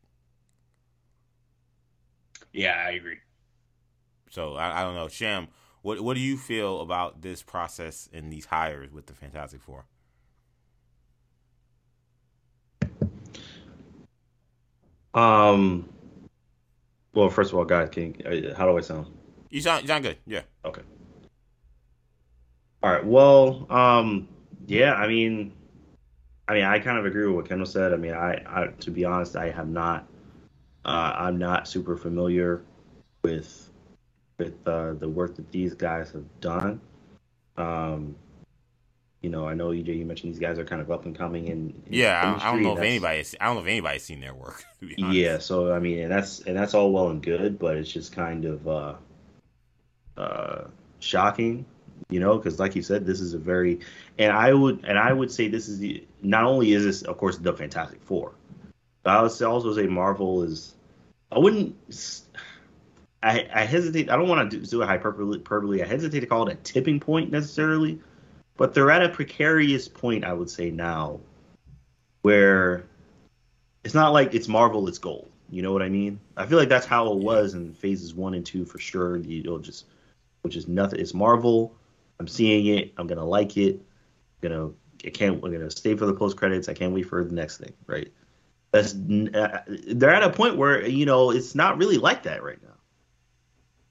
Yeah, 2.52 2.82
I 2.86 2.93
agree. 2.93 3.19
So 4.31 4.55
I, 4.55 4.81
I 4.81 4.85
don't 4.85 4.94
know, 4.94 5.09
Sham. 5.09 5.48
What 5.85 6.01
what 6.01 6.15
do 6.15 6.20
you 6.20 6.39
feel 6.39 6.81
about 6.81 7.20
this 7.20 7.43
process 7.43 8.09
and 8.11 8.32
these 8.32 8.47
hires 8.47 8.90
with 8.90 9.05
the 9.05 9.12
Fantastic 9.12 9.61
Four? 9.61 9.85
Um. 15.12 15.86
Well, 17.12 17.28
first 17.28 17.52
of 17.52 17.59
all, 17.59 17.66
guys, 17.66 17.90
can 17.90 18.15
uh, 18.24 18.56
how 18.56 18.66
do 18.66 18.78
I 18.78 18.81
sound? 18.81 19.09
You 19.51 19.61
sound 19.61 19.82
you 19.82 19.89
sound 19.89 20.05
good. 20.05 20.16
Yeah. 20.27 20.40
Okay. 20.65 20.81
All 22.82 22.90
right. 22.90 23.05
Well, 23.05 23.66
um, 23.69 24.27
yeah. 24.66 24.94
I 24.94 25.06
mean, 25.06 25.52
I 26.48 26.55
mean, 26.55 26.65
I 26.65 26.78
kind 26.78 26.97
of 26.97 27.05
agree 27.05 27.27
with 27.27 27.36
what 27.36 27.47
Kendall 27.47 27.66
said. 27.66 27.93
I 27.93 27.97
mean, 27.97 28.15
I, 28.15 28.43
I 28.47 28.66
to 28.69 28.90
be 28.90 29.05
honest, 29.05 29.36
I 29.36 29.51
have 29.51 29.69
not. 29.69 30.09
Uh, 30.82 31.15
I'm 31.15 31.36
not 31.36 31.69
super 31.69 31.94
familiar 31.94 32.62
with 33.23 33.69
with 34.39 34.55
uh, 34.66 34.94
the 34.94 35.09
work 35.09 35.36
that 35.36 35.51
these 35.52 35.74
guys 35.74 36.11
have 36.12 36.24
done. 36.40 36.81
Um, 37.56 38.16
you 39.24 39.31
know, 39.31 39.48
I 39.48 39.55
know 39.55 39.69
EJ. 39.69 39.98
You 39.98 40.05
mentioned 40.05 40.35
these 40.35 40.40
guys 40.40 40.59
are 40.59 40.66
kind 40.66 40.82
of 40.82 40.90
up 40.90 41.06
and 41.06 41.16
coming 41.16 41.47
in. 41.47 41.82
in 41.86 41.93
Yeah, 41.94 42.39
I, 42.39 42.48
I 42.48 42.52
don't 42.52 42.62
know 42.62 42.77
if 42.77 42.82
anybody's 42.82 43.35
I 43.40 43.47
don't 43.47 43.56
know 43.56 43.62
if 43.62 43.69
anybody's 43.69 44.02
seen 44.02 44.20
their 44.20 44.35
work. 44.35 44.62
To 44.81 44.86
be 44.86 45.02
honest. 45.02 45.16
yeah, 45.16 45.39
so 45.39 45.73
I 45.73 45.78
mean, 45.78 46.01
and 46.01 46.12
that's 46.12 46.40
and 46.40 46.55
that's 46.55 46.74
all 46.74 46.93
well 46.93 47.09
and 47.09 47.23
good, 47.23 47.59
but 47.59 47.78
it's 47.78 47.90
just 47.90 48.12
kind 48.12 48.44
of 48.44 48.69
uh, 48.69 48.94
uh, 50.19 50.65
shocking, 50.98 51.65
you 52.11 52.20
know, 52.20 52.36
because 52.36 52.59
like 52.59 52.77
you 52.77 52.82
said, 52.82 53.06
this 53.06 53.20
is 53.20 53.32
a 53.32 53.39
very, 53.39 53.81
and 54.19 54.31
I 54.31 54.52
would 54.52 54.85
and 54.85 54.98
I 54.98 55.11
would 55.11 55.32
say 55.32 55.48
this 55.48 55.69
is 55.69 55.78
the 55.78 56.06
not 56.20 56.44
only 56.44 56.73
is 56.73 56.85
this 56.85 57.01
of 57.02 57.16
course 57.16 57.39
the 57.39 57.55
Fantastic 57.55 58.02
Four, 58.02 58.32
but 59.02 59.16
I 59.16 59.23
would 59.23 59.43
also 59.43 59.74
say 59.74 59.86
Marvel 59.86 60.43
is. 60.43 60.74
I 61.32 61.39
wouldn't. 61.39 61.74
I, 63.25 63.49
I 63.55 63.65
hesitate. 63.65 64.11
I 64.11 64.17
don't 64.17 64.29
want 64.29 64.51
to 64.51 64.59
do, 64.59 64.67
do 64.67 64.83
a 64.83 64.87
hyperbole. 64.87 65.39
hyperbole. 65.39 65.83
I 65.83 65.87
hesitate 65.87 66.21
to 66.21 66.27
call 66.27 66.47
it 66.47 66.53
a 66.53 66.57
tipping 66.57 67.01
point 67.01 67.33
necessarily, 67.33 67.99
but 68.59 68.75
they're 68.75 68.91
at 68.91 69.03
a 69.03 69.09
precarious 69.09 69.89
point. 69.89 70.25
I 70.25 70.35
would 70.35 70.51
say 70.51 70.71
now, 70.71 71.21
where 72.23 72.85
it's 73.83 73.95
not 73.95 74.13
like 74.13 74.35
it's 74.35 74.47
Marvel, 74.47 74.87
it's 74.89 74.99
gold. 74.99 75.31
You 75.49 75.63
know 75.63 75.73
what 75.73 75.83
I 75.83 75.89
mean? 75.89 76.21
I 76.37 76.45
feel 76.45 76.59
like 76.59 76.69
that's 76.69 76.87
how 76.87 77.11
it 77.13 77.19
was 77.19 77.55
in 77.55 77.73
phases 77.73 78.15
one 78.15 78.35
and 78.35 78.45
two 78.45 78.67
for 78.67 78.79
sure. 78.79 79.17
You 79.17 79.43
know, 79.43 79.59
just 79.59 79.87
which 80.43 80.55
is 80.55 80.69
nothing. 80.69 81.01
It's 81.01 81.15
Marvel. 81.15 81.75
I'm 82.21 82.29
seeing 82.29 82.67
it. 82.67 82.93
I'm 82.99 83.07
gonna 83.07 83.25
like 83.25 83.57
it. 83.57 83.77
I'm 83.77 84.51
gonna 84.51 84.71
I 85.07 85.11
can't. 85.11 85.43
I'm 85.43 85.51
gonna 85.51 85.71
stay 85.71 85.97
for 85.97 86.05
the 86.05 86.15
post 86.15 86.37
credits. 86.37 86.69
I 86.69 86.75
can't 86.75 86.93
wait 86.93 87.09
for 87.09 87.25
the 87.25 87.35
next 87.35 87.57
thing. 87.57 87.73
Right? 87.87 88.13
That's 88.71 88.93
uh, 88.93 89.63
they're 89.69 90.15
at 90.15 90.25
a 90.25 90.31
point 90.31 90.59
where 90.59 90.87
you 90.87 91.07
know 91.07 91.31
it's 91.31 91.55
not 91.55 91.79
really 91.79 91.97
like 91.97 92.25
that 92.25 92.43
right 92.43 92.63
now. 92.63 92.74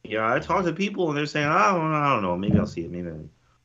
Know, 0.06 0.28
I 0.28 0.40
talk 0.40 0.66
to 0.66 0.74
people 0.74 1.10
and 1.10 1.18
they're 1.18 1.26
saying, 1.26 1.48
I 1.48 1.72
don't, 1.72 1.92
know, 1.92 1.98
I 1.98 2.14
don't 2.14 2.22
know, 2.22 2.38
maybe 2.38 2.60
I'll 2.60 2.68
see 2.68 2.82
it. 2.82 2.92
Maybe. 2.92 3.10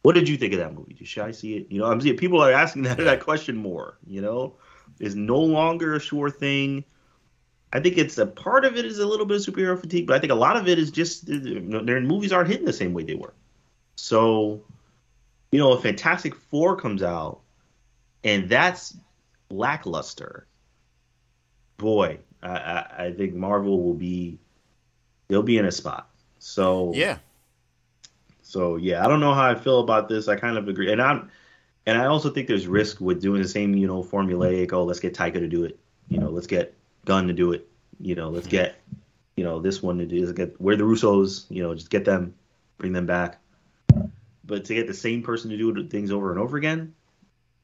What 0.02 0.14
did 0.14 0.28
you 0.28 0.36
think 0.36 0.52
of 0.52 0.60
that 0.60 0.74
movie? 0.74 0.96
Should 1.04 1.24
I 1.24 1.32
see 1.32 1.56
it? 1.56 1.66
You 1.70 1.80
know, 1.80 1.86
I'm 1.86 2.00
seeing 2.00 2.16
people 2.16 2.40
are 2.40 2.52
asking 2.52 2.82
that 2.84 2.98
that 2.98 3.20
question 3.20 3.56
more. 3.56 3.98
You 4.06 4.20
know, 4.20 4.54
is 5.00 5.14
no 5.14 5.38
longer 5.38 5.94
a 5.94 6.00
sure 6.00 6.30
thing. 6.30 6.84
I 7.72 7.80
think 7.80 7.98
it's 7.98 8.16
a 8.16 8.26
part 8.26 8.64
of 8.64 8.76
it 8.76 8.84
is 8.84 8.98
a 8.98 9.06
little 9.06 9.26
bit 9.26 9.36
of 9.36 9.54
superhero 9.54 9.78
fatigue, 9.78 10.06
but 10.06 10.16
I 10.16 10.20
think 10.20 10.32
a 10.32 10.36
lot 10.36 10.56
of 10.56 10.68
it 10.68 10.78
is 10.78 10.90
just 10.90 11.24
their 11.26 12.00
movies 12.00 12.32
aren't 12.32 12.48
hitting 12.48 12.64
the 12.64 12.72
same 12.72 12.94
way 12.94 13.02
they 13.02 13.14
were. 13.14 13.34
So, 13.96 14.62
you 15.52 15.58
know, 15.58 15.74
if 15.74 15.82
Fantastic 15.82 16.34
Four 16.34 16.76
comes 16.76 17.02
out 17.02 17.40
and 18.24 18.48
that's 18.48 18.96
lackluster, 19.50 20.46
boy, 21.76 22.18
I, 22.42 22.48
I, 22.48 23.04
I 23.06 23.12
think 23.12 23.34
Marvel 23.34 23.82
will 23.82 23.94
be 23.94 24.38
they'll 25.28 25.42
be 25.42 25.58
in 25.58 25.66
a 25.66 25.72
spot. 25.72 26.07
So 26.38 26.92
Yeah. 26.94 27.18
so 28.42 28.76
yeah, 28.76 29.04
I 29.04 29.08
don't 29.08 29.20
know 29.20 29.34
how 29.34 29.50
I 29.50 29.54
feel 29.54 29.80
about 29.80 30.08
this. 30.08 30.28
I 30.28 30.36
kind 30.36 30.56
of 30.56 30.68
agree, 30.68 30.92
and 30.92 31.02
I'm, 31.02 31.30
and 31.86 31.98
I 31.98 32.06
also 32.06 32.30
think 32.30 32.48
there's 32.48 32.66
risk 32.66 33.00
with 33.00 33.20
doing 33.20 33.42
the 33.42 33.48
same, 33.48 33.74
you 33.74 33.86
know, 33.86 34.02
formulaic. 34.02 34.72
Oh, 34.72 34.84
let's 34.84 35.00
get 35.00 35.14
Taika 35.14 35.34
to 35.34 35.48
do 35.48 35.64
it. 35.64 35.78
You 36.08 36.18
know, 36.18 36.30
let's 36.30 36.46
get 36.46 36.74
Gunn 37.04 37.26
to 37.28 37.32
do 37.32 37.52
it. 37.52 37.68
You 38.00 38.14
know, 38.14 38.28
let's 38.28 38.46
get, 38.46 38.80
you 39.36 39.44
know, 39.44 39.60
this 39.60 39.82
one 39.82 39.98
to 39.98 40.06
do. 40.06 40.20
Let's 40.20 40.32
get 40.32 40.60
where 40.60 40.76
the 40.76 40.84
Russos. 40.84 41.46
You 41.48 41.62
know, 41.62 41.74
just 41.74 41.90
get 41.90 42.04
them, 42.04 42.34
bring 42.76 42.92
them 42.92 43.06
back. 43.06 43.38
But 44.44 44.64
to 44.66 44.74
get 44.74 44.86
the 44.86 44.94
same 44.94 45.22
person 45.22 45.50
to 45.50 45.56
do 45.56 45.88
things 45.88 46.10
over 46.10 46.30
and 46.30 46.40
over 46.40 46.56
again, 46.56 46.94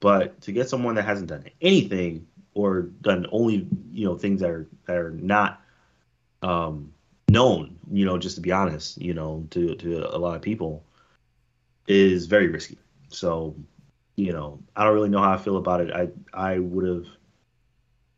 but 0.00 0.40
to 0.42 0.52
get 0.52 0.68
someone 0.68 0.96
that 0.96 1.04
hasn't 1.04 1.28
done 1.28 1.44
anything 1.62 2.26
or 2.52 2.82
done 2.82 3.26
only, 3.32 3.66
you 3.92 4.04
know, 4.04 4.16
things 4.16 4.40
that 4.40 4.50
are 4.50 4.66
that 4.86 4.96
are 4.96 5.10
not, 5.10 5.62
um, 6.42 6.92
known, 7.34 7.78
you 7.92 8.06
know, 8.06 8.18
just 8.18 8.36
to 8.36 8.42
be 8.42 8.52
honest, 8.52 9.00
you 9.02 9.14
know, 9.14 9.46
to 9.50 9.74
to 9.76 10.16
a 10.16 10.18
lot 10.18 10.36
of 10.36 10.42
people, 10.42 10.84
is 11.86 12.26
very 12.26 12.48
risky. 12.48 12.78
So, 13.08 13.56
you 14.16 14.32
know, 14.32 14.60
I 14.76 14.84
don't 14.84 14.94
really 14.94 15.10
know 15.10 15.22
how 15.22 15.32
I 15.32 15.38
feel 15.38 15.58
about 15.58 15.82
it. 15.82 15.92
I 15.92 16.08
I 16.32 16.58
would 16.60 16.86
have 16.88 17.06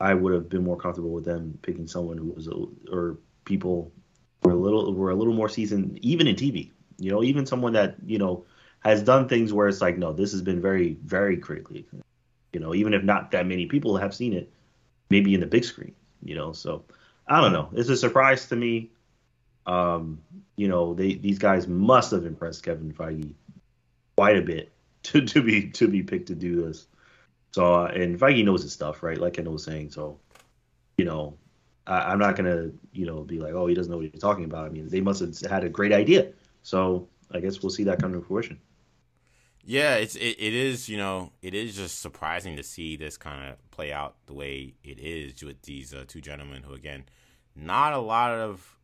I 0.00 0.14
would 0.14 0.32
have 0.34 0.48
been 0.48 0.64
more 0.64 0.76
comfortable 0.76 1.10
with 1.10 1.24
them 1.24 1.58
picking 1.62 1.88
someone 1.88 2.18
who 2.18 2.30
was 2.32 2.48
a, 2.48 2.54
or 2.94 3.18
people 3.44 3.92
were 4.42 4.52
a 4.52 4.56
little 4.56 4.94
were 4.94 5.10
a 5.10 5.16
little 5.16 5.34
more 5.34 5.48
seasoned, 5.48 5.98
even 6.02 6.26
in 6.26 6.36
TV. 6.36 6.70
You 6.98 7.10
know, 7.10 7.22
even 7.22 7.46
someone 7.46 7.74
that 7.74 7.96
you 8.06 8.18
know 8.18 8.44
has 8.80 9.02
done 9.02 9.28
things 9.28 9.52
where 9.52 9.68
it's 9.68 9.80
like, 9.80 9.98
no, 9.98 10.12
this 10.12 10.32
has 10.32 10.42
been 10.42 10.60
very 10.60 10.98
very 11.04 11.36
critically, 11.38 11.86
You 12.52 12.60
know, 12.60 12.74
even 12.74 12.94
if 12.94 13.02
not 13.02 13.32
that 13.32 13.46
many 13.46 13.66
people 13.66 13.96
have 13.96 14.14
seen 14.14 14.32
it, 14.32 14.52
maybe 15.10 15.34
in 15.34 15.40
the 15.40 15.46
big 15.46 15.64
screen. 15.64 15.94
You 16.22 16.34
know, 16.36 16.52
so 16.52 16.84
I 17.28 17.40
don't 17.40 17.52
know. 17.52 17.70
It's 17.74 17.88
a 17.88 17.96
surprise 17.96 18.46
to 18.48 18.56
me. 18.56 18.90
Um, 19.66 20.20
you 20.56 20.68
know, 20.68 20.94
they 20.94 21.14
these 21.14 21.38
guys 21.38 21.66
must 21.66 22.10
have 22.12 22.24
impressed 22.24 22.62
Kevin 22.62 22.92
Feige 22.92 23.32
quite 24.16 24.36
a 24.36 24.42
bit 24.42 24.72
to, 25.04 25.24
to 25.24 25.42
be 25.42 25.70
to 25.70 25.88
be 25.88 26.02
picked 26.02 26.28
to 26.28 26.34
do 26.34 26.66
this. 26.66 26.86
So 27.52 27.74
uh, 27.74 27.86
and 27.86 28.18
Feige 28.18 28.44
knows 28.44 28.62
his 28.62 28.72
stuff, 28.72 29.02
right? 29.02 29.18
Like 29.18 29.38
I 29.38 29.42
was 29.42 29.64
saying. 29.64 29.90
So, 29.90 30.18
you 30.98 31.04
know, 31.04 31.34
I, 31.86 32.12
am 32.12 32.18
not 32.18 32.36
gonna 32.36 32.70
you 32.92 33.06
know 33.06 33.22
be 33.22 33.38
like, 33.38 33.54
oh, 33.54 33.66
he 33.66 33.74
doesn't 33.74 33.90
know 33.90 33.98
what 33.98 34.06
he's 34.06 34.20
talking 34.20 34.44
about. 34.44 34.66
I 34.66 34.68
mean, 34.70 34.88
they 34.88 35.00
must 35.00 35.20
have 35.20 35.38
had 35.50 35.64
a 35.64 35.68
great 35.68 35.92
idea. 35.92 36.32
So 36.62 37.08
I 37.30 37.40
guess 37.40 37.62
we'll 37.62 37.70
see 37.70 37.84
that 37.84 38.00
come 38.00 38.12
to 38.12 38.20
fruition. 38.20 38.58
Yeah, 39.64 39.96
it's 39.96 40.14
it, 40.14 40.36
it 40.38 40.54
is 40.54 40.88
you 40.88 40.96
know 40.96 41.32
it 41.42 41.52
is 41.52 41.76
just 41.76 41.98
surprising 42.00 42.56
to 42.56 42.62
see 42.62 42.96
this 42.96 43.16
kind 43.16 43.50
of 43.50 43.70
play 43.70 43.92
out 43.92 44.14
the 44.26 44.32
way 44.32 44.74
it 44.84 45.00
is 45.00 45.42
with 45.42 45.62
these 45.62 45.92
uh, 45.92 46.04
two 46.06 46.20
gentlemen 46.20 46.62
who 46.62 46.72
again 46.72 47.04
not 47.56 47.92
a 47.92 47.98
lot 47.98 48.32
of 48.32 48.76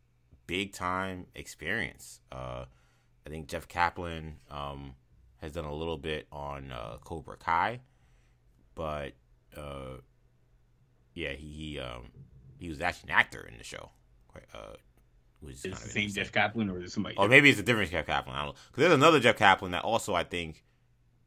big 0.47 0.73
time 0.73 1.27
experience. 1.35 2.19
Uh, 2.31 2.65
I 3.25 3.29
think 3.29 3.47
Jeff 3.47 3.67
Kaplan 3.67 4.37
um, 4.51 4.95
has 5.41 5.51
done 5.53 5.65
a 5.65 5.73
little 5.73 5.97
bit 5.97 6.27
on 6.31 6.71
uh, 6.71 6.97
Cobra 7.03 7.37
Kai, 7.37 7.81
but 8.75 9.13
uh, 9.55 9.97
yeah, 11.13 11.33
he 11.33 11.47
he, 11.47 11.79
um, 11.79 12.09
he 12.57 12.69
was 12.69 12.81
actually 12.81 13.11
an 13.11 13.17
actor 13.19 13.47
in 13.49 13.57
the 13.57 13.63
show. 13.63 13.91
Uh, 14.53 14.75
was 15.41 15.65
is 15.65 15.79
the 15.79 15.89
same 15.89 16.09
Jeff 16.09 16.31
Kaplan 16.31 16.69
or 16.69 16.79
is 16.79 16.85
it 16.85 16.91
somebody? 16.91 17.15
Or 17.17 17.27
maybe 17.27 17.49
it's 17.49 17.59
a 17.59 17.63
different 17.63 17.91
Jeff 17.91 18.05
Kaplan. 18.05 18.35
I 18.35 18.45
don't 18.45 18.55
because 18.67 18.81
there's 18.81 18.93
another 18.93 19.19
Jeff 19.19 19.37
Kaplan 19.37 19.71
that 19.71 19.83
also 19.83 20.13
I 20.13 20.23
think 20.23 20.63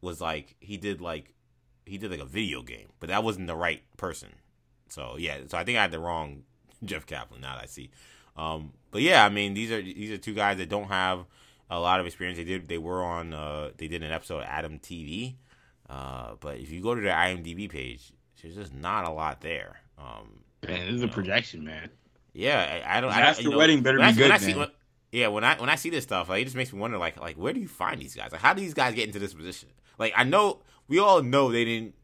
was 0.01 0.20
like 0.20 0.56
he 0.60 0.76
did 0.76 1.01
like 1.01 1.34
he 1.84 1.98
did 1.98 2.10
like 2.10 2.20
a 2.20 2.26
video 2.26 2.62
game, 2.62 2.88
but 2.98 3.09
that 3.09 3.22
wasn't 3.22 3.47
the 3.47 3.56
right 3.56 3.82
person. 3.97 4.30
So 4.88 5.16
yeah, 5.18 5.38
so 5.47 5.59
I 5.59 5.64
think 5.64 5.78
I 5.78 5.82
had 5.82 5.93
the 5.93 6.01
wrong 6.01 6.43
Jeff 6.84 7.06
Kaplan. 7.06 7.40
Now 7.40 7.55
that 7.55 7.64
I 7.64 7.66
see, 7.66 7.90
um, 8.36 8.72
but 8.97 9.02
yeah, 9.02 9.27
I 9.27 9.28
mean 9.28 9.52
these 9.52 9.70
are 9.70 9.82
these 9.82 10.10
are 10.10 10.16
two 10.16 10.32
guys 10.32 10.56
that 10.56 10.70
don't 10.70 10.89
have 10.89 11.27
a 11.68 11.78
lot 11.78 12.01
of 12.01 12.06
experience. 12.06 12.39
They 12.39 12.44
did 12.44 12.66
they 12.66 12.78
were 12.78 13.05
on 13.05 13.35
uh, 13.35 13.73
they 13.77 13.89
did 13.89 14.02
an 14.02 14.10
episode 14.10 14.39
of 14.39 14.44
Adam 14.44 14.78
TV, 14.78 15.35
uh, 15.90 16.36
but 16.40 16.56
if 16.56 16.70
you 16.70 16.81
go 16.81 16.94
to 16.94 17.01
their 17.02 17.14
IMDb 17.14 17.68
page, 17.68 18.10
there's 18.40 18.55
just 18.55 18.73
not 18.73 19.05
a 19.05 19.10
lot 19.10 19.43
there. 19.43 19.82
Um, 19.98 20.44
man, 20.66 20.86
this 20.86 20.94
is 20.94 21.02
a 21.02 21.09
projection, 21.09 21.62
man. 21.62 21.90
Yeah, 22.32 22.82
I, 22.86 22.97
I 22.97 23.01
don't. 23.02 23.39
You 23.44 23.51
know, 23.51 23.59
wedding 23.59 23.82
better 23.82 23.98
be 23.98 24.12
good, 24.12 24.31
man. 24.31 24.59
When, 24.59 24.70
yeah, 25.12 25.28
when 25.28 25.44
I 25.44 25.60
when 25.60 25.68
I 25.68 25.74
see 25.74 25.90
this 25.90 26.05
stuff, 26.05 26.31
like, 26.31 26.40
it 26.40 26.44
just 26.44 26.56
makes 26.56 26.73
me 26.73 26.78
wonder, 26.78 26.97
like, 26.97 27.20
like 27.20 27.36
where 27.36 27.52
do 27.52 27.60
you 27.60 27.68
find 27.68 28.01
these 28.01 28.14
guys? 28.14 28.32
Like, 28.32 28.40
how 28.40 28.55
do 28.55 28.62
these 28.62 28.73
guys 28.73 28.94
get 28.94 29.06
into 29.06 29.18
this 29.18 29.35
position? 29.35 29.68
Like, 29.98 30.14
I 30.16 30.24
know 30.24 30.62
we 30.89 31.01
all 31.01 31.23
know 31.23 31.52
they 31.52 31.66
didn't. 31.66 31.97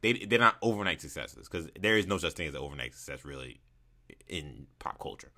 They 0.00 0.14
they're 0.14 0.38
not 0.38 0.56
overnight 0.62 1.02
successes 1.02 1.46
because 1.46 1.68
there 1.78 1.98
is 1.98 2.06
no 2.06 2.16
such 2.16 2.32
thing 2.32 2.48
as 2.48 2.54
an 2.54 2.60
overnight 2.60 2.94
success 2.94 3.22
really 3.22 3.60
in 4.28 4.66
pop 4.78 4.98
culture. 4.98 5.30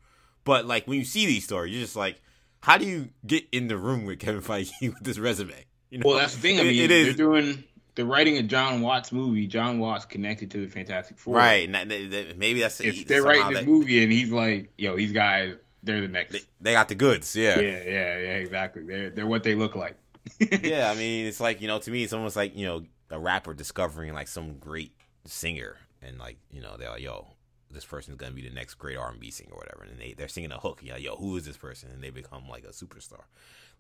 But 0.45 0.67
like 0.67 0.87
when 0.87 0.99
you 0.99 1.05
see 1.05 1.27
these 1.27 1.45
stories, 1.45 1.73
you're 1.73 1.83
just 1.83 1.97
like, 1.97 2.21
how 2.61 2.79
do 2.79 2.87
you 2.87 3.11
get 3.27 3.45
in 3.53 3.69
the 3.69 3.77
room 3.77 4.05
with 4.05 4.19
Kevin 4.19 4.43
Feige 4.43 4.71
with 4.83 5.03
this 5.03 5.19
resume? 5.19 5.67
You 5.91 5.99
know, 5.99 6.05
well, 6.07 6.19
that's 6.19 6.35
the 6.35 6.41
thing. 6.41 6.61
I 6.61 6.65
mean, 6.65 6.75
it, 6.75 6.85
it 6.85 6.91
is. 6.91 7.17
They're 7.17 7.27
doing 7.27 7.65
they're 7.95 8.07
writing 8.07 8.37
a 8.39 8.43
John 8.43 8.81
Watts 8.81 9.12
movie. 9.12 9.47
John 9.47 9.79
Watts 9.79 10.05
connected 10.05 10.51
to 10.53 10.65
the 10.65 10.69
Fantastic 10.69 11.19
Four. 11.19 11.37
Right. 11.37 11.69
maybe 11.69 12.61
that's 12.61 12.81
if 12.81 13.07
they're 13.07 13.23
writing 13.23 13.53
this 13.53 13.67
movie 13.67 14.03
and 14.03 14.12
he's 14.12 14.31
like, 14.31 14.73
yo, 14.79 14.97
these 14.97 15.12
guys, 15.12 15.55
they're 15.83 16.01
the 16.01 16.09
next. 16.09 16.33
They, 16.33 16.41
they, 16.61 16.73
got 16.73 16.89
the 16.89 16.95
goods. 16.95 17.35
Yeah. 17.35 17.59
Yeah. 17.59 17.83
Yeah. 17.83 18.19
Yeah. 18.19 18.35
Exactly. 18.37 18.85
They're 18.85 19.11
they're 19.11 19.27
what 19.27 19.43
they 19.43 19.55
look 19.55 19.77
like. 19.77 19.97
yeah. 20.39 20.91
I 20.91 20.95
mean, 20.95 21.27
it's 21.27 21.41
like 21.41 21.61
you 21.61 21.69
know, 21.69 21.79
to 21.79 21.91
me, 21.91 22.05
it's 22.05 22.12
almost 22.12 22.37
like 22.37 22.57
you 22.57 22.67
know, 22.67 22.85
a 23.11 23.19
rapper 23.19 23.55
discovering 23.55 24.15
like 24.15 24.29
some 24.29 24.59
great 24.59 24.93
singer, 25.27 25.77
and 26.01 26.19
like 26.19 26.39
you 26.51 26.61
know, 26.61 26.77
they're 26.79 26.91
like, 26.91 27.03
yo. 27.03 27.27
This 27.70 27.84
person's 27.84 28.16
gonna 28.16 28.32
be 28.32 28.47
the 28.47 28.55
next 28.55 28.74
great 28.74 28.97
R 28.97 29.10
and 29.10 29.20
B 29.20 29.30
singer 29.30 29.52
or 29.52 29.59
whatever, 29.59 29.84
and 29.84 29.98
they 30.01 30.14
they're 30.16 30.28
singing 30.28 30.52
a 30.52 30.59
hook. 30.59 30.80
You 30.82 30.90
know, 30.90 30.97
yo, 30.97 31.16
who 31.16 31.36
is 31.36 31.44
this 31.44 31.56
person? 31.56 31.90
And 31.90 32.02
they 32.02 32.10
become 32.10 32.48
like 32.48 32.64
a 32.64 32.68
superstar. 32.68 33.22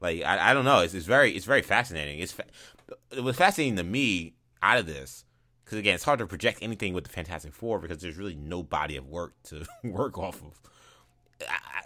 Like 0.00 0.22
I, 0.22 0.50
I 0.50 0.54
don't 0.54 0.64
know. 0.64 0.80
It's, 0.80 0.94
it's 0.94 1.06
very 1.06 1.34
it's 1.34 1.46
very 1.46 1.62
fascinating. 1.62 2.20
It's 2.20 2.32
fa- 2.32 2.46
it 3.10 3.22
was 3.22 3.36
fascinating 3.36 3.76
to 3.76 3.84
me 3.84 4.34
out 4.62 4.78
of 4.78 4.86
this 4.86 5.24
because 5.70 5.78
again, 5.78 5.94
it's 5.94 6.04
hard 6.04 6.18
to 6.18 6.26
project 6.26 6.58
anything 6.62 6.94
with 6.94 7.04
the 7.04 7.10
Fantastic 7.10 7.52
Four 7.52 7.78
because 7.78 7.98
there's 7.98 8.16
really 8.16 8.34
no 8.34 8.62
body 8.62 8.96
of 8.96 9.06
work 9.06 9.34
to 9.44 9.64
work 9.84 10.18
off 10.18 10.42
of. 10.42 10.60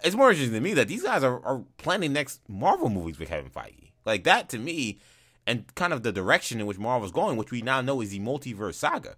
It's 0.02 0.16
more 0.16 0.30
interesting 0.30 0.54
to 0.54 0.60
me 0.60 0.72
that 0.72 0.88
these 0.88 1.02
guys 1.02 1.22
are, 1.22 1.44
are 1.44 1.64
planning 1.76 2.14
next 2.14 2.40
Marvel 2.48 2.88
movies 2.88 3.18
with 3.18 3.28
Kevin 3.28 3.50
Feige. 3.50 3.90
Like 4.06 4.24
that 4.24 4.48
to 4.50 4.58
me, 4.58 5.00
and 5.46 5.72
kind 5.74 5.92
of 5.92 6.02
the 6.02 6.12
direction 6.12 6.60
in 6.60 6.66
which 6.66 6.78
Marvel's 6.78 7.12
going, 7.12 7.36
which 7.36 7.50
we 7.50 7.60
now 7.60 7.82
know 7.82 8.00
is 8.00 8.10
the 8.10 8.20
multiverse 8.20 8.74
saga. 8.74 9.16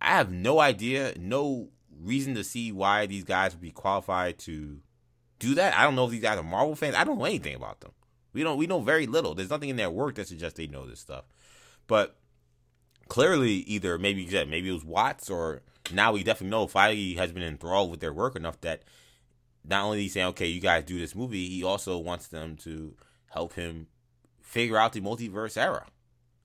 I 0.00 0.16
have 0.16 0.32
no 0.32 0.58
idea, 0.58 1.14
no 1.16 1.68
reason 2.02 2.34
to 2.34 2.44
see 2.44 2.72
why 2.72 3.06
these 3.06 3.24
guys 3.24 3.52
would 3.52 3.60
be 3.60 3.70
qualified 3.70 4.38
to 4.40 4.80
do 5.38 5.54
that. 5.54 5.76
I 5.76 5.84
don't 5.84 5.94
know 5.94 6.04
if 6.06 6.10
these 6.10 6.22
guys 6.22 6.38
are 6.38 6.42
Marvel 6.42 6.74
fans. 6.74 6.94
I 6.94 7.04
don't 7.04 7.18
know 7.18 7.24
anything 7.24 7.54
about 7.54 7.80
them. 7.80 7.92
We 8.32 8.42
don't. 8.42 8.58
We 8.58 8.66
know 8.66 8.80
very 8.80 9.06
little. 9.06 9.34
There's 9.34 9.50
nothing 9.50 9.70
in 9.70 9.76
their 9.76 9.90
work 9.90 10.16
that 10.16 10.28
suggests 10.28 10.56
they 10.56 10.66
know 10.66 10.86
this 10.86 11.00
stuff. 11.00 11.24
But 11.86 12.18
clearly 13.08 13.52
either 13.52 13.98
maybe 13.98 14.26
maybe 14.46 14.68
it 14.68 14.72
was 14.72 14.84
Watts 14.84 15.30
or 15.30 15.62
now 15.92 16.12
we 16.12 16.22
definitely 16.22 16.50
know 16.50 16.66
Feige 16.66 17.16
has 17.16 17.32
been 17.32 17.42
enthralled 17.42 17.90
with 17.90 18.00
their 18.00 18.12
work 18.12 18.36
enough 18.36 18.60
that 18.60 18.82
not 19.64 19.84
only 19.84 20.02
he's 20.02 20.12
saying 20.12 20.26
okay 20.26 20.46
you 20.46 20.60
guys 20.60 20.84
do 20.84 20.98
this 20.98 21.14
movie 21.14 21.48
he 21.48 21.64
also 21.64 21.98
wants 21.98 22.28
them 22.28 22.56
to 22.56 22.94
help 23.30 23.54
him 23.54 23.86
figure 24.42 24.76
out 24.76 24.92
the 24.92 25.00
multiverse 25.00 25.56
era 25.56 25.86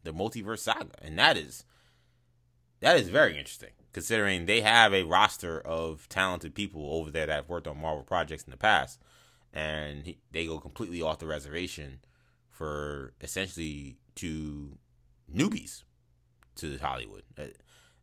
the 0.04 0.14
multiverse 0.14 0.60
saga 0.60 0.92
and 1.02 1.20
that 1.20 1.38
is 1.38 1.66
that 2.80 2.98
is 2.98 3.10
very 3.10 3.38
interesting 3.38 3.72
considering 3.94 4.46
they 4.46 4.62
have 4.62 4.94
a 4.94 5.04
roster 5.04 5.62
of 5.62 6.10
talented 6.10 6.54
people 6.54 6.94
over 6.94 7.10
there 7.10 7.28
that 7.28 7.36
have 7.36 7.50
worked 7.50 7.68
on 7.68 7.80
Marvel 7.80 8.04
projects 8.04 8.44
in 8.44 8.52
the 8.52 8.58
past 8.58 9.00
and 9.54 10.06
he, 10.06 10.18
they 10.32 10.46
go 10.46 10.60
completely 10.60 11.02
off 11.02 11.20
the 11.20 11.28
reservation 11.28 12.00
for 12.50 13.14
essentially 13.22 13.98
to 14.16 14.78
newbies 15.34 15.84
to 16.56 16.78
Hollywood. 16.80 17.24
Uh, 17.38 17.46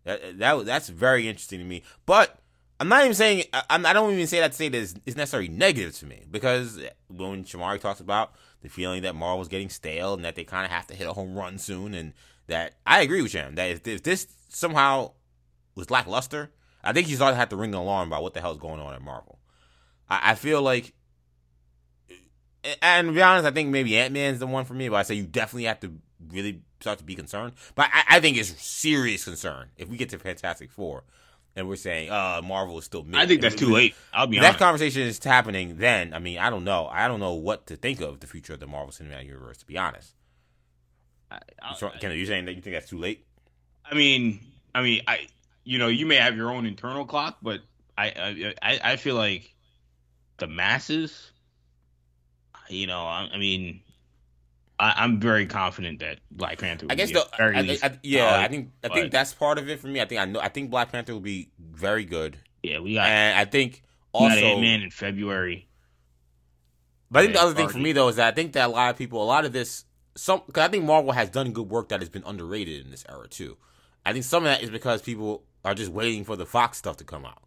that, 0.04 0.38
that 0.38 0.64
that's 0.64 0.88
very 0.88 1.28
interesting 1.28 1.58
to 1.58 1.64
me. 1.64 1.82
But 2.06 2.38
I'm 2.78 2.88
not 2.88 3.02
even 3.02 3.14
saying 3.14 3.44
I'm, 3.68 3.84
I 3.84 3.92
don't 3.92 4.12
even 4.12 4.26
say 4.26 4.40
that 4.40 4.52
to 4.52 4.56
say 4.56 4.68
that 4.68 4.78
it's, 4.78 4.94
it's 5.04 5.16
necessarily 5.16 5.48
negative 5.48 5.96
to 5.98 6.06
me 6.06 6.24
because 6.30 6.80
when 7.08 7.44
Shamari 7.44 7.80
talks 7.80 8.00
about 8.00 8.32
the 8.62 8.68
feeling 8.68 9.02
that 9.02 9.14
Marvel's 9.14 9.48
getting 9.48 9.68
stale 9.68 10.14
and 10.14 10.24
that 10.24 10.36
they 10.36 10.44
kind 10.44 10.64
of 10.64 10.70
have 10.70 10.86
to 10.88 10.94
hit 10.94 11.08
a 11.08 11.12
home 11.12 11.34
run 11.34 11.58
soon, 11.58 11.94
and 11.94 12.12
that 12.46 12.74
I 12.86 13.00
agree 13.00 13.22
with 13.22 13.32
him 13.32 13.56
that 13.56 13.70
if, 13.70 13.86
if 13.86 14.02
this 14.02 14.26
somehow 14.48 15.12
was 15.74 15.90
lackluster, 15.90 16.50
I 16.82 16.92
think 16.92 17.06
he's 17.06 17.20
ought 17.20 17.30
to 17.30 17.36
have 17.36 17.50
to 17.50 17.56
ring 17.56 17.70
the 17.70 17.78
alarm 17.78 18.08
about 18.08 18.22
what 18.22 18.34
the 18.34 18.40
hell's 18.40 18.58
going 18.58 18.80
on 18.80 18.94
at 18.94 19.02
Marvel. 19.02 19.38
I, 20.08 20.32
I 20.32 20.34
feel 20.34 20.62
like, 20.62 20.92
and 22.82 23.08
to 23.08 23.14
be 23.14 23.22
honest, 23.22 23.46
I 23.46 23.50
think 23.50 23.70
maybe 23.70 23.96
Ant 23.96 24.12
Man's 24.12 24.38
the 24.38 24.46
one 24.46 24.64
for 24.64 24.74
me, 24.74 24.88
but 24.88 24.96
I 24.96 25.02
say 25.02 25.14
you 25.14 25.24
definitely 25.24 25.64
have 25.64 25.80
to 25.80 25.92
really 26.28 26.62
start 26.80 26.98
to 26.98 27.04
be 27.04 27.14
concerned. 27.14 27.52
But 27.74 27.88
I, 27.92 28.16
I 28.16 28.20
think 28.20 28.36
it's 28.36 28.60
serious 28.60 29.24
concern 29.24 29.68
if 29.76 29.88
we 29.88 29.96
get 29.96 30.10
to 30.10 30.18
Fantastic 30.18 30.70
Four 30.70 31.04
and 31.56 31.68
we're 31.68 31.76
saying, 31.76 32.10
uh, 32.10 32.40
Marvel 32.44 32.78
is 32.78 32.84
still 32.84 33.02
mid. 33.02 33.16
I 33.16 33.26
think 33.26 33.40
that's 33.40 33.56
too 33.56 33.70
late. 33.70 33.94
I'll 34.12 34.26
be 34.26 34.38
honest. 34.38 34.42
that 34.42 34.48
honest. 34.48 34.58
conversation 34.58 35.02
is 35.02 35.22
happening 35.22 35.76
then. 35.78 36.14
I 36.14 36.18
mean, 36.18 36.38
I 36.38 36.50
don't 36.50 36.64
know. 36.64 36.86
I 36.86 37.08
don't 37.08 37.20
know 37.20 37.34
what 37.34 37.66
to 37.66 37.76
think 37.76 38.00
of 38.00 38.20
the 38.20 38.26
future 38.26 38.54
of 38.54 38.60
the 38.60 38.66
Marvel 38.66 38.92
Cinematic 38.92 39.26
Universe, 39.26 39.58
to 39.58 39.66
be 39.66 39.76
honest. 39.76 40.14
I, 41.30 41.38
Ken, 42.00 42.10
are 42.10 42.14
you 42.14 42.26
saying 42.26 42.46
that 42.46 42.54
you 42.54 42.62
think 42.62 42.74
that's 42.74 42.88
too 42.88 42.98
late? 42.98 43.24
I 43.84 43.94
mean, 43.94 44.40
I 44.74 44.82
mean, 44.82 45.02
I, 45.06 45.26
you 45.64 45.78
know, 45.78 45.88
you 45.88 46.06
may 46.06 46.16
have 46.16 46.36
your 46.36 46.50
own 46.50 46.66
internal 46.66 47.04
clock, 47.04 47.38
but 47.42 47.60
I, 47.96 48.54
I, 48.62 48.80
I 48.82 48.96
feel 48.96 49.14
like 49.14 49.54
the 50.38 50.46
masses, 50.46 51.32
you 52.68 52.86
know, 52.86 53.00
I, 53.00 53.28
I 53.32 53.38
mean, 53.38 53.80
I, 54.78 55.04
am 55.04 55.20
very 55.20 55.46
confident 55.46 56.00
that 56.00 56.20
Black 56.30 56.58
Panther. 56.58 56.86
I 56.88 56.94
guess 56.94 57.12
the 57.12 57.26
I, 57.38 57.78
I, 57.86 57.98
yeah, 58.02 58.40
I 58.40 58.48
think 58.48 58.70
I 58.82 58.88
think 58.88 59.12
that's 59.12 59.34
part 59.34 59.58
of 59.58 59.68
it 59.68 59.78
for 59.78 59.88
me. 59.88 60.00
I 60.00 60.06
think 60.06 60.20
I 60.20 60.24
know 60.24 60.40
I 60.40 60.48
think 60.48 60.70
Black 60.70 60.90
Panther 60.90 61.12
will 61.12 61.20
be 61.20 61.50
very 61.58 62.04
good. 62.04 62.38
Yeah, 62.62 62.80
we 62.80 62.94
got. 62.94 63.06
And 63.06 63.38
I 63.38 63.44
think 63.44 63.82
also 64.12 64.58
Man 64.58 64.80
in 64.82 64.90
February. 64.90 65.68
But 67.10 67.20
I 67.20 67.22
think 67.24 67.34
the 67.34 67.42
other 67.42 67.54
thing 67.54 67.68
for 67.68 67.78
me 67.78 67.92
though 67.92 68.08
is 68.08 68.16
that 68.16 68.32
I 68.32 68.34
think 68.34 68.54
that 68.54 68.68
a 68.68 68.72
lot 68.72 68.90
of 68.90 68.96
people, 68.96 69.22
a 69.22 69.24
lot 69.24 69.44
of 69.44 69.52
this, 69.52 69.84
some 70.16 70.42
because 70.46 70.64
I 70.66 70.68
think 70.68 70.84
Marvel 70.84 71.12
has 71.12 71.28
done 71.28 71.52
good 71.52 71.68
work 71.68 71.90
that 71.90 72.00
has 72.00 72.08
been 72.08 72.24
underrated 72.24 72.84
in 72.84 72.90
this 72.90 73.04
era 73.08 73.28
too. 73.28 73.58
I 74.06 74.12
think 74.12 74.24
some 74.24 74.44
of 74.44 74.48
that 74.48 74.62
is 74.62 74.70
because 74.70 75.02
people 75.02 75.44
are 75.64 75.74
just 75.74 75.92
waiting 75.92 76.24
for 76.24 76.36
the 76.36 76.46
Fox 76.46 76.78
stuff 76.78 76.96
to 76.98 77.04
come 77.04 77.24
out. 77.24 77.42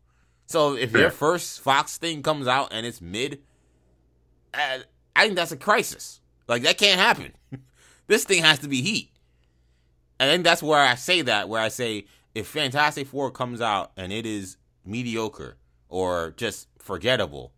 So 0.46 0.76
if 0.76 0.92
yeah. 0.94 1.00
your 1.00 1.10
first 1.10 1.62
Fox 1.62 1.98
thing 1.98 2.22
comes 2.22 2.48
out 2.48 2.70
and 2.72 2.86
it's 2.86 3.02
mid, 3.02 3.40
uh, 4.54 4.80
I 5.16 5.26
think 5.26 5.36
that's 5.36 5.52
a 5.52 5.58
crisis. 5.58 6.22
Like 6.48 6.64
that 6.64 6.78
can't 6.78 7.00
happen. 7.00 7.34
this 8.08 8.26
thing 8.26 8.44
has 8.44 8.60
to 8.60 8.68
be 8.68 8.82
heat. 8.82 9.10
And 10.20 10.30
then 10.30 10.44
that's 10.44 10.62
where 10.62 10.80
I 10.80 10.96
say 10.96 11.22
that, 11.24 11.50
where 11.50 11.62
I 11.62 11.70
say 11.70 12.06
if 12.36 12.48
Fantastic 12.48 13.08
Four 13.08 13.32
comes 13.32 13.62
out 13.62 13.92
and 13.98 14.14
it 14.14 14.26
is 14.26 14.58
mediocre 14.86 15.58
or 15.90 16.34
just 16.38 16.68
forgettable, 16.78 17.52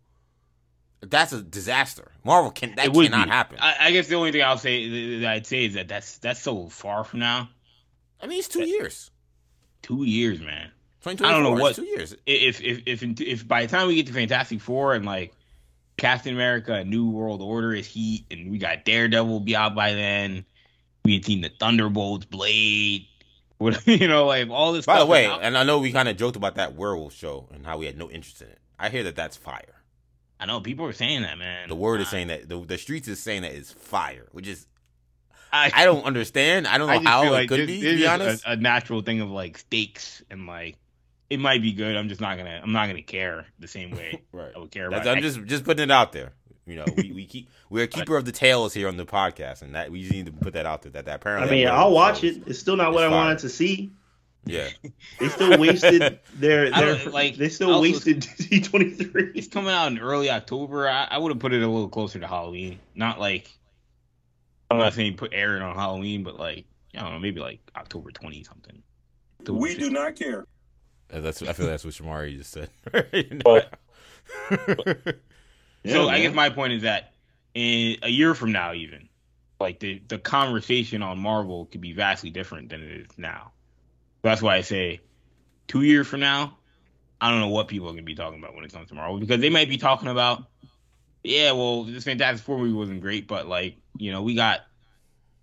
that's 1.00 1.32
a 1.32 1.42
disaster. 1.42 2.12
Marvel 2.24 2.50
can 2.50 2.74
that 2.76 2.92
cannot 2.92 3.26
be. 3.26 3.30
happen. 3.30 3.58
I, 3.60 3.76
I, 3.80 3.92
guess 3.92 4.08
the 4.08 4.14
only 4.16 4.32
thing 4.32 4.42
I'll 4.42 4.58
say 4.58 5.20
that 5.20 5.30
I'd 5.30 5.46
say 5.46 5.66
is 5.66 5.74
that 5.74 5.88
that's 5.88 6.18
that's 6.18 6.40
so 6.40 6.68
far 6.68 7.04
from 7.04 7.20
now. 7.20 7.48
I 8.20 8.26
mean, 8.26 8.38
it's 8.38 8.48
two 8.48 8.64
years. 8.64 9.10
Two 9.86 10.04
years, 10.04 10.40
man. 10.40 10.70
I 11.06 11.14
don't 11.14 11.44
know 11.44 11.52
what- 11.52 11.76
two 11.76 11.84
years. 11.84 12.14
If 12.26 12.60
if 12.60 12.82
if 12.86 13.02
if, 13.20 13.46
by 13.48 13.64
the 13.64 13.68
time 13.68 13.86
we 13.86 13.94
get 13.94 14.08
to 14.08 14.12
Fantastic 14.12 14.60
Four 14.60 14.94
and 14.94 15.04
like 15.04 15.32
Captain 15.96 16.34
America, 16.34 16.74
a 16.74 16.84
New 16.84 17.10
World 17.10 17.40
Order 17.40 17.72
is 17.72 17.86
heat, 17.86 18.26
and 18.30 18.50
we 18.50 18.58
got 18.58 18.84
Daredevil 18.84 19.40
be 19.40 19.54
out 19.54 19.74
by 19.74 19.94
then. 19.94 20.44
We 21.04 21.14
had 21.14 21.24
seen 21.24 21.40
the 21.40 21.50
Thunderbolts, 21.60 22.24
Blade, 22.24 23.06
what 23.58 23.86
you 23.86 24.08
know, 24.08 24.26
like 24.26 24.50
all 24.50 24.72
this. 24.72 24.84
By 24.86 24.98
the 24.98 25.06
way, 25.06 25.26
out. 25.26 25.42
and 25.42 25.56
I 25.56 25.62
know 25.62 25.78
we 25.78 25.92
kind 25.92 26.08
of 26.08 26.16
joked 26.16 26.36
about 26.36 26.56
that 26.56 26.74
werewolf 26.74 27.14
show 27.14 27.48
and 27.54 27.64
how 27.64 27.78
we 27.78 27.86
had 27.86 27.96
no 27.96 28.10
interest 28.10 28.42
in 28.42 28.48
it. 28.48 28.58
I 28.78 28.88
hear 28.88 29.04
that 29.04 29.14
that's 29.14 29.36
fire. 29.36 29.82
I 30.38 30.44
know 30.46 30.60
people 30.60 30.84
are 30.84 30.92
saying 30.92 31.22
that, 31.22 31.38
man. 31.38 31.68
The 31.68 31.76
word 31.76 32.00
is 32.00 32.08
saying 32.08 32.26
that 32.26 32.48
the, 32.48 32.60
the 32.62 32.76
streets 32.76 33.08
is 33.08 33.22
saying 33.22 33.42
that 33.42 33.52
it's 33.52 33.72
fire, 33.72 34.26
which 34.32 34.46
is 34.46 34.66
I, 35.56 35.82
I 35.82 35.84
don't 35.84 36.04
understand. 36.04 36.66
I 36.66 36.78
don't 36.78 36.86
know 36.86 36.94
I 36.94 36.96
just 36.98 37.08
how 37.08 37.24
it 37.24 37.30
like 37.30 37.48
could 37.48 37.60
this- 37.60 37.66
be. 37.66 37.80
this 37.80 37.90
To 37.92 37.96
be 37.96 38.02
is 38.04 38.08
honest, 38.08 38.44
a, 38.46 38.50
a 38.52 38.56
natural 38.56 39.02
thing 39.02 39.20
of 39.20 39.30
like 39.30 39.58
stakes 39.58 40.22
and 40.30 40.46
like 40.46 40.76
it 41.30 41.40
might 41.40 41.60
be 41.62 41.72
good. 41.72 41.96
I'm 41.96 42.08
just 42.08 42.20
not 42.20 42.36
gonna. 42.38 42.60
I'm 42.62 42.72
not 42.72 42.86
gonna 42.86 43.02
care 43.02 43.46
the 43.58 43.66
same 43.68 43.90
way 43.90 44.22
right. 44.32 44.52
I 44.54 44.58
would 44.58 44.70
care 44.70 44.88
That's, 44.90 45.02
about. 45.02 45.16
I'm 45.16 45.22
just 45.22 45.44
just 45.44 45.64
putting 45.64 45.84
it 45.84 45.90
out 45.90 46.12
there. 46.12 46.32
You 46.68 46.76
know, 46.76 46.84
we, 46.96 47.12
we 47.12 47.26
keep 47.26 47.48
we're 47.70 47.84
a 47.84 47.86
keeper 47.88 48.16
of 48.16 48.24
the 48.24 48.32
tales 48.32 48.74
here 48.74 48.88
on 48.88 48.96
the 48.96 49.06
podcast, 49.06 49.62
and 49.62 49.74
that 49.74 49.90
we 49.90 50.02
just 50.02 50.12
need 50.12 50.26
to 50.26 50.32
put 50.32 50.52
that 50.54 50.66
out 50.66 50.82
there. 50.82 50.92
That, 50.92 51.04
that 51.06 51.16
apparently. 51.16 51.48
I 51.48 51.66
mean, 51.66 51.68
I'll 51.68 51.92
watch 51.92 52.22
uh, 52.24 52.28
it. 52.28 52.42
It's 52.46 52.58
still 52.58 52.76
not 52.76 52.92
what 52.92 53.04
It's 53.04 53.12
I 53.12 53.16
wanted 53.16 53.38
to 53.40 53.48
see. 53.48 53.92
Yeah, 54.48 54.68
They 55.18 55.28
still 55.28 55.58
wasted 55.58 56.20
their, 56.36 56.72
I 56.72 56.80
their 56.80 56.94
don't- 56.98 57.12
like, 57.12 57.34
they 57.36 57.48
still 57.48 57.70
also- 57.72 57.82
wasted 57.82 58.24
D 58.38 58.60
twenty 58.60 58.90
three. 58.90 59.32
It's 59.34 59.48
coming 59.48 59.72
out 59.72 59.88
in 59.88 59.98
early 59.98 60.30
October. 60.30 60.88
I, 60.88 61.08
I 61.10 61.18
would 61.18 61.32
have 61.32 61.40
put 61.40 61.52
it 61.52 61.62
a 61.62 61.66
little 61.68 61.88
closer 61.88 62.20
to 62.20 62.26
Halloween. 62.28 62.78
Not 62.94 63.18
like 63.18 63.50
I'm 64.70 64.78
not 64.78 64.94
saying 64.94 65.16
put 65.16 65.32
Aaron 65.34 65.62
on 65.62 65.74
Halloween, 65.74 66.22
but 66.22 66.38
like 66.38 66.64
I 66.94 67.00
don't 67.00 67.12
know, 67.12 67.18
maybe 67.18 67.40
like 67.40 67.60
October 67.76 68.10
twenty 68.10 68.42
something. 68.42 68.82
October 69.40 69.58
We 69.58 69.74
do 69.76 69.90
not 69.90 70.16
care. 70.16 70.46
Uh, 71.12 71.20
that's 71.20 71.42
I 71.42 71.52
feel 71.52 71.66
that's 71.66 71.84
what 71.84 71.94
Shamari 71.94 72.36
just 72.36 72.50
said. 72.52 72.70
You 73.12 73.24
know? 73.44 73.62
But- 74.50 75.16
Yeah, 75.84 75.92
so 75.92 76.08
I 76.08 76.20
guess 76.20 76.34
my 76.34 76.50
point 76.50 76.72
is 76.72 76.82
that 76.82 77.12
in 77.54 77.98
a 78.02 78.08
year 78.08 78.34
from 78.34 78.50
now, 78.50 78.72
even 78.74 79.08
like 79.60 79.78
the 79.78 80.02
the 80.08 80.18
conversation 80.18 81.00
on 81.00 81.16
Marvel 81.20 81.66
could 81.66 81.80
be 81.80 81.92
vastly 81.92 82.30
different 82.30 82.70
than 82.70 82.82
it 82.82 83.02
is 83.02 83.06
now. 83.16 83.52
That's 84.22 84.42
why 84.42 84.56
I 84.56 84.62
say 84.62 85.00
two 85.68 85.82
years 85.82 86.08
from 86.08 86.18
now, 86.20 86.58
I 87.20 87.30
don't 87.30 87.38
know 87.38 87.50
what 87.50 87.68
people 87.68 87.86
are 87.88 87.92
gonna 87.92 88.02
be 88.02 88.16
talking 88.16 88.40
about 88.40 88.56
when 88.56 88.64
it 88.64 88.72
comes 88.72 88.88
to 88.88 88.96
Marvel 88.96 89.20
because 89.20 89.40
they 89.40 89.48
might 89.48 89.68
be 89.68 89.76
talking 89.76 90.08
about, 90.08 90.42
yeah, 91.26 91.52
well, 91.52 91.84
this 91.84 92.04
Fantastic 92.04 92.44
Four 92.44 92.58
movie 92.58 92.72
wasn't 92.72 93.00
great, 93.00 93.26
but 93.28 93.46
like 93.46 93.76
you 93.98 94.12
know 94.12 94.22
we 94.22 94.34
got, 94.34 94.60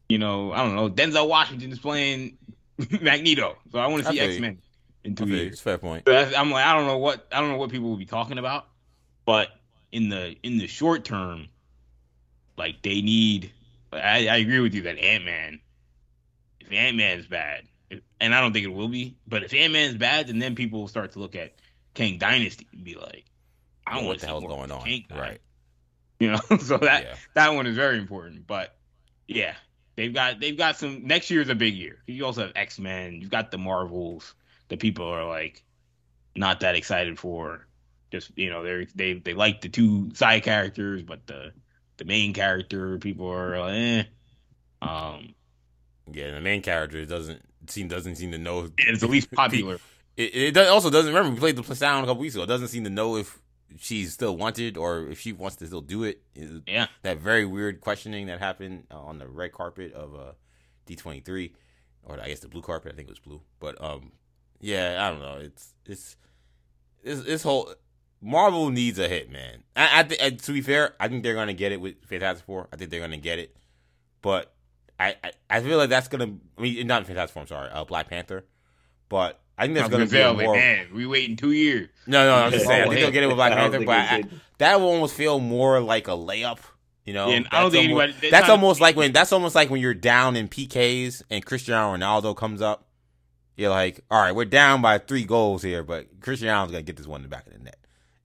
you 0.10 0.18
know, 0.18 0.52
I 0.52 0.58
don't 0.58 0.76
know, 0.76 0.90
Denzel 0.90 1.28
Washington 1.28 1.72
is 1.72 1.80
playing 1.80 2.38
Magneto, 3.02 3.58
so 3.72 3.80
I 3.80 3.88
want 3.88 4.04
to 4.04 4.10
see. 4.12 4.20
X 4.20 4.40
Men 4.40 4.62
in 5.04 5.16
two 5.16 5.26
Okay, 5.26 5.34
years. 5.34 5.54
it's 5.54 5.62
fair 5.62 5.78
point. 5.78 6.06
So 6.08 6.14
I'm 6.14 6.52
like, 6.52 6.66
I 6.66 6.74
don't 6.74 6.88
know 6.88 6.98
what 6.98 7.28
I 7.32 7.40
don't 7.40 7.52
know 7.52 7.58
what 7.58 7.70
people 7.72 7.90
will 7.90 7.98
be 7.98 8.06
talking 8.06 8.38
about, 8.38 8.68
but 9.26 9.50
in 9.92 10.10
the 10.10 10.36
in 10.44 10.58
the 10.58 10.68
short 10.68 11.04
term, 11.06 11.48
like 12.58 12.82
they 12.82 13.02
need. 13.02 13.52
I, 13.92 14.28
I 14.28 14.38
agree 14.38 14.60
with 14.60 14.74
you 14.74 14.84
that 14.84 14.98
Ant 14.98 15.26
Man. 15.26 15.60
If 16.60 16.72
Ant 16.72 16.98
Man 16.98 17.20
is 17.20 17.28
bad, 17.28 17.68
if, 17.90 18.02
and 18.20 18.34
I 18.34 18.42
don't 18.42 18.54
think 18.54 18.66
it 18.66 18.70
will 18.74 18.88
be, 18.88 19.18
but 19.28 19.44
if 19.44 19.54
Ant 19.54 19.74
Man 19.74 19.90
is 19.90 19.98
bad, 19.98 20.28
then 20.28 20.40
then 20.40 20.56
people 20.56 20.80
will 20.82 20.88
start 20.88 21.12
to 21.14 21.20
look 21.20 21.36
at 21.36 21.54
Kang 21.94 22.18
Dynasty 22.18 22.68
and 22.72 22.84
be 22.84 22.96
like, 22.96 23.26
I 23.86 23.96
don't 23.96 24.06
what 24.06 24.10
want 24.10 24.22
the 24.22 24.28
hell's 24.28 24.46
going 24.46 24.72
on? 24.72 24.82
Kang. 24.82 25.06
Right. 25.12 25.42
You 26.20 26.32
know, 26.32 26.40
so 26.60 26.78
that 26.78 27.04
Yeah. 27.04 27.16
that 27.34 27.50
one 27.54 27.68
is 27.68 27.76
very 27.76 27.98
important. 27.98 28.48
But 28.48 28.76
yeah, 29.28 29.56
they've 29.96 30.14
got 30.14 30.40
they've 30.40 30.58
got 30.58 30.78
some. 30.78 31.06
Next 31.06 31.30
year 31.30 31.42
is 31.42 31.50
a 31.50 31.56
big 31.56 31.74
year. 31.76 31.98
You 32.08 32.26
also 32.26 32.44
have 32.44 32.52
X 32.56 32.80
Men. 32.80 33.20
You've 33.22 33.32
got 33.32 33.52
the 33.52 33.58
Marvels. 33.58 34.34
that 34.70 34.80
people 34.80 35.06
are 35.08 35.28
like 35.28 35.64
not 36.36 36.62
that 36.62 36.76
excited 36.76 37.20
for. 37.20 37.68
Just 38.12 38.32
you 38.38 38.50
know, 38.50 38.64
they 38.64 38.88
they 38.96 39.14
they 39.14 39.34
like 39.34 39.62
the 39.62 39.70
two 39.70 40.14
side 40.14 40.44
characters, 40.44 41.02
but 41.04 41.26
the 41.28 41.52
the 41.98 42.06
main 42.06 42.34
character 42.34 42.98
people 43.00 43.28
are 43.28 43.60
like, 43.60 43.74
eh. 43.74 44.04
Um, 44.82 45.34
Yeah, 46.12 46.32
the 46.32 46.42
main 46.42 46.62
character 46.62 47.06
doesn't 47.06 47.42
seem 47.68 47.88
doesn't 47.88 48.16
seem 48.16 48.32
to 48.32 48.38
know. 48.38 48.70
it's 48.78 49.02
the 49.02 49.08
least 49.08 49.32
popular. 49.36 49.80
It, 50.16 50.56
it 50.56 50.58
also 50.68 50.90
doesn't 50.92 51.12
remember 51.14 51.34
we 51.34 51.40
played 51.40 51.56
the 51.56 51.76
sound 51.76 52.04
a 52.04 52.08
couple 52.08 52.22
weeks 52.22 52.36
ago. 52.36 52.44
It 52.44 52.48
doesn't 52.48 52.68
seem 52.68 52.84
to 52.84 52.90
know 52.90 53.18
if 53.18 53.40
she's 53.78 54.14
still 54.14 54.36
wanted 54.38 54.78
or 54.78 55.08
if 55.08 55.20
she 55.20 55.34
wants 55.34 55.56
to 55.58 55.68
still 55.68 55.82
do 55.82 56.04
it. 56.04 56.22
Yeah, 56.68 56.88
that 57.02 57.20
very 57.20 57.46
weird 57.46 57.82
questioning 57.82 58.28
that 58.28 58.40
happened 58.40 58.88
uh, 58.92 59.00
on 59.00 59.20
the 59.20 59.28
red 59.28 59.52
carpet 59.52 59.94
of 59.94 60.16
uh, 60.16 60.32
D 60.86 60.96
twenty 60.96 61.20
three, 61.20 61.54
or 62.04 62.20
I 62.20 62.28
guess 62.28 62.40
the 62.40 62.48
blue 62.48 62.62
carpet. 62.62 62.92
I 62.92 62.96
think 62.96 63.08
it 63.08 63.12
was 63.12 63.20
blue. 63.20 63.42
But 63.60 63.82
um, 63.84 64.12
yeah, 64.60 65.06
I 65.06 65.10
don't 65.10 65.22
know. 65.22 65.38
It's 65.42 65.74
it's 65.86 66.16
this 67.04 67.22
this 67.22 67.44
whole 67.44 67.74
Marvel 68.22 68.70
needs 68.70 69.00
a 69.00 69.08
hit, 69.08 69.30
man. 69.30 69.64
I, 69.76 70.00
I 70.00 70.04
th- 70.04 70.22
and 70.22 70.40
to 70.40 70.54
be 70.54 70.62
fair, 70.62 70.96
I 71.00 71.08
think 71.08 71.24
they're 71.24 71.34
gonna 71.34 71.54
get 71.54 71.72
it 71.72 71.82
with 71.82 72.04
Fantastic 72.06 72.46
Four. 72.46 72.70
I 72.72 72.78
think 72.78 72.90
they're 72.90 73.02
gonna 73.02 73.18
get 73.18 73.40
it, 73.40 73.56
but 74.22 74.54
I 75.00 75.16
I, 75.24 75.32
I 75.50 75.62
feel 75.62 75.78
like 75.78 75.90
that's 75.90 76.08
gonna. 76.08 76.36
I 76.58 76.62
mean, 76.62 76.88
not 76.88 77.06
Fantastic 77.06 77.34
Four. 77.34 77.42
I'm 77.42 77.48
sorry, 77.48 77.70
uh, 77.70 77.84
Black 77.84 78.10
Panther. 78.10 78.46
But 79.10 79.43
I 79.64 79.68
think 79.68 79.78
I 79.78 79.82
that's 79.82 79.92
gonna 79.92 80.06
gonna 80.06 80.06
be 80.06 80.18
say, 80.18 80.24
I 80.24 80.30
a 80.30 80.34
more. 80.48 80.56
man, 80.56 80.88
we 80.94 81.06
waiting 81.06 81.36
two 81.36 81.52
years. 81.52 81.90
No, 82.08 82.26
no, 82.28 82.36
I'm 82.46 82.52
just 82.52 82.66
saying. 82.68 82.84
I 82.84 82.88
think 82.88 83.00
they'll 83.02 83.12
get 83.12 83.24
it 83.24 83.28
with 83.28 83.36
Black 83.38 83.54
Panther, 83.54 83.80
but 83.86 83.90
I, 83.98 84.24
that 84.60 84.80
will 84.80 84.88
almost 84.90 85.16
feel 85.16 85.40
more 85.40 85.80
like 85.80 86.08
a 86.08 86.12
layup. 86.12 86.60
You 87.06 87.14
know, 87.14 87.28
Yeah, 87.30 87.36
and 87.36 87.48
I 87.52 87.62
don't 87.62 87.72
That's 87.72 87.82
think 87.84 87.92
almost- 87.92 88.04
anybody- 88.14 88.30
That's 88.32 88.48
not- 88.48 88.54
almost 88.54 88.80
like 88.82 88.96
when 88.96 89.12
that's 89.12 89.34
almost 89.34 89.56
like 89.56 89.70
when 89.70 89.82
you're 89.82 89.94
down 89.94 90.36
in 90.38 90.48
PKs 90.48 91.22
and 91.30 91.46
Cristiano 91.46 91.96
Ronaldo 91.98 92.36
comes 92.36 92.62
up. 92.62 92.88
You're 93.58 93.70
like, 93.70 94.00
all 94.10 94.20
right, 94.22 94.34
we're 94.34 94.46
down 94.46 94.82
by 94.82 94.98
three 94.98 95.26
goals 95.26 95.62
here, 95.62 95.84
but 95.84 96.08
Cristiano's 96.22 96.72
gonna 96.72 96.82
get 96.84 96.96
this 96.98 97.06
one 97.06 97.20
in 97.20 97.24
the 97.24 97.30
back 97.30 97.46
of 97.46 97.54
the 97.54 97.60
net. 97.60 97.78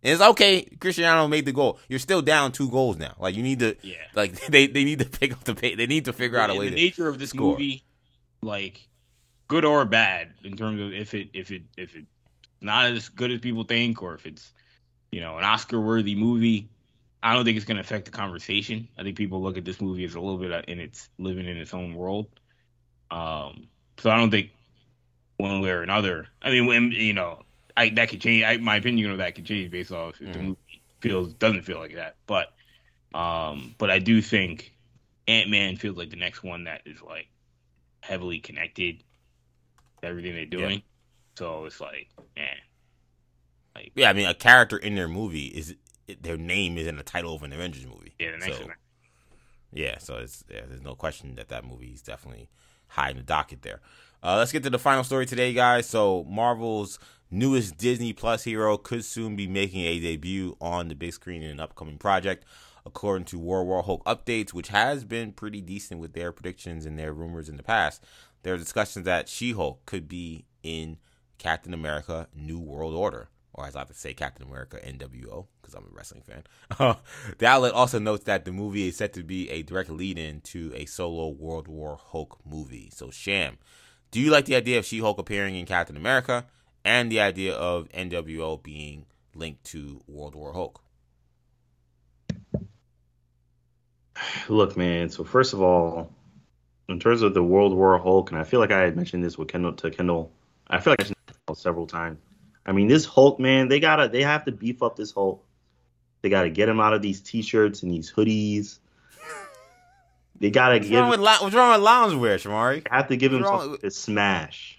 And 0.02 0.12
it's 0.12 0.22
okay. 0.22 0.62
Cristiano 0.80 1.26
made 1.28 1.44
the 1.44 1.52
goal. 1.52 1.78
You're 1.88 1.98
still 1.98 2.22
down 2.22 2.52
two 2.52 2.70
goals 2.70 2.96
now. 2.98 3.14
Like 3.18 3.34
you 3.34 3.42
need 3.42 3.58
to, 3.58 3.76
Yeah. 3.82 3.96
like 4.14 4.46
they, 4.48 4.68
they 4.68 4.84
need 4.84 5.00
to 5.00 5.04
pick 5.06 5.32
up 5.32 5.42
the 5.44 5.54
pay. 5.56 5.74
They 5.74 5.86
need 5.88 6.04
to 6.06 6.12
figure 6.12 6.38
out 6.38 6.48
a 6.50 6.54
way 6.54 6.66
the 6.66 6.70
to. 6.70 6.76
nature 6.76 7.08
of 7.08 7.18
this 7.18 7.30
score. 7.30 7.52
movie, 7.52 7.82
like 8.40 8.87
good 9.48 9.64
or 9.64 9.84
bad, 9.84 10.34
in 10.44 10.56
terms 10.56 10.80
of 10.80 10.92
if 10.92 11.14
it 11.14 11.30
if 11.34 11.50
it 11.50 11.64
if 11.76 11.94
it's 11.96 12.08
not 12.60 12.86
as 12.86 13.08
good 13.10 13.32
as 13.32 13.40
people 13.40 13.64
think, 13.64 14.02
or 14.02 14.14
if 14.14 14.26
it's 14.26 14.52
you 15.12 15.20
know 15.20 15.38
an 15.38 15.44
Oscar 15.44 15.80
worthy 15.80 16.14
movie, 16.16 16.70
I 17.22 17.34
don't 17.34 17.44
think 17.44 17.56
it's 17.56 17.66
going 17.66 17.76
to 17.76 17.82
affect 17.82 18.06
the 18.06 18.12
conversation. 18.12 18.88
I 18.98 19.02
think 19.04 19.16
people 19.16 19.42
look 19.42 19.58
at 19.58 19.64
this 19.64 19.80
movie 19.80 20.04
as 20.04 20.14
a 20.16 20.20
little 20.20 20.38
bit 20.38 20.66
in 20.68 20.80
its 20.80 21.10
living 21.18 21.46
in 21.46 21.58
its 21.58 21.74
own 21.74 21.94
world. 21.94 22.28
Um, 23.10 23.70
so 23.98 24.10
I 24.10 24.16
don't 24.18 24.30
think 24.30 24.52
one 25.36 25.60
way 25.60 25.70
or 25.70 25.82
another. 25.82 26.28
I 26.42 26.50
mean, 26.50 26.66
when, 26.66 26.92
you 26.92 27.12
know, 27.14 27.42
I 27.76 27.90
that 27.90 28.08
could 28.08 28.20
change. 28.20 28.44
I, 28.44 28.56
my 28.58 28.76
opinion 28.76 29.10
of 29.10 29.18
that 29.18 29.34
could 29.34 29.46
change 29.46 29.70
based 29.70 29.92
off 29.92 30.20
if 30.20 30.32
the 30.32 30.38
Mhm. 30.38 30.40
movie 30.40 30.84
feels 31.00 31.34
doesn't 31.34 31.62
feel 31.62 31.78
like 31.78 31.94
that. 31.94 32.16
But 32.26 32.48
um, 33.14 33.74
but 33.78 33.90
I 33.90 33.98
do 34.00 34.22
think 34.22 34.74
Ant 35.28 35.50
Man 35.50 35.76
feels 35.76 35.96
like 35.96 36.10
the 36.10 36.16
next 36.16 36.42
one 36.42 36.64
that 36.64 36.82
is 36.86 37.02
like 37.02 37.28
heavily 38.02 38.40
connected 38.40 39.04
everything 40.02 40.34
they're 40.34 40.46
doing. 40.46 40.82
So 41.36 41.64
it's 41.66 41.80
like, 41.80 42.08
man, 42.36 42.48
like 43.74 43.92
Yeah, 43.94 44.10
I 44.10 44.12
mean, 44.12 44.26
a 44.26 44.34
character 44.34 44.76
in 44.76 44.94
their 44.94 45.08
movie 45.08 45.46
is 45.46 45.74
their 46.20 46.36
name 46.36 46.78
is 46.78 46.86
in 46.86 46.96
the 46.96 47.02
title 47.02 47.34
of 47.34 47.42
an 47.42 47.52
Avengers 47.52 47.86
movie. 47.86 48.14
yeah, 48.18 48.32
the 48.32 48.38
next 48.38 48.58
So- 48.58 48.64
one. 48.66 48.74
Yeah, 49.72 49.98
so 49.98 50.16
it's 50.16 50.44
yeah, 50.50 50.62
there's 50.66 50.80
no 50.80 50.94
question 50.94 51.34
that 51.34 51.48
that 51.48 51.64
movie 51.64 51.88
is 51.92 52.00
definitely 52.02 52.48
high 52.88 53.10
in 53.10 53.18
the 53.18 53.22
docket 53.22 53.60
there. 53.62 53.80
Uh, 54.22 54.36
let's 54.38 54.50
get 54.50 54.62
to 54.62 54.70
the 54.70 54.78
final 54.78 55.04
story 55.04 55.26
today, 55.26 55.52
guys. 55.52 55.86
So 55.86 56.24
Marvel's 56.24 56.98
newest 57.30 57.76
Disney 57.76 58.14
Plus 58.14 58.44
hero 58.44 58.78
could 58.78 59.04
soon 59.04 59.36
be 59.36 59.46
making 59.46 59.82
a 59.84 60.00
debut 60.00 60.56
on 60.60 60.88
the 60.88 60.94
big 60.94 61.12
screen 61.12 61.42
in 61.42 61.50
an 61.50 61.60
upcoming 61.60 61.98
project, 61.98 62.44
according 62.88 63.26
to 63.26 63.38
World 63.38 63.66
War 63.66 63.82
Hulk 63.82 64.04
updates, 64.04 64.52
which 64.52 64.68
has 64.68 65.04
been 65.04 65.32
pretty 65.32 65.60
decent 65.60 66.00
with 66.00 66.12
their 66.12 66.32
predictions 66.32 66.84
and 66.86 66.98
their 66.98 67.12
rumors 67.12 67.48
in 67.48 67.56
the 67.56 67.62
past. 67.62 68.04
There 68.42 68.54
are 68.54 68.58
discussions 68.58 69.04
that 69.04 69.28
She-Hulk 69.28 69.84
could 69.86 70.08
be 70.08 70.46
in 70.62 70.98
Captain 71.38 71.74
America: 71.74 72.28
New 72.34 72.58
World 72.58 72.94
Order 72.94 73.28
or 73.58 73.66
as 73.66 73.74
I 73.74 73.80
like 73.80 73.88
to 73.88 73.94
say, 73.94 74.14
Captain 74.14 74.46
America 74.46 74.78
NWO, 74.78 75.46
because 75.60 75.74
I'm 75.74 75.84
a 75.84 75.94
wrestling 75.94 76.22
fan. 76.22 76.44
the 77.38 77.46
outlet 77.46 77.72
also 77.72 77.98
notes 77.98 78.24
that 78.24 78.44
the 78.44 78.52
movie 78.52 78.88
is 78.88 78.96
set 78.96 79.12
to 79.14 79.24
be 79.24 79.50
a 79.50 79.62
direct 79.62 79.90
lead 79.90 80.16
in 80.16 80.40
to 80.42 80.72
a 80.76 80.84
solo 80.86 81.28
World 81.28 81.66
War 81.66 81.98
Hulk 82.00 82.38
movie. 82.44 82.90
So, 82.94 83.10
Sham, 83.10 83.58
do 84.12 84.20
you 84.20 84.30
like 84.30 84.44
the 84.44 84.54
idea 84.54 84.78
of 84.78 84.86
She 84.86 85.00
Hulk 85.00 85.18
appearing 85.18 85.56
in 85.56 85.66
Captain 85.66 85.96
America 85.96 86.46
and 86.84 87.10
the 87.10 87.20
idea 87.20 87.54
of 87.54 87.88
NWO 87.88 88.62
being 88.62 89.06
linked 89.34 89.64
to 89.64 90.02
World 90.06 90.36
War 90.36 90.52
Hulk? 90.52 90.80
Look, 94.48 94.76
man. 94.76 95.08
So 95.10 95.24
first 95.24 95.52
of 95.52 95.60
all, 95.62 96.12
in 96.88 96.98
terms 97.00 97.22
of 97.22 97.34
the 97.34 97.42
World 97.42 97.74
War 97.74 97.98
Hulk, 97.98 98.30
and 98.30 98.40
I 98.40 98.44
feel 98.44 98.60
like 98.60 98.72
I 98.72 98.80
had 98.80 98.96
mentioned 98.96 99.22
this 99.24 99.36
with 99.38 99.48
Kendall 99.48 99.72
to 99.74 99.90
Kendall. 99.90 100.32
I 100.68 100.80
feel 100.80 100.92
like 100.92 101.00
I 101.02 101.04
mentioned 101.04 101.58
several 101.58 101.86
times. 101.86 102.18
I 102.66 102.72
mean, 102.72 102.88
this 102.88 103.04
Hulk, 103.04 103.38
man, 103.40 103.68
they 103.68 103.80
gotta, 103.80 104.08
they 104.08 104.22
have 104.22 104.44
to 104.46 104.52
beef 104.52 104.82
up 104.82 104.96
this 104.96 105.12
Hulk. 105.12 105.44
They 106.22 106.28
gotta 106.28 106.50
get 106.50 106.68
him 106.68 106.80
out 106.80 106.92
of 106.94 107.02
these 107.02 107.20
T-shirts 107.20 107.82
and 107.82 107.92
these 107.92 108.12
hoodies. 108.12 108.78
They 110.40 110.50
gotta 110.50 110.76
What's 110.76 110.88
give, 110.88 111.00
wrong 111.00 111.10
with, 111.10 111.20
what's 111.20 111.54
wrong 111.54 111.80
with 111.80 111.88
loungewear, 111.88 112.36
Shamari? 112.36 112.84
They 112.84 112.90
have 112.96 113.08
to 113.08 113.16
give 113.16 113.32
him 113.32 113.40
what's 113.40 113.50
wrong 113.50 113.58
something 113.60 113.72
with- 113.72 113.80
to 113.82 113.90
smash. 113.90 114.78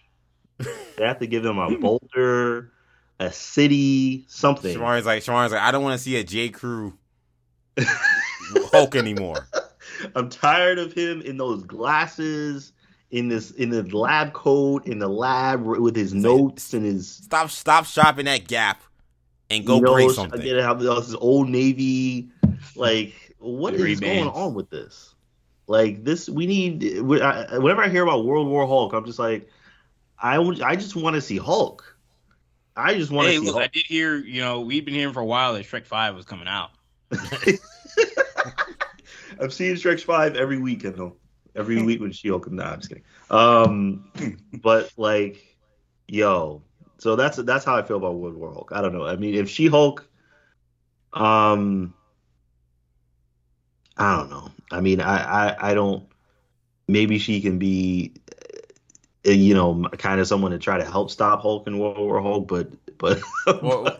They 0.97 1.05
have 1.05 1.19
to 1.19 1.27
give 1.27 1.45
him 1.45 1.57
a 1.57 1.77
boulder, 1.77 2.73
a 3.19 3.31
city, 3.31 4.25
something. 4.27 4.75
Shamari's 4.75 5.05
like, 5.05 5.23
Shamari's 5.23 5.53
like, 5.53 5.61
I 5.61 5.71
don't 5.71 5.81
want 5.83 5.97
to 5.97 6.03
see 6.03 6.17
a 6.17 6.23
J. 6.25 6.49
Crew 6.49 6.97
Hulk 8.71 8.95
anymore. 8.95 9.47
I'm 10.15 10.29
tired 10.29 10.79
of 10.79 10.93
him 10.93 11.21
in 11.21 11.37
those 11.37 11.63
glasses, 11.63 12.71
in 13.11 13.27
this 13.27 13.51
in 13.51 13.69
the 13.69 13.83
lab 13.95 14.33
coat, 14.33 14.85
in 14.87 14.99
the 14.99 15.07
lab 15.09 15.61
with 15.63 15.95
his 15.95 16.13
like- 16.13 16.23
notes 16.23 16.73
and 16.73 16.85
his 16.85 17.07
Stop, 17.09 17.49
stop 17.49 17.85
shopping 17.85 18.27
at 18.27 18.47
Gap, 18.47 18.81
and 19.49 19.65
go 19.65 19.75
you 19.77 19.81
know, 19.81 19.93
break 19.93 20.09
I 20.09 20.13
something. 20.13 20.41
get 20.41 20.61
how 20.63 20.73
this 20.73 21.13
old 21.15 21.49
navy. 21.49 22.29
Like, 22.75 23.13
what 23.39 23.77
The 23.77 23.85
is 23.85 23.99
going 23.99 24.27
on 24.27 24.53
with 24.53 24.69
this? 24.69 25.13
Like 25.67 26.03
this, 26.03 26.27
we 26.29 26.47
need. 26.47 26.99
Whenever 27.01 27.83
I 27.83 27.89
hear 27.89 28.03
about 28.03 28.25
World 28.25 28.47
War 28.47 28.65
Hulk, 28.65 28.93
I'm 28.93 29.05
just 29.05 29.19
like, 29.19 29.49
I 30.17 30.39
would, 30.39 30.61
I 30.61 30.75
just 30.75 30.95
want 30.95 31.15
to 31.15 31.21
see 31.21 31.37
Hulk. 31.37 31.95
I 32.75 32.95
just 32.95 33.11
want 33.11 33.27
to 33.27 33.33
Hey, 33.33 33.39
see 33.39 33.45
look, 33.45 33.57
I 33.57 33.67
did 33.67 33.85
hear. 33.85 34.17
You 34.17 34.41
know, 34.41 34.61
we've 34.61 34.83
been 34.85 34.93
hearing 34.93 35.13
for 35.13 35.19
a 35.19 35.25
while 35.25 35.53
that 35.53 35.65
Shrek 35.65 35.85
Five 35.85 36.15
was 36.15 36.25
coming 36.25 36.47
out. 36.47 36.71
I'm 39.39 39.51
seeing 39.51 39.75
Stretch 39.75 40.03
Five 40.03 40.35
every 40.35 40.57
weekend 40.57 40.95
though. 40.95 41.15
Every 41.55 41.81
week 41.81 41.99
when 41.99 42.11
She-Hulk 42.11 42.43
comes. 42.43 42.55
Nah, 42.55 42.71
I'm 42.71 42.79
just 42.79 42.89
kidding. 42.89 43.03
Um, 43.29 44.11
but 44.61 44.91
like, 44.97 45.57
yo, 46.07 46.61
so 46.99 47.15
that's 47.15 47.37
that's 47.37 47.65
how 47.65 47.75
I 47.75 47.81
feel 47.81 47.97
about 47.97 48.15
World 48.15 48.35
War 48.35 48.53
Hulk. 48.53 48.71
I 48.73 48.81
don't 48.81 48.93
know. 48.93 49.05
I 49.05 49.15
mean, 49.15 49.35
if 49.35 49.49
She-Hulk, 49.49 50.07
um, 51.13 51.93
I 53.97 54.17
don't 54.17 54.29
know. 54.29 54.51
I 54.71 54.81
mean, 54.81 55.01
I 55.01 55.49
I, 55.49 55.71
I 55.71 55.73
don't. 55.73 56.05
Maybe 56.87 57.19
she 57.19 57.39
can 57.41 57.59
be, 57.59 58.13
uh, 59.27 59.31
you 59.31 59.53
know, 59.53 59.87
kind 59.97 60.19
of 60.19 60.27
someone 60.27 60.51
to 60.51 60.59
try 60.59 60.77
to 60.77 60.85
help 60.85 61.11
stop 61.11 61.41
Hulk 61.41 61.67
and 61.67 61.79
World 61.79 61.97
War 61.97 62.21
Hulk, 62.21 62.47
but 62.47 62.71
but. 62.97 63.21
Well, 63.61 63.99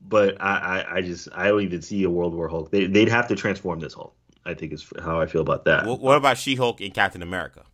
but 0.00 0.40
I, 0.40 0.56
I, 0.56 0.96
I 0.96 1.00
just 1.02 1.28
I 1.34 1.48
don't 1.48 1.62
even 1.62 1.82
see 1.82 2.02
a 2.04 2.10
World 2.10 2.34
War 2.34 2.48
Hulk. 2.48 2.70
They, 2.70 2.86
they'd 2.86 3.08
have 3.08 3.28
to 3.28 3.36
transform 3.36 3.80
this 3.80 3.92
Hulk. 3.92 4.14
I 4.48 4.54
think 4.54 4.72
is 4.72 4.90
how 5.02 5.20
I 5.20 5.26
feel 5.26 5.42
about 5.42 5.64
that. 5.66 5.84
what, 5.86 6.00
what 6.00 6.16
about 6.16 6.38
She 6.38 6.54
Hulk 6.54 6.80
and 6.80 6.92
Captain 6.94 7.22
America? 7.22 7.64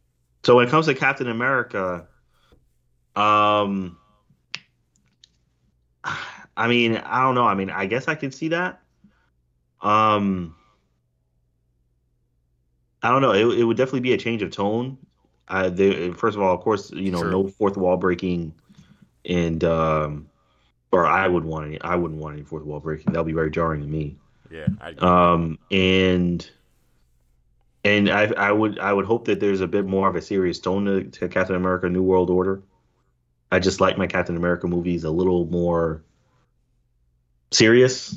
So 0.42 0.56
when 0.56 0.66
it 0.66 0.70
comes 0.70 0.86
to 0.86 0.94
Captain 0.94 1.28
America, 1.28 2.06
um, 3.16 3.96
I 6.56 6.68
mean 6.68 6.96
I 6.96 7.22
don't 7.22 7.34
know. 7.34 7.46
I 7.46 7.54
mean 7.54 7.70
I 7.70 7.86
guess 7.86 8.08
I 8.08 8.14
could 8.14 8.34
see 8.34 8.48
that. 8.48 8.80
Um, 9.80 10.54
I 13.02 13.10
don't 13.10 13.22
know. 13.22 13.32
It, 13.32 13.58
it 13.58 13.64
would 13.64 13.76
definitely 13.76 14.00
be 14.00 14.14
a 14.14 14.18
change 14.18 14.42
of 14.42 14.50
tone. 14.50 14.98
Uh, 15.46 15.68
they, 15.68 16.10
first 16.10 16.36
of 16.36 16.42
all, 16.42 16.54
of 16.54 16.60
course, 16.62 16.90
you 16.90 17.10
know, 17.10 17.18
Sure. 17.18 17.30
no 17.30 17.46
fourth 17.48 17.76
wall 17.76 17.98
breaking, 17.98 18.54
and 19.26 19.62
um, 19.62 20.28
or 20.90 21.06
I 21.06 21.28
would 21.28 21.44
want 21.44 21.66
any. 21.66 21.80
I 21.82 21.96
wouldn't 21.96 22.18
want 22.20 22.34
any 22.34 22.44
fourth 22.44 22.64
wall 22.64 22.80
breaking. 22.80 23.12
That 23.12 23.18
would 23.20 23.26
be 23.26 23.34
very 23.34 23.50
jarring 23.50 23.82
to 23.82 23.86
me. 23.86 24.16
Yeah, 24.50 24.68
I 24.80 24.92
um, 24.92 25.58
and 25.70 26.48
and 27.84 28.08
I 28.10 28.24
I 28.36 28.50
would 28.52 28.78
I 28.78 28.92
would 28.92 29.04
hope 29.04 29.26
that 29.26 29.40
there's 29.40 29.60
a 29.60 29.66
bit 29.66 29.84
more 29.86 30.08
of 30.08 30.16
a 30.16 30.22
serious 30.22 30.58
tone 30.58 30.84
to, 30.86 31.04
to 31.04 31.28
Captain 31.28 31.56
America: 31.56 31.88
New 31.88 32.02
World 32.02 32.30
Order. 32.30 32.62
I 33.52 33.58
just 33.60 33.80
like 33.80 33.96
my 33.98 34.06
Captain 34.06 34.36
America 34.36 34.66
movies 34.66 35.04
a 35.04 35.10
little 35.10 35.46
more 35.46 36.02
serious, 37.50 38.14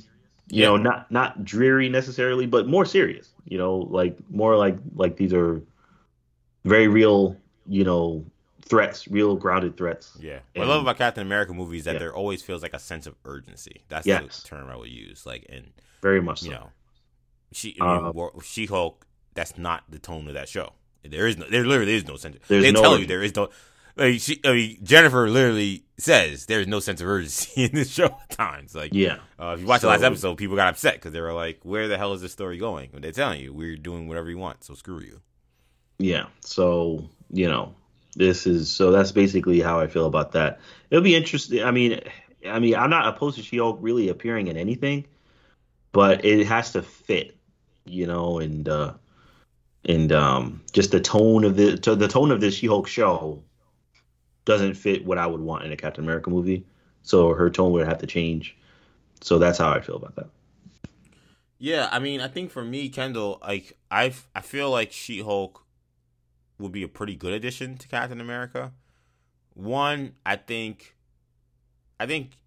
you 0.48 0.62
Yeah. 0.64 0.68
know, 0.70 0.78
not 0.78 1.12
not 1.12 1.44
dreary 1.44 1.90
necessarily, 1.90 2.46
but 2.46 2.68
more 2.68 2.86
serious. 2.86 3.30
You 3.46 3.58
know, 3.58 3.78
like 3.78 4.18
more 4.30 4.56
like 4.58 4.78
like 4.96 5.18
these 5.18 5.34
are 5.34 5.62
very 6.66 6.88
real, 6.88 7.38
you 7.68 7.84
know, 7.84 8.26
threats, 8.64 9.08
real 9.08 9.36
grounded 9.36 9.78
threats. 9.78 10.18
Yeah. 10.20 10.40
What 10.56 10.66
I 10.66 10.70
love 10.70 10.82
about 10.82 10.98
Captain 10.98 11.26
America 11.26 11.54
movies 11.54 11.82
is 11.82 11.86
that 11.86 11.94
Yeah. 11.94 12.00
there 12.00 12.16
always 12.16 12.42
feels 12.42 12.62
like 12.62 12.74
a 12.74 12.80
sense 12.80 13.08
of 13.08 13.16
urgency. 13.26 13.84
That's 13.90 14.06
Yes. 14.08 14.42
the 14.42 14.48
term 14.50 14.70
I 14.70 14.76
would 14.76 14.90
use. 14.90 15.26
Like, 15.26 15.46
and 15.50 15.72
Very 16.02 16.22
much 16.22 16.42
so. 16.42 16.46
you 16.48 16.52
know, 16.54 16.70
she, 17.54 17.78
I 17.80 17.96
mean, 17.96 18.06
Uh, 18.08 18.12
War- 18.12 18.42
She 18.44 18.66
Hulk. 18.66 19.07
That's 19.38 19.58
not 19.58 19.84
the 19.88 20.00
tone 20.00 20.28
of 20.28 20.34
that 20.34 20.50
show. 20.50 20.74
There 21.04 21.28
is 21.28 21.38
no, 21.38 21.46
there 21.50 21.64
literally 21.66 21.96
is 21.96 22.06
no 22.08 22.18
sense. 22.18 22.38
There's 22.48 22.64
they 22.64 22.72
no 22.72 22.82
tell 22.82 23.00
you 23.00 23.06
there 23.06 23.22
is 23.24 23.36
no. 23.36 23.50
Like 23.96 24.20
she, 24.20 24.40
I 24.44 24.52
mean, 24.54 24.78
Jennifer 24.84 25.30
literally 25.30 25.84
says 25.98 26.48
there 26.48 26.60
is 26.60 26.68
no 26.68 26.80
sense 26.80 27.02
of 27.02 27.08
urgency 27.08 27.64
in 27.66 27.72
this 27.72 27.90
show 27.90 28.06
at 28.06 28.30
times. 28.32 28.76
Like, 28.76 28.94
Yeah. 28.94 29.18
uh, 29.40 29.54
if 29.56 29.62
you 29.62 29.68
watch 29.68 29.82
the 29.82 29.88
last 29.88 30.04
episode, 30.04 30.36
people 30.38 30.56
got 30.56 30.68
upset 30.70 30.96
because 30.96 31.14
they 31.14 31.22
were 31.22 31.34
like, 31.34 31.60
"Where 31.64 31.88
the 31.88 31.98
hell 31.98 32.14
is 32.14 32.22
this 32.22 32.32
story 32.32 32.58
going?" 32.58 32.90
But 32.92 33.04
they're 33.04 33.12
telling 33.12 33.40
you 33.42 33.54
we're 33.54 33.76
doing 33.78 34.08
whatever 34.08 34.30
you 34.30 34.38
want, 34.40 34.64
so 34.64 34.74
screw 34.74 35.00
you. 35.02 35.22
Yeah. 36.00 36.26
So, 36.42 37.10
you 37.32 37.48
know, 37.48 37.74
this 38.16 38.46
is 38.48 38.70
so 38.72 38.92
that's 38.92 39.12
basically 39.12 39.62
how 39.62 39.80
I 39.80 39.88
feel 39.88 40.08
about 40.08 40.32
that. 40.34 40.60
It'll 40.90 41.04
be 41.04 41.16
interesting. 41.16 41.64
I 41.64 41.72
mean, 41.72 42.02
I 42.48 42.60
mean, 42.60 42.76
I'm 42.76 42.90
not 42.90 43.08
opposed 43.08 43.38
to 43.38 43.44
She-Hulk 43.44 43.78
really 43.82 44.10
appearing 44.10 44.48
in 44.48 44.58
anything, 44.58 45.06
but 45.92 46.26
it 46.26 46.46
has 46.48 46.74
to 46.74 46.82
fit, 46.82 47.36
you 47.86 48.06
know, 48.08 48.40
and 48.40 48.68
uh 48.68 48.94
and 49.88 50.12
um 50.12 50.62
just 50.74 50.92
the 50.92 51.00
tone 51.00 51.44
of 51.44 51.56
the 51.56 51.78
to 51.78 51.96
the 51.96 52.08
tone 52.08 52.32
of 52.32 52.42
this 52.42 52.56
She-Hulk 52.56 52.88
show 52.88 53.44
doesn't 54.46 54.76
fit 54.76 55.06
what 55.06 55.18
I 55.18 55.28
would 55.28 55.42
want 55.42 55.66
in 55.66 55.72
a 55.72 55.78
Captain 55.78 56.04
America 56.04 56.30
movie. 56.30 56.66
So 57.04 57.34
her 57.34 57.50
tone 57.50 57.72
would 57.74 57.88
have 57.88 58.00
to 58.00 58.08
change. 58.08 58.56
So 59.22 59.40
that's 59.40 59.58
how 59.58 59.72
I 59.72 59.82
feel 59.82 59.98
about 59.98 60.16
that. 60.16 60.30
Yeah, 61.60 61.90
I 61.92 62.00
mean, 62.00 62.22
I 62.22 62.28
think 62.28 62.52
for 62.52 62.64
me, 62.64 62.90
Kendall, 62.90 63.40
like 63.42 63.78
I, 63.90 64.14
I 64.36 64.42
feel 64.42 64.70
like 64.70 64.92
She 64.92 65.22
Hulk 65.22 65.66
would 66.60 66.72
be 66.72 66.84
a 66.84 66.88
pretty 66.88 67.16
good 67.16 67.34
addition 67.34 67.78
to 67.78 67.88
Captain 67.88 68.22
America. 68.22 68.74
One, 69.54 70.14
I 70.26 70.36
think, 70.36 70.96
I 72.00 72.06
think 72.06 72.38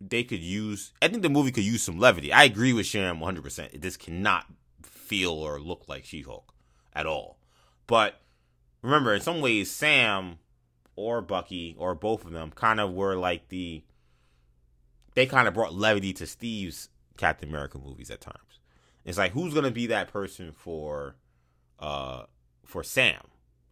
they 0.00 0.24
could 0.24 0.40
use. 0.40 0.92
I 1.00 1.08
think 1.08 1.22
the 1.22 1.28
movie 1.28 1.52
could 1.52 1.64
use 1.64 1.82
some 1.82 1.98
levity. 1.98 2.32
I 2.32 2.44
agree 2.44 2.72
with 2.72 2.86
Sharon 2.86 3.20
100. 3.20 3.42
percent 3.42 3.80
This 3.80 3.96
cannot 3.96 4.46
feel 4.82 5.32
or 5.32 5.60
look 5.60 5.84
like 5.88 6.04
She 6.04 6.22
Hulk 6.22 6.52
at 6.98 7.06
all. 7.06 7.38
But 7.86 8.20
remember, 8.82 9.14
in 9.14 9.20
some 9.20 9.40
ways, 9.40 9.70
Sam 9.70 10.38
or 10.96 11.22
Bucky 11.22 11.76
or 11.78 11.94
both 11.94 12.24
of 12.24 12.32
them 12.32 12.50
kind 12.50 12.80
of 12.80 12.92
were 12.92 13.14
like 13.14 13.48
the. 13.48 13.84
They 15.14 15.26
kind 15.26 15.48
of 15.48 15.54
brought 15.54 15.74
levity 15.74 16.12
to 16.14 16.26
Steve's 16.26 16.90
Captain 17.16 17.48
America 17.48 17.78
movies 17.78 18.10
at 18.10 18.20
times. 18.20 18.60
It's 19.04 19.18
like 19.18 19.32
who's 19.32 19.54
gonna 19.54 19.70
be 19.70 19.86
that 19.86 20.12
person 20.12 20.52
for, 20.52 21.16
uh, 21.78 22.24
for 22.64 22.84
Sam, 22.84 23.22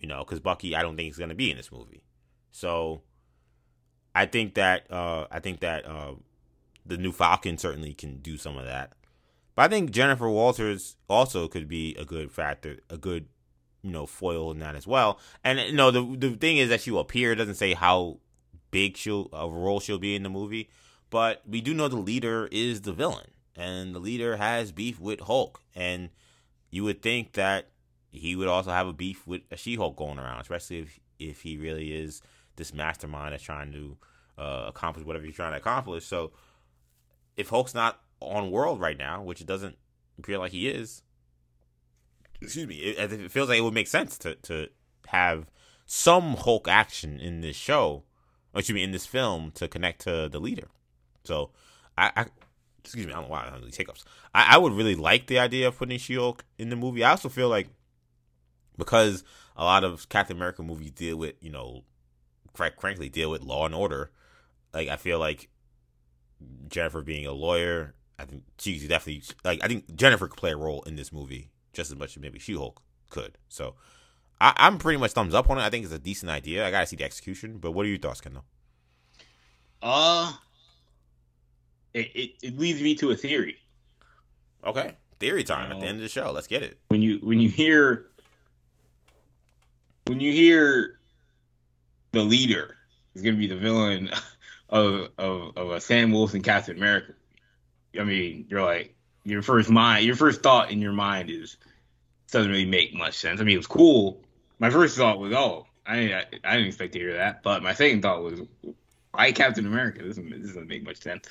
you 0.01 0.09
know? 0.09 0.25
Because 0.25 0.41
Bucky, 0.41 0.75
I 0.75 0.83
don't 0.83 0.97
think 0.97 1.11
is 1.11 1.19
gonna 1.19 1.35
be 1.35 1.51
in 1.51 1.57
this 1.57 1.71
movie. 1.71 2.03
So, 2.51 3.03
I 4.15 4.27
think 4.27 4.55
that 4.55 4.91
uh, 4.91 5.27
I 5.31 5.41
think 5.41 5.61
that 5.61 5.85
uh, 5.85 6.15
the 6.87 6.97
new 6.97 7.13
Falcon 7.13 7.59
certainly 7.59 7.93
can 7.93 8.19
do 8.19 8.39
some 8.39 8.57
of 8.57 8.65
that. 8.65 8.95
But 9.57 9.63
I 9.63 9.69
think 9.69 9.91
Jennifer 9.91 10.29
Walters 10.29 10.97
also 11.09 11.49
could 11.49 11.67
be 11.67 11.97
a 11.97 12.05
good 12.05 12.31
factor, 12.31 12.79
a 12.89 12.97
good 12.97 13.27
you 13.83 13.91
know 13.91 14.07
foil 14.07 14.51
in 14.53 14.59
that 14.61 14.77
as 14.77 14.87
well. 14.87 15.19
And 15.43 15.59
you 15.59 15.73
know 15.73 15.91
the 15.91 16.17
the 16.17 16.37
thing 16.37 16.59
is 16.59 16.69
that 16.69 16.83
she 16.83 16.93
will 16.93 17.01
appear. 17.01 17.33
It 17.33 17.37
doesn't 17.37 17.55
say 17.57 17.73
how 17.73 18.19
big 18.71 18.97
she'll 18.97 19.29
a 19.33 19.49
role 19.49 19.81
she'll 19.81 19.99
be 19.99 20.15
in 20.15 20.23
the 20.23 20.29
movie, 20.29 20.69
but 21.11 21.43
we 21.49 21.61
do 21.61 21.75
know 21.75 21.89
the 21.89 21.97
leader 21.97 22.49
is 22.53 22.83
the 22.83 22.93
villain, 22.93 23.31
and 23.57 23.95
the 23.95 23.99
leader 23.99 24.37
has 24.37 24.73
beef 24.73 25.01
with 25.01 25.21
Hulk, 25.21 25.63
and 25.75 26.11
you 26.71 26.85
would 26.85 27.01
think 27.01 27.33
that 27.33 27.71
he 28.11 28.37
would 28.37 28.49
also 28.49 28.71
have 28.71 28.87
a 28.87 28.93
beef 28.93 29.27
with 29.27 29.43
a 29.51 29.57
She-Hulk 29.57 29.97
going 29.97 30.19
around, 30.19 30.43
especially 30.43 30.81
if 30.81 31.01
if 31.19 31.41
he 31.41 31.57
really 31.57 31.95
is 31.95 32.21
this 32.57 32.75
mastermind 32.75 33.33
that's 33.33 33.43
trying 33.43 33.73
to 33.73 33.97
uh, 34.37 34.65
accomplish 34.69 35.07
whatever 35.07 35.25
he's 35.25 35.35
trying 35.35 35.53
to 35.53 35.59
accomplish. 35.59 36.05
So 36.05 36.33
if 37.39 37.49
Hulk's 37.49 37.75
not 37.75 38.01
on 38.21 38.51
World 38.51 38.81
right 38.81 38.99
now, 38.99 39.23
which 39.23 39.41
it 39.41 39.47
doesn't 39.47 39.77
appear 40.19 40.39
like 40.39 40.53
he 40.53 40.69
is, 40.69 41.03
excuse 42.41 42.67
me, 42.67 42.77
it, 42.77 43.13
it 43.13 43.31
feels 43.31 43.49
like 43.49 43.59
it 43.59 43.63
would 43.63 43.75
make 43.75 43.89
sense 43.89 44.19
to 44.19 44.35
to 44.37 44.69
have 45.09 45.51
some 45.87 46.35
Hulk 46.35 46.69
action 46.69 47.21
in 47.21 47.41
this 47.41 47.57
show, 47.57 48.05
or 48.53 48.61
excuse 48.61 48.75
me, 48.75 48.83
in 48.83 48.93
this 48.93 49.07
film 49.07 49.51
to 49.53 49.69
connect 49.69 50.03
to 50.03 50.29
the 50.29 50.41
leader. 50.41 50.69
So 51.25 51.51
I, 51.97 52.11
I 52.17 52.27
excuse 52.83 53.07
me, 53.07 53.13
I 53.13 53.17
don't 53.17 53.25
know 53.25 53.31
why 53.31 53.47
I 53.47 53.51
have 53.51 53.65
these 53.65 53.77
hiccups. 53.77 54.05
I, 54.35 54.55
I 54.55 54.59
would 54.59 54.73
really 54.73 54.95
like 54.95 55.27
the 55.27 55.39
idea 55.39 55.69
of 55.69 55.79
putting 55.79 55.99
She-Hulk 55.99 56.45
in 56.59 56.71
the 56.71 56.77
movie. 56.77 57.05
I 57.05 57.11
also 57.11 57.29
feel 57.29 57.49
like 57.49 57.69
because 58.79 59.25
a 59.57 59.65
lot 59.65 59.85
of 59.85 60.09
Captain 60.09 60.37
America 60.37 60.63
movies 60.63 60.93
deal 60.93 61.17
with, 61.17 61.35
you 61.41 61.51
know, 61.51 61.85
frank- 62.55 62.81
frankly, 62.81 63.09
deal 63.09 63.31
with 63.31 63.43
law 63.43 63.67
and 63.67 63.75
order. 63.75 64.11
Like 64.73 64.89
I 64.89 64.97
feel 64.97 65.19
like 65.19 65.49
Jennifer 66.69 67.03
being 67.03 67.27
a 67.27 67.33
lawyer, 67.33 67.95
I 68.19 68.25
think 68.25 68.45
she 68.59 68.79
could 68.79 68.89
definitely 68.89 69.23
like. 69.45 69.63
I 69.63 69.69
think 69.69 69.95
Jennifer 69.95 70.29
could 70.29 70.39
play 70.39 70.53
a 70.53 70.57
role 70.57 70.83
in 70.83 70.97
this 70.97 71.13
movie 71.13 71.51
just 71.73 71.91
as 71.91 71.97
much 71.97 72.17
as 72.17 72.23
maybe 72.23 72.39
She-Hulk 72.39 72.81
could. 73.11 73.37
So 73.49 73.75
I, 74.41 74.53
I'm 74.57 74.79
pretty 74.79 74.99
much 74.99 75.13
thumbs 75.13 75.35
up 75.35 75.51
on 75.51 75.59
it. 75.59 75.63
I 75.63 75.71
think 75.71 75.85
it's 75.85 75.95
a 75.95 75.99
decent 75.99 76.31
idea. 76.31 76.67
I 76.67 76.71
gotta 76.71 76.87
see 76.87 76.97
the 76.97 77.05
execution. 77.05 77.59
But 77.59 77.73
what 77.73 77.85
are 77.85 77.89
your 77.89 77.99
thoughts, 77.99 78.21
Kendall? 78.21 78.45
Uh, 79.83 80.33
it, 81.93 82.11
it, 82.15 82.31
it 82.43 82.59
leads 82.59 82.81
me 82.81 82.95
to 82.97 83.11
a 83.11 83.17
theory. 83.17 83.57
Okay, 84.65 84.95
theory 85.21 85.45
time 85.45 85.71
at 85.71 85.81
the 85.81 85.87
end 85.87 85.99
of 85.99 86.03
the 86.03 86.09
show. 86.09 86.33
Let's 86.33 86.47
get 86.47 86.63
it. 86.63 86.79
When 86.89 87.03
you 87.03 87.19
when 87.19 87.39
you 87.39 87.49
hear 87.49 88.07
when 90.07 90.21
you 90.21 90.33
hear 90.33 90.99
the 92.13 92.23
leader, 92.23 92.77
is 93.15 93.23
going 93.23 93.35
to 93.35 93.39
be 93.39 93.47
the 93.47 93.57
villain 93.57 94.11
of, 94.71 95.11
of 95.19 95.57
of 95.57 95.71
a 95.71 95.81
Sam 95.81 96.13
Wilson 96.13 96.43
Captain 96.43 96.77
America. 96.77 97.13
I 97.99 98.05
mean, 98.05 98.47
you're 98.49 98.65
like 98.65 98.95
your 99.25 99.43
first 99.43 99.71
mind, 99.71 100.07
your 100.07 100.17
first 100.17 100.43
thought 100.43 100.71
in 100.71 100.81
your 100.81 100.93
mind 100.93 101.31
is 101.31 101.57
doesn't 102.31 102.51
really 102.51 102.67
make 102.67 102.95
much 102.95 103.15
sense. 103.15 103.41
I 103.41 103.45
mean, 103.45 103.55
it 103.55 103.59
was 103.59 103.67
cool. 103.67 104.23
My 104.59 104.71
first 104.71 104.97
thought 104.97 105.19
was, 105.19 105.33
oh, 105.33 105.67
I 105.87 106.13
I, 106.13 106.25
I 106.45 106.57
didn't 106.57 106.69
expect 106.69 106.93
to 106.95 106.99
hear 106.99 107.15
that. 107.15 107.43
But 107.43 107.63
my 107.63 107.75
second 107.75 108.03
thought 108.03 108.23
was, 108.23 108.41
why 109.13 109.33
Captain 109.33 109.67
America? 109.67 110.03
This 110.03 110.17
doesn't, 110.17 110.31
this 110.31 110.51
doesn't 110.51 110.69
make 110.69 110.85
much 110.85 110.99
sense. 110.99 111.29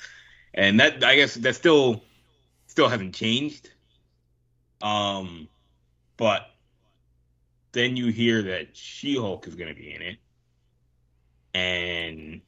And 0.54 0.80
that 0.80 1.04
I 1.04 1.16
guess 1.16 1.34
that 1.34 1.54
still 1.54 2.02
still 2.66 2.88
hasn't 2.88 3.14
changed. 3.14 3.70
Um, 4.82 5.48
but 6.16 6.50
then 7.72 7.96
you 7.96 8.08
hear 8.08 8.42
that 8.42 8.76
She 8.76 9.16
Hulk 9.16 9.46
is 9.46 9.54
going 9.54 9.68
to 9.68 9.74
be 9.74 9.92
in 9.92 10.02
it, 10.02 10.18
and 11.54 12.40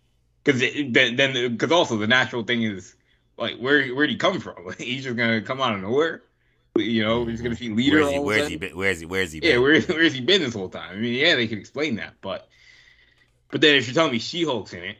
because 0.42 0.60
then 0.60 1.52
because 1.52 1.72
also 1.72 1.96
the 1.98 2.06
natural 2.06 2.44
thing 2.44 2.62
is 2.62 2.94
like 3.38 3.56
where 3.58 3.88
where'd 3.88 4.10
he 4.10 4.16
come 4.16 4.40
from? 4.40 4.72
he's 4.78 5.04
just 5.04 5.16
gonna 5.16 5.40
come 5.40 5.60
out 5.60 5.74
of 5.74 5.80
nowhere. 5.80 6.22
You 6.76 7.02
know, 7.02 7.24
he's 7.24 7.40
gonna 7.40 7.56
be 7.56 7.70
leader. 7.70 8.00
Where's 8.00 8.12
he? 8.12 8.18
Where's 8.18 8.48
he 8.48 8.56
been? 8.56 8.76
Where's 8.76 9.00
he? 9.00 9.06
Where's 9.06 9.32
he? 9.32 9.40
Been? 9.40 9.50
Yeah, 9.50 9.58
where, 9.58 9.80
where's 9.88 10.12
he 10.12 10.20
been 10.20 10.42
this 10.42 10.54
whole 10.54 10.68
time? 10.68 10.90
I 10.92 10.96
mean, 10.96 11.14
yeah, 11.14 11.34
they 11.34 11.46
can 11.46 11.58
explain 11.58 11.96
that, 11.96 12.14
but 12.20 12.48
but 13.50 13.60
then 13.60 13.76
if 13.76 13.86
you're 13.86 13.94
telling 13.94 14.12
me 14.12 14.18
She 14.18 14.44
Hulk's 14.44 14.74
in 14.74 14.84
it, 14.84 14.96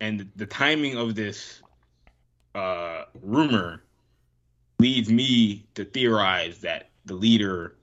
and 0.00 0.20
the, 0.20 0.28
the 0.36 0.46
timing 0.46 0.96
of 0.96 1.14
this 1.14 1.62
uh 2.54 3.04
rumor 3.22 3.82
leads 4.78 5.10
me 5.10 5.66
to 5.74 5.84
theorize 5.84 6.60
that 6.60 6.90
the 7.04 7.14
leader 7.14 7.74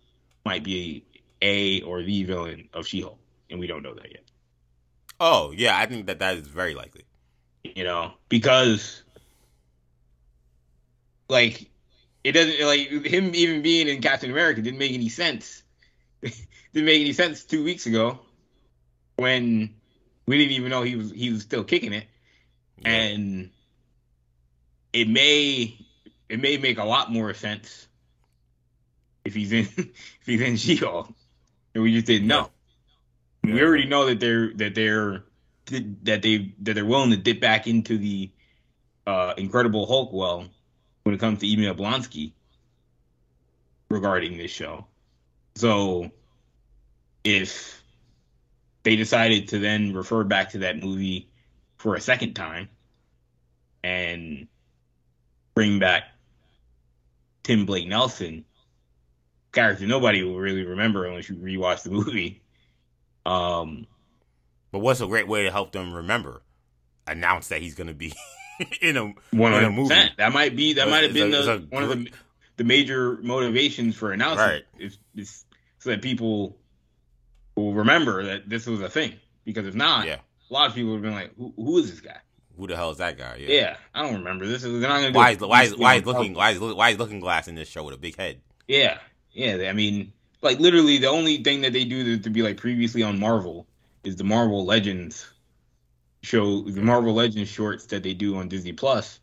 might 0.45 0.63
be 0.63 1.03
a 1.41 1.81
or 1.81 2.01
the 2.03 2.23
villain 2.23 2.69
of 2.73 2.87
She-Hulk, 2.87 3.19
and 3.49 3.59
we 3.59 3.67
don't 3.67 3.83
know 3.83 3.93
that 3.93 4.11
yet. 4.11 4.23
Oh 5.19 5.51
yeah, 5.55 5.77
I 5.77 5.85
think 5.85 6.07
that 6.07 6.19
that 6.19 6.37
is 6.37 6.47
very 6.47 6.75
likely. 6.75 7.03
You 7.63 7.83
know, 7.83 8.13
because 8.29 9.03
like 11.29 11.69
it 12.23 12.31
doesn't 12.31 12.65
like 12.65 13.05
him 13.05 13.35
even 13.35 13.61
being 13.61 13.87
in 13.87 14.01
Captain 14.01 14.31
America 14.31 14.61
didn't 14.61 14.79
make 14.79 14.93
any 14.93 15.09
sense. 15.09 15.63
didn't 16.21 16.85
make 16.85 17.01
any 17.01 17.13
sense 17.13 17.43
two 17.43 17.63
weeks 17.63 17.85
ago 17.85 18.19
when 19.15 19.75
we 20.25 20.37
didn't 20.37 20.53
even 20.53 20.69
know 20.69 20.81
he 20.81 20.95
was 20.95 21.11
he 21.11 21.31
was 21.31 21.41
still 21.43 21.63
kicking 21.63 21.93
it, 21.93 22.05
yeah. 22.79 22.89
and 22.89 23.51
it 24.91 25.07
may 25.07 25.77
it 26.29 26.41
may 26.41 26.57
make 26.57 26.77
a 26.77 26.83
lot 26.83 27.11
more 27.11 27.33
sense 27.33 27.87
if 29.23 29.33
he's 29.33 29.51
in 29.51 29.67
if 29.77 30.25
he's 30.25 30.41
in 30.41 30.57
She-Hulk, 30.57 31.13
and 31.73 31.83
we 31.83 31.93
just 31.93 32.07
didn't 32.07 32.27
know. 32.27 32.49
Yeah. 33.43 33.53
We 33.53 33.63
already 33.63 33.85
know 33.85 34.07
that 34.07 34.19
they're 34.19 34.51
that 34.53 34.73
they're 34.75 35.23
that 36.03 36.21
they 36.21 36.53
that 36.61 36.73
they're 36.73 36.85
willing 36.85 37.11
to 37.11 37.17
dip 37.17 37.39
back 37.39 37.67
into 37.67 37.97
the 37.97 38.31
uh, 39.05 39.33
Incredible 39.37 39.85
Hulk 39.85 40.11
well 40.11 40.47
when 41.05 41.13
it 41.13 41.19
comes 41.19 41.39
to 41.39 41.47
Emil 41.47 41.75
Blonsky 41.75 42.33
regarding 43.89 44.37
this 44.37 44.49
show. 44.49 44.87
So 45.53 46.09
if 47.23 47.83
they 48.81 48.95
decided 48.95 49.47
to 49.49 49.59
then 49.59 49.93
refer 49.93 50.23
back 50.23 50.49
to 50.51 50.59
that 50.59 50.81
movie 50.81 51.29
for 51.77 51.95
a 51.95 52.01
second 52.01 52.33
time 52.33 52.69
and 53.83 54.47
bring 55.53 55.77
back 55.77 56.05
Tim 57.43 57.67
Blake 57.67 57.87
Nelson, 57.87 58.43
character 59.51 59.85
nobody 59.85 60.23
will 60.23 60.39
really 60.39 60.65
remember 60.65 61.05
unless 61.05 61.29
you 61.29 61.35
rewatch 61.35 61.83
the 61.83 61.91
movie. 61.91 62.41
Um, 63.27 63.87
but 64.71 64.81
what's 64.81 65.01
a 65.01 65.07
great 65.07 65.27
way 65.27 65.45
to 65.45 65.51
help 65.51 65.71
them 65.71 65.91
remember? 65.91 66.43
Announce 67.07 67.47
that 67.47 67.59
he's 67.63 67.73
going 67.73 67.87
to 67.87 67.93
be 67.95 68.13
in 68.81 68.97
a 68.97 69.13
one 69.31 69.53
in 69.53 69.63
a 69.63 69.71
movie. 69.71 69.95
That 70.17 70.33
might 70.33 70.55
be 70.55 70.73
that 70.73 70.89
might 70.89 71.03
have 71.03 71.13
been 71.13 71.33
a, 71.33 71.41
the, 71.41 71.67
one 71.69 71.83
of 71.83 71.89
the 71.89 72.09
the 72.57 72.63
major 72.63 73.17
motivations 73.21 73.95
for 73.95 74.11
announcing 74.11 74.45
right. 74.45 74.63
is, 74.79 74.97
is 75.15 75.45
so 75.79 75.89
that 75.89 76.01
people 76.01 76.57
will 77.55 77.73
remember 77.73 78.25
that 78.25 78.49
this 78.49 78.65
was 78.65 78.81
a 78.81 78.89
thing. 78.89 79.15
Because 79.43 79.67
if 79.67 79.75
not, 79.75 80.07
yeah. 80.07 80.19
a 80.49 80.53
lot 80.53 80.69
of 80.69 80.75
people 80.75 80.91
would 80.91 80.97
have 80.97 81.03
been 81.03 81.13
like, 81.13 81.35
who, 81.37 81.53
"Who 81.55 81.77
is 81.77 81.91
this 81.91 81.99
guy?" 81.99 82.17
Who 82.57 82.67
the 82.67 82.75
hell 82.75 82.91
is 82.91 82.97
that 82.97 83.17
guy? 83.17 83.37
Yeah, 83.39 83.49
yeah 83.49 83.77
I 83.93 84.01
don't 84.03 84.15
remember. 84.15 84.47
This 84.47 84.63
is 84.63 84.81
not 84.81 85.01
gonna 85.01 85.11
why 85.11 85.31
is 85.31 85.39
why 85.39 85.63
is 85.63 85.75
why 85.75 85.95
is 85.95 86.05
looking 86.05 86.33
why 86.33 86.51
is 86.51 86.59
why 86.59 86.89
is 86.89 86.97
looking 86.97 87.19
glass 87.19 87.47
in 87.47 87.55
this 87.55 87.67
show 87.67 87.83
with 87.83 87.93
a 87.93 87.97
big 87.97 88.15
head? 88.17 88.41
Yeah, 88.67 88.99
yeah. 89.33 89.69
I 89.69 89.73
mean, 89.73 90.13
like 90.41 90.59
literally, 90.59 90.97
the 90.97 91.09
only 91.09 91.43
thing 91.43 91.61
that 91.61 91.73
they 91.73 91.83
do 91.83 92.17
to, 92.17 92.23
to 92.23 92.29
be 92.29 92.41
like 92.41 92.57
previously 92.57 93.03
on 93.03 93.19
Marvel 93.19 93.67
is 94.03 94.15
the 94.15 94.23
Marvel 94.23 94.65
Legends 94.65 95.27
show, 96.25 96.61
the 96.61 96.81
Marvel 96.81 97.13
Legends 97.13 97.49
shorts 97.49 97.85
that 97.87 98.03
they 98.03 98.13
do 98.13 98.37
on 98.37 98.49
Disney 98.49 98.73
Plus, 98.73 99.19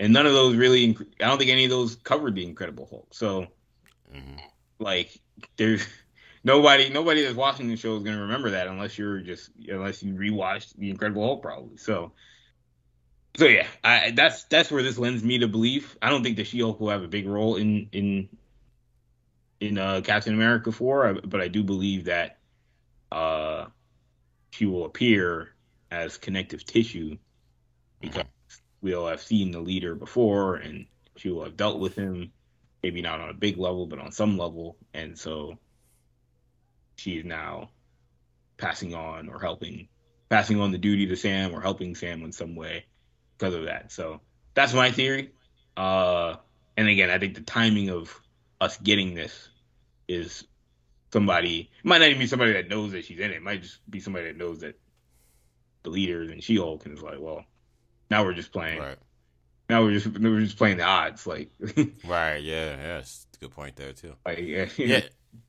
and 0.00 0.12
none 0.12 0.26
of 0.26 0.32
those 0.32 0.56
really. 0.56 0.96
I 1.20 1.26
don't 1.26 1.38
think 1.38 1.50
any 1.50 1.64
of 1.64 1.70
those 1.70 1.96
covered 1.96 2.34
the 2.34 2.44
Incredible 2.44 2.86
Hulk. 2.88 3.08
So, 3.12 3.46
mm-hmm. 4.14 4.36
like, 4.78 5.20
there's 5.56 5.86
nobody 6.44 6.88
nobody 6.88 7.22
that's 7.22 7.36
watching 7.36 7.68
the 7.68 7.76
show 7.76 7.96
is 7.96 8.02
gonna 8.02 8.22
remember 8.22 8.50
that 8.50 8.68
unless 8.68 8.96
you're 8.96 9.20
just 9.20 9.50
unless 9.68 10.02
you 10.02 10.14
rewatched 10.14 10.76
the 10.76 10.90
Incredible 10.90 11.24
Hulk 11.24 11.42
probably. 11.42 11.76
So 11.76 12.12
so 13.36 13.46
yeah, 13.46 13.66
I, 13.82 14.10
that's 14.10 14.44
that's 14.44 14.70
where 14.70 14.82
this 14.82 14.98
lends 14.98 15.24
me 15.24 15.38
to 15.38 15.48
believe. 15.48 15.96
I 16.02 16.10
don't 16.10 16.22
think 16.22 16.36
the 16.36 16.44
She-Hulk 16.44 16.80
will 16.80 16.90
have 16.90 17.02
a 17.02 17.08
big 17.08 17.26
role 17.26 17.56
in 17.56 17.88
in 17.92 18.28
in 19.60 19.78
uh, 19.78 20.02
Captain 20.04 20.34
America 20.34 20.70
four, 20.70 21.20
but 21.24 21.40
I 21.40 21.48
do 21.48 21.62
believe 21.62 22.04
that 22.04 22.38
uh, 23.10 23.66
she 24.50 24.66
will 24.66 24.84
appear 24.84 25.51
as 25.92 26.16
connective 26.16 26.64
tissue 26.64 27.18
because 28.00 28.24
we'll 28.80 29.06
have 29.06 29.20
seen 29.20 29.50
the 29.50 29.60
leader 29.60 29.94
before, 29.94 30.56
and 30.56 30.86
she 31.16 31.28
will 31.28 31.44
have 31.44 31.56
dealt 31.56 31.78
with 31.78 31.94
him, 31.94 32.32
maybe 32.82 33.02
not 33.02 33.20
on 33.20 33.28
a 33.28 33.34
big 33.34 33.58
level, 33.58 33.86
but 33.86 33.98
on 33.98 34.10
some 34.10 34.38
level, 34.38 34.76
and 34.94 35.18
so 35.18 35.58
she 36.96 37.18
is 37.18 37.24
now 37.26 37.68
passing 38.56 38.94
on 38.94 39.28
or 39.28 39.38
helping, 39.38 39.88
passing 40.30 40.58
on 40.60 40.72
the 40.72 40.78
duty 40.78 41.06
to 41.06 41.16
Sam 41.16 41.54
or 41.54 41.60
helping 41.60 41.94
Sam 41.94 42.22
in 42.24 42.32
some 42.32 42.56
way 42.56 42.86
because 43.36 43.54
of 43.54 43.66
that. 43.66 43.92
So 43.92 44.20
that's 44.54 44.72
my 44.72 44.90
theory. 44.90 45.32
Uh, 45.76 46.36
and 46.76 46.88
again, 46.88 47.10
I 47.10 47.18
think 47.18 47.34
the 47.34 47.42
timing 47.42 47.90
of 47.90 48.18
us 48.60 48.78
getting 48.78 49.14
this 49.14 49.50
is 50.08 50.44
somebody 51.12 51.70
might 51.84 51.98
not 51.98 52.08
even 52.08 52.18
be 52.18 52.26
somebody 52.26 52.54
that 52.54 52.68
knows 52.68 52.92
that 52.92 53.04
she's 53.04 53.18
in 53.18 53.30
it. 53.30 53.36
It 53.36 53.42
might 53.42 53.62
just 53.62 53.78
be 53.90 54.00
somebody 54.00 54.26
that 54.26 54.38
knows 54.38 54.60
that 54.60 54.78
the 55.82 55.90
leader 55.90 56.22
is 56.22 56.30
in 56.30 56.40
She-Hulk 56.40 56.84
and 56.84 56.94
it's 56.94 57.02
like, 57.02 57.18
well, 57.18 57.44
now 58.10 58.24
we're 58.24 58.34
just 58.34 58.52
playing. 58.52 58.80
Right. 58.80 58.98
Now 59.68 59.82
we're 59.82 59.98
just 59.98 60.06
we're 60.06 60.40
just 60.40 60.58
playing 60.58 60.76
the 60.78 60.84
odds, 60.84 61.26
like. 61.26 61.50
right. 62.06 62.38
Yeah. 62.38 62.76
Yeah. 62.76 62.76
That's 62.76 63.26
good 63.40 63.50
point 63.52 63.76
there 63.76 63.92
too. 63.92 64.14
Like, 64.26 64.38
yeah. 64.40 64.66
yeah. 64.76 65.00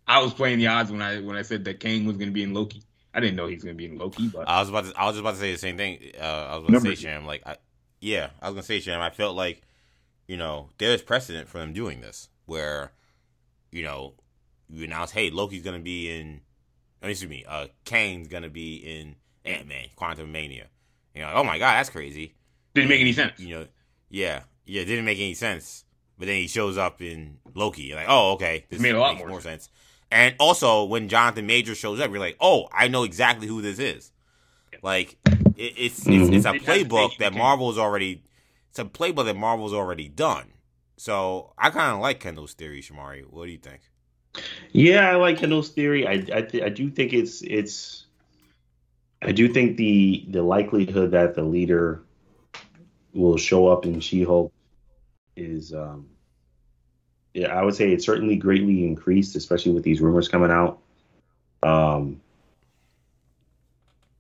I 0.08 0.22
was 0.22 0.34
playing 0.34 0.60
the 0.60 0.68
odds 0.68 0.92
when 0.92 1.02
I 1.02 1.20
when 1.20 1.36
I 1.36 1.42
said 1.42 1.66
that 1.66 1.80
Kang 1.80 2.06
was 2.06 2.18
going 2.18 2.30
to 2.30 2.34
be 2.34 2.44
in 2.44 2.54
Loki. 2.54 2.84
I 3.14 3.20
didn't 3.20 3.36
know 3.36 3.48
he's 3.48 3.64
going 3.64 3.76
to 3.76 3.78
be 3.78 3.86
in 3.86 3.98
Loki, 3.98 4.28
but 4.28 4.48
I 4.48 4.60
was 4.60 4.70
about 4.70 4.86
to 4.86 4.94
I 5.00 5.06
was 5.06 5.16
just 5.16 5.22
about 5.22 5.36
to 5.36 5.40
say 5.40 5.52
the 5.52 5.58
same 5.58 5.78
thing. 5.78 6.00
Uh, 6.20 6.24
I 6.24 6.56
was 6.56 6.68
going 6.68 6.82
to 6.82 6.90
say, 6.90 6.96
Sham, 6.96 7.26
like 7.26 7.44
I, 7.46 7.58
yeah, 8.04 8.32
I 8.42 8.50
was 8.50 8.56
gonna 8.56 8.64
say, 8.64 8.82
Sham. 8.82 9.00
I 9.00 9.10
felt 9.10 9.36
like, 9.36 9.62
you 10.28 10.36
know, 10.36 10.70
there's 10.78 11.02
precedent 11.02 11.48
for 11.48 11.60
them 11.60 11.72
doing 11.72 12.02
this, 12.02 12.28
where, 12.46 12.92
you 13.72 13.82
know, 13.82 14.16
you 14.68 14.84
announce, 14.84 15.12
hey, 15.12 15.30
Loki's 15.30 15.64
gonna 15.64 15.80
be 15.80 16.10
in, 16.10 16.42
excuse 17.02 17.30
me, 17.30 17.46
uh, 17.48 17.68
Kang's 17.86 18.28
gonna 18.28 18.50
be 18.50 18.76
in 18.76 19.16
Ant 19.46 19.68
Man, 19.68 19.86
Quantumania. 19.98 20.66
You 21.14 21.22
know, 21.22 21.32
oh 21.36 21.44
my 21.44 21.60
god, 21.60 21.74
that's 21.74 21.90
crazy. 21.90 22.36
Didn't 22.74 22.90
make 22.90 23.02
any 23.02 23.14
sense. 23.14 23.40
You 23.40 23.60
know, 23.60 23.68
yeah, 24.10 24.44
yeah, 24.66 24.84
didn't 24.84 25.06
make 25.06 25.20
any 25.20 25.34
sense. 25.34 25.86
But 26.18 26.28
then 26.28 26.36
he 26.36 26.48
shows 26.48 26.78
up 26.78 27.02
in 27.02 27.40
Loki. 27.54 27.84
You're 27.84 27.98
like, 27.98 28.08
oh, 28.10 28.34
okay, 28.34 28.66
this 28.70 28.80
made 28.80 28.96
a 28.96 29.00
lot 29.00 29.18
more, 29.18 29.28
more 29.28 29.42
sense. 29.42 29.64
sense. 29.64 29.70
And 30.12 30.36
also, 30.40 30.84
when 30.84 31.10
Jonathan 31.10 31.48
Major 31.48 31.74
shows 31.74 32.00
up, 32.00 32.12
you're 32.12 32.20
like, 32.20 32.38
oh, 32.40 32.68
I 32.72 32.88
know 32.88 33.04
exactly 33.04 33.48
who 33.48 33.62
this 33.62 33.80
is. 33.80 34.12
Like, 34.84 35.18
it, 35.58 35.74
it's, 35.78 36.04
mm-hmm. 36.04 36.34
it's, 36.34 36.46
it's 36.46 36.46
a 36.46 36.54
playbook 36.54 37.18
that 37.18 37.34
Marvel's 37.34 37.78
already 37.80 38.24
it's 38.74 38.80
a 38.80 38.86
playbook 38.86 39.26
that 39.26 39.36
Marvel's 39.36 39.74
already 39.74 40.08
done. 40.10 40.52
So 40.98 41.54
I 41.60 41.70
kind 41.70 41.94
of 41.94 42.00
like 42.00 42.20
Kendall's 42.20 42.54
theory, 42.54 42.82
Shamari. 42.82 43.24
What 43.30 43.46
do 43.46 43.52
you 43.52 43.60
think? 43.60 43.82
Yeah, 44.72 45.12
I 45.12 45.16
like 45.16 45.38
Kendall's 45.38 45.70
theory. 45.70 46.08
I 46.08 46.14
I, 46.14 46.42
th- 46.42 46.64
I 46.64 46.70
do 46.70 46.90
think 46.90 47.14
it's 47.14 47.44
it's 47.44 48.03
I 49.26 49.32
do 49.32 49.48
think 49.48 49.78
the 49.78 50.26
the 50.30 50.44
likelihood 50.44 51.12
that 51.12 51.36
the 51.36 51.44
leader 51.44 52.04
will 53.14 53.38
show 53.38 53.68
up 53.68 53.86
in 53.86 54.00
She-Hulk 54.00 54.52
is 55.36 55.74
um 55.74 56.08
yeah, 57.34 57.48
I 57.48 57.64
would 57.64 57.74
say 57.74 57.92
it's 57.92 58.06
certainly 58.06 58.36
greatly 58.36 58.86
increased, 58.86 59.36
especially 59.36 59.72
with 59.72 59.84
these 59.84 60.02
rumors 60.02 60.28
coming 60.28 60.52
out. 60.52 60.80
Um 61.64 62.22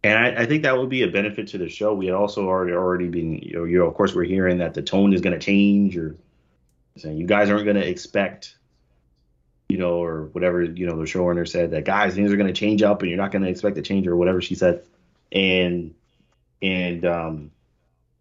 and 0.06 0.20
I, 0.20 0.42
I, 0.42 0.46
think 0.46 0.64
that 0.64 0.78
would 0.78 0.90
be 0.90 1.04
a 1.04 1.08
benefit 1.08 1.48
to 1.50 1.58
the 1.58 1.70
show. 1.70 1.94
We 1.94 2.08
had 2.08 2.16
also 2.16 2.46
already 2.46 2.74
already 2.74 3.08
been, 3.08 3.38
you 3.38 3.54
know, 3.54 3.64
you 3.64 3.80
know 3.80 3.88
of 3.88 3.94
course, 3.94 4.14
we're 4.14 4.24
hearing 4.24 4.58
that 4.58 4.74
the 4.74 4.82
tone 4.82 5.14
is 5.14 5.22
going 5.22 5.38
to 5.38 5.40
change, 5.40 5.96
or 5.96 6.18
saying 6.98 7.18
you 7.18 7.26
guys 7.26 7.50
aren't 7.50 7.64
going 7.64 7.78
to 7.78 7.88
expect, 7.88 8.58
you 9.69 9.77
know, 9.77 10.03
or 10.03 10.26
whatever, 10.34 10.64
you 10.64 10.85
know, 10.85 10.98
the 10.98 11.03
showrunner 11.06 11.48
said 11.48 11.72
that 11.72 11.85
guys 11.85 12.14
things 12.14 12.31
are 12.31 12.38
going 12.38 12.48
to 12.48 12.53
change 12.53 12.84
up, 12.84 13.02
and 13.02 13.10
you're 13.10 13.18
not 13.18 13.31
going 13.31 13.44
to 13.44 13.49
expect 13.49 13.77
a 13.77 13.81
change, 13.81 14.07
or 14.07 14.15
whatever 14.15 14.41
she 14.41 14.56
said. 14.56 14.84
And 15.31 15.94
and 16.61 17.06
um, 17.06 17.52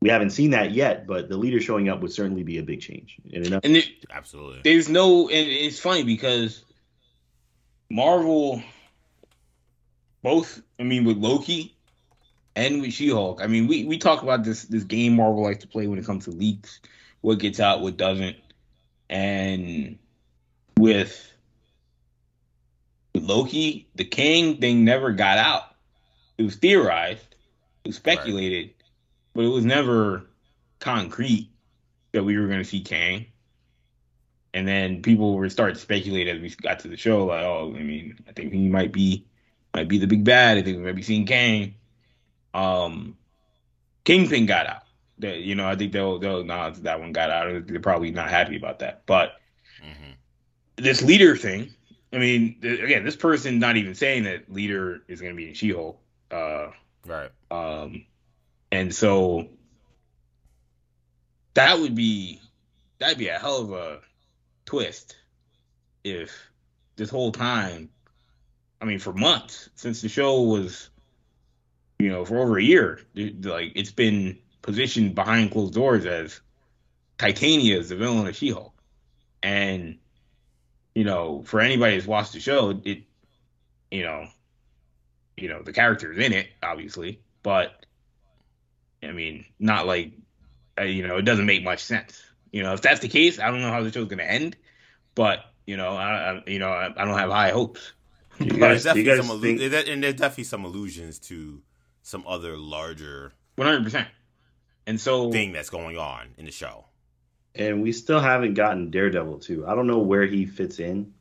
we 0.01 0.09
haven't 0.09 0.31
seen 0.31 0.51
that 0.51 0.73
yet. 0.73 1.06
But 1.06 1.28
the 1.28 1.36
leader 1.36 1.60
showing 1.60 1.89
up 1.89 2.01
would 2.01 2.12
certainly 2.12 2.43
be 2.43 2.59
a 2.59 2.62
big 2.62 2.81
change. 2.81 3.19
And, 3.32 3.47
enough- 3.47 3.60
And 3.64 3.77
it, 3.77 3.86
Absolutely. 4.10 4.60
there's 4.64 4.89
no, 4.89 5.28
and 5.28 5.48
it's 5.48 5.78
funny 5.78 6.02
because 6.05 6.64
Marvel, 7.90 8.62
both, 10.23 10.62
I 10.81 10.85
mean, 10.85 11.05
with 11.05 11.19
Loki 11.19 11.74
and 12.56 12.81
with 12.81 12.93
She-Hulk, 12.93 13.40
I 13.43 13.47
mean, 13.47 13.66
we 13.66 13.85
we 13.85 13.98
talk 13.98 14.23
about 14.23 14.44
this 14.44 14.64
this 14.64 14.85
game 14.85 15.16
Marvel 15.16 15.43
likes 15.43 15.60
to 15.60 15.69
play 15.69 15.86
when 15.86 15.98
it 15.98 16.06
comes 16.06 16.24
to 16.24 16.31
leaks, 16.31 16.81
what 17.20 17.39
gets 17.39 17.60
out, 17.60 17.82
what 17.82 17.97
doesn't, 17.97 18.36
and 19.10 19.98
with 20.78 21.32
with 23.23 23.31
Loki, 23.31 23.89
the 23.94 24.05
Kang 24.05 24.61
thing 24.61 24.85
never 24.85 25.12
got 25.12 25.39
out. 25.39 25.62
It 26.39 26.44
was 26.44 26.57
theorized, 26.57 27.36
it 27.85 27.89
was 27.90 27.97
speculated, 27.97 28.74
but 29.35 29.44
it 29.44 29.49
was 29.49 29.65
never 29.65 30.31
concrete 30.81 31.51
that 32.12 32.24
we 32.24 32.39
were 32.39 32.47
going 32.47 32.59
to 32.59 32.65
see 32.65 32.82
Kang. 32.82 33.27
And 34.55 34.69
then 34.69 35.03
people 35.03 35.35
were 35.35 35.49
starting 35.51 35.77
to 35.77 35.81
speculate 35.81 36.28
as 36.28 36.40
we 36.40 36.51
got 36.51 36.81
to 36.81 36.89
the 36.89 36.97
show, 36.97 37.27
like, 37.27 37.44
oh, 37.44 37.74
I 37.77 37.82
mean, 37.82 38.19
I 38.28 38.32
think 38.32 38.53
he 38.53 38.69
might 38.69 38.93
be 38.93 39.27
might 39.74 39.89
be 39.89 39.99
the 39.99 40.07
big 40.07 40.24
bad. 40.24 40.59
I 40.59 40.62
think 40.62 40.78
we 40.78 40.85
might 40.85 40.97
be 40.97 41.03
seeing 41.03 41.27
Kang. 41.27 41.77
Um, 42.55 43.16
Kingpin 44.05 44.47
got 44.47 44.66
out. 44.66 44.82
That 45.19 45.39
you 45.39 45.55
know, 45.55 45.69
I 45.69 45.77
think 45.77 45.93
they'll 45.93 46.19
they'll 46.19 46.40
acknowledge 46.40 46.78
that 46.78 47.01
one 47.01 47.12
got 47.12 47.31
out. 47.31 47.66
They're 47.66 47.81
probably 47.81 48.11
not 48.11 48.31
happy 48.31 48.57
about 48.57 48.81
that. 48.81 49.07
But 49.07 49.40
hmm 49.81 50.12
this 50.77 51.03
leader 51.03 51.36
thing, 51.36 51.74
I 52.13 52.19
mean, 52.19 52.57
th- 52.61 52.81
again, 52.81 53.05
this 53.05 53.17
person 53.17 53.59
not 53.59 53.77
even 53.77 53.95
saying 53.95 54.25
that 54.25 54.53
leader 54.53 55.03
is 55.09 55.21
going 55.21 55.33
to 55.33 55.37
be 55.37 55.49
in 55.49 55.55
She-Hulk. 55.55 55.99
Uh, 56.31 56.69
Right. 57.07 57.31
um, 57.51 58.05
and 58.71 58.95
so 58.95 59.49
that 61.55 61.79
would 61.79 61.95
be 61.95 62.41
that'd 62.99 63.19
be 63.19 63.29
a 63.29 63.39
hell 63.39 63.63
of 63.63 63.73
a 63.73 64.01
twist 64.65 65.17
if 66.05 66.33
this 66.97 67.11
whole 67.11 67.33
time, 67.33 67.91
I 68.81 68.85
mean, 68.85 68.99
for 69.01 69.13
months 69.13 69.69
since 69.75 70.01
the 70.01 70.09
show 70.09 70.43
was, 70.43 70.91
you 71.99 72.09
know, 72.09 72.25
for 72.25 72.39
over 72.39 72.57
a 72.57 72.63
year, 72.63 73.01
like 73.15 73.73
it's 73.75 73.91
been 73.93 74.39
positioned 74.63 75.15
behind 75.15 75.51
closed 75.51 75.75
doors 75.75 76.07
as 76.07 76.41
Titania 77.19 77.79
is 77.79 77.89
the 77.89 77.97
villain 77.97 78.27
of 78.27 78.37
She-Hulk, 78.37 78.73
and 79.43 79.99
you 80.94 81.05
know, 81.05 81.43
for 81.44 81.60
anybody 81.60 81.97
that's 81.97 82.06
watched 82.06 82.32
the 82.32 82.40
show, 82.40 82.81
it, 82.85 83.02
you 83.90 84.02
know, 84.02 84.27
you 85.36 85.48
know, 85.48 85.62
the 85.62 85.73
character 85.73 86.12
is 86.12 86.19
in 86.19 86.32
it, 86.32 86.48
obviously, 86.62 87.20
but 87.43 87.85
I 89.02 89.12
mean, 89.12 89.44
not 89.59 89.86
like, 89.86 90.12
uh, 90.78 90.85
you 90.85 91.06
know, 91.06 91.16
it 91.16 91.23
doesn't 91.23 91.47
make 91.47 91.64
much 91.64 91.81
sense. 91.82 92.23
You 92.52 92.62
know, 92.62 92.74
if 92.74 92.82
that's 92.82 93.01
the 93.01 93.09
case, 93.09 93.39
I 93.39 93.51
don't 93.51 93.60
know 93.62 93.70
how 93.70 93.82
the 93.82 93.90
show's 93.90 94.09
going 94.09 94.19
to 94.19 94.31
end, 94.31 94.56
but 95.14 95.40
you 95.66 95.77
know, 95.77 95.94
I, 95.97 96.32
I 96.39 96.43
you 96.47 96.59
know, 96.59 96.69
I, 96.70 96.86
I 96.97 97.05
don't 97.05 97.16
have 97.19 97.31
high 97.31 97.51
hopes. 97.51 97.93
You 98.39 98.47
guys- 98.51 98.85
There's 98.85 98.94
do 98.94 99.01
you 99.01 99.06
guys 99.06 99.27
some 99.27 99.40
think- 99.40 99.60
allu- 99.60 99.70
there- 99.70 99.85
and 99.93 100.02
there's 100.02 100.14
definitely 100.14 100.44
some 100.44 100.64
allusions 100.64 101.19
to 101.20 101.62
some 102.02 102.24
other 102.27 102.56
larger 102.56 103.32
One 103.56 103.66
hundred 103.69 103.85
percent. 103.85 104.09
And 104.86 105.01
so, 105.01 105.31
thing 105.31 105.52
that's 105.52 105.70
going 105.70 105.97
on 105.97 106.28
in 106.39 106.44
the 106.47 106.51
show. 106.51 106.86
And 107.55 107.83
we 107.83 107.93
still 107.93 108.20
haven't 108.20 108.55
gotten 108.55 108.91
Daredevil 108.91 109.39
too. 109.41 109.66
I 109.66 109.74
don't 109.74 109.87
know 109.87 109.99
where 109.99 110.24
he 110.27 110.47
fits 110.47 110.79
in 110.79 111.12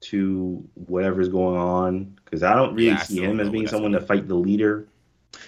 to 0.00 0.66
whatever's 0.74 1.28
going 1.28 1.56
on 1.56 2.18
because 2.24 2.42
I 2.42 2.54
don't 2.54 2.74
really 2.74 2.88
Yeah, 2.88 2.98
see 2.98 3.22
him 3.22 3.40
as 3.40 3.48
being 3.50 3.66
someone 3.66 3.92
gonna 3.92 4.04
fight 4.04 4.28
the 4.28 4.34
leader. 4.34 4.88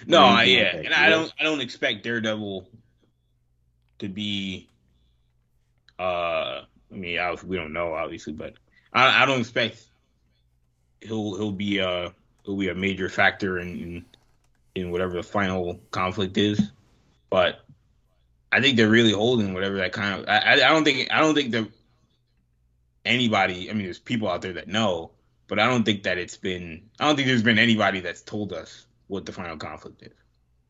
no, 0.07 0.23
I, 0.23 0.45
yeah, 0.45 0.73
like 0.75 0.85
and 0.87 0.95
I 0.95 1.09
don't, 1.09 1.33
I 1.39 1.45
don't 1.45 1.61
expect 1.61 2.03
Daredevil 2.05 2.69
to 4.01 4.09
be. 4.09 4.69
Uh, 5.99 6.63
I 6.91 6.95
mean, 6.95 7.19
I, 7.19 7.35
we 7.45 7.57
don't 7.57 7.73
know 7.73 7.93
obviously, 7.95 8.33
but 8.33 8.55
I, 8.93 9.23
I 9.23 9.27
don't 9.27 9.41
expect 9.41 9.85
he'll 11.01 11.37
he'll 11.37 11.53
be 11.53 11.79
a 11.79 12.15
he'll 12.45 12.57
be 12.57 12.69
a 12.69 12.75
major 12.75 13.09
factor 13.09 13.59
in, 13.59 13.69
in 13.79 14.05
in 14.75 14.91
whatever 14.91 15.15
the 15.15 15.23
final 15.23 15.81
conflict 15.91 16.37
is. 16.39 16.71
But 17.31 17.61
I 18.51 18.61
think 18.61 18.77
they're 18.77 18.89
really 18.89 19.13
holding 19.13 19.53
whatever 19.55 19.77
that 19.77 19.93
kind 19.93 20.21
of. 20.21 20.29
I 20.29 20.53
I 20.53 20.57
don't 20.57 20.85
think 20.85 21.13
I 21.13 21.21
don't 21.21 21.35
think 21.35 21.53
that 21.53 21.69
anybody. 23.05 23.71
I 23.71 23.75
mean, 23.75 23.85
there's 23.85 23.99
people 23.99 24.29
out 24.29 24.43
there 24.43 24.55
that 24.55 24.69
know, 24.69 25.11
but 25.49 25.59
I 25.59 25.67
don't 25.67 25.85
think 25.85 26.05
that 26.05 26.19
it's 26.19 26.37
been. 26.37 26.89
I 26.99 27.07
don't 27.07 27.17
think 27.17 27.29
there's 27.29 27.43
been 27.43 27.59
anybody 27.59 28.01
that's 28.01 28.23
told 28.23 28.53
us 28.53 28.87
what 29.07 29.27
the 29.27 29.33
final 29.33 29.57
conflict 29.57 30.03
is. 30.03 30.13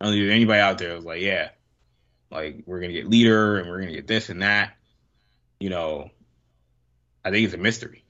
I 0.00 0.04
don't 0.04 0.14
think 0.14 0.22
there's 0.22 0.34
anybody 0.34 0.60
out 0.60 0.78
there 0.78 0.94
that's 0.94 1.04
like, 1.04 1.20
yeah, 1.20 1.50
like 2.30 2.62
we're 2.66 2.80
gonna 2.80 2.92
get 2.92 3.08
leader 3.08 3.58
and 3.58 3.68
we're 3.68 3.80
gonna 3.80 3.92
get 3.92 4.06
this 4.06 4.28
and 4.28 4.42
that. 4.42 4.74
You 5.60 5.70
know, 5.70 6.10
I 7.24 7.30
think 7.30 7.44
it's 7.44 7.54
a 7.54 7.58
mystery, 7.58 8.04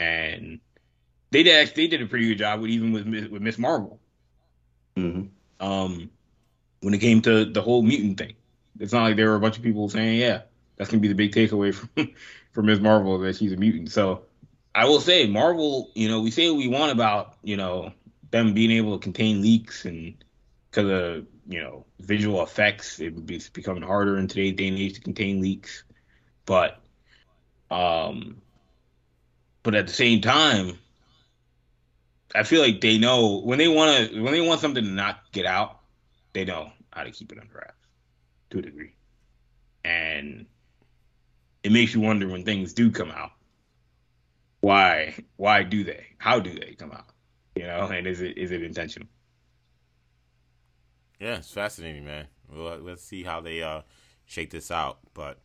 and 0.00 0.60
they 1.30 1.42
did 1.42 1.60
actually, 1.60 1.84
they 1.84 1.96
did 1.96 2.02
a 2.02 2.06
pretty 2.06 2.28
good 2.28 2.38
job 2.38 2.60
with 2.60 2.70
even 2.70 2.92
with 2.92 3.06
with 3.06 3.42
Miss 3.42 3.58
Marvel. 3.58 4.00
Mhm. 4.96 5.30
Um, 5.60 6.10
when 6.80 6.94
it 6.94 6.98
came 6.98 7.22
to 7.22 7.44
the 7.44 7.62
whole 7.62 7.82
mutant 7.82 8.18
thing, 8.18 8.34
it's 8.78 8.92
not 8.92 9.04
like 9.04 9.16
there 9.16 9.28
were 9.28 9.36
a 9.36 9.40
bunch 9.40 9.56
of 9.56 9.62
people 9.62 9.88
saying, 9.88 10.18
yeah, 10.18 10.42
that's 10.76 10.90
gonna 10.90 11.00
be 11.00 11.08
the 11.08 11.14
big 11.14 11.32
takeaway 11.32 11.74
from 11.94 12.14
from 12.52 12.66
Ms. 12.66 12.80
Marvel 12.80 13.18
that 13.18 13.36
she's 13.36 13.52
a 13.52 13.56
mutant. 13.56 13.90
So 13.90 14.22
I 14.74 14.84
will 14.86 15.00
say, 15.00 15.26
Marvel, 15.26 15.90
you 15.94 16.08
know, 16.08 16.20
we 16.20 16.30
say 16.30 16.48
what 16.50 16.58
we 16.58 16.68
want 16.68 16.92
about 16.92 17.36
you 17.42 17.56
know 17.56 17.92
them 18.30 18.54
being 18.54 18.70
able 18.70 18.98
to 18.98 19.02
contain 19.02 19.42
leaks 19.42 19.84
and 19.84 20.14
because 20.70 20.90
of 20.90 21.26
you 21.46 21.62
know 21.62 21.84
visual 22.00 22.42
effects, 22.42 22.98
it's 23.00 23.48
becoming 23.48 23.82
harder 23.82 24.16
in 24.16 24.28
today's 24.28 24.56
day 24.56 24.68
and 24.68 24.78
age 24.78 24.94
to 24.94 25.00
contain 25.00 25.40
leaks. 25.40 25.84
But 26.46 26.80
um, 27.70 28.40
but 29.62 29.74
at 29.74 29.86
the 29.86 29.92
same 29.92 30.20
time, 30.20 30.78
I 32.34 32.42
feel 32.42 32.62
like 32.62 32.80
they 32.80 32.98
know 32.98 33.40
when 33.40 33.58
they 33.58 33.68
want 33.68 34.10
to 34.10 34.20
when 34.20 34.32
they 34.32 34.40
want 34.40 34.60
something 34.60 34.82
to 34.82 34.90
not 34.90 35.20
get 35.32 35.46
out, 35.46 35.80
they 36.32 36.44
know 36.44 36.72
how 36.90 37.04
to 37.04 37.10
keep 37.10 37.32
it 37.32 37.38
under 37.38 37.54
wraps 37.54 37.81
to 38.52 38.58
a 38.58 38.62
degree, 38.62 38.94
and 39.84 40.46
it 41.62 41.72
makes 41.72 41.94
you 41.94 42.00
wonder 42.00 42.28
when 42.28 42.44
things 42.44 42.72
do 42.72 42.90
come 42.90 43.10
out. 43.10 43.32
Why? 44.60 45.14
Why 45.36 45.62
do 45.64 45.82
they? 45.84 46.06
How 46.18 46.38
do 46.38 46.52
they 46.58 46.74
come 46.74 46.92
out? 46.92 47.06
You 47.56 47.64
know, 47.64 47.86
and 47.86 48.06
is 48.06 48.20
it 48.20 48.38
is 48.38 48.50
it 48.52 48.62
intentional? 48.62 49.08
Yeah, 51.18 51.36
it's 51.36 51.50
fascinating, 51.50 52.04
man. 52.04 52.26
Well, 52.50 52.78
let's 52.78 53.02
see 53.02 53.24
how 53.24 53.40
they 53.40 53.62
uh 53.62 53.82
shake 54.24 54.50
this 54.50 54.70
out. 54.70 54.98
But 55.14 55.40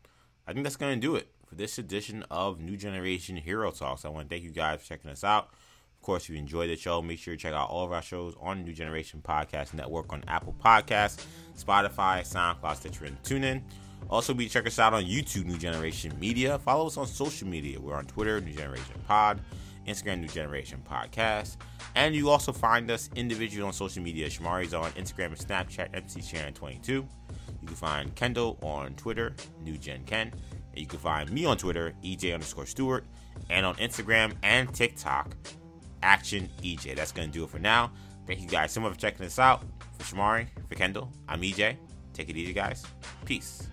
I 0.48 0.54
think 0.54 0.64
that's 0.64 0.78
gonna 0.78 0.96
do 0.96 1.16
it 1.16 1.30
for 1.48 1.56
this 1.56 1.78
edition 1.78 2.24
of 2.30 2.60
New 2.60 2.78
Generation 2.78 3.38
Hero 3.38 3.72
Talks. 3.72 4.06
I 4.06 4.10
want 4.10 4.30
to 4.30 4.36
thank 4.36 4.44
you 4.44 4.52
guys 4.52 4.82
for 4.82 4.88
checking 4.88 5.12
us 5.12 5.24
out. 5.24 5.50
Of 5.98 6.02
course, 6.02 6.24
if 6.24 6.30
you 6.30 6.38
enjoy 6.38 6.68
the 6.68 6.78
show, 6.78 7.02
make 7.02 7.20
sure 7.20 7.36
to 7.36 7.38
check 7.38 7.54
out 7.54 7.70
all 7.70 7.84
of 7.84 7.92
our 7.92 8.02
shows 8.02 8.34
on 8.40 8.64
New 8.64 8.72
Generation 8.72 9.22
Podcast 9.22 9.74
Network 9.74 10.14
on 10.14 10.24
Apple 10.28 10.56
Podcasts, 10.64 11.26
Spotify, 11.58 12.22
SoundCloud, 12.22 12.76
Stitcher, 12.78 13.06
and 13.06 13.22
TuneIn. 13.24 13.62
Also, 14.10 14.34
be 14.34 14.48
check 14.48 14.66
us 14.66 14.80
out 14.80 14.94
on 14.94 15.04
YouTube, 15.04 15.46
New 15.46 15.58
Generation 15.58 16.14
Media. 16.20 16.60
Follow 16.60 16.88
us 16.88 16.96
on 16.96 17.08
social 17.08 17.48
media. 17.48 17.80
We're 17.80 17.96
on 17.96 18.06
Twitter, 18.06 18.40
New 18.40 18.54
Generation 18.54 18.96
Pod, 19.06 19.42
Instagram, 19.86 20.22
New 20.22 20.28
Generation 20.28 20.82
Podcast, 20.90 21.58
and 21.96 22.16
you 22.16 22.30
also 22.30 22.54
find 22.54 22.90
us 22.90 23.10
individually 23.16 23.66
on 23.66 23.74
social 23.74 24.02
media. 24.02 24.30
Shamari's 24.30 24.74
on 24.74 24.92
Instagram 24.92 25.28
and 25.28 25.38
Snapchat, 25.38 25.90
MC 25.94 26.22
Sharon22. 26.22 26.88
You 26.90 27.06
can 27.66 27.76
find 27.76 28.16
Kendall 28.16 28.58
on 28.62 28.94
Twitter, 28.96 29.36
New 29.62 29.78
Gen 29.78 30.04
Ken, 30.06 30.32
and 30.32 30.78
you 30.80 30.86
can 30.86 31.00
find 31.00 31.30
me 31.32 31.44
on 31.46 31.58
Twitter, 31.58 31.94
EJ 32.04 32.34
underscore 32.34 32.66
Stewart, 32.66 33.04
and 33.50 33.66
on 33.66 33.76
Instagram 33.76 34.34
and 34.44 34.74
TikTok, 34.74 35.36
Action 36.04 36.50
EJ. 36.62 36.96
That's 36.96 37.12
gonna 37.12 37.28
do 37.28 37.44
it 37.44 37.50
for 37.50 37.60
now. 37.60 37.92
Thank 38.26 38.42
you 38.42 38.48
guys 38.48 38.72
so 38.72 38.82
much 38.82 38.94
for 38.94 39.00
checking 39.00 39.26
us 39.26 39.40
out. 39.40 39.64
For 39.98 40.16
Shamari, 40.16 40.48
for 40.68 40.76
Kendall, 40.76 41.12
I'm 41.28 41.42
EJ. 41.42 41.78
Take 42.14 42.30
it 42.30 42.38
easy, 42.38 42.54
guys. 42.54 42.84
Peace. 43.26 43.70